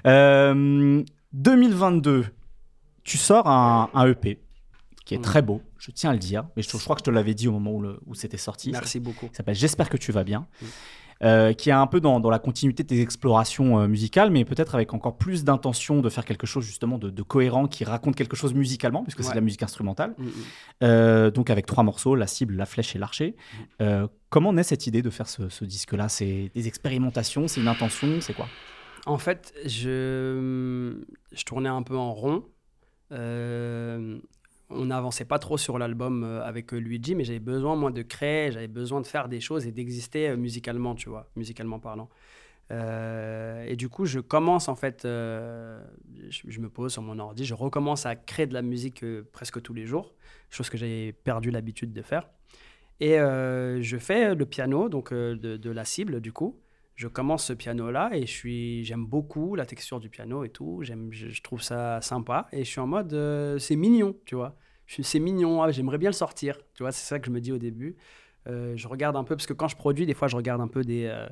Euh, 0.08 1.04
2022, 1.34 2.26
tu 3.04 3.18
sors 3.18 3.48
un, 3.48 3.90
un 3.94 4.08
EP 4.08 4.40
qui 5.06 5.16
est 5.16 5.18
Mm. 5.18 5.22
très 5.22 5.42
beau, 5.42 5.62
je 5.78 5.92
tiens 5.92 6.12
à 6.12 6.14
le 6.14 6.20
dire, 6.20 6.46
mais 6.56 6.62
je, 6.64 6.70
je 6.70 6.78
crois 6.84 6.96
que 6.96 7.02
je 7.02 7.06
te 7.06 7.10
l'avais 7.12 7.34
dit 7.34 7.48
au 7.48 7.52
moment 7.52 7.72
où, 8.06 8.16
c'était 8.16 8.38
sorti. 8.38 8.72
Merci 8.72 9.00
beaucoup. 9.00 9.28
qui 9.28 9.36
s'appelle 9.36 9.56
J'espère 9.56 9.90
que 9.90 9.98
tu 9.98 10.12
vas 10.12 10.24
bien, 10.24 10.48
Mm. 10.62 10.66
Euh, 11.24 11.54
qui 11.54 11.70
est 11.70 11.74
un 11.74 11.88
peu 11.88 12.00
dans, 12.00 12.20
dans 12.20 12.30
la 12.30 12.40
continuité 12.40 12.84
de 12.84 12.88
tes 12.88 13.02
explorations 13.02 13.80
euh, 13.80 13.88
musicales, 13.88 14.30
mais 14.32 14.46
peut-être 14.46 14.76
avec 14.76 14.94
encore 14.94 15.18
plus 15.18 15.44
d'intention 15.44 16.02
de 16.02 16.10
faire 16.10 16.26
quelque 16.26 16.48
chose 16.48 16.66
justement 16.66 16.98
de, 16.98 17.10
de 17.10 17.24
cohérent 17.24 17.68
qui 17.68 17.84
raconte 17.84 18.16
quelque 18.16 18.36
chose 18.36 18.54
musicalement, 18.54 19.04
puisque 19.04 19.24
c'est 19.24 19.32
de 19.32 19.36
la 19.36 19.42
musique 19.42 19.64
instrumentale. 19.64 20.16
Mm, 20.18 20.26
mm. 20.26 20.32
Euh, 20.84 21.32
donc 21.32 21.50
avec 21.50 21.66
trois 21.66 21.84
morceaux, 21.84 22.16
la 22.16 22.28
cible, 22.28 22.56
la 22.56 22.66
flèche 22.66 22.96
et 22.96 23.00
l'archer. 23.00 23.36
Mm. 23.80 24.06
Comment 24.30 24.54
naît 24.54 24.64
cette 24.64 24.86
idée 24.86 25.02
de 25.02 25.10
faire 25.10 25.28
ce, 25.28 25.50
ce 25.50 25.66
disque-là? 25.66 26.08
C'est 26.08 26.52
des 26.54 26.68
expérimentations, 26.68 27.48
c'est 27.48 27.62
une 27.62 27.68
intention, 27.68 28.22
c'est 28.22 28.34
quoi? 28.34 28.48
En 29.06 29.18
fait, 29.18 29.54
je, 29.66 30.94
je 31.32 31.44
tournais 31.46 31.70
un 31.70 31.82
peu 31.82 31.98
en 31.98 32.14
rond. 32.14 32.44
Euh, 33.12 34.20
on 34.70 34.86
n'avançait 34.86 35.26
pas 35.26 35.40
trop 35.40 35.58
sur 35.58 35.78
l'album 35.80 36.24
euh, 36.24 36.44
avec 36.44 36.74
euh, 36.74 36.78
Luigi, 36.78 37.16
mais 37.16 37.24
j'avais 37.24 37.40
besoin, 37.40 37.76
moi, 37.76 37.92
de 37.92 38.02
créer, 38.02 38.52
j'avais 38.52 38.68
besoin 38.68 39.02
de 39.02 39.08
faire 39.08 39.28
des 39.28 39.40
choses 39.40 39.66
et 39.66 39.72
d'exister 39.72 40.30
euh, 40.30 40.38
musicalement, 40.38 40.96
tu 40.96 41.10
vois, 41.10 41.30
musicalement 41.36 41.80
parlant. 41.80 42.10
Et 42.72 43.76
du 43.76 43.90
coup, 43.90 44.06
je 44.06 44.20
commence, 44.20 44.68
en 44.68 44.76
fait, 44.76 45.00
je, 45.04 46.60
me 46.60 46.70
pose 46.70 46.94
sur 46.94 47.02
mon 47.02 47.18
ordi, 47.18 47.44
je 47.44 47.56
recommence 47.56 48.06
à 48.06 48.16
créer 48.16 48.46
de 48.46 48.54
la 48.54 48.62
musique 48.62 49.04
presque 49.32 49.60
tous 49.64 49.74
les 49.74 49.88
jours, 49.88 50.14
chose 50.52 50.70
que 50.70 50.78
j'avais 50.78 51.12
perdu 51.12 51.50
l'habitude 51.50 51.94
de 51.94 52.04
faire. 52.04 52.30
Et 53.00 53.16
je 53.18 53.98
fais 54.00 54.36
le 54.36 54.46
piano, 54.46 54.88
donc 54.88 55.12
de 55.12 55.72
la 55.72 55.84
cible, 55.84 56.22
du 56.22 56.32
coup 56.32 56.60
je 57.00 57.08
commence 57.08 57.46
ce 57.46 57.54
piano 57.54 57.92
là 57.92 58.10
et 58.14 58.22
je 58.26 58.32
suis 58.42 58.84
j'aime 58.84 59.06
beaucoup 59.06 59.56
la 59.56 59.66
texture 59.66 60.02
du 60.02 60.10
piano 60.10 60.44
et 60.44 60.50
tout 60.50 60.82
j'aime 60.84 61.08
je, 61.12 61.30
je 61.30 61.42
trouve 61.42 61.62
ça 61.62 62.02
sympa 62.02 62.48
et 62.52 62.66
je 62.66 62.70
suis 62.70 62.82
en 62.82 62.88
mode 62.88 63.14
euh, 63.14 63.58
c'est 63.58 63.78
mignon 63.78 64.16
tu 64.26 64.36
vois 64.36 64.58
c'est 64.86 65.20
mignon 65.20 65.62
ah, 65.64 65.72
j'aimerais 65.72 65.98
bien 65.98 66.10
le 66.10 66.20
sortir 66.26 66.58
tu 66.74 66.84
vois 66.84 66.92
c'est 66.92 67.08
ça 67.08 67.18
que 67.20 67.28
je 67.28 67.32
me 67.32 67.40
dis 67.40 67.54
au 67.54 67.58
début 67.58 67.96
Euh, 68.48 68.74
je 68.76 68.88
regarde 68.88 69.16
un 69.16 69.24
peu 69.24 69.36
parce 69.36 69.48
que 69.48 69.54
quand 69.54 69.68
je 69.70 69.76
produis 69.78 70.06
des 70.06 70.14
fois 70.14 70.28
je 70.28 70.36
regarde 70.36 70.62
un 70.62 70.68
peu 70.68 70.84
des 70.84 71.06
euh, 71.06 71.28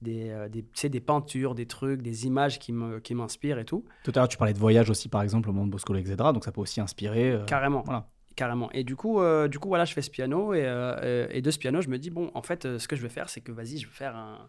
des, 0.00 0.48
des, 0.88 1.00
peintures, 1.00 1.54
des 1.54 1.66
trucs, 1.66 2.02
des 2.02 2.26
images 2.26 2.58
qui 2.58 2.72
me- 2.72 3.00
qui 3.00 3.14
m'inspirent 3.14 3.58
et 3.58 3.64
tout. 3.64 3.84
Tout 4.04 4.12
à 4.14 4.20
l'heure, 4.20 4.28
tu 4.28 4.36
parlais 4.36 4.52
de 4.54 4.58
voyage 4.58 4.90
aussi, 4.90 5.08
par 5.08 5.22
exemple, 5.22 5.48
au 5.50 5.52
monde 5.52 5.70
Bosco 5.70 5.92
Lexedra, 5.92 6.32
donc 6.32 6.44
ça 6.44 6.52
peut 6.52 6.60
aussi 6.60 6.80
inspirer. 6.80 7.36
Carrément. 7.46 7.82
voilà. 7.84 8.08
Carrément. 8.36 8.70
Et 8.72 8.84
du 8.84 8.94
coup, 8.94 9.20
euh, 9.20 9.48
du 9.48 9.58
coup, 9.58 9.66
voilà, 9.68 9.84
je 9.84 9.92
fais 9.92 10.02
ce 10.02 10.10
piano 10.10 10.54
et, 10.54 10.62
euh, 10.64 11.26
et 11.32 11.42
de 11.42 11.50
ce 11.50 11.58
piano, 11.58 11.80
je 11.80 11.88
me 11.88 11.98
dis 11.98 12.10
bon, 12.10 12.30
en 12.34 12.42
fait, 12.42 12.64
euh, 12.64 12.78
ce 12.78 12.86
que 12.86 12.94
je 12.94 13.02
vais 13.02 13.08
faire, 13.08 13.28
c'est 13.28 13.40
que 13.40 13.50
vas-y, 13.50 13.78
je 13.78 13.86
vais 13.88 13.92
faire 13.92 14.14
un 14.14 14.48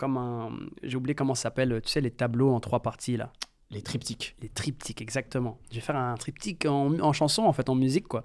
comme 0.00 0.16
un, 0.16 0.50
j'ai 0.82 0.96
oublié 0.96 1.14
comment 1.14 1.34
ça 1.34 1.42
s'appelle, 1.44 1.80
tu 1.84 1.90
sais, 1.90 2.00
les 2.00 2.10
tableaux 2.10 2.50
en 2.52 2.60
trois 2.60 2.80
parties 2.80 3.16
là, 3.18 3.32
Les 3.70 3.82
triptyques. 3.82 4.34
les 4.40 4.48
triptyques, 4.48 5.02
exactement. 5.02 5.58
Je 5.70 5.74
vais 5.76 5.80
faire 5.82 5.96
un 5.96 6.14
triptyque 6.16 6.64
en, 6.64 6.98
en 7.00 7.12
chanson, 7.12 7.42
en 7.44 7.52
fait, 7.52 7.68
en 7.68 7.74
musique 7.74 8.08
quoi. 8.08 8.24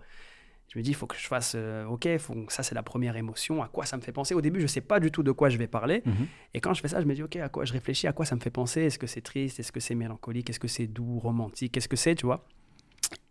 Je 0.73 0.79
me 0.79 0.83
dis, 0.83 0.91
il 0.91 0.95
faut 0.95 1.05
que 1.05 1.15
je 1.17 1.27
fasse, 1.27 1.53
euh, 1.55 1.85
ok, 1.85 2.17
faut, 2.17 2.33
ça 2.49 2.63
c'est 2.63 2.75
la 2.75 2.83
première 2.83 3.15
émotion, 3.17 3.61
à 3.61 3.67
quoi 3.67 3.85
ça 3.85 3.97
me 3.97 4.01
fait 4.01 4.11
penser. 4.11 4.33
Au 4.33 4.41
début, 4.41 4.59
je 4.61 4.67
sais 4.67 4.81
pas 4.81 4.99
du 4.99 5.11
tout 5.11 5.21
de 5.23 5.31
quoi 5.31 5.49
je 5.49 5.57
vais 5.57 5.67
parler. 5.67 6.01
Mhm. 6.05 6.27
Et 6.53 6.59
quand 6.61 6.73
je 6.73 6.81
fais 6.81 6.87
ça, 6.87 6.99
je 7.01 7.05
me 7.05 7.13
dis, 7.13 7.21
ok, 7.23 7.35
à 7.37 7.49
quoi 7.49 7.65
je 7.65 7.73
réfléchis, 7.73 8.07
à 8.07 8.13
quoi 8.13 8.25
ça 8.25 8.35
me 8.35 8.41
fait 8.41 8.49
penser 8.49 8.81
Est-ce 8.81 8.97
que 8.97 9.07
c'est 9.07 9.21
triste? 9.21 9.59
Est-ce 9.59 9.71
que 9.71 9.79
c'est 9.79 9.95
mélancolique? 9.95 10.49
Est-ce 10.49 10.59
que 10.59 10.67
c'est 10.67 10.87
doux, 10.87 11.19
romantique? 11.19 11.71
Qu'est-ce 11.73 11.87
que 11.87 11.95
c'est, 11.97 12.15
tu 12.15 12.25
vois? 12.25 12.45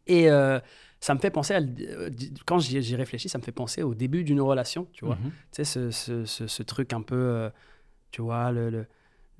Et 0.06 0.30
euh, 0.30 0.60
ça 1.00 1.14
me 1.14 1.18
fait 1.18 1.30
penser, 1.30 1.54
à, 1.54 1.60
euh, 1.60 2.10
quand 2.46 2.58
j'y 2.60 2.94
réfléchis, 2.96 3.28
ça 3.28 3.38
me 3.38 3.42
fait 3.42 3.52
penser 3.52 3.82
au 3.82 3.94
début 3.94 4.22
d'une 4.22 4.40
relation, 4.40 4.86
tu 4.92 5.04
vois. 5.04 5.16
Mhm. 5.16 5.30
Tu 5.30 5.32
sais, 5.52 5.64
ce, 5.64 5.90
ce- 5.90 6.24
ce- 6.26 6.46
ce 6.46 6.62
truc 6.62 6.92
un 6.92 7.02
peu, 7.02 7.50
tu 8.14 8.22
vois, 8.22 8.52
le, 8.52 8.70
le- 8.70 8.86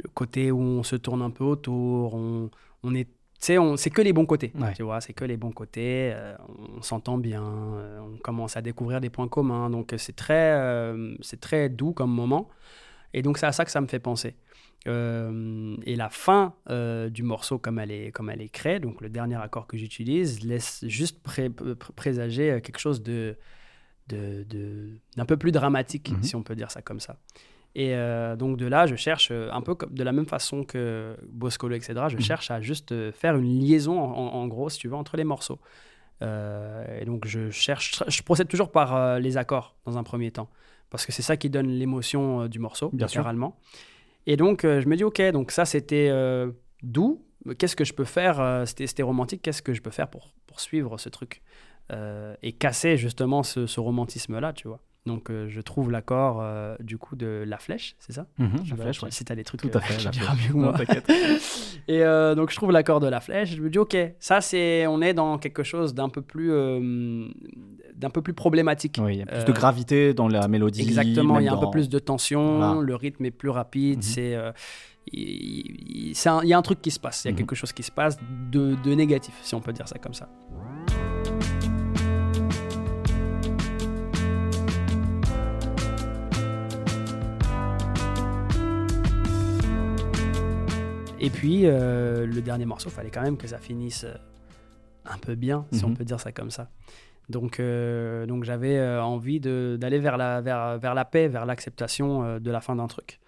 le 0.03 0.09
côté 0.13 0.51
où 0.51 0.59
on 0.61 0.83
se 0.83 0.97
tourne 0.97 1.23
un 1.23 1.31
peu 1.31 1.45
autour, 1.45 2.15
on, 2.15 2.51
on 2.83 2.95
est, 2.97 3.09
c'est 3.39 3.91
que 3.91 4.03
les 4.03 4.13
bons 4.13 4.27
côtés. 4.27 4.51
Ouais. 4.59 4.73
Tu 4.75 4.83
vois, 4.83 5.01
c'est 5.01 5.13
que 5.13 5.25
les 5.25 5.37
bons 5.37 5.53
côtés. 5.53 6.11
euh, 6.15 6.35
on 6.79 6.83
s'entend 6.83 7.17
bien, 7.19 7.45
euh, 7.45 8.01
on 8.01 8.17
commence 8.19 8.57
à 8.57 8.63
découvrir 8.63 9.01
des 9.01 9.11
points 9.11 9.29
communs. 9.29 9.71
Donc, 9.71 9.95
c'est 9.99 10.17
très, 10.17 10.53
euh, 10.55 11.15
c'est 11.21 11.41
très 11.41 11.69
doux 11.69 11.93
comme 11.93 12.11
moment. 12.11 12.49
Et 13.13 13.23
donc, 13.23 13.39
c'est 13.39 13.47
à 13.47 13.53
ça 13.53 13.65
que 13.65 13.71
ça 13.71 13.81
me 13.81 13.87
fait 13.87 14.01
penser. 14.01 14.35
Euh, 14.89 15.77
et 15.85 15.95
la 15.97 16.09
fin 16.11 16.55
euh, 16.71 17.09
du 17.09 17.23
morceau, 17.23 17.59
comme 17.59 17.79
elle, 17.79 17.93
est, 17.93 18.11
comme 18.13 18.31
elle 18.31 18.43
est 18.43 18.49
créée, 18.61 18.81
donc 18.81 19.01
le 19.01 19.09
dernier 19.09 19.37
accord 19.37 19.67
que 19.69 19.77
j'utilise, 19.79 20.45
laisse 20.45 20.85
juste 20.89 21.23
pré- 21.23 21.51
pré- 21.51 21.75
présager 21.95 22.61
quelque 22.63 22.79
chose 22.81 23.03
de, 23.03 23.37
de, 24.09 24.45
de- 24.49 24.99
d'un 25.17 25.25
peu 25.27 25.37
plus 25.37 25.53
dramatique, 25.53 26.11
Mhm. 26.11 26.23
si 26.23 26.35
on 26.37 26.43
peut 26.43 26.57
dire 26.57 26.71
ça 26.71 26.83
comme 26.83 27.01
ça. 27.01 27.17
Et 27.77 27.95
euh, 27.97 28.37
donc 28.37 28.57
de 28.57 28.67
là, 28.67 28.87
je 28.87 28.95
cherche 28.95 29.31
euh, 29.33 29.51
un 29.53 29.61
peu 29.61 29.75
comme, 29.75 29.93
de 29.93 30.05
la 30.05 30.13
même 30.13 30.27
façon 30.27 30.63
que 30.63 31.17
Boscolo, 31.29 31.75
etc. 31.75 32.09
Je 32.09 32.17
Mhm. 32.17 32.23
cherche 32.23 32.51
à 32.53 32.61
juste 32.61 32.93
euh, 32.93 33.11
faire 33.11 33.37
une 33.37 33.59
liaison, 33.59 33.99
en, 34.01 34.13
en- 34.35 34.47
gros, 34.47 34.69
si 34.69 34.79
tu 34.79 34.87
veux, 34.89 34.95
entre 34.95 35.17
les 35.17 35.25
morceaux. 35.25 35.59
Euh, 36.23 37.01
et 37.01 37.05
donc 37.05 37.27
je 37.27 37.51
cherche, 37.51 38.03
je 38.07 38.23
procède 38.23 38.49
toujours 38.49 38.71
par 38.71 38.95
euh, 38.95 39.19
les 39.19 39.37
accords 39.37 39.75
dans 39.85 39.99
un 39.99 40.05
premier 40.05 40.31
temps, 40.31 40.49
parce 40.91 41.05
que 41.05 41.11
c'est 41.13 41.23
ça 41.23 41.37
qui 41.37 41.51
donne 41.51 41.67
l'émotion 41.69 42.47
du 42.47 42.59
morceau, 42.61 42.91
Bien 42.93 43.09
sûr. 43.09 43.23
Et 44.27 44.37
donc 44.37 44.63
je 44.63 44.89
me 44.89 44.97
dis, 44.97 45.05
ok, 45.05 45.21
donc 45.33 45.51
ça 45.51 45.65
c'était 45.65 46.11
doux. 46.83 47.23
Qu'est-ce 47.59 47.77
que 47.77 47.85
je 47.85 47.93
peux 47.93 48.05
faire 48.05 48.63
C'était 48.67 49.03
romantique. 49.03 49.43
Qu'est-ce 49.43 49.61
que 49.63 49.75
je 49.75 49.83
peux 49.83 49.91
faire 49.91 50.09
pour, 50.09 50.33
pour 50.47 50.61
suivre 50.61 50.97
ce 50.99 51.09
truc 51.11 51.43
et 52.43 52.53
casser 52.53 52.97
justement 52.97 53.43
ce, 53.43 53.67
ce 53.67 53.81
romantisme-là, 53.81 54.53
tu 54.55 54.69
vois? 54.69 54.81
Donc 55.07 55.31
euh, 55.31 55.49
je 55.51 55.61
trouve 55.61 55.91
l'accord 55.91 56.39
euh, 56.41 56.77
du 56.81 56.97
coup 56.97 57.15
de 57.15 57.45
la 57.47 57.59
flèche, 57.59 57.95
c'est 57.99 58.13
ça 58.13 58.27
Mhm, 58.39 58.65
la 58.71 58.77
flèche, 58.77 59.03
ouais. 59.03 59.11
Si 59.11 59.23
tu 59.23 59.31
as 59.31 59.37
des 59.37 59.45
trucs, 59.45 59.61
Tout 59.61 59.69
à 59.75 59.77
euh, 59.77 59.81
fait, 59.81 59.99
tu 60.11 60.19
diras 60.19 60.35
mieux 60.35 60.49
que 60.53 60.57
moi. 60.57 60.75
Et 61.89 62.03
euh, 62.03 62.35
donc 62.35 62.51
je 62.51 62.57
trouve 62.57 62.71
l'accord 62.73 63.01
de 63.01 63.07
la 63.09 63.21
flèche. 63.21 63.55
Je 63.55 63.61
me 63.61 63.69
dis 63.69 63.79
ok, 63.79 63.95
ça 64.19 64.41
c'est, 64.41 64.87
on 64.87 65.03
est 65.03 65.13
dans 65.13 65.37
quelque 65.37 65.63
chose 65.63 65.93
d'un 65.95 66.09
peu 66.09 66.23
plus, 66.23 66.51
d'un 67.95 68.09
peu 68.11 68.23
plus 68.23 68.33
problématique. 68.33 68.99
Oui, 69.03 69.17
il 69.17 69.19
y 69.19 69.23
a 69.23 69.27
plus 69.27 69.45
de 69.45 69.53
gravité 69.53 70.15
dans 70.15 70.27
la 70.29 70.49
mélodie. 70.49 70.81
Exactement, 70.81 71.39
il 71.39 71.45
y 71.45 71.49
a 71.49 71.53
un 71.53 71.59
peu 71.59 71.71
plus 71.71 71.91
de 71.91 71.99
tension, 71.99 72.57
Voilà. 72.57 72.81
le 72.81 72.95
rythme 72.95 73.27
est 73.27 73.31
plus 73.31 73.51
rapide, 73.51 73.99
Mhm. 73.99 74.03
c'est, 74.03 74.39
il 75.13 76.15
y 76.45 76.53
a 76.55 76.59
un 76.59 76.63
truc 76.63 76.81
qui 76.81 76.91
se 76.91 76.99
passe, 76.99 77.25
il 77.25 77.27
y 77.27 77.29
a 77.29 77.33
Mhm. 77.33 77.37
quelque 77.39 77.55
chose 77.55 77.75
qui 77.75 77.83
se 77.83 77.93
passe 77.93 78.17
de, 78.51 78.75
de 78.83 78.95
négatif, 78.95 79.35
si 79.43 79.55
on 79.55 79.61
peut 79.61 79.75
dire 79.75 79.87
ça 79.87 79.99
comme 79.99 80.15
ça. 80.15 80.31
Et 91.25 91.31
puis, 91.31 91.63
euh, 91.65 92.27
le 92.27 92.43
dernier 92.43 92.67
morceau, 92.67 92.91
fallait 92.91 93.09
quand 93.11 93.23
même 93.23 93.39
que 93.39 93.47
ça 93.47 93.57
finisse 93.57 94.05
euh, 94.05 94.13
un 95.07 95.17
peu 95.17 95.35
bien, 95.35 95.65
si 95.73 95.83
on 95.83 95.89
Mhm. 95.89 95.97
peut 95.97 96.05
dire 96.05 96.21
ça 96.21 96.33
comme 96.33 96.51
ça. 96.51 96.69
Donc, 97.31 97.61
euh, 97.61 98.27
donc 98.27 98.45
j'avais 98.45 98.79
envie 98.99 99.41
d'aller 99.41 99.99
vers 99.99 100.19
la, 100.19 100.43
vers, 100.43 100.77
vers 100.79 100.93
la 100.95 101.07
paix, 101.07 101.29
vers 101.29 101.47
l'acceptation 101.47 102.39
de 102.39 102.51
la 102.51 102.61
fin 102.61 102.77
d'un 102.77 102.89
truc. 102.89 103.21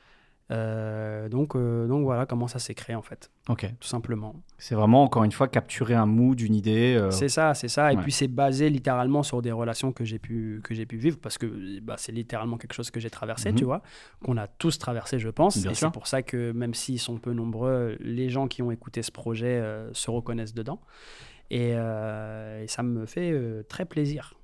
Euh, 0.53 1.29
donc, 1.29 1.57
euh, 1.57 1.89
donc 1.89 2.05
voilà 2.05 2.25
comment 2.25 2.47
ça 2.47 2.61
s'est 2.61 2.75
créé 2.75 2.95
en 2.95 3.03
fait, 3.03 3.33
Ok. 3.49 3.67
tout 3.81 3.89
simplement. 3.89 4.37
C'est 4.59 4.77
vraiment, 4.77 5.03
encore 5.03 5.25
une 5.25 5.33
fois, 5.33 5.49
capturer 5.49 5.95
un 5.95 6.07
mood, 6.07 6.41
une 6.41 6.55
idée. 6.55 6.95
euh, 6.97 7.11
C'est 7.11 7.29
ça, 7.29 7.53
c'est 7.55 7.67
ça. 7.67 7.93
Et 7.93 7.97
ouais. 7.97 8.03
puis 8.03 8.13
c'est 8.13 8.29
basé 8.29 8.71
littéralement 8.71 9.25
sur 9.25 9.43
des 9.43 9.51
relations 9.51 9.91
que 9.93 10.05
j'ai 10.05 10.21
pu, 10.21 10.61
que 10.63 10.73
j'ai 10.73 10.87
pu 10.87 10.99
vivre 10.99 11.19
parce 11.21 11.37
que 11.37 11.81
bah, 11.81 11.97
c'est 11.99 12.13
littéralement 12.13 12.59
quelque 12.59 12.75
chose 12.75 12.93
que 12.93 13.01
j'ai 13.01 13.11
traversé, 13.11 13.51
Mhm. 13.51 13.59
tu 13.59 13.65
vois, 13.65 13.83
qu'on 14.25 14.37
a 14.37 14.47
tous 14.47 14.79
traversé, 14.79 15.19
je 15.19 15.29
pense. 15.31 15.59
Bien 15.59 15.73
et 15.73 15.75
c'est 15.75 15.91
pour 15.91 16.07
ça 16.07 16.23
que 16.23 16.53
même 16.53 16.75
s'ils 16.75 17.01
sont 17.01 17.19
peu 17.19 17.33
nombreux, 17.33 17.97
les 18.01 18.29
gens 18.31 18.47
qui 18.47 18.63
ont 18.63 18.71
écouté 18.71 19.03
ce 19.03 19.11
projet 19.11 19.61
se 19.93 20.11
reconnaissent 20.13 20.55
dedans. 20.55 20.81
Et, 21.51 21.71
et 21.71 22.67
ça 22.69 22.83
me 22.85 23.05
fait 23.07 23.65
très 23.69 23.85
plaisir. 23.85 24.35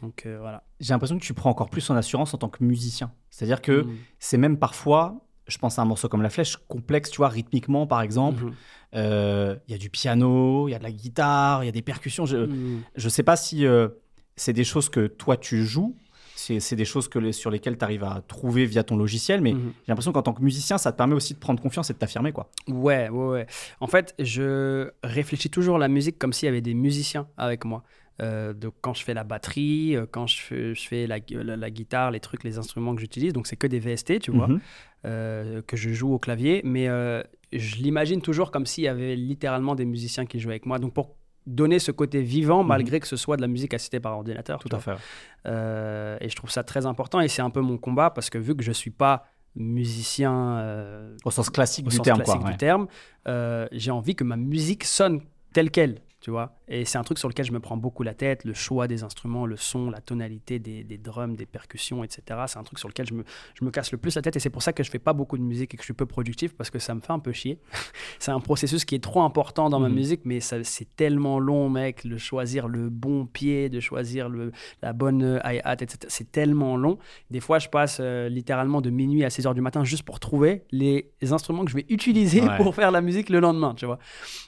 Donc 0.00 0.26
voilà. 0.26 0.62
J'ai 0.80 0.94
l'impression 0.94 1.18
que 1.18 1.22
tu 1.24 1.34
prends 1.34 1.50
encore 1.50 1.68
plus 1.68 1.90
en 1.90 1.96
assurance 1.96 2.32
en 2.32 2.38
tant 2.38 2.48
que 2.48 2.64
musicien. 2.64 3.12
C'est-à-dire 3.28 3.60
que 3.60 3.82
Mhm. 3.82 3.96
c'est 4.18 4.38
même 4.38 4.56
parfois, 4.58 5.20
je 5.50 5.58
pense 5.58 5.78
à 5.78 5.82
un 5.82 5.84
morceau 5.84 6.08
comme 6.08 6.22
La 6.22 6.30
Flèche, 6.30 6.56
complexe, 6.68 7.10
tu 7.10 7.18
vois, 7.18 7.28
rythmiquement 7.28 7.86
par 7.86 8.00
exemple. 8.02 8.44
Mhm. 8.44 8.52
Euh, 8.94 9.56
Il 9.68 9.72
y 9.72 9.74
a 9.74 9.78
du 9.78 9.90
piano, 9.90 10.68
il 10.68 10.72
y 10.72 10.74
a 10.74 10.78
de 10.78 10.82
la 10.84 10.90
guitare, 10.92 11.62
il 11.62 11.66
y 11.66 11.68
a 11.68 11.72
des 11.72 11.82
percussions. 11.82 12.26
Je 12.26 12.36
Mhm. 12.38 12.80
ne 13.04 13.08
sais 13.08 13.22
pas 13.22 13.36
si 13.36 13.66
euh, 13.66 13.88
c'est 14.36 14.52
des 14.52 14.64
choses 14.64 14.88
que 14.88 15.06
toi 15.06 15.36
tu 15.36 15.64
joues, 15.64 15.94
c'est 16.34 16.74
des 16.74 16.86
choses 16.86 17.06
que 17.06 17.18
les- 17.18 17.32
sur 17.32 17.50
lesquelles 17.50 17.76
tu 17.76 17.84
arrives 17.84 18.02
à 18.04 18.22
trouver 18.26 18.64
via 18.64 18.82
ton 18.82 18.96
logiciel, 18.96 19.42
mais 19.42 19.52
Mhm. 19.52 19.72
j'ai 19.82 19.88
l'impression 19.88 20.10
qu'en 20.12 20.22
tant 20.22 20.32
que 20.32 20.42
musicien, 20.42 20.78
ça 20.78 20.90
te 20.90 20.96
permet 20.96 21.14
aussi 21.14 21.34
de 21.34 21.38
prendre 21.38 21.60
confiance 21.60 21.90
et 21.90 21.92
de 21.92 21.98
t'affirmer. 21.98 22.32
quoi. 22.32 22.50
Ouais, 22.66 23.10
ouais, 23.10 23.26
ouais. 23.28 23.46
En 23.80 23.86
fait, 23.86 24.14
je 24.18 24.90
réfléchis 25.04 25.50
toujours 25.50 25.76
la 25.78 25.88
musique 25.88 26.18
comme 26.18 26.32
s'il 26.32 26.46
y 26.46 26.48
avait 26.48 26.62
des 26.62 26.74
musiciens 26.74 27.28
avec 27.36 27.64
moi. 27.66 27.84
Euh, 28.20 28.52
donc 28.52 28.74
quand 28.82 28.92
je 28.94 29.02
fais 29.04 29.14
la 29.14 29.24
batterie, 29.24 29.96
euh, 29.96 30.04
quand 30.10 30.26
je 30.26 30.38
fais, 30.40 30.74
je 30.74 30.88
fais 30.88 31.06
la, 31.06 31.18
la- 31.30 31.56
la 31.56 31.70
guitare, 31.70 32.10
les 32.10 32.20
trucs, 32.20 32.44
les 32.44 32.58
instruments 32.58 32.94
que 32.94 33.00
j'utilise, 33.00 33.32
donc 33.32 33.46
c'est 33.46 33.56
que 33.56 33.66
des 33.66 33.78
VST, 33.80 34.18
tu 34.20 34.30
vois, 34.30 34.48
Mhm. 34.48 34.60
euh, 35.06 35.62
que 35.62 35.76
je 35.76 35.90
joue 35.90 36.12
au 36.12 36.18
clavier, 36.18 36.60
mais 36.64 36.88
euh, 36.88 37.22
je 37.52 37.76
l'imagine 37.76 38.20
toujours 38.20 38.50
comme 38.50 38.66
s'il 38.66 38.84
y 38.84 38.88
avait 38.88 39.16
littéralement 39.16 39.74
des 39.74 39.86
musiciens 39.86 40.26
qui 40.26 40.38
jouaient 40.38 40.52
avec 40.54 40.66
moi. 40.66 40.78
Donc 40.78 40.92
pour 40.92 41.16
donner 41.46 41.78
ce 41.78 41.90
côté 41.90 42.20
vivant, 42.20 42.62
malgré 42.62 43.00
que 43.00 43.06
ce 43.06 43.16
soit 43.16 43.36
de 43.36 43.40
la 43.42 43.48
musique 43.48 43.72
assistée 43.72 43.98
par 44.00 44.12
ordinateur. 44.14 44.58
Tout 44.58 44.68
à 44.72 44.78
vois. 44.78 44.96
fait. 44.96 45.02
Euh, 45.46 46.18
et 46.20 46.28
je 46.28 46.36
trouve 46.36 46.50
ça 46.50 46.62
très 46.62 46.84
important 46.84 47.20
et 47.20 47.28
c'est 47.28 47.40
un 47.42 47.48
peu 47.50 47.62
mon 47.62 47.78
combat 47.78 48.10
parce 48.10 48.28
que 48.28 48.36
vu 48.36 48.54
que 48.54 48.62
je 48.62 48.72
suis 48.72 48.90
pas 48.90 49.24
musicien 49.56 50.58
euh, 50.58 51.16
Au 51.24 51.30
sens 51.30 51.48
classique 51.50 51.86
au 51.86 51.90
du 51.90 51.96
sens 51.96 52.04
terme. 52.04 52.18
classique 52.18 52.40
quoi, 52.40 52.44
du 52.50 52.52
ouais. 52.52 52.58
terme, 52.58 52.86
euh, 53.28 53.66
j'ai 53.72 53.90
envie 53.90 54.14
que 54.14 54.24
ma 54.24 54.36
musique 54.36 54.84
sonne 54.84 55.20
telle 55.54 55.70
qu'elle, 55.70 56.00
tu 56.30 56.32
vois. 56.32 56.54
Et 56.68 56.84
c'est 56.84 56.96
un 56.98 57.02
truc 57.02 57.18
sur 57.18 57.28
lequel 57.28 57.44
je 57.44 57.50
me 57.50 57.58
prends 57.58 57.76
beaucoup 57.76 58.04
la 58.04 58.14
tête, 58.14 58.44
le 58.44 58.54
choix 58.54 58.86
des 58.86 59.02
instruments, 59.02 59.46
le 59.46 59.56
son, 59.56 59.90
la 59.90 60.00
tonalité 60.00 60.60
des, 60.60 60.84
des 60.84 60.96
drums, 60.96 61.34
des 61.36 61.44
percussions, 61.44 62.04
etc. 62.04 62.22
C'est 62.46 62.58
un 62.58 62.62
truc 62.62 62.78
sur 62.78 62.86
lequel 62.88 63.04
je 63.08 63.14
me, 63.14 63.24
je 63.58 63.64
me 63.64 63.72
casse 63.72 63.90
le 63.90 63.98
plus 63.98 64.14
la 64.14 64.22
tête 64.22 64.36
et 64.36 64.38
c'est 64.38 64.48
pour 64.50 64.62
ça 64.62 64.72
que 64.72 64.84
je 64.84 64.90
fais 64.92 65.00
pas 65.00 65.12
beaucoup 65.12 65.36
de 65.36 65.42
musique 65.42 65.74
et 65.74 65.76
que 65.76 65.82
je 65.82 65.86
suis 65.86 65.92
peu 65.92 66.06
productif 66.06 66.54
parce 66.56 66.70
que 66.70 66.78
ça 66.78 66.94
me 66.94 67.00
fait 67.00 67.10
un 67.12 67.18
peu 67.18 67.32
chier. 67.32 67.58
c'est 68.20 68.30
un 68.30 68.38
processus 68.38 68.84
qui 68.84 68.94
est 68.94 69.02
trop 69.02 69.22
important 69.22 69.70
dans 69.70 69.80
ma 69.80 69.88
Mhm. 69.88 69.94
musique, 69.96 70.20
mais 70.24 70.38
c'est 70.38 70.94
tellement 70.94 71.40
long, 71.40 71.68
mec, 71.68 72.06
de 72.06 72.16
choisir 72.16 72.68
le 72.68 72.88
bon 72.90 73.26
pied, 73.26 73.68
de 73.68 73.80
choisir 73.80 74.28
le, 74.28 74.52
la 74.82 74.92
bonne 74.92 75.24
euh, 75.24 75.38
hi-hat, 75.44 75.72
etc. 75.80 75.98
C'est 76.06 76.30
tellement 76.30 76.76
long. 76.76 76.98
Des 77.32 77.40
fois, 77.40 77.58
je 77.58 77.68
passe 77.68 77.98
euh, 78.00 78.28
littéralement 78.28 78.80
de 78.80 78.90
minuit 78.90 79.24
à 79.24 79.30
6 79.30 79.48
heures 79.48 79.54
du 79.54 79.60
matin 79.62 79.82
juste 79.82 80.04
pour 80.04 80.20
trouver 80.20 80.62
les 80.70 81.10
instruments 81.32 81.64
que 81.64 81.70
je 81.72 81.76
vais 81.76 81.86
utiliser 81.88 82.42
Ouais. 82.42 82.56
pour 82.58 82.72
faire 82.76 82.92
la 82.92 83.00
musique 83.00 83.28
le 83.30 83.40
lendemain, 83.40 83.74
tu 83.74 83.86
vois. 83.86 83.98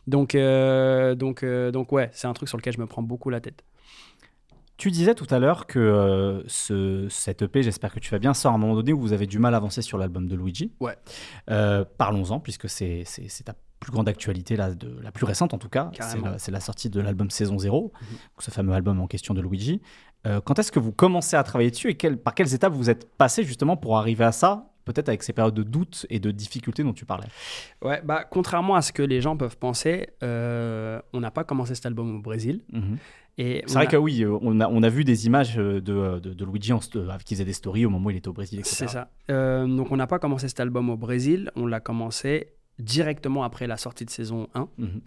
Donc, 0.06 0.36
euh, 0.36 1.14
donc, 1.16 1.42
euh, 1.42 1.71
donc 1.72 1.92
ouais, 1.92 2.10
c'est 2.12 2.26
un 2.26 2.32
truc 2.32 2.48
sur 2.48 2.58
lequel 2.58 2.74
je 2.74 2.80
me 2.80 2.86
prends 2.86 3.02
beaucoup 3.02 3.30
la 3.30 3.40
tête. 3.40 3.64
Tu 4.78 4.90
disais 4.90 5.14
tout 5.14 5.26
à 5.30 5.38
l'heure 5.38 5.66
que 5.66 5.78
euh, 5.78 6.42
ce, 6.48 7.06
cet 7.08 7.42
EP, 7.42 7.62
j'espère 7.62 7.92
que 7.92 8.00
tu 8.00 8.10
vas 8.10 8.18
bien, 8.18 8.34
sort 8.34 8.52
à 8.52 8.54
un 8.56 8.58
moment 8.58 8.74
donné 8.74 8.92
où 8.92 9.00
vous 9.00 9.12
avez 9.12 9.26
du 9.26 9.38
mal 9.38 9.54
à 9.54 9.58
avancer 9.58 9.82
sur 9.82 9.96
l'album 9.98 10.26
de 10.26 10.34
Luigi. 10.34 10.72
Ouais. 10.80 10.96
Euh, 11.50 11.84
Parlons-en, 11.98 12.40
puisque 12.40 12.68
c'est 12.68 13.04
ta 13.44 13.54
plus 13.78 13.92
grande 13.92 14.08
actualité, 14.08 14.56
là, 14.56 14.74
de, 14.74 14.98
la 15.00 15.12
plus 15.12 15.24
récente 15.24 15.54
en 15.54 15.58
tout 15.58 15.68
cas. 15.68 15.90
C'est 16.38 16.50
la, 16.50 16.60
sortie 16.60 16.88
de 16.88 17.00
l'album 17.00 17.30
Saison 17.30 17.58
0, 17.58 17.92
ce 18.38 18.50
fameux 18.50 18.72
album 18.72 19.00
en 19.00 19.06
question 19.06 19.34
de 19.34 19.40
Luigi. 19.40 19.82
Euh, 20.26 20.40
quand 20.40 20.58
est-ce 20.58 20.72
que 20.72 20.78
vous 20.78 20.92
commencez 20.92 21.36
à 21.36 21.42
travailler 21.42 21.70
dessus 21.70 21.90
et 21.90 21.96
quel- 21.96 22.16
par 22.16 22.34
quelles 22.34 22.54
étapes 22.54 22.72
vous 22.72 22.90
êtes 22.90 23.10
passé 23.16 23.42
justement 23.44 23.76
pour 23.76 23.98
arriver 23.98 24.24
à 24.24 24.32
ça 24.32 24.71
Peut-être 24.84 25.08
avec 25.08 25.22
ces 25.22 25.32
périodes 25.32 25.54
de 25.54 25.62
doute 25.62 26.06
et 26.10 26.18
de 26.18 26.30
difficulté 26.30 26.82
dont 26.82 26.92
tu 26.92 27.04
parlais. 27.04 27.28
Ouais, 27.82 28.00
bah, 28.04 28.24
contrairement 28.28 28.74
à 28.74 28.82
ce 28.82 28.92
que 28.92 29.02
les 29.02 29.20
gens 29.20 29.36
peuvent 29.36 29.56
penser, 29.58 30.08
euh, 30.22 31.00
on 31.12 31.20
n'a 31.20 31.30
pas 31.30 31.44
commencé 31.44 31.74
cet 31.74 31.86
album 31.86 32.16
au 32.16 32.20
Brésil. 32.20 32.62
Mhm. 32.72 32.96
C'est 33.38 33.64
vrai 33.70 33.84
a- 33.84 33.86
que 33.86 33.96
oui, 33.96 34.22
euh, 34.24 34.36
on 34.42 34.60
a, 34.60 34.68
on 34.68 34.82
a 34.82 34.88
vu 34.90 35.04
des 35.04 35.26
images 35.26 35.56
euh, 35.58 35.80
de, 35.80 36.18
de, 36.20 36.34
de 36.34 36.44
Luigi 36.44 36.72
en, 36.72 36.80
qui 36.80 37.34
faisait 37.34 37.44
des 37.46 37.52
stories 37.54 37.86
au 37.86 37.90
moment 37.90 38.08
où 38.08 38.10
il 38.10 38.16
était 38.18 38.28
au 38.28 38.32
Brésil, 38.34 38.58
etc. 38.58 38.74
C'est 38.76 38.88
ça. 38.88 39.10
Euh, 39.30 39.66
donc 39.66 39.90
on 39.90 39.96
n'a 39.96 40.06
pas 40.06 40.18
commencé 40.18 40.48
cet 40.48 40.60
album 40.60 40.90
au 40.90 40.96
Brésil, 40.98 41.50
on 41.56 41.66
l'a 41.66 41.80
commencé 41.80 42.48
directement 42.78 43.42
après 43.44 43.66
la 43.66 43.76
sortie 43.78 44.04
de 44.04 44.10
saison 44.10 44.48
1. 44.54 44.68
Mhm. 44.78 45.00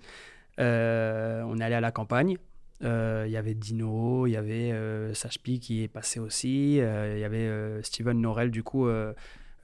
Euh, 0.60 1.44
on 1.48 1.60
est 1.60 1.64
allé 1.64 1.76
à 1.76 1.82
la 1.82 1.92
campagne. 1.92 2.38
Euh, 2.84 3.26
Il 3.28 3.32
y 3.32 3.38
avait 3.38 3.54
Dino, 3.54 4.26
il 4.28 4.32
y 4.32 4.38
avait 4.38 4.72
euh, 4.72 5.14
Sashpi 5.14 5.60
qui 5.60 5.84
est 5.84 5.88
passé 5.88 6.20
aussi. 6.20 6.80
euh, 6.82 7.14
Il 7.18 7.22
y 7.22 7.24
avait 7.24 7.82
Steven 7.84 8.20
Norel, 8.20 8.52
du 8.52 8.64
coup, 8.64 8.88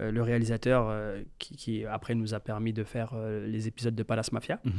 euh, 0.02 0.12
le 0.12 0.24
réalisateur 0.24 0.88
euh, 0.90 1.22
qui, 1.38 1.56
qui, 1.56 1.86
après 1.86 2.16
nous 2.16 2.34
a 2.34 2.40
permis 2.40 2.74
de 2.74 2.84
faire 2.84 3.12
euh, 3.14 3.46
les 3.46 3.68
épisodes 3.68 3.94
de 3.94 4.04
Palace 4.04 4.32
Mafia. 4.32 4.60
Mhm. 4.64 4.72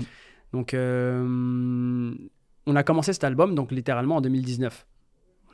Donc, 0.53 0.75
on 0.75 2.77
a 2.77 2.83
commencé 2.83 3.15
cet 3.15 3.25
album, 3.25 3.55
donc 3.55 3.73
littéralement 3.73 4.17
en 4.17 4.21
2019. 4.21 4.87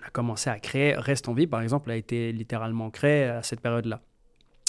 On 0.00 0.04
a 0.04 0.10
commencé 0.10 0.50
à 0.50 0.58
créer. 0.58 0.94
Reste 0.94 1.28
en 1.28 1.34
vie, 1.34 1.46
par 1.46 1.60
exemple, 1.60 1.90
a 1.92 1.96
été 1.96 2.32
littéralement 2.32 2.90
créé 2.90 3.24
à 3.24 3.42
cette 3.42 3.60
période-là. 3.60 4.02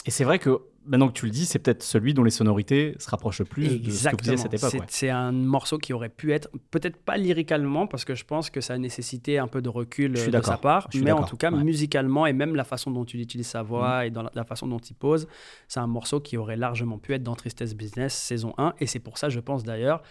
Et 0.05 0.11
c'est 0.11 0.23
vrai 0.23 0.39
que 0.39 0.59
maintenant 0.85 1.07
que 1.09 1.13
tu 1.13 1.25
le 1.25 1.31
dis, 1.31 1.45
c'est 1.45 1.59
peut-être 1.59 1.83
celui 1.83 2.13
dont 2.13 2.23
les 2.23 2.31
sonorités 2.31 2.95
se 2.99 3.09
rapprochent 3.09 3.39
le 3.39 3.45
plus 3.45 3.81
de 3.81 3.91
ce 3.91 4.05
que 4.05 4.11
vous 4.11 4.17
disiez 4.17 4.33
à 4.33 4.37
cette 4.37 4.53
époque. 4.53 4.83
C'est 4.87 5.07
ouais. 5.07 5.11
un 5.11 5.31
morceau 5.31 5.77
qui 5.77 5.93
aurait 5.93 6.09
pu 6.09 6.31
être, 6.33 6.49
peut-être 6.71 6.97
pas 6.97 7.17
lyricalement, 7.17 7.85
parce 7.85 8.05
que 8.05 8.15
je 8.15 8.25
pense 8.25 8.49
que 8.49 8.59
ça 8.61 8.77
nécessitait 8.77 9.37
un 9.37 9.47
peu 9.47 9.61
de 9.61 9.69
recul 9.69 10.15
Je 10.15 10.21
suis 10.21 10.35
euh, 10.35 10.39
de 10.39 10.45
sa 10.45 10.57
part, 10.57 10.87
Je 10.91 10.97
suis 10.97 11.05
mais 11.05 11.11
en 11.11 11.23
tout 11.23 11.37
cas, 11.37 11.51
Ouais. 11.51 11.59
Mm. 11.59 11.63
musicalement, 11.63 12.25
et 12.25 12.33
même 12.33 12.55
la 12.55 12.63
façon 12.63 12.91
dont 12.91 13.03
il 13.03 13.19
utilise 13.21 13.47
sa 13.47 13.61
voix 13.61 14.05
et 14.05 14.09
dans 14.09 14.23
la, 14.23 14.31
la 14.33 14.43
façon 14.45 14.67
dont 14.67 14.79
il 14.79 14.95
pose, 14.95 15.27
c'est 15.67 15.79
un 15.79 15.87
morceau 15.87 16.19
qui 16.19 16.37
aurait 16.37 16.57
largement 16.57 16.97
pu 16.97 17.13
être 17.13 17.23
dans 17.23 17.35
Tristesse 17.35 17.75
Business 17.75 18.13
saison 18.13 18.53
1, 18.57 18.73
et 18.79 18.87
c'est 18.87 18.99
pour 18.99 19.17
ça, 19.17 19.29
je 19.29 19.39
pense 19.39 19.63
d'ailleurs, 19.63 20.01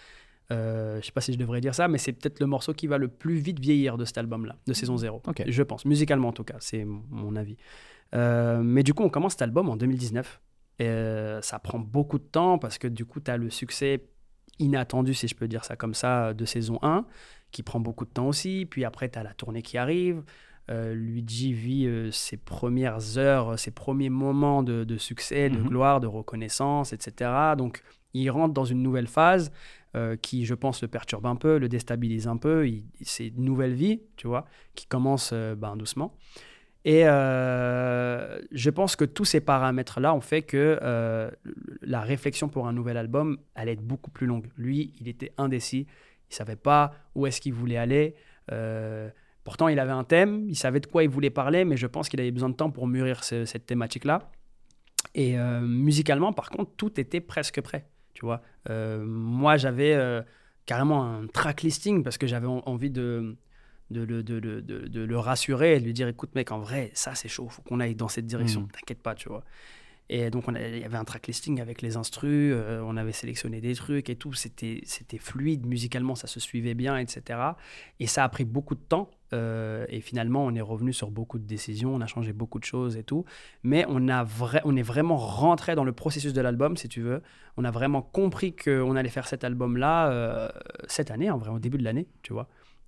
Euh, 0.51 0.99
je 0.99 1.05
sais 1.05 1.11
pas 1.11 1.21
si 1.21 1.31
je 1.31 1.37
devrais 1.37 1.61
dire 1.61 1.75
ça, 1.75 1.87
mais 1.87 1.99
c'est 1.99 2.11
peut-être 2.11 2.39
le 2.39 2.47
morceau 2.47 2.73
qui 2.73 2.87
va 2.87 2.97
le 2.97 3.07
plus 3.07 3.35
vite 3.35 3.59
vieillir 3.59 3.97
de 3.97 4.05
cet 4.05 4.17
album-là, 4.17 4.55
de 4.65 4.73
saison 4.73 4.97
0. 4.97 5.21
Ok. 5.27 5.43
Je 5.47 5.61
pense, 5.61 5.85
musicalement 5.85 6.29
en 6.29 6.33
tout 6.33 6.43
cas, 6.43 6.55
c'est 6.59 6.85
mon 6.85 7.35
avis. 7.35 7.55
Euh, 8.15 8.61
mais 8.63 8.83
du 8.83 8.93
coup, 8.93 9.03
on 9.03 9.09
commence 9.09 9.33
cet 9.33 9.41
album 9.43 9.69
en 9.69 9.75
2019. 9.75 10.41
Et, 10.79 10.87
euh, 10.87 11.41
ça 11.41 11.59
prend 11.59 11.79
beaucoup 11.79 12.17
de 12.19 12.23
temps 12.23 12.57
parce 12.57 12.77
que 12.77 12.87
du 12.87 13.05
coup, 13.05 13.19
tu 13.19 13.29
as 13.31 13.37
le 13.37 13.49
succès 13.49 14.05
inattendu, 14.59 15.13
si 15.13 15.27
je 15.27 15.35
peux 15.35 15.47
dire 15.47 15.63
ça 15.65 15.75
comme 15.75 15.93
ça, 15.93 16.33
de 16.33 16.45
saison 16.45 16.79
1, 16.81 17.05
qui 17.51 17.63
prend 17.63 17.79
beaucoup 17.79 18.05
de 18.05 18.09
temps 18.11 18.27
aussi. 18.27 18.65
Puis 18.69 18.83
après, 18.85 19.09
tu 19.09 19.19
as 19.19 19.23
la 19.23 19.33
tournée 19.33 19.61
qui 19.61 19.77
arrive. 19.77 20.23
Euh, 20.69 20.93
Luigi 20.93 21.51
vit 21.53 21.87
euh, 21.87 22.11
ses 22.11 22.37
premières 22.37 23.17
heures, 23.17 23.57
ses 23.57 23.71
premiers 23.71 24.09
moments 24.09 24.61
de, 24.61 24.83
de 24.83 24.97
succès, 24.97 25.49
de 25.49 25.57
Mhm. 25.59 25.67
gloire, 25.67 25.99
de 25.99 26.07
reconnaissance, 26.07 26.93
etc. 26.93 27.55
Donc, 27.57 27.81
il 28.13 28.29
rentre 28.29 28.53
dans 28.53 28.65
une 28.65 28.81
nouvelle 28.83 29.07
phase 29.07 29.51
euh, 29.95 30.15
qui, 30.15 30.45
je 30.45 30.53
pense, 30.53 30.83
le 30.83 30.87
perturbe 30.87 31.25
un 31.25 31.35
peu, 31.35 31.57
le 31.57 31.67
déstabilise 31.69 32.27
un 32.27 32.37
peu. 32.37 32.67
Il- 32.67 32.83
C'est 33.01 33.29
une 33.29 33.43
nouvelle 33.45 33.73
vie, 33.73 34.01
tu 34.17 34.27
vois, 34.27 34.45
qui 34.75 34.85
commence 34.85 35.33
ben, 35.33 35.75
doucement. 35.75 36.15
Et 36.85 37.07
euh, 37.07 38.39
je 38.51 38.69
pense 38.69 38.95
que 38.95 39.03
tous 39.05 39.25
ces 39.25 39.41
paramètres-là 39.41 40.13
ont 40.13 40.21
fait 40.21 40.41
que 40.41 40.79
euh, 40.81 41.29
la 41.81 42.01
réflexion 42.01 42.47
pour 42.47 42.67
un 42.67 42.73
nouvel 42.73 42.95
album 42.97 43.37
allait 43.55 43.73
être 43.73 43.81
beaucoup 43.85 44.11
plus 44.11 44.27
longue. 44.27 44.47
Lui, 44.57 44.93
il 44.99 45.07
était 45.07 45.33
indécis. 45.37 45.87
Il 46.29 46.35
savait 46.35 46.55
pas 46.55 46.93
où 47.15 47.27
est-ce 47.27 47.41
qu'il 47.41 47.53
voulait 47.53 47.77
aller. 47.77 48.15
Euh, 48.51 49.09
pourtant, 49.43 49.67
il 49.67 49.77
avait 49.79 49.91
un 49.91 50.03
thème. 50.05 50.45
Il 50.47 50.55
savait 50.55 50.79
de 50.79 50.85
quoi 50.87 51.03
il 51.03 51.09
voulait 51.09 51.29
parler, 51.29 51.65
mais 51.65 51.75
je 51.75 51.85
pense 51.87 52.07
qu'il 52.07 52.19
avait 52.21 52.31
besoin 52.31 52.49
de 52.49 52.55
temps 52.55 52.71
pour 52.71 52.87
mûrir 52.87 53.23
ce- 53.23 53.45
cette 53.45 53.65
thématique-là. 53.65 54.31
Et 55.15 55.37
musicalement, 55.37 56.33
par 56.33 56.49
contre, 56.49 56.71
tout 56.77 56.99
était 56.99 57.21
presque 57.21 57.61
prêt. 57.61 57.85
Tu 58.13 58.25
vois, 58.25 58.41
moi, 58.69 59.57
j'avais 59.57 59.97
carrément 60.65 61.03
un 61.03 61.25
track 61.27 61.63
listing 61.63 62.03
parce 62.03 62.17
que 62.17 62.27
j'avais 62.27 62.47
en- 62.47 62.61
envie 62.65 62.91
de, 62.91 63.35
de, 63.91 64.01
le- 64.01 64.23
de, 64.23 64.35
le- 64.35 64.61
de- 64.61 64.87
de 64.87 65.01
le 65.01 65.17
rassurer 65.19 65.75
et 65.75 65.79
de 65.79 65.85
lui 65.85 65.93
dire 65.93 66.07
écoute, 66.07 66.35
mec, 66.35 66.51
en 66.51 66.59
vrai, 66.59 66.91
ça 66.93 67.15
c'est 67.15 67.29
chaud, 67.29 67.47
faut 67.49 67.61
qu'on 67.63 67.79
aille 67.79 67.95
dans 67.95 68.07
cette 68.09 68.25
direction, 68.27 68.61
Mhm. 68.61 68.67
t'inquiète 68.71 69.01
pas, 69.01 69.15
tu 69.15 69.29
vois. 69.29 69.43
Et 70.11 70.31
donc, 70.31 70.45
il 70.47 70.79
y 70.79 70.83
avait 70.83 70.97
un 70.97 71.03
track 71.03 71.27
listing 71.27 71.61
avec 71.61 71.83
les 71.83 71.95
instrus, 71.95 72.51
euh, 72.55 72.81
on 72.83 72.97
avait 72.97 73.11
sélectionné 73.11 73.61
des 73.61 73.75
trucs 73.75 74.09
et 74.09 74.15
tout, 74.15 74.33
c'était 74.33 74.81
c'était 74.85 75.19
fluide, 75.19 75.67
musicalement, 75.67 76.15
ça 76.15 76.25
se 76.25 76.39
suivait 76.39 76.73
bien, 76.73 76.97
etc. 76.97 77.55
Et 77.99 78.07
ça 78.07 78.23
a 78.23 78.29
pris 78.29 78.43
beaucoup 78.45 78.73
de 78.75 78.79
temps. 78.81 79.11
euh, 79.33 79.85
et 79.89 80.01
finalement, 80.01 80.43
on 80.43 80.55
est 80.55 80.61
revenu 80.61 80.91
sur 80.91 81.11
beaucoup 81.11 81.37
de 81.37 81.45
décisions, 81.45 81.93
on 81.93 82.01
a 82.01 82.07
changé 82.07 82.33
beaucoup 82.33 82.57
de 82.57 82.63
choses 82.63 82.97
et 82.97 83.03
tout. 83.03 83.23
Mais 83.61 83.85
on, 83.87 84.07
a 84.07 84.23
vrai, 84.23 84.59
on 84.65 84.75
est 84.75 84.81
vraiment 84.81 85.17
rentré 85.17 85.75
dans 85.75 85.83
le 85.83 85.91
processus 85.91 86.33
de 86.33 86.41
l'album, 86.41 86.75
si 86.75 86.89
tu 86.89 87.01
veux. 87.01 87.21
On 87.55 87.63
a 87.63 87.69
vraiment 87.69 88.01
compris 88.01 88.55
qu'on 88.55 88.95
allait 88.95 89.09
faire 89.09 89.27
cet 89.27 89.43
album-là 89.43 90.09
euh, 90.09 90.49
cette 90.87 91.11
année, 91.11 91.29
en 91.29 91.37
vrai, 91.37 91.51
au 91.51 91.59
début 91.59 91.77
de 91.77 91.83
l'année, 91.83 92.07
tu 92.23 92.33
vois. 92.33 92.47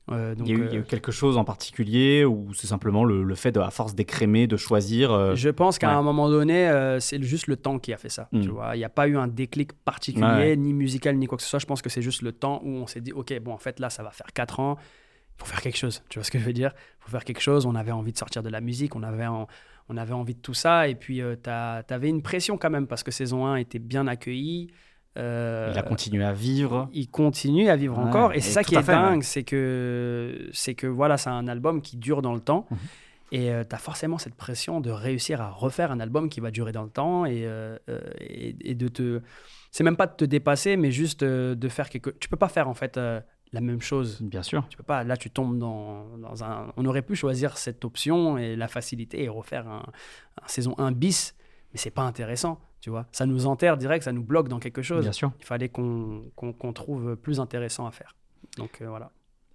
Euh, 0.10 0.36
donc, 0.36 0.48
il, 0.48 0.58
y 0.58 0.60
a 0.60 0.64
eu, 0.64 0.66
il 0.68 0.72
y 0.72 0.76
a 0.76 0.80
eu 0.80 0.82
euh, 0.82 0.84
quelque 0.84 1.12
chose 1.12 1.38
en 1.38 1.44
particulier 1.46 2.26
ou 2.26 2.54
c'est 2.54 2.68
simplement 2.68 3.04
le, 3.06 3.24
le 3.24 3.36
fait, 3.36 3.52
de, 3.52 3.60
à 3.60 3.70
force 3.70 3.94
d'écrémer, 3.96 4.48
de 4.48 4.58
choisir 4.58 5.12
euh, 5.12 5.36
Je 5.36 5.50
pense 5.50 5.78
qu'à 5.78 5.88
ouais. 5.90 5.94
un 5.94 6.02
moment 6.02 6.30
donné, 6.30 6.68
euh, 6.68 7.00
c'est 7.00 7.22
juste 7.22 7.48
le 7.48 7.56
temps 7.56 7.78
qui 7.80 7.94
a 7.94 7.98
fait 7.98 8.10
ça. 8.10 8.28
Mm. 8.32 8.42
Tu 8.42 8.50
vois, 8.50 8.76
il 8.76 8.80
n'y 8.80 8.84
a 8.84 8.90
pas 8.90 9.08
eu 9.08 9.16
un 9.16 9.28
déclic 9.28 9.74
particulier, 9.74 10.26
ouais. 10.26 10.56
ni 10.58 10.74
musical, 10.74 11.16
ni 11.18 11.28
quoi 11.28 11.38
que 11.38 11.44
ce 11.44 11.50
soit. 11.50 11.60
Je 11.60 11.66
pense 11.66 11.82
que 11.82 11.90
c'est 11.90 12.02
juste 12.02 12.24
le 12.24 12.32
temps 12.32 12.62
où 12.64 12.70
on 12.70 12.88
s'est 12.88 13.00
dit, 13.02 13.14
ok, 13.14 13.40
bon, 13.42 13.54
en 13.54 13.58
fait, 13.58 13.80
là, 13.80 13.90
ça 13.90 14.04
va 14.04 14.10
faire 14.12 14.34
4 14.34 14.60
ans. 14.60 14.78
Il 14.80 15.44
faut 15.44 15.46
faire 15.46 15.62
quelque 15.62 15.78
chose. 15.78 16.04
Tu 16.10 16.20
vois 16.20 16.24
ce 16.24 16.32
que 16.32 16.40
je 16.40 16.44
veux 16.46 16.54
dire? 16.54 16.72
Il 16.76 17.04
faut 17.06 17.12
faire 17.12 17.24
quelque 17.24 17.42
chose. 17.42 17.66
On 17.66 17.76
avait 17.76 17.92
envie 17.92 18.12
de 18.12 18.18
sortir 18.18 18.44
de 18.44 18.50
la 18.50 18.60
musique, 18.60 18.96
on 18.96 19.04
avait, 19.04 19.28
en- 19.28 19.48
on 19.88 19.98
avait 19.98 20.14
envie 20.14 20.36
de 20.36 20.42
tout 20.42 20.54
ça. 20.54 20.88
Et 20.88 20.96
puis, 20.96 21.22
tu 21.44 21.50
avais 21.50 22.10
une 22.10 22.22
pression 22.22 22.58
quand 22.58 22.70
même 22.72 22.88
parce 22.88 23.04
que 23.04 23.12
saison 23.12 23.46
1 23.46 23.56
était 23.58 23.80
bien 23.80 24.08
accueillie. 24.08 24.72
Euh, 25.18 25.70
il 25.74 25.78
a 25.78 25.84
continué 25.84 26.24
à 26.24 26.32
vivre. 26.34 26.88
il 26.94 27.10
continue 27.10 27.70
à 27.70 27.76
vivre 27.76 27.98
Ouais, 27.98 28.04
encore. 28.06 28.34
Et 28.34 28.40
c'est 28.40 28.52
ça 28.52 28.64
qui 28.64 28.76
est 28.76 28.82
fait, 28.82 28.94
ouais. 28.94 28.98
dingue, 29.02 29.24
c'est 29.24 29.44
que, 29.44 30.50
c'est 30.54 30.74
que 30.74 30.88
voilà, 30.88 31.18
c'est 31.18 31.30
un 31.30 31.48
album 31.48 31.82
qui 31.82 31.98
dure 31.98 32.22
dans 32.22 32.34
le 32.34 32.40
temps. 32.40 32.66
Mhm. 32.72 32.78
Et 33.34 33.50
tu 33.70 33.76
as 33.76 33.78
forcément 33.78 34.18
cette 34.18 34.36
pression 34.36 34.82
de 34.82 34.90
réussir 34.92 35.40
à 35.42 35.50
refaire 35.50 35.92
un 35.92 36.02
album 36.02 36.28
qui 36.28 36.42
va 36.42 36.52
durer 36.52 36.74
dans 36.74 36.84
le 36.84 36.90
temps 36.90 37.26
et, 37.26 37.46
euh, 37.46 37.78
euh, 37.90 38.02
et, 38.20 38.56
et 38.72 38.76
de 38.76 38.88
te. 38.90 39.22
C'est 39.72 39.86
même 39.86 39.96
pas 39.96 40.08
de 40.08 40.16
te 40.16 40.26
dépasser, 40.26 40.76
mais 40.76 40.92
juste 40.92 41.24
euh, 41.24 41.56
de 41.56 41.70
faire 41.70 41.90
quelque. 41.90 42.10
Tu 42.20 42.28
peux 42.28 42.36
pas 42.36 42.50
faire 42.50 42.68
en 42.68 42.74
fait 42.74 42.98
euh, 42.98 43.22
la 43.54 43.62
même 43.62 43.80
chose. 43.82 44.22
Bien 44.22 44.44
sûr. 44.44 44.66
Tu 44.70 44.76
peux 44.76 44.84
pas. 44.84 45.06
Là, 45.06 45.16
tu 45.16 45.30
tombes 45.30 45.58
dans, 45.58 46.18
dans 46.18 46.44
un. 46.44 46.74
On 46.76 46.84
aurait 46.86 47.04
pu 47.04 47.16
choisir 47.16 47.58
cette 47.58 47.86
option 47.86 48.38
et 48.38 48.58
la 48.58 48.68
facilité 48.68 49.24
et 49.24 49.30
refaire 49.30 49.66
un, 49.66 49.84
un 50.42 50.48
saison 50.48 50.76
1 50.78 50.92
bis, 50.92 51.34
mais 51.74 51.80
c'est 51.80 51.90
pas 51.90 52.02
intéressant. 52.04 52.60
Tu 52.82 52.90
vois, 52.90 53.06
ça 53.12 53.26
nous 53.26 53.46
enterre 53.46 53.78
direct, 53.78 54.04
ça 54.04 54.12
nous 54.12 54.24
bloque 54.24 54.50
dans 54.50 54.60
quelque 54.60 54.82
chose. 54.82 55.04
Bien 55.04 55.12
sûr. 55.12 55.32
Il 55.40 55.46
fallait 55.46 55.70
qu'on 55.70 56.24
qu'on 56.36 56.74
trouve 56.74 57.16
plus 57.16 57.40
intéressant 57.40 57.86
à 57.86 57.92
faire. 57.92 58.16
Donc 58.58 58.80
euh, 58.82 58.90
voilà. 58.90 59.12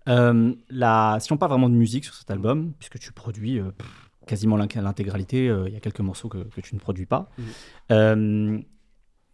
Euh, 0.09 0.55
la, 0.71 1.19
si 1.21 1.33
on 1.33 1.37
parle 1.37 1.51
vraiment 1.51 1.69
de 1.69 1.75
musique 1.75 2.05
sur 2.05 2.15
cet 2.15 2.31
album, 2.31 2.73
puisque 2.79 3.01
tu 3.01 3.11
produis 3.13 3.59
euh, 3.59 3.73
quasiment 4.29 4.57
l'in- 4.57 4.69
l'intégralité, 4.77 5.47
il 5.67 5.73
y 5.73 5.77
a 5.77 5.81
quelques 5.81 5.99
morceaux 6.01 6.29
que, 6.29 6.39
que 6.39 6.61
tu 6.61 6.77
ne 6.77 6.81
produis 6.81 7.07
pas. 7.07 7.29
Mhm. 7.91 8.63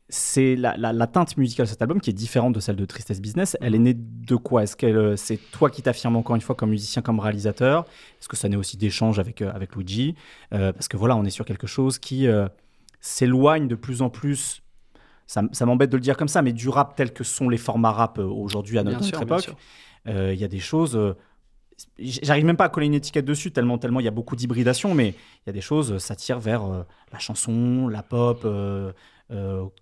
C'est 0.08 0.56
la, 0.56 0.76
la- 0.76 0.92
la 0.92 1.06
teinte 1.06 1.38
musicale 1.38 1.64
de 1.64 1.70
cet 1.70 1.80
album 1.80 1.98
qui 2.00 2.10
est 2.10 2.12
différente 2.14 2.54
de 2.54 2.60
celle 2.60 2.76
de 2.76 2.84
Tristesse 2.84 3.20
Business. 3.20 3.56
Elle 3.62 3.74
est 3.74 3.78
née 3.78 3.94
de 3.94 4.36
quoi? 4.36 4.62
Est-ce 4.62 4.76
que 4.76 5.16
c'est 5.16 5.38
toi 5.52 5.70
qui 5.70 5.80
t'affirmes 5.80 6.16
encore 6.16 6.36
une 6.36 6.42
fois 6.42 6.54
comme 6.54 6.68
musicien, 6.70 7.00
comme 7.00 7.18
réalisateur? 7.18 7.86
Est-ce 8.20 8.28
que 8.28 8.36
ça 8.36 8.48
naît 8.50 8.56
aussi 8.56 8.76
d'échanges 8.76 9.18
avec, 9.18 9.40
avec 9.40 9.74
Luigi? 9.74 10.14
Parce 10.50 10.88
que 10.88 10.98
voilà, 10.98 11.16
on 11.16 11.24
est 11.24 11.30
sur 11.30 11.46
quelque 11.46 11.66
chose 11.66 11.98
qui 11.98 12.26
s'éloigne 13.02 13.68
de 13.68 13.74
plus 13.74 14.00
en 14.00 14.08
plus. 14.08 14.62
Ça, 15.26 15.42
m'embête 15.66 15.90
de 15.90 15.96
le 15.96 16.02
dire 16.02 16.16
comme 16.16 16.28
ça, 16.28 16.40
mais 16.42 16.52
du 16.52 16.68
rap 16.70 16.94
tel 16.96 17.12
que 17.12 17.24
sont 17.24 17.48
les 17.50 17.56
formats 17.58 17.92
rap 17.92 18.18
euh, 18.18 18.24
aujourd'hui 18.24 18.78
à 18.78 18.82
notre, 18.82 18.98
Bien 18.98 19.06
notre 19.06 19.18
sûr, 19.18 19.26
bien 19.26 19.36
époque. 19.38 19.56
Euh, 20.08 20.32
Il 20.34 20.40
y 20.40 20.44
a 20.44 20.48
des 20.48 20.58
choses. 20.58 20.96
euh, 20.96 21.14
J'arrive 21.98 22.44
même 22.44 22.56
pas 22.56 22.66
à 22.66 22.68
coller 22.68 22.86
une 22.86 22.94
étiquette 22.94 23.24
dessus, 23.24 23.50
tellement 23.50 23.76
tellement 23.78 23.98
il 24.00 24.04
y 24.04 24.08
a 24.08 24.12
beaucoup 24.12 24.36
d'hybridation, 24.36 24.94
mais 24.94 25.08
il 25.10 25.46
y 25.46 25.50
a 25.50 25.52
des 25.52 25.60
choses, 25.62 25.98
ça 25.98 26.14
tire 26.14 26.38
vers 26.38 26.64
euh, 26.64 26.82
la 27.12 27.18
chanson, 27.18 27.88
la 27.88 28.02
pop, 28.02 28.42
euh, 28.44 28.92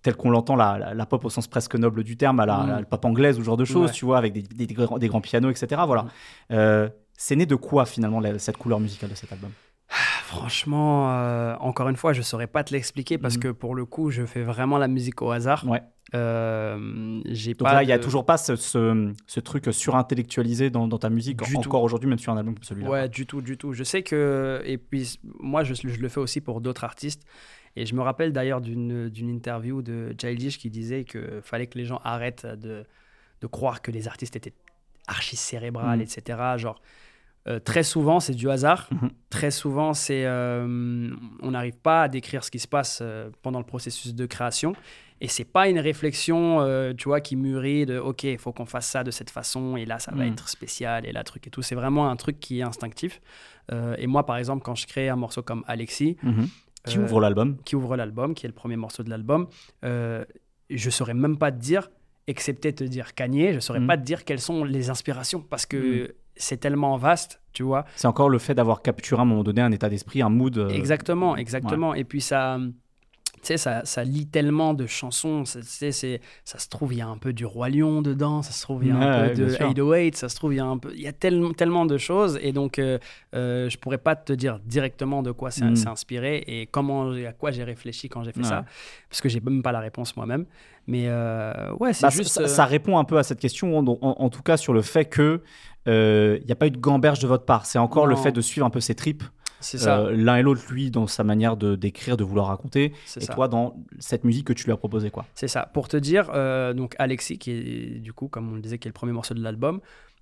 telle 0.01 0.15
qu'on 0.15 0.29
l'entend, 0.31 0.55
la, 0.55 0.77
la- 0.79 0.93
la 0.93 1.05
pop 1.05 1.25
au 1.25 1.29
sens 1.29 1.47
presque 1.47 1.75
noble 1.75 2.03
du 2.03 2.15
terme, 2.17 2.39
à 2.39 2.45
la, 2.45 2.57
Mm. 2.63 2.69
la 2.79 2.83
pop 2.85 3.03
anglaise 3.05 3.37
ou 3.37 3.41
ce 3.41 3.45
genre 3.45 3.57
de 3.57 3.65
choses, 3.65 3.89
Ouais. 3.89 3.95
tu 3.95 4.05
vois, 4.05 4.17
avec 4.17 4.31
des, 4.33 4.41
des- 4.43 4.65
des 4.65 4.73
grands, 4.73 4.97
des 4.97 5.09
grands 5.09 5.21
pianos, 5.21 5.49
etc. 5.51 5.81
Voilà. 5.85 6.03
Mm. 6.03 6.09
Euh, 6.53 6.89
c'est 7.17 7.35
né 7.35 7.45
de 7.45 7.55
quoi 7.55 7.85
finalement 7.85 8.21
cette 8.39 8.57
couleur 8.57 8.79
musicale 8.79 9.09
de 9.09 9.15
cet 9.15 9.31
album? 9.33 9.51
Franchement, 10.37 11.11
euh, 11.11 11.55
encore 11.59 11.89
une 11.89 11.95
fois, 11.95 12.13
je 12.13 12.21
saurais 12.21 12.47
pas 12.47 12.63
te 12.63 12.73
l'expliquer 12.73 13.17
parce 13.17 13.35
Mhm. 13.35 13.41
que 13.41 13.47
pour 13.49 13.75
le 13.75 13.85
coup, 13.85 14.09
je 14.11 14.25
fais 14.25 14.43
vraiment 14.43 14.77
la 14.77 14.87
musique 14.87 15.21
au 15.21 15.31
hasard. 15.31 15.65
Ouais. 15.67 15.81
Euh, 16.13 17.21
j'ai 17.25 17.53
Donc 17.53 17.67
pas 17.67 17.73
là, 17.75 17.83
il 17.83 17.89
y 17.89 17.91
a 17.91 17.97
de- 17.97 18.03
toujours 18.03 18.25
pas 18.25 18.37
ce, 18.37 18.55
ce, 18.55 19.13
ce 19.27 19.39
truc 19.39 19.65
surintellectualisé 19.71 20.69
dans, 20.69 20.87
dans 20.87 20.97
ta 20.97 21.09
musique, 21.09 21.41
Du 21.43 21.55
encore 21.57 21.83
aujourd'hui, 21.83 22.09
même 22.09 22.19
sur 22.19 22.31
un 22.33 22.37
album 22.37 22.55
comme 22.55 22.63
celui-là. 22.63 22.89
Ouais, 22.89 23.09
du 23.09 23.25
tout, 23.25 23.41
du 23.41 23.57
tout. 23.57 23.73
Je 23.73 23.83
sais 23.83 24.03
que. 24.03 24.61
Et 24.65 24.77
puis, 24.77 25.19
moi, 25.39 25.63
je, 25.63 25.73
je 25.73 25.99
le 26.01 26.09
fais 26.09 26.19
aussi 26.19 26.41
pour 26.41 26.61
d'autres 26.61 26.83
artistes. 26.83 27.23
Et 27.77 27.85
je 27.85 27.95
me 27.95 28.01
rappelle 28.01 28.33
d'ailleurs 28.33 28.59
d'une 28.61 29.07
d'une 29.09 29.29
interview 29.29 29.81
de 29.81 30.13
Childish 30.19 30.57
qui 30.59 30.69
disait 30.69 31.05
qu'il 31.05 31.39
fallait 31.41 31.67
que 31.67 31.77
les 31.77 31.85
gens 31.85 32.01
arrêtent 32.03 32.45
de, 32.45 32.83
de 33.39 33.47
croire 33.47 33.81
que 33.81 33.91
les 33.91 34.07
artistes 34.09 34.35
étaient 34.35 34.53
archi 35.07 35.35
cérébrales, 35.37 35.99
Mhm. 35.99 36.03
etc. 36.03 36.39
Genre, 36.57 36.81
euh, 37.47 37.59
très 37.59 37.83
souvent, 37.83 38.19
c'est 38.19 38.33
du 38.35 38.49
hasard. 38.49 38.87
Mhm. 38.91 39.09
Très 39.29 39.51
souvent, 39.51 39.93
c'est. 39.93 40.25
euh, 40.25 41.09
on 41.41 41.51
n'arrive 41.51 41.77
pas 41.77 42.03
à 42.03 42.07
décrire 42.07 42.43
ce 42.43 42.51
qui 42.51 42.59
se 42.59 42.67
passe 42.67 42.99
euh, 43.01 43.29
pendant 43.41 43.59
le 43.59 43.65
processus 43.65 44.13
de 44.13 44.25
création. 44.25 44.73
Et 45.21 45.27
c'est 45.27 45.45
pas 45.45 45.67
une 45.69 45.77
réflexion, 45.79 46.65
tu 46.97 47.03
vois, 47.07 47.21
qui 47.21 47.35
mûrit 47.35 47.85
de 47.85 47.99
OK, 47.99 48.23
il 48.23 48.39
faut 48.39 48.51
qu'on 48.51 48.65
fasse 48.65 48.87
ça 48.87 49.03
de 49.03 49.11
cette 49.11 49.29
façon, 49.29 49.77
et 49.77 49.85
là, 49.85 49.99
ça 49.99 50.11
va 50.11 50.23
Mhm. 50.25 50.31
être 50.31 50.49
spécial, 50.49 51.05
et 51.05 51.11
là, 51.11 51.23
truc 51.23 51.45
et 51.45 51.51
tout. 51.51 51.61
C'est 51.61 51.75
vraiment 51.75 52.09
un 52.09 52.15
truc 52.15 52.39
qui 52.39 52.59
est 52.59 52.63
instinctif. 52.63 53.21
Et 53.99 54.07
moi, 54.07 54.25
par 54.25 54.37
exemple, 54.37 54.63
quand 54.63 54.73
je 54.73 54.87
crée 54.87 55.09
un 55.09 55.15
morceau 55.15 55.43
comme 55.43 55.63
Alexis, 55.67 56.17
Mhm. 56.23 56.47
Qui 56.87 56.97
ouvre 56.97 57.21
l'album. 57.21 57.57
qui 57.63 57.75
ouvre 57.75 57.95
l'album, 57.95 58.33
qui 58.33 58.47
est 58.47 58.49
le 58.49 58.55
premier 58.55 58.77
morceau 58.77 59.03
de 59.03 59.11
l'album, 59.11 59.47
je 59.83 60.89
saurais 60.89 61.13
même 61.13 61.37
pas 61.37 61.51
te 61.51 61.59
dire, 61.59 61.89
excepté 62.27 62.73
te 62.73 62.83
dire 62.83 63.13
Kanye, 63.13 63.53
je 63.53 63.59
saurais 63.59 63.79
Mhm. 63.79 63.87
pas 63.87 63.97
te 63.97 64.03
dire 64.03 64.25
quelles 64.25 64.39
sont 64.41 64.63
les 64.63 64.89
inspirations, 64.89 65.41
parce 65.41 65.65
que 65.67 66.15
c'est 66.41 66.57
tellement 66.57 66.97
vaste, 66.97 67.41
tu 67.53 67.63
vois. 67.63 67.85
C'est 67.95 68.07
encore 68.07 68.29
le 68.29 68.37
fait 68.39 68.53
d'avoir 68.55 68.81
capturé 68.81 69.19
à 69.19 69.23
un 69.23 69.25
moment 69.25 69.43
donné 69.43 69.61
un 69.61 69.71
état 69.71 69.89
d'esprit, 69.89 70.21
un 70.21 70.29
mood. 70.29 70.57
euh, 70.57 70.69
Exactement, 70.69 71.35
exactement. 71.37 71.93
Et 71.93 72.03
puis 72.03 72.21
ça, 72.21 72.57
tu 72.59 73.47
sais, 73.47 73.57
ça, 73.57 73.81
ça 73.85 74.03
lit 74.03 74.27
tellement 74.27 74.73
de 74.75 74.85
chansons. 74.85 75.43
C'est, 75.45 75.91
ça 76.43 76.59
se 76.59 76.69
trouve, 76.69 76.93
il 76.93 76.97
y 76.99 77.01
a 77.01 77.07
un 77.07 77.17
peu 77.17 77.33
du 77.33 77.43
Roi 77.45 77.69
Lion 77.69 78.01
dedans. 78.03 78.41
Ça 78.43 78.51
se 78.51 78.61
trouve, 78.61 78.83
il 78.85 78.89
y 78.89 78.91
a 78.91 78.95
un 78.95 79.21
ouais, 79.23 79.33
peu 79.33 79.41
de 79.43 79.49
sûr. 79.49 79.67
808. 79.67 80.15
Ça 80.15 80.29
se 80.29 80.35
trouve, 80.35 80.53
il 80.53 80.57
y 80.57 80.59
a 80.59 80.65
un 80.65 80.77
peu, 80.77 80.91
il 80.93 81.01
y 81.01 81.07
a 81.07 81.11
tellement, 81.13 81.51
tellement 81.53 81.85
de 81.87 81.97
choses. 81.97 82.37
Et 82.43 82.51
donc, 82.51 82.77
euh, 82.77 82.99
euh, 83.33 83.67
je 83.69 83.77
pourrais 83.79 83.97
pas 83.97 84.15
te 84.15 84.31
dire 84.33 84.59
directement 84.63 85.23
de 85.23 85.31
quoi 85.31 85.49
c'est, 85.49 85.65
Mm. 85.65 85.75
c'est 85.75 85.87
inspiré 85.87 86.43
et 86.47 86.67
comment, 86.67 87.11
à 87.11 87.33
quoi 87.33 87.49
j'ai 87.51 87.63
réfléchi 87.63 88.09
quand 88.09 88.23
j'ai 88.23 88.31
fait 88.31 88.41
Ouais. 88.41 88.45
ça, 88.47 88.65
parce 89.09 89.21
que 89.21 89.29
j'ai 89.29 89.39
même 89.39 89.63
pas 89.63 89.71
la 89.71 89.79
réponse 89.79 90.15
moi-même. 90.15 90.45
Mais 90.87 91.05
euh, 91.07 91.73
ouais, 91.79 91.93
c'est 91.93 92.03
Bah, 92.03 92.09
juste. 92.09 92.29
ça, 92.31 92.41
euh, 92.41 92.47
ça 92.47 92.65
répond 92.65 92.97
un 92.99 93.03
peu 93.05 93.17
à 93.17 93.23
cette 93.23 93.39
question, 93.39 93.77
en, 93.77 93.85
en- 93.87 93.97
en 94.01 94.29
tout 94.29 94.41
cas 94.43 94.57
sur 94.57 94.73
le 94.73 94.81
fait 94.81 95.05
que 95.05 95.41
il 95.85 96.43
n'y 96.45 96.51
a 96.51 96.55
pas 96.55 96.67
eu 96.67 96.71
de 96.71 96.77
gamberge 96.77 97.19
de 97.19 97.27
votre 97.27 97.45
part. 97.45 97.65
C'est 97.65 97.79
encore 97.79 98.07
le 98.07 98.15
fait 98.15 98.31
de 98.31 98.41
suivre 98.41 98.65
un 98.65 98.69
peu 98.69 98.79
ses 98.79 98.95
tripes. 98.95 99.23
C'est 99.61 99.77
ça. 99.77 99.99
Euh, 99.99 100.11
L'un 100.15 100.37
et 100.37 100.41
l'autre, 100.41 100.63
lui, 100.71 100.89
dans 100.89 101.05
sa 101.07 101.23
manière 101.23 101.55
de 101.55 101.75
d'écrire, 101.75 102.17
de 102.17 102.23
vouloir 102.23 102.47
raconter, 102.47 102.93
C'est 103.05 103.21
et 103.21 103.25
ça. 103.25 103.33
toi, 103.33 103.47
dans 103.47 103.75
cette 103.99 104.23
musique 104.23 104.47
que 104.47 104.53
tu 104.53 104.65
lui 104.65 104.71
as 104.73 104.77
proposée, 104.77 105.11
quoi. 105.11 105.25
C'est 105.35 105.47
ça. 105.47 105.69
Pour 105.73 105.87
te 105.87 105.97
dire, 105.97 106.31
euh, 106.33 106.73
donc 106.73 106.95
Alexis, 106.97 107.37
qui 107.37 107.51
est 107.51 107.99
du 107.99 108.11
coup, 108.11 108.27
comme 108.27 108.51
on 108.51 108.55
le 108.55 108.61
disait, 108.61 108.79
qui 108.79 108.87
est 108.87 108.89
le 108.89 108.93
premier 108.93 109.11
morceau 109.13 109.35
de 109.35 109.43
l'album, 109.43 109.79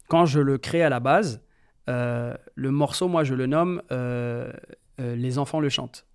quand 0.10 0.26
je 0.26 0.42
le 0.42 0.58
crée 0.58 0.84
à 0.84 0.90
la 0.90 1.00
base, 1.00 1.42
euh, 1.90 2.36
le 2.56 2.72
morceau, 2.72 3.08
moi, 3.08 3.24
je 3.24 3.34
le 3.34 3.46
nomme 3.46 3.82
euh, 3.92 4.52
euh, 5.00 5.16
Les 5.16 5.40
enfants 5.40 5.62
le 5.62 5.70
chantent. 5.70 6.06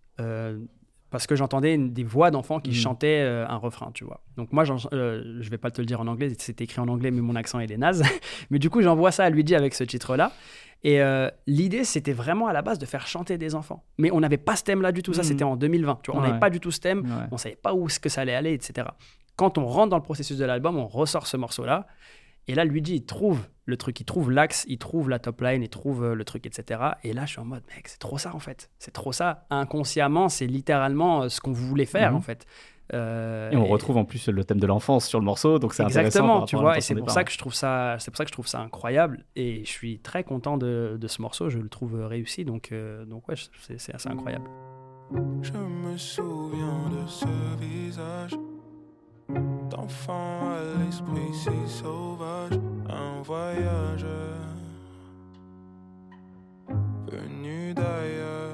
Parce 1.15 1.29
que 1.29 1.37
j'entendais 1.37 1.79
des 1.79 2.03
voix 2.03 2.33
d'enfants 2.33 2.59
qui 2.59 2.71
Mhm. 2.71 2.77
chantaient 2.77 3.21
euh, 3.23 3.47
un 3.49 3.55
refrain, 3.57 3.93
tu 3.95 4.03
vois. 4.05 4.21
Donc 4.37 4.53
moi, 4.53 4.65
euh, 4.93 5.39
je 5.41 5.49
vais 5.49 5.59
pas 5.59 5.71
te 5.71 5.81
le 5.81 5.87
dire 5.87 6.01
en 6.01 6.09
anglais, 6.09 6.33
c'est 6.41 6.61
écrit 6.61 6.81
en 6.81 6.89
anglais, 6.89 7.13
mais 7.13 7.21
mon 7.21 7.37
accent 7.37 7.61
il 7.61 7.71
est 7.71 7.77
naze. 7.77 8.03
mais 8.51 8.59
du 8.59 8.69
coup, 8.69 8.83
j'envoie 8.83 9.13
ça 9.13 9.23
à 9.23 9.31
Luigi 9.31 9.55
avec 9.55 9.75
ce 9.75 9.85
titre-là. 9.85 10.33
Et 10.83 11.01
euh, 11.01 11.31
l'idée, 11.47 11.85
c'était 11.85 12.13
vraiment 12.13 12.49
à 12.49 12.53
la 12.53 12.63
base 12.63 12.81
de 12.81 12.85
faire 12.87 13.07
chanter 13.07 13.39
des 13.39 13.55
enfants. 13.55 13.85
Mais 13.97 14.11
on 14.11 14.19
n'avait 14.19 14.39
pas 14.39 14.57
ce 14.57 14.65
thème-là 14.65 14.91
du 14.91 15.05
tout. 15.05 15.15
Ça, 15.15 15.23
Mhm. 15.23 15.29
c'était 15.29 15.45
en 15.45 15.55
2020. 15.55 16.01
Tu 16.03 16.11
vois, 16.11 16.19
on 16.19 16.25
n'avait 16.25 16.41
pas 16.41 16.51
du 16.51 16.59
tout 16.59 16.73
ce 16.73 16.81
thème. 16.81 17.03
Ouais. 17.03 17.29
On 17.31 17.37
savait 17.37 17.55
pas 17.55 17.75
où 17.75 17.87
est-ce 17.87 18.01
que 18.01 18.09
ça 18.09 18.23
allait 18.23 18.35
aller, 18.35 18.53
etc. 18.53 18.89
Quand 19.37 19.57
on 19.57 19.67
rentre 19.67 19.91
dans 19.91 19.97
le 19.99 20.03
processus 20.03 20.37
de 20.37 20.45
l'album, 20.45 20.77
on 20.77 20.89
ressort 20.89 21.29
ce 21.29 21.37
morceau-là. 21.37 21.87
Et 22.49 22.55
là, 22.55 22.65
Luigi, 22.65 22.97
il 22.97 23.05
trouve 23.07 23.41
le 23.67 23.77
truc, 23.79 23.99
il 24.01 24.05
trouve 24.05 24.31
l'axe, 24.31 24.65
il 24.69 24.77
trouve 24.79 25.09
la 25.09 25.19
top 25.19 25.41
line, 25.41 25.63
il 25.63 25.69
trouve 25.71 26.05
euh, 26.05 26.15
le 26.15 26.25
truc, 26.25 26.45
etc. 26.47 26.81
Et 27.03 27.13
là, 27.15 27.25
je 27.25 27.31
suis 27.31 27.41
en 27.41 27.45
mode, 27.47 27.63
mec, 27.75 27.89
c'est 27.89 27.99
trop 27.99 28.19
ça, 28.19 28.35
en 28.35 28.39
fait. 28.39 28.71
C'est 28.79 28.91
trop 28.93 29.13
ça. 29.13 29.47
Inconsciemment, 29.51 30.29
c'est 30.29 30.47
littéralement 30.47 31.23
euh, 31.23 31.29
ce 31.31 31.41
qu'on 31.41 31.53
voulait 31.53 31.87
faire, 31.87 32.11
Mhm. 32.13 32.17
en 32.19 32.21
fait. 32.21 32.45
Euh, 32.93 33.51
Et 33.51 33.57
on 33.57 33.65
retrouve 33.65 33.97
en 33.97 34.05
plus 34.05 34.29
le 34.29 34.45
thème 34.45 34.61
de 34.61 34.67
l'enfance 34.67 35.07
sur 35.07 35.19
le 35.19 35.25
morceau, 35.25 35.59
donc 35.59 35.73
c'est 35.73 35.83
intéressant. 35.83 36.07
Exactement, 36.19 36.45
tu 36.45 36.57
vois, 36.57 36.77
et 36.77 36.83
c'est 36.83 36.95
pour 36.95 37.11
ça 37.11 37.25
que 37.25 37.33
je 37.33 37.39
trouve 37.39 37.55
ça, 37.55 37.97
c'est 37.99 38.11
pour 38.11 38.19
ça 38.19 38.25
que 38.25 38.29
je 38.29 38.35
trouve 38.35 38.47
ça 38.47 38.61
incroyable, 38.61 39.25
et 39.37 39.65
je 39.65 39.71
suis 39.71 40.01
très 40.01 40.23
content 40.23 40.59
de, 40.59 40.99
de 41.01 41.09
ce 41.09 41.23
morceau, 41.23 41.49
je 41.49 41.59
le 41.59 41.71
trouve 41.71 41.95
réussi, 42.05 42.45
donc, 42.45 42.73
euh, 42.73 43.07
donc 43.07 43.27
ouais, 43.29 43.37
c'est, 43.63 43.81
c'est 43.81 43.95
assez 43.95 44.11
incroyable. 44.11 44.45
Je 45.41 45.53
me 45.53 45.97
souviens 45.97 46.91
de 46.91 47.07
ce 47.09 47.25
visage 47.59 48.37
d'enfant 49.71 50.53
à 50.53 50.85
l'esprit 50.85 51.33
si 51.33 51.73
sauvage, 51.73 52.59
un 52.89 53.23
voyageur 53.23 54.39
venu 57.11 57.75
d'ailleurs. 57.75 58.53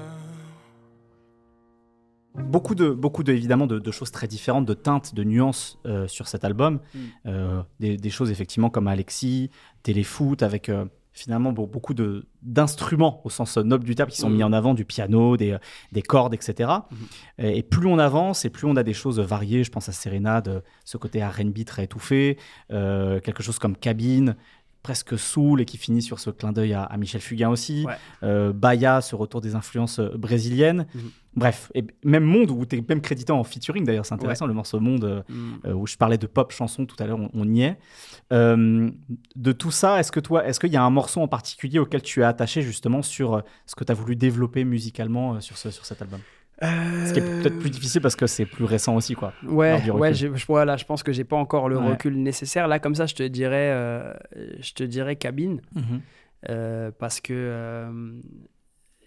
Beaucoup 2.35 2.75
de, 2.75 2.91
beaucoup 2.91 3.23
de, 3.23 3.33
évidemment 3.33 3.67
de, 3.67 3.79
de 3.79 3.91
choses 3.91 4.11
très 4.11 4.27
différentes, 4.27 4.67
de 4.67 4.75
teintes, 4.75 5.15
de 5.15 5.25
nuances 5.25 5.79
euh, 5.87 6.09
sur 6.09 6.29
cet 6.29 6.45
album. 6.45 6.81
Mm. 6.95 6.99
Euh, 7.27 7.63
des, 7.79 7.97
des 7.97 8.11
choses 8.11 8.31
effectivement 8.31 8.71
comme 8.71 8.89
Alexis, 8.89 9.51
Téléfoot, 9.83 10.43
avec 10.43 10.69
euh, 10.69 10.87
finalement 11.21 11.53
be- 11.53 11.69
beaucoup 11.71 11.95
de- 11.95 12.27
d'instruments 12.43 13.21
au 13.25 13.31
sens 13.31 13.57
noble 13.59 13.85
du 13.85 13.95
terme 13.95 14.09
qui 14.11 14.17
sont 14.19 14.31
mis 14.31 14.43
en 14.43 14.53
avant, 14.53 14.75
du 14.75 14.85
piano, 14.85 15.37
des, 15.37 15.57
des 15.93 16.03
cordes, 16.03 16.35
etc. 16.35 16.71
Mhm. 16.91 16.99
Et, 17.39 17.59
et 17.59 17.63
plus 17.63 17.87
on 17.87 17.99
avance, 17.99 18.45
et 18.45 18.51
plus 18.51 18.67
on 18.67 18.77
a 18.77 18.83
des 18.83 18.95
choses 18.95 19.21
variées. 19.21 19.65
Je 19.65 19.71
pense 19.71 19.89
à 19.89 19.93
Sérénade, 19.93 20.63
ce 20.85 20.97
côté 20.97 21.25
R&B 21.25 21.65
très 21.65 21.85
étouffé, 21.85 22.39
euh, 22.73 23.21
quelque 23.21 23.43
chose 23.43 23.59
comme 23.59 23.77
Cabine, 23.77 24.37
presque 24.82 25.19
soul 25.19 25.61
et 25.61 25.65
qui 25.65 25.77
finit 25.77 26.02
sur 26.02 26.19
ce 26.19 26.31
clin 26.31 26.52
d'œil 26.52 26.73
à, 26.73 26.82
à 26.82 26.97
Michel 26.97 27.20
Fugain 27.20 27.51
aussi. 27.51 27.85
Ouais. 27.86 27.94
Euh, 28.23 28.52
Baya, 28.52 29.01
ce 29.01 29.15
retour 29.15 29.40
des 29.40 29.55
influences 29.55 29.98
euh, 29.98 30.11
brésiliennes. 30.16 30.86
Mhm. 30.94 31.11
Bref, 31.36 31.70
et 31.74 31.85
même 32.02 32.24
Monde 32.24 32.51
où 32.51 32.66
tu 32.66 32.77
es 32.77 32.85
même 32.89 33.01
crédité 33.01 33.32
en 33.32 33.44
featuring 33.44 33.85
d'ailleurs, 33.85 34.05
c'est 34.05 34.15
intéressant 34.15 34.47
le 34.48 34.55
morceau 34.55 34.81
Monde 34.81 35.05
euh, 35.05 35.23
euh, 35.65 35.74
où 35.74 35.86
je 35.86 35.97
parlais 35.97 36.19
de 36.19 36.27
pop 36.27 36.51
chanson 36.51 36.86
tout 36.86 36.97
à 36.98 37.07
l'heure, 37.07 37.20
on, 37.20 37.31
on 37.32 37.55
y 37.55 37.62
est. 37.62 37.78
Euh, 38.32 38.90
de 39.36 39.52
tout 39.52 39.70
ça, 39.70 40.01
est-ce 40.01 40.11
que 40.11 40.19
toi, 40.19 40.44
est-ce 40.47 40.59
qu'il 40.59 40.73
y 40.73 40.77
a 40.77 40.82
un 40.82 40.90
morceau 40.90 41.20
en 41.20 41.28
particulier 41.28 41.78
auquel 41.78 42.02
tu 42.02 42.20
es 42.20 42.24
attaché 42.24 42.62
justement 42.62 43.02
sur 43.02 43.43
ce 43.66 43.77
que 43.77 43.85
tu 43.85 43.93
as 43.93 43.94
voulu 43.94 44.16
développer 44.16 44.65
musicalement 44.65 45.40
sur, 45.40 45.57
ce, 45.57 45.70
sur 45.70 45.85
cet 45.85 46.02
album? 46.02 46.20
Ce 46.62 47.12
qui 47.12 47.20
est 47.20 47.23
peut-être 47.23 47.59
plus 47.59 47.70
difficile 47.70 48.01
parce 48.03 48.16
que 48.16 48.27
c'est 48.27 48.45
plus 48.47 48.65
récent 48.65 48.95
aussi, 48.95 49.15
quoi. 49.15 49.35
Ouais, 49.43 49.91
ouais, 49.91 50.12
je, 50.12 50.27
voilà, 50.47 50.77
je 50.77 50.85
pense 50.85 51.03
que 51.03 51.12
j'ai 51.12 51.24
pas 51.24 51.37
encore 51.37 51.69
le 51.69 51.78
Ouais. 51.78 51.91
recul 51.93 52.16
nécessaire. 52.23 52.69
Là, 52.69 52.78
comme 52.78 52.95
ça, 52.95 53.07
je 53.07 53.15
te 53.15 53.23
dirais, 53.23 53.70
euh, 53.73 54.12
je 54.61 54.73
te 54.74 54.82
dirais 54.85 55.16
cabine, 55.16 55.62
euh, 56.51 56.91
parce 56.99 57.20
que 57.20 57.32
euh, 57.35 58.20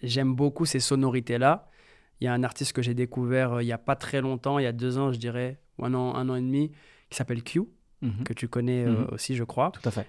j'aime 0.02 0.34
beaucoup 0.34 0.64
ces 0.64 0.80
sonorités-là. 0.80 1.68
Il 2.20 2.24
y 2.24 2.28
a 2.28 2.32
un 2.32 2.42
artiste 2.42 2.72
que 2.72 2.82
j'ai 2.82 2.94
découvert 2.94 3.60
il 3.60 3.66
y 3.66 3.72
a 3.72 3.78
pas 3.78 3.96
très 3.96 4.20
longtemps, 4.20 4.58
il 4.58 4.64
y 4.64 4.66
a 4.68 4.72
deux 4.72 4.98
ans, 4.98 5.12
je 5.12 5.18
dirais, 5.18 5.60
ou 5.78 5.84
un 5.84 5.94
an, 5.94 6.14
un 6.14 6.28
an 6.28 6.34
et 6.36 6.40
demi, 6.40 6.72
qui 7.10 7.16
s'appelle 7.16 7.42
Q, 7.42 7.62
Mhm. 8.02 8.24
que 8.24 8.32
tu 8.32 8.48
connais 8.48 8.84
Mhm. 8.84 9.06
aussi, 9.12 9.34
je 9.36 9.44
crois. 9.44 9.70
Tout 9.70 9.88
à 9.88 9.90
fait. 9.92 10.06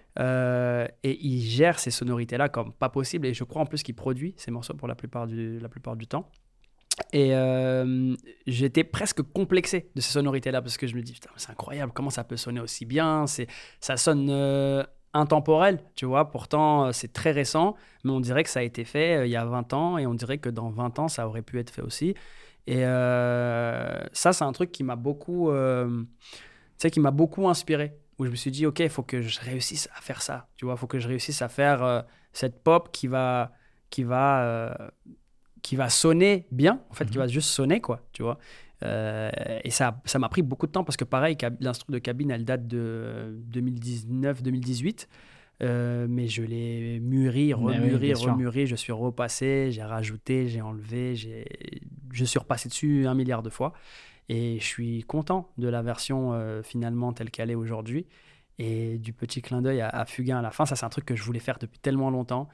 Et 1.03 1.25
il 1.25 1.41
gère 1.41 1.77
ces 1.79 1.91
sonorités-là 1.91 2.49
comme 2.49 2.73
pas 2.73 2.89
possible. 2.89 3.27
Et 3.27 3.33
je 3.33 3.43
crois 3.43 3.61
en 3.61 3.65
plus 3.65 3.83
qu'il 3.83 3.95
produit 3.95 4.33
ces 4.37 4.51
morceaux 4.51 4.73
pour 4.73 4.87
la 4.87 4.95
plupart 4.95 5.27
du, 5.27 5.59
la 5.59 5.69
plupart 5.69 5.95
du 5.95 6.07
temps. 6.07 6.29
Et 7.11 7.35
euh, 7.35 8.15
j'étais 8.47 8.83
presque 8.83 9.21
complexé 9.21 9.89
de 9.95 10.01
ces 10.01 10.11
sonorités-là 10.11 10.61
parce 10.61 10.77
que 10.77 10.87
je 10.87 10.95
me 10.95 11.01
dis, 11.01 11.13
Putain, 11.13 11.29
c'est 11.35 11.51
incroyable, 11.51 11.91
comment 11.93 12.09
ça 12.09 12.23
peut 12.23 12.37
sonner 12.37 12.61
aussi 12.61 12.85
bien? 12.85 13.27
C'est, 13.27 13.47
Ça 13.79 13.97
sonne 13.97 14.29
euh, 14.29 14.83
intemporel, 15.13 15.79
tu 15.95 16.05
vois? 16.05 16.29
Pourtant, 16.29 16.85
euh, 16.85 16.91
c'est 16.93 17.11
très 17.11 17.31
récent, 17.31 17.75
mais 18.03 18.11
on 18.11 18.19
dirait 18.19 18.43
que 18.43 18.49
ça 18.49 18.61
a 18.61 18.63
été 18.63 18.85
fait 18.85 19.27
il 19.27 19.31
y 19.31 19.35
a 19.35 19.45
20 19.45 19.73
ans 19.73 19.97
et 19.97 20.05
on 20.05 20.13
dirait 20.13 20.37
que 20.37 20.49
dans 20.49 20.69
20 20.69 20.99
ans, 20.99 21.07
ça 21.07 21.27
aurait 21.27 21.41
pu 21.41 21.59
être 21.59 21.69
fait 21.69 21.81
aussi. 21.81 22.15
Et 22.67 22.81
ça, 22.81 24.33
c'est 24.33 24.43
un 24.43 24.51
truc 24.51 24.71
qui 24.71 24.83
m'a 24.83 24.95
beaucoup, 24.95 25.51
qui 26.79 26.99
m'a 26.99 27.11
beaucoup 27.11 27.47
inspiré. 27.47 27.93
Où 28.17 28.25
je 28.25 28.31
me 28.31 28.35
suis 28.35 28.49
dit, 28.49 28.65
ok, 28.65 28.79
il 28.79 28.89
faut 28.89 29.03
que 29.03 29.21
je 29.21 29.41
réussisse 29.41 29.89
à 29.95 29.99
faire 29.99 30.21
ça. 30.21 30.47
Tu 30.55 30.63
vois, 30.65 30.75
il 30.75 30.77
faut 30.77 30.87
que 30.87 30.99
je 30.99 31.07
réussisse 31.07 31.41
à 31.41 31.49
faire 31.49 32.05
cette 32.33 32.63
pop 32.63 32.89
qui 32.91 33.07
va, 33.07 33.51
qui 33.91 34.03
va, 34.03 34.91
qui 35.65 35.75
va 35.75 35.89
sonner 35.89 36.45
bien. 36.51 36.79
En 36.91 36.93
fait, 36.93 37.09
qui 37.09 37.17
va 37.17 37.27
juste 37.27 37.49
sonner, 37.49 37.81
quoi. 37.81 37.99
Tu 38.13 38.21
vois. 38.21 38.37
Euh, 38.83 39.31
et 39.63 39.71
ça, 39.71 39.99
ça 40.05 40.19
m'a 40.19 40.29
pris 40.29 40.43
beaucoup 40.43 40.67
de 40.67 40.71
temps 40.71 40.83
parce 40.83 40.95
que 40.95 41.03
pareil, 41.05 41.35
l'instru 41.59 41.91
de 41.91 41.97
cabine, 41.97 42.29
elle 42.29 42.45
date 42.45 42.67
de 42.67 43.35
2019-2018. 43.51 45.07
Euh, 45.63 46.05
mais 46.07 46.27
je 46.27 46.43
l'ai 46.43 46.99
mûri, 46.99 47.47
Mais 47.47 47.53
oui, 47.55 47.77
remûri, 47.77 48.13
remûri. 48.13 48.67
Je 48.67 48.75
suis 48.75 48.91
repassé, 48.91 49.71
j'ai 49.71 49.81
rajouté, 49.81 50.47
j'ai 50.49 50.61
enlevé, 50.61 51.15
je 51.15 52.25
suis 52.25 52.37
repassé 52.37 52.69
dessus 52.69 53.07
un 53.07 53.15
milliard 53.15 53.41
de 53.41 53.49
fois. 53.49 53.73
Et 54.29 54.59
je 54.59 54.65
suis 54.65 55.03
content 55.03 55.49
de 55.57 55.67
la 55.67 55.81
version 55.81 56.33
euh, 56.33 56.61
finalement 56.61 57.11
telle 57.11 57.31
qu'elle 57.31 57.49
est 57.49 57.55
aujourd'hui. 57.55 58.05
Et 58.59 58.99
du 58.99 59.13
petit 59.13 59.41
clin 59.41 59.63
d'œil 59.63 59.81
à, 59.81 59.89
à 59.89 60.05
Fugain 60.05 60.37
à 60.37 60.41
la 60.43 60.51
fin, 60.51 60.65
ça 60.67 60.75
c'est 60.75 60.85
un 60.85 60.89
truc 60.89 61.05
que 61.05 61.15
je 61.15 61.23
voulais 61.23 61.39
faire 61.39 61.57
depuis 61.59 61.79
tellement 61.79 62.11
longtemps. 62.11 62.49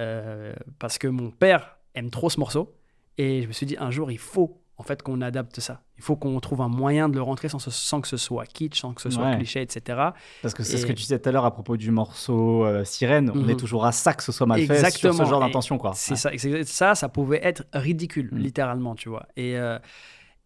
euh, 0.00 0.54
parce 0.78 0.98
que 0.98 1.06
mon 1.08 1.30
père 1.30 1.75
aime 1.96 2.10
trop 2.10 2.30
ce 2.30 2.38
morceau. 2.38 2.72
Et 3.18 3.42
je 3.42 3.48
me 3.48 3.52
suis 3.52 3.66
dit, 3.66 3.76
un 3.80 3.90
jour, 3.90 4.10
il 4.12 4.18
faut 4.18 4.60
en 4.78 4.82
fait 4.82 5.02
qu'on 5.02 5.22
adapte 5.22 5.58
ça. 5.60 5.80
Il 5.96 6.02
faut 6.04 6.16
qu'on 6.16 6.38
trouve 6.38 6.60
un 6.60 6.68
moyen 6.68 7.08
de 7.08 7.14
le 7.14 7.22
rentrer 7.22 7.48
sans, 7.48 7.58
ce- 7.58 7.70
sans 7.70 8.02
que 8.02 8.08
ce 8.08 8.18
soit 8.18 8.44
kitsch, 8.44 8.78
sans 8.78 8.92
que 8.92 9.00
ce 9.00 9.08
soit 9.08 9.24
Ouais. 9.30 9.36
cliché, 9.36 9.62
etc. 9.62 9.80
Parce 10.42 10.52
que 10.52 10.62
c'est 10.62 10.76
ce 10.76 10.84
que 10.84 10.92
tu 10.92 11.00
disais 11.02 11.18
tout 11.18 11.26
à 11.30 11.32
l'heure 11.32 11.46
à 11.46 11.50
propos 11.50 11.78
du 11.78 11.90
morceau 11.90 12.66
euh, 12.66 12.84
Sirène. 12.84 13.30
On 13.34 13.38
Mhm. 13.38 13.50
est 13.50 13.56
toujours 13.56 13.86
à 13.86 13.92
ça 13.92 14.12
que 14.12 14.22
ce 14.22 14.32
soit 14.32 14.46
mal 14.46 14.60
fait 14.66 14.90
sur 14.90 15.14
ce 15.14 15.24
genre 15.24 15.40
d'intention, 15.40 15.78
quoi. 15.78 15.92
C'est 15.94 16.12
Ouais. 16.28 16.36
ça, 16.38 16.64
ça, 16.64 16.94
ça 16.94 17.08
pouvait 17.08 17.40
être 17.42 17.64
ridicule, 17.72 18.28
Mm. 18.30 18.36
littéralement, 18.38 18.94
tu 18.94 19.08
vois. 19.08 19.26
Et, 19.38 19.56
euh, 19.58 19.78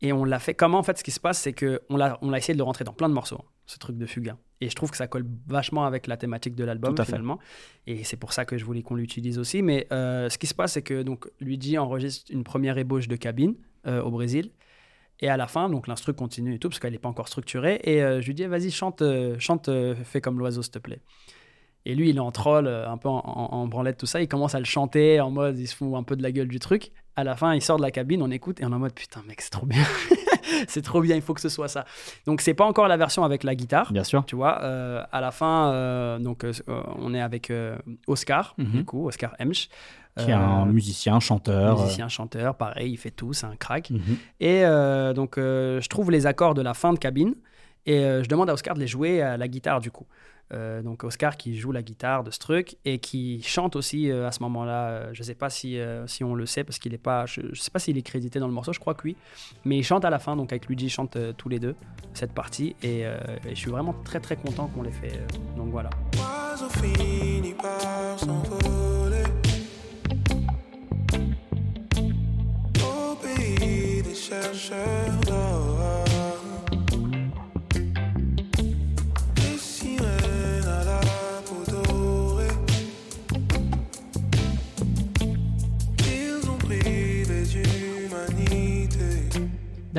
et 0.02 0.12
on 0.12 0.24
l'a 0.24 0.38
fait. 0.38 0.54
Comment, 0.54 0.78
en 0.78 0.82
fait, 0.82 0.98
ce 0.98 1.04
qui 1.04 1.10
se 1.10 1.20
passe, 1.20 1.38
c'est 1.38 1.52
qu'on 1.52 1.96
l'a, 1.96 2.18
on 2.22 2.32
a 2.32 2.38
essayé 2.38 2.54
de 2.54 2.58
le 2.58 2.64
rentrer 2.64 2.84
dans 2.84 2.92
plein 2.92 3.08
de 3.08 3.14
morceaux, 3.14 3.44
ce 3.66 3.78
truc 3.78 3.96
de 3.98 4.06
Fugain. 4.06 4.38
Et 4.60 4.68
je 4.68 4.74
trouve 4.74 4.90
que 4.90 4.96
ça 4.96 5.06
colle 5.06 5.26
vachement 5.46 5.84
avec 5.84 6.06
la 6.06 6.16
thématique 6.16 6.54
de 6.54 6.64
l'album, 6.64 6.96
fait. 6.96 7.04
finalement. 7.04 7.38
Et 7.86 8.04
c'est 8.04 8.16
pour 8.16 8.32
ça 8.32 8.44
que 8.44 8.56
je 8.56 8.64
voulais 8.64 8.82
qu'on 8.82 8.94
l'utilise 8.94 9.38
aussi. 9.38 9.62
Mais 9.62 9.86
euh, 9.92 10.28
ce 10.28 10.38
qui 10.38 10.46
se 10.46 10.54
passe, 10.54 10.72
c'est 10.72 10.82
que 10.82 11.02
donc, 11.02 11.28
Luigi 11.40 11.78
enregistre 11.78 12.30
une 12.30 12.44
première 12.44 12.78
ébauche 12.78 13.08
de 13.08 13.16
cabine 13.16 13.54
euh, 13.86 14.02
au 14.02 14.10
Brésil. 14.10 14.50
Et 15.22 15.28
à 15.28 15.36
la 15.36 15.46
fin, 15.46 15.68
donc 15.68 15.86
l'instru 15.86 16.14
continue 16.14 16.54
et 16.54 16.58
tout, 16.58 16.70
parce 16.70 16.78
qu'elle 16.78 16.92
n'est 16.92 16.98
pas 16.98 17.08
encore 17.08 17.28
structurée. 17.28 17.80
Et 17.84 18.02
euh, 18.02 18.22
je 18.22 18.26
lui 18.26 18.34
dis, 18.34 18.46
vas-y, 18.46 18.70
chante, 18.70 19.02
chante, 19.38 19.68
fais 20.04 20.22
comme 20.22 20.38
l'oiseau, 20.38 20.62
s'il 20.62 20.72
te 20.72 20.78
plaît. 20.78 21.00
Et 21.86 21.94
lui, 21.94 22.10
il 22.10 22.16
est 22.16 22.20
en 22.20 22.30
troll, 22.30 22.66
euh, 22.66 22.88
un 22.88 22.98
peu 22.98 23.08
en, 23.08 23.22
en- 23.24 23.48
en 23.56 23.66
branlette, 23.66 23.96
tout 23.96 24.06
ça. 24.06 24.20
Il 24.20 24.28
commence 24.28 24.54
à 24.54 24.58
le 24.58 24.66
chanter 24.66 25.20
en 25.20 25.30
mode, 25.30 25.58
il 25.58 25.66
se 25.66 25.74
fout 25.74 25.94
un 25.94 26.02
peu 26.02 26.14
de 26.16 26.22
la 26.22 26.30
gueule 26.30 26.48
du 26.48 26.58
truc. 26.58 26.90
À 27.16 27.24
la 27.24 27.36
fin, 27.36 27.54
il 27.54 27.62
sort 27.62 27.78
de 27.78 27.82
la 27.82 27.90
cabine, 27.90 28.22
on 28.22 28.30
écoute 28.30 28.60
et 28.60 28.64
on 28.66 28.70
est 28.70 28.74
en 28.74 28.78
mode, 28.78 28.92
putain, 28.94 29.22
mec, 29.26 29.40
c'est 29.40 29.50
trop 29.50 29.64
bien. 29.66 29.82
c'est 30.68 30.82
trop 30.82 31.00
bien, 31.00 31.16
il 31.16 31.22
faut 31.22 31.32
que 31.34 31.40
ce 31.40 31.48
soit 31.48 31.68
ça. 31.68 31.84
Donc, 32.26 32.40
c'est 32.42 32.54
pas 32.54 32.64
encore 32.66 32.86
la 32.88 32.96
version 32.96 33.24
avec 33.24 33.44
la 33.44 33.54
guitare. 33.54 33.92
Bien 33.92 34.04
sûr. 34.04 34.24
Tu 34.26 34.36
vois, 34.36 34.62
euh, 34.62 35.02
à 35.10 35.20
la 35.20 35.30
fin, 35.30 35.70
euh, 35.72 36.18
donc, 36.18 36.44
euh, 36.44 36.52
on 36.98 37.14
est 37.14 37.20
avec 37.20 37.50
Oscar, 38.06 38.54
Mhm. 38.58 38.66
du 38.70 38.84
coup, 38.84 39.06
Oscar 39.08 39.34
Hemsch. 39.38 39.68
Qui 40.18 40.30
est 40.30 40.34
un 40.34 40.66
musicien, 40.66 41.18
chanteur. 41.18 41.80
musicien, 41.80 42.08
chanteur, 42.08 42.54
pareil, 42.56 42.92
il 42.92 42.96
fait 42.98 43.10
tout, 43.12 43.32
c'est 43.32 43.46
un 43.46 43.56
crack. 43.56 43.88
mhm. 43.90 44.00
Et 44.40 44.62
donc, 45.14 45.36
je 45.38 45.88
trouve 45.88 46.10
les 46.10 46.26
accords 46.26 46.52
de 46.54 46.60
la 46.62 46.74
fin 46.74 46.92
de 46.92 46.98
cabine 46.98 47.34
et 47.86 48.00
je 48.22 48.28
demande 48.28 48.50
à 48.50 48.52
Oscar 48.52 48.74
de 48.74 48.80
les 48.80 48.86
jouer 48.86 49.22
à 49.22 49.36
la 49.38 49.48
guitare, 49.48 49.80
du 49.80 49.90
coup. 49.90 50.06
Euh, 50.52 50.82
donc 50.82 51.04
Oscar 51.04 51.36
qui 51.36 51.56
joue 51.56 51.70
la 51.70 51.82
guitare 51.82 52.24
de 52.24 52.30
ce 52.32 52.38
truc 52.38 52.76
et 52.84 52.98
qui 52.98 53.40
chante 53.42 53.76
aussi 53.76 54.10
euh, 54.10 54.26
à 54.26 54.32
ce 54.32 54.42
moment-là. 54.42 54.88
Euh, 54.88 55.10
je 55.12 55.20
ne 55.20 55.24
sais 55.24 55.34
pas 55.34 55.50
si, 55.50 55.78
si 56.06 56.24
on 56.24 56.34
le 56.34 56.46
sait 56.46 56.64
parce 56.64 56.78
qu'il 56.78 56.94
est 56.94 56.98
pas. 56.98 57.26
Je, 57.26 57.54
sais 57.54 57.70
pas 57.70 57.78
s'il 57.78 57.96
est 57.96 58.02
crédité 58.02 58.38
dans 58.38 58.48
le 58.48 58.52
morceau, 58.52 58.72
je 58.72 58.80
crois 58.80 58.94
que 58.94 59.02
oui. 59.04 59.16
Mais 59.64 59.78
il 59.78 59.84
chante 59.84 60.04
à 60.04 60.10
la 60.10 60.18
fin, 60.18 60.36
donc 60.36 60.52
avec 60.52 60.66
Luigi, 60.66 60.86
ils 60.86 60.90
chantent 60.90 61.18
tous 61.36 61.48
les 61.48 61.58
deux 61.58 61.74
cette 62.12 62.32
partie 62.32 62.74
et, 62.82 63.04
je 63.48 63.54
suis 63.54 63.70
vraiment 63.70 63.94
très 64.04 64.20
très 64.20 64.36
content 64.36 64.68
qu'on 64.68 64.82
l'ait 64.82 64.90
fait. 64.90 65.20
donc 65.56 65.70
voilà. 65.70 65.90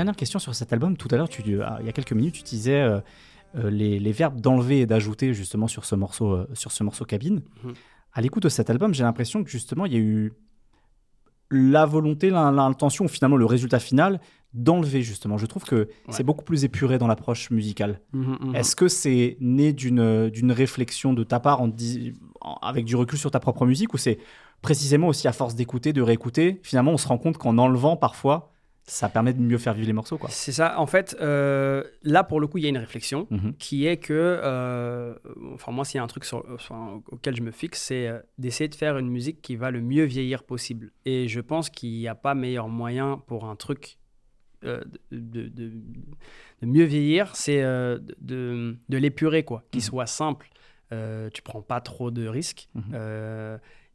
Dernière 0.03 0.15
question 0.17 0.39
sur 0.39 0.53
cet 0.55 0.73
album. 0.73 0.97
Tout 0.97 1.07
à 1.11 1.17
l'heure, 1.17 1.29
tu, 1.29 1.61
ah, 1.61 1.77
il 1.79 1.85
y 1.85 1.89
a 1.89 1.91
quelques 1.93 2.13
minutes, 2.13 2.35
tu 2.35 2.43
disais 2.43 2.81
euh, 2.81 2.99
euh, 3.55 3.69
les, 3.69 3.99
les 3.99 4.11
verbes 4.11 4.39
d'enlever 4.41 4.81
et 4.81 4.85
d'ajouter 4.85 5.33
justement 5.33 5.67
sur 5.67 5.85
ce 5.85 5.95
morceau, 5.95 6.31
euh, 6.31 6.47
sur 6.53 6.71
ce 6.71 6.83
morceau 6.83 7.05
cabine. 7.05 7.41
Mhm. 7.63 7.73
À 8.13 8.21
l'écoute 8.21 8.43
de 8.43 8.49
cet 8.49 8.69
album, 8.69 8.93
j'ai 8.93 9.03
l'impression 9.03 9.43
que 9.43 9.49
justement, 9.49 9.85
il 9.85 9.93
y 9.93 9.95
a 9.95 9.99
eu 9.99 10.33
la 11.49 11.85
volonté, 11.85 12.29
l'in- 12.29 12.51
l'intention, 12.51 13.07
finalement 13.07 13.35
le 13.37 13.45
résultat 13.45 13.79
final 13.79 14.19
d'enlever 14.53 15.01
justement. 15.01 15.37
Je 15.37 15.45
trouve 15.45 15.63
que 15.63 15.87
c'est 16.09 16.23
beaucoup 16.23 16.43
plus 16.43 16.63
épuré 16.65 16.97
dans 16.97 17.07
l'approche 17.07 17.51
musicale. 17.51 18.01
Mhm, 18.13 18.37
mhm. 18.41 18.55
Est-ce 18.55 18.75
que 18.75 18.87
c'est 18.89 19.37
né 19.39 19.71
d'une 19.73 20.51
réflexion 20.51 21.13
de 21.13 21.23
ta 21.23 21.39
part 21.39 21.61
en 21.61 21.67
dis- 21.69 22.13
en- 22.41 22.55
avec 22.61 22.85
du 22.85 22.95
recul 22.95 23.17
sur 23.17 23.31
ta 23.31 23.39
propre 23.39 23.65
musique 23.65 23.93
ou 23.93 23.97
c'est 23.97 24.17
précisément 24.61 25.07
aussi 25.07 25.27
à 25.27 25.31
force 25.33 25.55
d'écouter, 25.55 25.91
de 25.93 26.01
réécouter, 26.01 26.59
finalement 26.63 26.91
on 26.91 26.97
se 26.97 27.07
rend 27.07 27.17
compte 27.17 27.37
qu'en 27.37 27.57
enlevant 27.57 27.95
parfois, 27.97 28.51
ça 28.91 29.07
permet 29.07 29.33
de 29.33 29.39
mieux 29.41 29.57
faire 29.57 29.73
vivre 29.73 29.87
les 29.87 29.93
morceaux 29.93 30.17
quoi. 30.17 30.29
C'est 30.29 30.51
ça. 30.51 30.77
En 30.77 30.85
fait, 30.85 31.15
euh, 31.21 31.81
là, 32.03 32.25
pour 32.25 32.41
le 32.41 32.47
coup, 32.47 32.57
il 32.57 32.63
y 32.63 32.65
a 32.65 32.69
une 32.69 32.77
réflexion 32.77 33.25
Mhm. 33.29 33.53
qui 33.57 33.87
est 33.87 33.95
que, 33.95 34.11
euh, 34.13 35.15
enfin, 35.53 35.71
moi, 35.71 35.85
s'il 35.85 35.95
y 35.97 36.01
a 36.01 36.03
un 36.03 36.07
truc 36.07 36.25
sur- 36.25 36.43
auquel 37.09 37.35
je 37.37 37.41
me 37.41 37.51
fixe, 37.51 37.81
c'est 37.81 38.07
euh, 38.09 38.19
d'essayer 38.37 38.67
de 38.67 38.75
faire 38.75 38.97
une 38.97 39.09
musique 39.09 39.41
qui 39.41 39.55
va 39.55 39.71
le 39.71 39.79
mieux 39.81 40.03
vieillir 40.03 40.43
possible. 40.43 40.91
Et 41.05 41.29
je 41.29 41.39
pense 41.39 41.69
qu'il 41.69 41.91
n'y 41.97 42.07
a 42.09 42.15
pas 42.15 42.35
meilleur 42.35 42.67
moyen 42.67 43.21
pour 43.27 43.45
un 43.45 43.55
truc 43.55 43.97
euh, 44.63 44.81
de, 45.11 45.47
de- 45.47 45.71
de 46.61 46.65
mieux 46.67 46.83
vieillir, 46.83 47.35
c'est 47.35 47.61
de, 47.63 48.77
de 48.89 48.97
l'épurer, 48.97 49.43
quoi. 49.43 49.63
Qu'il 49.71 49.79
Mhm. 49.79 49.85
soit 49.85 50.05
simple. 50.05 50.49
Tu 51.33 51.41
prends 51.41 51.61
pas 51.61 51.79
trop 51.81 52.11
de 52.11 52.27
risques. 52.27 52.67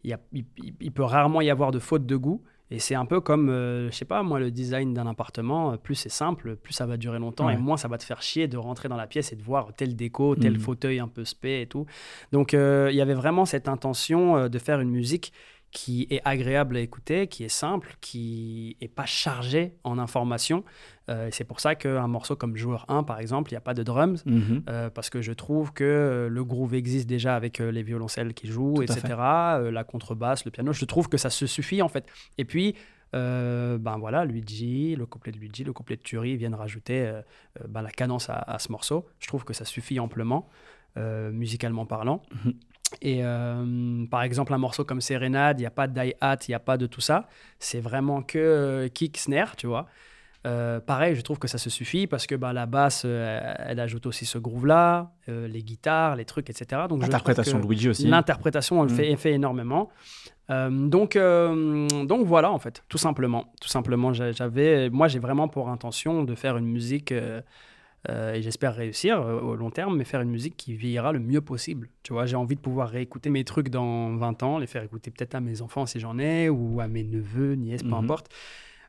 Il 0.04 0.10
y 0.10 0.12
a- 0.12 0.20
il, 0.32 0.44
il- 0.64 0.74
il 0.80 0.92
peut 0.92 1.02
rarement 1.04 1.40
y 1.40 1.50
avoir 1.50 1.70
de 1.70 1.78
faute 1.78 2.06
de 2.06 2.16
goût. 2.16 2.42
Et 2.72 2.80
c'est 2.80 2.96
un 2.96 3.06
peu 3.06 3.20
comme, 3.20 3.48
euh, 3.48 3.90
je 3.92 3.96
sais 3.96 4.04
pas, 4.04 4.24
moi, 4.24 4.40
le 4.40 4.50
design 4.50 4.92
d'un 4.92 5.06
appartement, 5.06 5.72
euh, 5.72 5.76
plus 5.76 5.94
c'est 5.94 6.08
simple, 6.08 6.56
plus 6.56 6.72
ça 6.72 6.84
va 6.84 6.96
durer 6.96 7.20
longtemps, 7.20 7.46
Ouais. 7.46 7.54
et 7.54 7.56
moins 7.56 7.76
ça 7.76 7.86
va 7.86 7.96
te 7.96 8.02
faire 8.02 8.22
chier 8.22 8.48
de 8.48 8.56
rentrer 8.56 8.88
dans 8.88 8.96
la 8.96 9.06
pièce 9.06 9.32
et 9.32 9.36
de 9.36 9.42
voir 9.42 9.68
tel 9.76 9.94
déco, 9.94 10.34
tel 10.34 10.54
Mhm. 10.54 10.58
fauteuil 10.58 10.98
un 10.98 11.06
peu 11.06 11.24
spé 11.24 11.60
et 11.60 11.66
tout. 11.66 11.86
Donc, 12.32 12.54
euh, 12.54 12.88
il 12.90 12.96
y 12.96 13.00
avait 13.00 13.14
vraiment 13.14 13.44
cette 13.44 13.68
intention 13.68 14.36
euh, 14.36 14.48
de 14.48 14.58
faire 14.58 14.80
une 14.80 14.90
musique 14.90 15.32
qui 15.76 16.06
est 16.08 16.22
agréable 16.24 16.78
à 16.78 16.80
écouter, 16.80 17.26
qui 17.26 17.44
est 17.44 17.50
simple, 17.50 17.96
qui 18.00 18.78
est 18.80 18.88
pas 18.88 19.04
chargée 19.04 19.74
en 19.84 19.98
informations. 19.98 20.64
Euh, 21.10 21.28
c'est 21.30 21.44
pour 21.44 21.60
ça 21.60 21.74
qu'un 21.74 22.06
morceau 22.06 22.34
comme 22.34 22.56
Joueur 22.56 22.86
1, 22.88 23.02
par 23.02 23.20
exemple, 23.20 23.50
il 23.50 23.54
n'y 23.54 23.58
a 23.58 23.60
pas 23.60 23.74
de 23.74 23.82
drums. 23.82 24.24
Mhm. 24.24 24.62
Euh, 24.70 24.88
parce 24.88 25.10
que 25.10 25.20
je 25.20 25.34
trouve 25.34 25.74
que 25.74 25.84
euh, 25.84 26.28
le 26.30 26.44
groove 26.44 26.72
existe 26.72 27.06
déjà 27.06 27.36
avec 27.36 27.60
euh, 27.60 27.70
les 27.70 27.82
violoncelles 27.82 28.32
qui 28.32 28.46
jouent, 28.46 28.76
Tout 28.76 28.84
etc. 28.84 29.02
la 29.18 29.84
contrebasse, 29.86 30.46
le 30.46 30.50
piano. 30.50 30.72
Je 30.72 30.86
trouve 30.86 31.10
que 31.10 31.18
ça 31.18 31.28
se 31.28 31.46
suffit 31.46 31.82
en 31.82 31.88
fait. 31.88 32.06
Et 32.38 32.46
puis, 32.46 32.74
ben 33.12 33.98
voilà, 33.98 34.24
Luigi, 34.24 34.96
le 34.96 35.04
couplet 35.04 35.30
de 35.30 35.38
Luigi, 35.38 35.62
le 35.62 35.74
couplet 35.74 35.96
de 35.96 36.02
Turi 36.02 36.36
viennent 36.36 36.54
rajouter 36.54 37.20
ben, 37.68 37.82
la 37.82 37.90
cadence 37.90 38.30
à, 38.30 38.36
à 38.36 38.58
ce 38.58 38.72
morceau. 38.72 39.06
Je 39.20 39.26
trouve 39.26 39.44
que 39.44 39.52
ça 39.52 39.66
suffit 39.66 40.00
amplement, 40.00 40.48
musicalement 40.96 41.84
parlant. 41.84 42.22
Mhm. 42.44 42.54
Et 43.02 43.20
euh, 43.24 44.06
par 44.10 44.22
exemple, 44.22 44.52
un 44.54 44.58
morceau 44.58 44.84
comme 44.84 45.00
Serenade, 45.00 45.58
il 45.58 45.62
n'y 45.62 45.66
a 45.66 45.70
pas 45.70 45.86
de 45.88 45.98
die-hat, 46.00 46.36
il 46.46 46.50
n'y 46.50 46.54
a 46.54 46.60
pas 46.60 46.76
de 46.76 46.86
tout 46.86 47.00
ça. 47.00 47.28
C'est 47.58 47.80
vraiment 47.80 48.22
que 48.22 48.38
euh, 48.38 48.88
kick, 48.88 49.16
snare, 49.18 49.56
tu 49.56 49.66
vois. 49.66 49.86
Euh, 50.46 50.78
pareil, 50.78 51.16
je 51.16 51.20
trouve 51.22 51.40
que 51.40 51.48
ça 51.48 51.58
se 51.58 51.68
suffit 51.70 52.06
parce 52.06 52.26
que 52.28 52.36
bah, 52.36 52.52
la 52.52 52.66
basse, 52.66 53.02
euh, 53.04 53.54
elle 53.66 53.80
ajoute 53.80 54.06
aussi 54.06 54.24
ce 54.26 54.38
groove-là, 54.38 55.10
les 55.26 55.62
guitares, 55.64 56.14
les 56.14 56.24
trucs, 56.24 56.48
etc. 56.50 56.82
Donc, 56.88 57.02
L'interprétation 57.02 57.58
de 57.58 57.66
Luigi 57.66 57.88
aussi. 57.88 58.06
L'interprétation, 58.06 58.84
elle 58.84 58.92
Mm. 58.92 58.96
fait, 58.96 59.10
elle 59.10 59.16
fait 59.16 59.32
énormément. 59.32 59.90
Donc, 60.48 61.18
donc 61.18 62.24
voilà, 62.26 62.52
en 62.52 62.58
fait, 62.60 62.84
tout 62.88 62.98
simplement. 62.98 63.52
Tout 63.60 63.68
simplement, 63.68 64.12
j'a- 64.12 64.30
j'avais, 64.30 64.88
moi, 64.90 65.08
j'ai 65.08 65.18
vraiment 65.18 65.48
pour 65.48 65.68
intention 65.68 66.22
de 66.22 66.34
faire 66.36 66.56
une 66.56 66.66
musique, 66.68 67.12
euh, 68.08 68.34
et 68.34 68.42
j'espère 68.42 68.74
réussir 68.74 69.20
euh, 69.20 69.40
au 69.40 69.56
long 69.56 69.70
terme, 69.70 69.96
mais 69.96 70.04
faire 70.04 70.20
une 70.20 70.30
musique 70.30 70.56
qui 70.56 70.74
vieillira 70.76 71.12
le 71.12 71.18
mieux 71.18 71.40
possible. 71.40 71.88
Tu 72.02 72.12
vois, 72.12 72.26
j'ai 72.26 72.36
envie 72.36 72.54
de 72.56 72.60
pouvoir 72.60 72.88
réécouter 72.88 73.30
mes 73.30 73.44
trucs 73.44 73.68
dans 73.68 74.16
20 74.16 74.42
ans, 74.42 74.58
les 74.58 74.66
faire 74.66 74.82
écouter 74.82 75.10
peut-être 75.10 75.34
à 75.34 75.40
mes 75.40 75.62
enfants 75.62 75.86
si 75.86 75.98
j'en 76.00 76.18
ai, 76.18 76.48
ou 76.48 76.80
à 76.80 76.88
mes 76.88 77.02
neveux, 77.04 77.54
nièces, 77.54 77.82
peu 77.82 77.88
Mhm. 77.88 77.94
importe. 77.94 78.28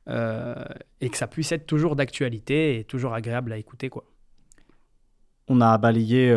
Euh, 0.09 0.55
et 1.01 1.09
que 1.09 1.17
ça 1.17 1.27
puisse 1.27 1.51
être 1.51 1.65
toujours 1.65 1.95
d'actualité 1.95 2.79
et 2.79 2.83
toujours 2.83 3.13
agréable 3.13 3.51
à 3.53 3.57
écouter, 3.57 3.89
quoi. 3.89 4.03
On 5.49 5.61
a 5.61 5.77
balayé 5.77 6.29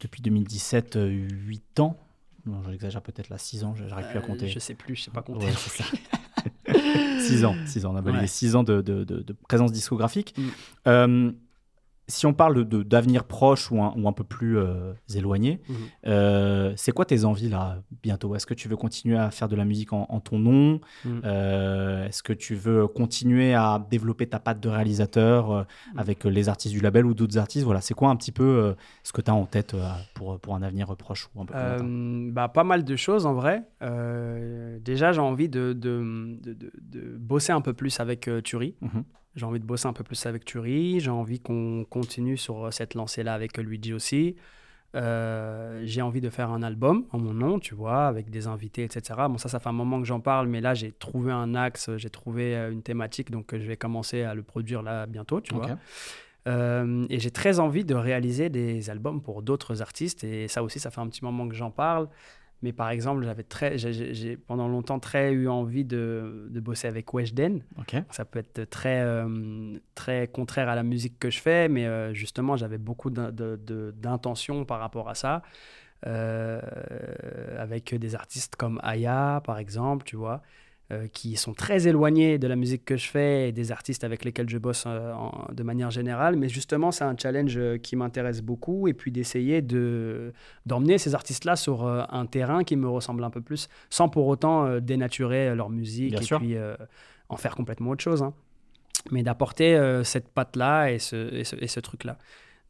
depuis 0.00 0.22
2017 0.22 0.96
euh, 0.96 1.08
8 1.08 1.80
ans. 1.80 1.96
Non, 2.46 2.62
j'exagère 2.68 3.00
peut-être 3.02 3.28
là 3.30 3.38
6 3.38 3.64
ans, 3.64 3.74
j'arrive 3.74 4.08
plus 4.08 4.18
à 4.18 4.22
compter. 4.22 4.48
Je 4.48 4.58
sais 4.58 4.74
plus, 4.74 4.96
je 4.96 5.02
sais 5.04 5.10
pas 5.10 5.22
compter. 5.22 5.46
Ouais. 5.46 5.52
6 7.24 7.44
ans, 7.44 7.54
6 7.66 7.86
ans, 7.86 7.92
on 7.92 7.96
a 7.96 8.00
balayé 8.02 8.22
Ouais. 8.22 8.26
6 8.26 8.56
ans 8.56 8.62
de, 8.62 8.80
de- 8.80 9.04
de- 9.04 9.20
de 9.22 9.32
présence 9.48 9.72
discographique. 9.72 10.34
Mm. 10.86 11.30
Si 12.06 12.26
on 12.26 12.34
parle 12.34 12.66
de- 12.68 12.82
d'avenir 12.82 13.24
proche 13.24 13.70
ou 13.70 13.82
un, 13.82 13.94
ou 13.96 14.06
un 14.08 14.12
peu 14.12 14.24
plus 14.24 14.58
euh, 14.58 14.92
éloigné, 15.14 15.60
Mhm. 15.68 15.76
euh, 16.06 16.72
c'est 16.76 16.92
quoi 16.92 17.06
tes 17.06 17.24
envies 17.24 17.48
là 17.48 17.82
bientôt? 18.02 18.34
Est-ce 18.36 18.44
que 18.46 18.52
tu 18.52 18.68
veux 18.68 18.76
continuer 18.76 19.16
à 19.16 19.30
faire 19.30 19.48
de 19.48 19.56
la 19.56 19.64
musique 19.64 19.92
en, 19.94 20.06
en 20.10 20.20
ton 20.20 20.38
nom? 20.38 20.80
Mhm. 21.06 21.22
Euh, 21.24 22.06
Est-ce 22.06 22.22
que 22.22 22.34
tu 22.34 22.54
veux 22.56 22.86
continuer 22.88 23.54
à 23.54 23.82
développer 23.90 24.26
ta 24.26 24.38
patte 24.38 24.60
de 24.60 24.68
réalisateur 24.68 25.50
euh, 25.50 25.62
avec 25.96 26.24
les 26.24 26.48
artistes 26.50 26.74
du 26.74 26.80
label 26.80 27.06
ou 27.06 27.14
d'autres 27.14 27.38
artistes? 27.38 27.64
Voilà, 27.64 27.80
c'est 27.80 27.94
quoi 27.94 28.10
un 28.10 28.16
petit 28.16 28.32
peu 28.32 28.74
ce 29.02 29.12
que 29.12 29.22
tu 29.22 29.30
as 29.30 29.34
en 29.34 29.46
tête 29.46 29.74
pour, 30.14 30.38
pour 30.40 30.54
un 30.54 30.62
avenir 30.62 30.94
proche 30.96 31.28
ou 31.34 31.40
un 31.40 31.46
peu 31.46 31.54
plus 31.78 32.32
bah, 32.32 32.48
pas 32.48 32.64
mal 32.64 32.84
de 32.84 32.96
choses 32.96 33.24
en 33.24 33.32
vrai. 33.32 33.62
Déjà, 34.80 35.12
j'ai 35.12 35.20
envie 35.20 35.48
de, 35.48 35.72
de, 35.72 36.38
de- 36.42 37.16
bosser 37.16 37.52
un 37.52 37.60
peu 37.62 37.72
plus 37.72 37.98
avec 38.00 38.28
Turi. 38.44 38.74
J'ai 39.36 39.46
envie 39.46 39.60
de 39.60 39.64
bosser 39.64 39.86
un 39.86 39.92
peu 39.92 40.04
plus 40.04 40.26
avec 40.26 40.44
Turi. 40.44 41.00
J'ai 41.00 41.10
envie 41.10 41.40
qu'on 41.40 41.84
continue 41.88 42.36
sur 42.36 42.72
cette 42.72 42.94
lancée-là 42.94 43.34
avec 43.34 43.58
euh, 43.58 43.62
Luigi 43.62 43.92
aussi. 43.92 44.36
Euh, 44.94 45.82
j'ai 45.84 46.02
envie 46.02 46.20
de 46.20 46.30
faire 46.30 46.50
un 46.50 46.62
album 46.62 47.04
en 47.10 47.18
mon 47.18 47.34
nom, 47.34 47.58
tu 47.58 47.74
vois, 47.74 48.06
avec 48.06 48.30
des 48.30 48.46
invités, 48.46 48.84
etc. 48.84 49.20
Bon, 49.28 49.38
ça, 49.38 49.48
ça 49.48 49.58
fait 49.58 49.68
un 49.68 49.72
moment 49.72 49.98
que 50.00 50.06
j'en 50.06 50.20
parle, 50.20 50.46
mais 50.46 50.60
là, 50.60 50.74
j'ai 50.74 50.92
trouvé 50.92 51.32
un 51.32 51.54
axe, 51.54 51.90
j'ai 51.96 52.10
trouvé 52.10 52.54
euh, 52.54 52.70
une 52.70 52.82
thématique, 52.82 53.30
donc 53.30 53.52
euh, 53.52 53.58
je 53.58 53.66
vais 53.66 53.76
commencer 53.76 54.22
à 54.22 54.34
le 54.34 54.42
produire 54.42 54.82
là 54.82 55.06
bientôt, 55.06 55.40
tu 55.40 55.54
vois. 55.54 55.78
Euh, 56.46 57.06
et 57.08 57.18
j'ai 57.18 57.30
très 57.30 57.58
envie 57.58 57.84
de 57.84 57.94
réaliser 57.94 58.50
des 58.50 58.90
albums 58.90 59.20
pour 59.20 59.42
d'autres 59.42 59.82
artistes. 59.82 60.24
Et 60.24 60.46
ça 60.46 60.62
aussi, 60.62 60.78
ça 60.78 60.90
fait 60.90 61.00
un 61.00 61.08
petit 61.08 61.24
moment 61.24 61.48
que 61.48 61.54
j'en 61.54 61.70
parle. 61.70 62.08
Mais 62.62 62.72
par 62.72 62.88
exemple, 62.90 63.24
j'avais 63.24 63.42
très, 63.42 63.76
j'ai- 63.76 64.36
pendant 64.38 64.68
longtemps 64.68 64.98
très 64.98 65.32
eu 65.32 65.48
envie 65.48 65.84
de, 65.84 66.46
de 66.50 66.60
bosser 66.60 66.88
avec 66.88 67.12
Weshden. 67.12 67.62
Ok. 67.78 67.96
Ça 68.10 68.24
peut 68.24 68.38
être 68.38 68.64
très, 68.70 69.00
euh, 69.02 69.78
très 69.94 70.28
contraire 70.28 70.68
à 70.70 70.74
la 70.74 70.82
musique 70.82 71.18
que 71.18 71.30
je 71.30 71.40
fais, 71.40 71.68
mais 71.68 71.86
euh, 71.86 72.14
justement, 72.14 72.56
j'avais 72.56 72.78
beaucoup 72.78 73.10
d'intentions 73.10 74.64
par 74.64 74.80
rapport 74.80 75.08
à 75.08 75.14
ça. 75.14 75.42
Euh, 76.06 76.60
avec 77.58 77.94
des 77.94 78.14
artistes 78.14 78.56
comme 78.56 78.78
Aya, 78.82 79.40
par 79.44 79.58
exemple, 79.58 80.04
tu 80.04 80.16
vois, 80.16 80.42
euh, 80.94 81.06
qui 81.08 81.36
sont 81.36 81.52
très 81.54 81.86
éloignés 81.88 82.38
de 82.38 82.46
la 82.46 82.56
musique 82.56 82.84
que 82.84 82.96
je 82.96 83.08
fais 83.08 83.48
et 83.48 83.52
des 83.52 83.72
artistes 83.72 84.04
avec 84.04 84.24
lesquels 84.24 84.48
je 84.48 84.58
bosse 84.58 84.84
euh, 84.86 85.12
en- 85.12 85.46
de 85.52 85.62
manière 85.62 85.90
générale. 85.90 86.36
Mais 86.36 86.48
justement, 86.48 86.90
c'est 86.92 87.04
un 87.04 87.16
challenge 87.16 87.54
euh, 87.56 87.76
qui 87.78 87.96
m'intéresse 87.96 88.40
beaucoup 88.40 88.88
et 88.88 88.94
puis 88.94 89.10
d'essayer 89.12 89.60
de, 89.62 90.32
d'emmener 90.66 90.98
ces 90.98 91.14
artistes-là 91.14 91.56
sur 91.56 91.84
euh, 91.86 92.02
un 92.10 92.26
terrain 92.26 92.64
qui 92.64 92.76
me 92.76 92.88
ressemble 92.88 93.22
un 93.24 93.30
peu 93.30 93.40
plus, 93.40 93.68
sans 93.90 94.08
pour 94.08 94.26
autant 94.28 94.78
dénaturer 94.80 95.54
leur 95.54 95.68
musique 95.70 96.10
Bien 96.12 96.20
et 96.20 96.24
sûr. 96.24 96.38
puis 96.38 96.56
en 97.28 97.36
faire 97.36 97.54
complètement 97.56 97.90
autre 97.90 98.02
chose. 98.04 98.22
hein. 98.22 98.32
Mais 99.10 99.22
d'apporter 99.22 99.78
cette 100.04 100.28
patte-là 100.28 100.90
et 100.90 100.98
ce, 100.98 101.34
et 101.34 101.44
ce, 101.44 101.56
et 101.56 101.66
ce 101.68 101.80
truc-là. 101.80 102.16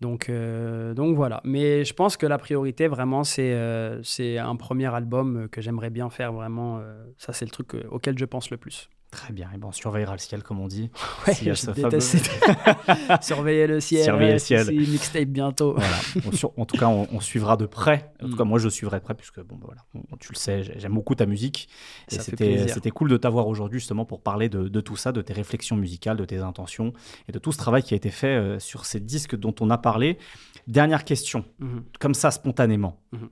Donc, 0.01 0.29
euh, 0.29 0.95
donc 0.95 1.16
voilà. 1.16 1.41
Mais 1.45 1.85
je 1.85 1.95
pense 1.95 2.16
que 2.16 2.27
la 2.27 2.39
priorité, 2.39 2.89
vraiment, 2.89 3.25
c'est 3.25 3.53
euh, 3.55 4.03
un 4.21 4.57
premier 4.57 4.93
album 4.95 5.49
que 5.49 5.61
j'aimerais 5.61 5.91
bien 5.91 6.11
faire. 6.11 6.33
Vraiment, 6.33 6.79
euh, 6.79 7.05
ça, 7.16 7.33
c'est 7.33 7.45
le 7.45 7.51
truc 7.51 7.75
euh, 7.75 7.85
auquel 7.91 8.19
je 8.19 8.25
pense 8.25 8.51
le 8.51 8.57
plus. 8.57 8.91
Très 9.15 9.32
bien. 9.32 9.49
Et 9.55 9.59
bon, 9.59 9.69
on 9.69 9.73
surveillera 9.73 10.12
le 10.15 10.19
ciel, 10.19 10.43
comme 10.43 10.59
on 10.59 10.66
dit. 10.66 10.91
Ouais, 11.27 11.35
je 11.35 11.70
déteste 11.70 12.31
Surveiller 13.23 13.69
le 13.69 13.78
ciel. 13.81 14.03
Surveiller 14.03 14.32
le 14.32 14.39
ciel. 14.41 14.66
mixtape 14.74 15.28
bientôt. 15.28 15.74
Voilà. 15.77 15.97
On 16.27 16.32
sur- 16.32 16.53
en 16.59 16.65
tout 16.66 16.77
cas, 16.77 16.89
on, 16.89 17.07
on 17.12 17.20
suivra 17.20 17.57
de 17.57 17.65
près. 17.66 18.11
En 18.20 18.27
tout 18.27 18.35
Mm. 18.35 18.39
cas, 18.39 18.45
moi, 18.45 18.59
je 18.59 18.69
suivrai 18.69 18.99
de 18.99 19.05
près, 19.05 19.15
puisque 19.15 19.41
bon, 19.41 19.55
bah, 19.55 19.66
voilà, 19.66 19.82
on- 19.95 20.16
tu 20.16 20.32
le 20.32 20.36
sais, 20.36 20.65
j'ai- 20.65 20.81
j'aime 20.81 20.95
beaucoup 20.95 21.15
ta 21.15 21.27
musique. 21.27 21.69
Et 22.11 22.19
c'était 22.19 22.91
cool 22.91 23.09
de 23.09 23.16
t'avoir 23.16 23.47
aujourd'hui, 23.47 23.78
justement, 23.78 24.05
pour 24.05 24.20
parler 24.20 24.49
de, 24.49 24.66
de 24.66 24.81
tout 24.81 24.97
ça, 24.97 25.12
de 25.12 25.23
tes 25.23 25.32
réflexions 25.32 25.77
musicales, 25.77 26.16
de 26.16 26.24
tes 26.24 26.39
intentions 26.39 26.93
et 27.28 27.32
de 27.32 27.39
tout 27.39 27.53
ce 27.53 27.59
travail 27.59 27.85
qui 27.85 27.95
a 27.95 27.97
été 27.97 28.11
fait 28.11 28.27
euh, 28.36 28.59
sur 28.59 28.85
ces 28.85 28.99
disques 28.99 29.36
dont 29.36 29.55
on 29.61 29.70
a 29.70 29.78
parlé. 29.78 30.19
Dernière 30.66 31.05
question, 31.05 31.45
Mhm. 31.61 31.85
comme 32.01 32.15
ça, 32.15 32.32
spontanément. 32.32 33.01
Mhm. 33.12 33.28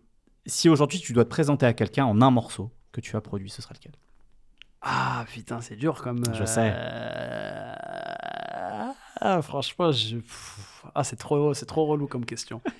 Si 0.47 0.69
aujourd'hui, 0.69 1.01
tu 1.01 1.13
dois 1.13 1.25
te 1.25 1.31
présenter 1.31 1.67
à 1.67 1.73
quelqu'un 1.73 2.05
en 2.05 2.21
un 2.23 2.31
morceau 2.31 2.71
que 2.93 3.01
tu 3.01 3.17
as 3.17 3.21
produit, 3.21 3.51
ce 3.51 3.63
sera 3.63 3.75
lequel? 3.75 3.93
Ah 4.83 5.25
putain, 5.33 5.61
c'est 5.61 5.77
dur 5.77 6.03
comme. 6.03 6.25
Je 6.35 6.45
sais. 6.45 6.73
euh, 6.75 7.75
Ah, 9.21 9.41
franchement, 9.43 9.93
je... 9.93 10.17
ah, 10.95 11.05
c'est 11.05 11.17
trop, 11.17 11.55
c'est 11.55 11.67
trop 11.67 11.87
relou 11.87 12.07
comme 12.09 12.25
question. 12.25 12.61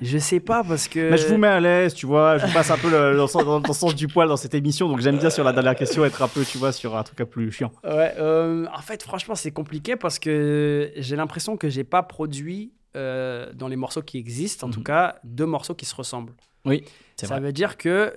Je 0.00 0.16
sais 0.18 0.38
pas 0.38 0.62
parce 0.62 0.86
que. 0.86 1.10
Mais 1.10 1.16
je 1.16 1.26
vous 1.26 1.38
mets 1.38 1.48
à 1.48 1.58
l'aise, 1.58 1.92
tu 1.92 2.06
vois. 2.06 2.38
Je 2.38 2.46
passe 2.52 2.70
un 2.70 2.78
peu 2.78 2.88
le, 2.88 3.16
dans, 3.16 3.22
le 3.22 3.28
sens- 3.28 3.44
dans 3.44 3.58
le 3.58 3.72
sens 3.74 3.96
du 3.96 4.06
poil 4.06 4.28
dans 4.28 4.36
cette 4.36 4.54
émission, 4.54 4.88
donc 4.88 5.00
j'aime 5.00 5.18
bien 5.18 5.28
sur 5.28 5.42
la 5.42 5.52
dernière 5.52 5.74
question 5.74 6.04
être 6.04 6.22
un 6.22 6.28
peu, 6.28 6.44
tu 6.44 6.56
vois, 6.56 6.70
sur 6.70 6.96
un 6.96 7.02
truc 7.02 7.20
un 7.20 7.24
peu 7.24 7.30
plus 7.30 7.50
chiant. 7.50 7.72
Ouais, 7.82 8.14
euh, 8.16 8.66
en 8.72 8.80
fait, 8.80 9.02
franchement, 9.02 9.34
c'est 9.34 9.50
compliqué 9.50 9.96
parce 9.96 10.20
que 10.20 10.92
j'ai 10.96 11.16
l'impression 11.16 11.56
que 11.56 11.68
j'ai 11.68 11.82
pas 11.82 12.04
produit 12.04 12.72
euh, 12.96 13.52
dans 13.54 13.66
les 13.66 13.74
morceaux 13.74 14.02
qui 14.02 14.18
existent, 14.18 14.66
en 14.66 14.68
Mhm. 14.68 14.74
tout 14.74 14.82
cas, 14.84 15.16
deux 15.24 15.46
morceaux 15.46 15.74
qui 15.74 15.84
se 15.84 15.96
ressemblent. 15.96 16.34
Oui, 16.64 16.84
c'est 17.16 17.26
Ça 17.26 17.34
vrai. 17.34 17.46
veut 17.46 17.52
dire 17.52 17.76
que 17.76 18.16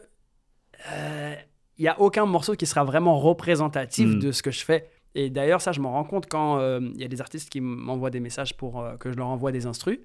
il 1.82 1.86
y 1.86 1.88
a 1.88 2.00
aucun 2.00 2.26
morceau 2.26 2.54
qui 2.56 2.66
sera 2.68 2.84
vraiment 2.84 3.18
représentatif 3.20 4.08
Mhm. 4.08 4.20
de 4.20 4.32
ce 4.32 4.42
que 4.44 4.52
je 4.52 4.64
fais. 4.64 4.88
Et 5.16 5.30
d'ailleurs, 5.30 5.62
ça, 5.62 5.72
je 5.72 5.82
m'en 5.82 5.92
rends 5.92 6.04
compte 6.06 6.28
quand 6.28 6.60
il 6.80 7.02
y 7.02 7.04
a 7.04 7.08
des 7.08 7.20
artistes 7.22 7.50
qui 7.50 7.60
m'envoient 7.60 8.12
des 8.12 8.20
messages 8.20 8.56
pour 8.56 8.80
euh, 8.82 8.96
que 8.98 9.12
je 9.12 9.18
leur 9.18 9.28
envoie 9.28 9.52
des 9.52 9.66
instrus. 9.66 10.00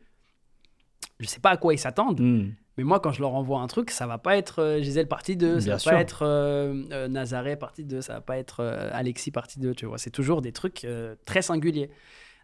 Je 1.20 1.26
sais 1.26 1.40
pas 1.40 1.50
à 1.50 1.56
quoi 1.56 1.72
ils 1.74 1.78
s'attendent, 1.78 2.20
Hmm. 2.20 2.50
mais 2.76 2.84
moi, 2.84 2.98
quand 3.00 3.12
je 3.12 3.20
leur 3.20 3.34
envoie 3.34 3.60
un 3.60 3.66
truc, 3.68 3.90
ça 3.90 4.06
va 4.06 4.18
pas 4.18 4.36
être 4.36 4.60
euh, 4.60 4.82
Gisèle 4.82 5.06
partie 5.08 5.36
2, 5.36 5.60
ça 5.60 5.64
Bien 5.64 5.72
va 5.74 5.78
sûr. 5.78 5.90
pas 5.92 6.00
être 6.00 6.22
euh, 6.22 6.82
euh, 6.92 7.08
Nazaré 7.08 7.56
partie 7.56 7.84
2, 7.84 8.00
ça 8.00 8.14
va 8.14 8.20
pas 8.20 8.36
être 8.38 8.60
euh, 8.60 8.88
Alexis 8.92 9.30
partie 9.30 9.60
2, 9.60 9.74
tu 9.74 9.86
vois. 9.86 9.98
C'est 9.98 10.10
toujours 10.10 10.42
des 10.42 10.52
trucs 10.52 10.84
euh, 10.84 11.14
très 11.24 11.42
singuliers. 11.42 11.90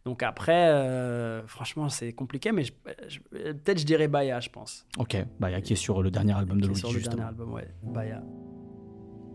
Donc 0.04 0.22
après, 0.22 0.68
euh, 0.68 1.46
franchement, 1.46 1.88
c'est 1.88 2.12
compliqué, 2.12 2.50
mais 2.52 2.64
peut-être 3.30 3.78
je 3.78 3.84
dirais 3.86 4.08
Baya, 4.08 4.40
je 4.40 4.48
pense. 4.50 4.84
Ok, 4.98 5.16
bah, 5.40 5.48
il 5.50 5.52
y 5.52 5.56
a 5.56 5.60
qui 5.60 5.72
est 5.74 5.76
sur 5.76 6.02
le 6.02 6.10
dernier 6.10 6.32
album 6.36 6.60
de 6.60 6.66
Luigi, 6.66 6.80
sur 6.80 6.88
le 6.92 6.94
justement. 6.98 7.16
dernier 7.16 7.28
album, 7.30 7.52
ouais, 7.52 7.68
Baya. 7.82 8.22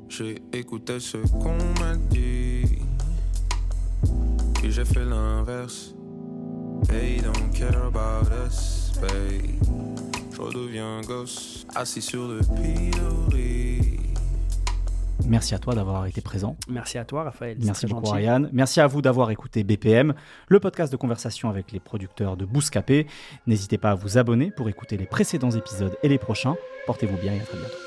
J'ai 0.10 0.42
écouté 0.54 1.00
ce 1.00 1.18
qu'on 1.18 1.58
m'a 1.80 1.96
dit. 2.10 2.80
Puis 4.56 4.72
j'ai 4.72 4.86
fait 4.86 5.06
l'inverse. 5.06 5.94
They 6.88 7.22
don't 7.22 7.52
care 7.54 7.86
about 7.86 8.30
us, 8.46 8.92
babe. 9.02 9.68
Je 10.32 10.42
redeviens 10.42 11.02
gosse, 11.02 11.66
assis 11.76 12.02
sur 12.02 12.28
le 12.28 12.40
pilori. 12.40 13.98
Merci 15.26 15.56
à 15.56 15.60
toi 15.60 15.76
d'avoir 15.76 16.06
été 16.06 16.22
présent. 16.22 16.56
Merci 16.70 16.98
à 16.98 17.06
toi, 17.06 17.24
Raphaël. 17.24 17.58
Merci 17.62 17.86
très 17.86 17.94
beaucoup, 17.94 18.06
gentil. 18.06 18.20
Ryan. 18.20 18.48
Merci 18.54 18.80
à 18.80 18.88
vous 18.88 19.02
d'avoir 19.02 19.30
écouté 19.32 19.64
BPM, 19.64 20.14
le 20.48 20.60
podcast 20.60 20.92
de 20.92 20.98
conversation 20.98 21.50
avec 21.50 21.72
les 21.72 21.80
producteurs 21.80 22.38
de 22.38 22.46
Bouscapé. 22.46 23.08
N'hésitez 23.46 23.78
pas 23.78 23.92
à 23.92 23.96
vous 23.96 24.18
abonner 24.18 24.52
pour 24.52 24.70
écouter 24.70 24.96
les 24.96 25.06
précédents 25.06 25.52
épisodes 25.52 25.98
et 26.02 26.08
les 26.08 26.18
prochains. 26.18 26.56
Portez-vous 26.86 27.18
bien 27.18 27.34
et 27.34 27.40
à 27.40 27.44
très 27.44 27.58
bientôt. 27.58 27.87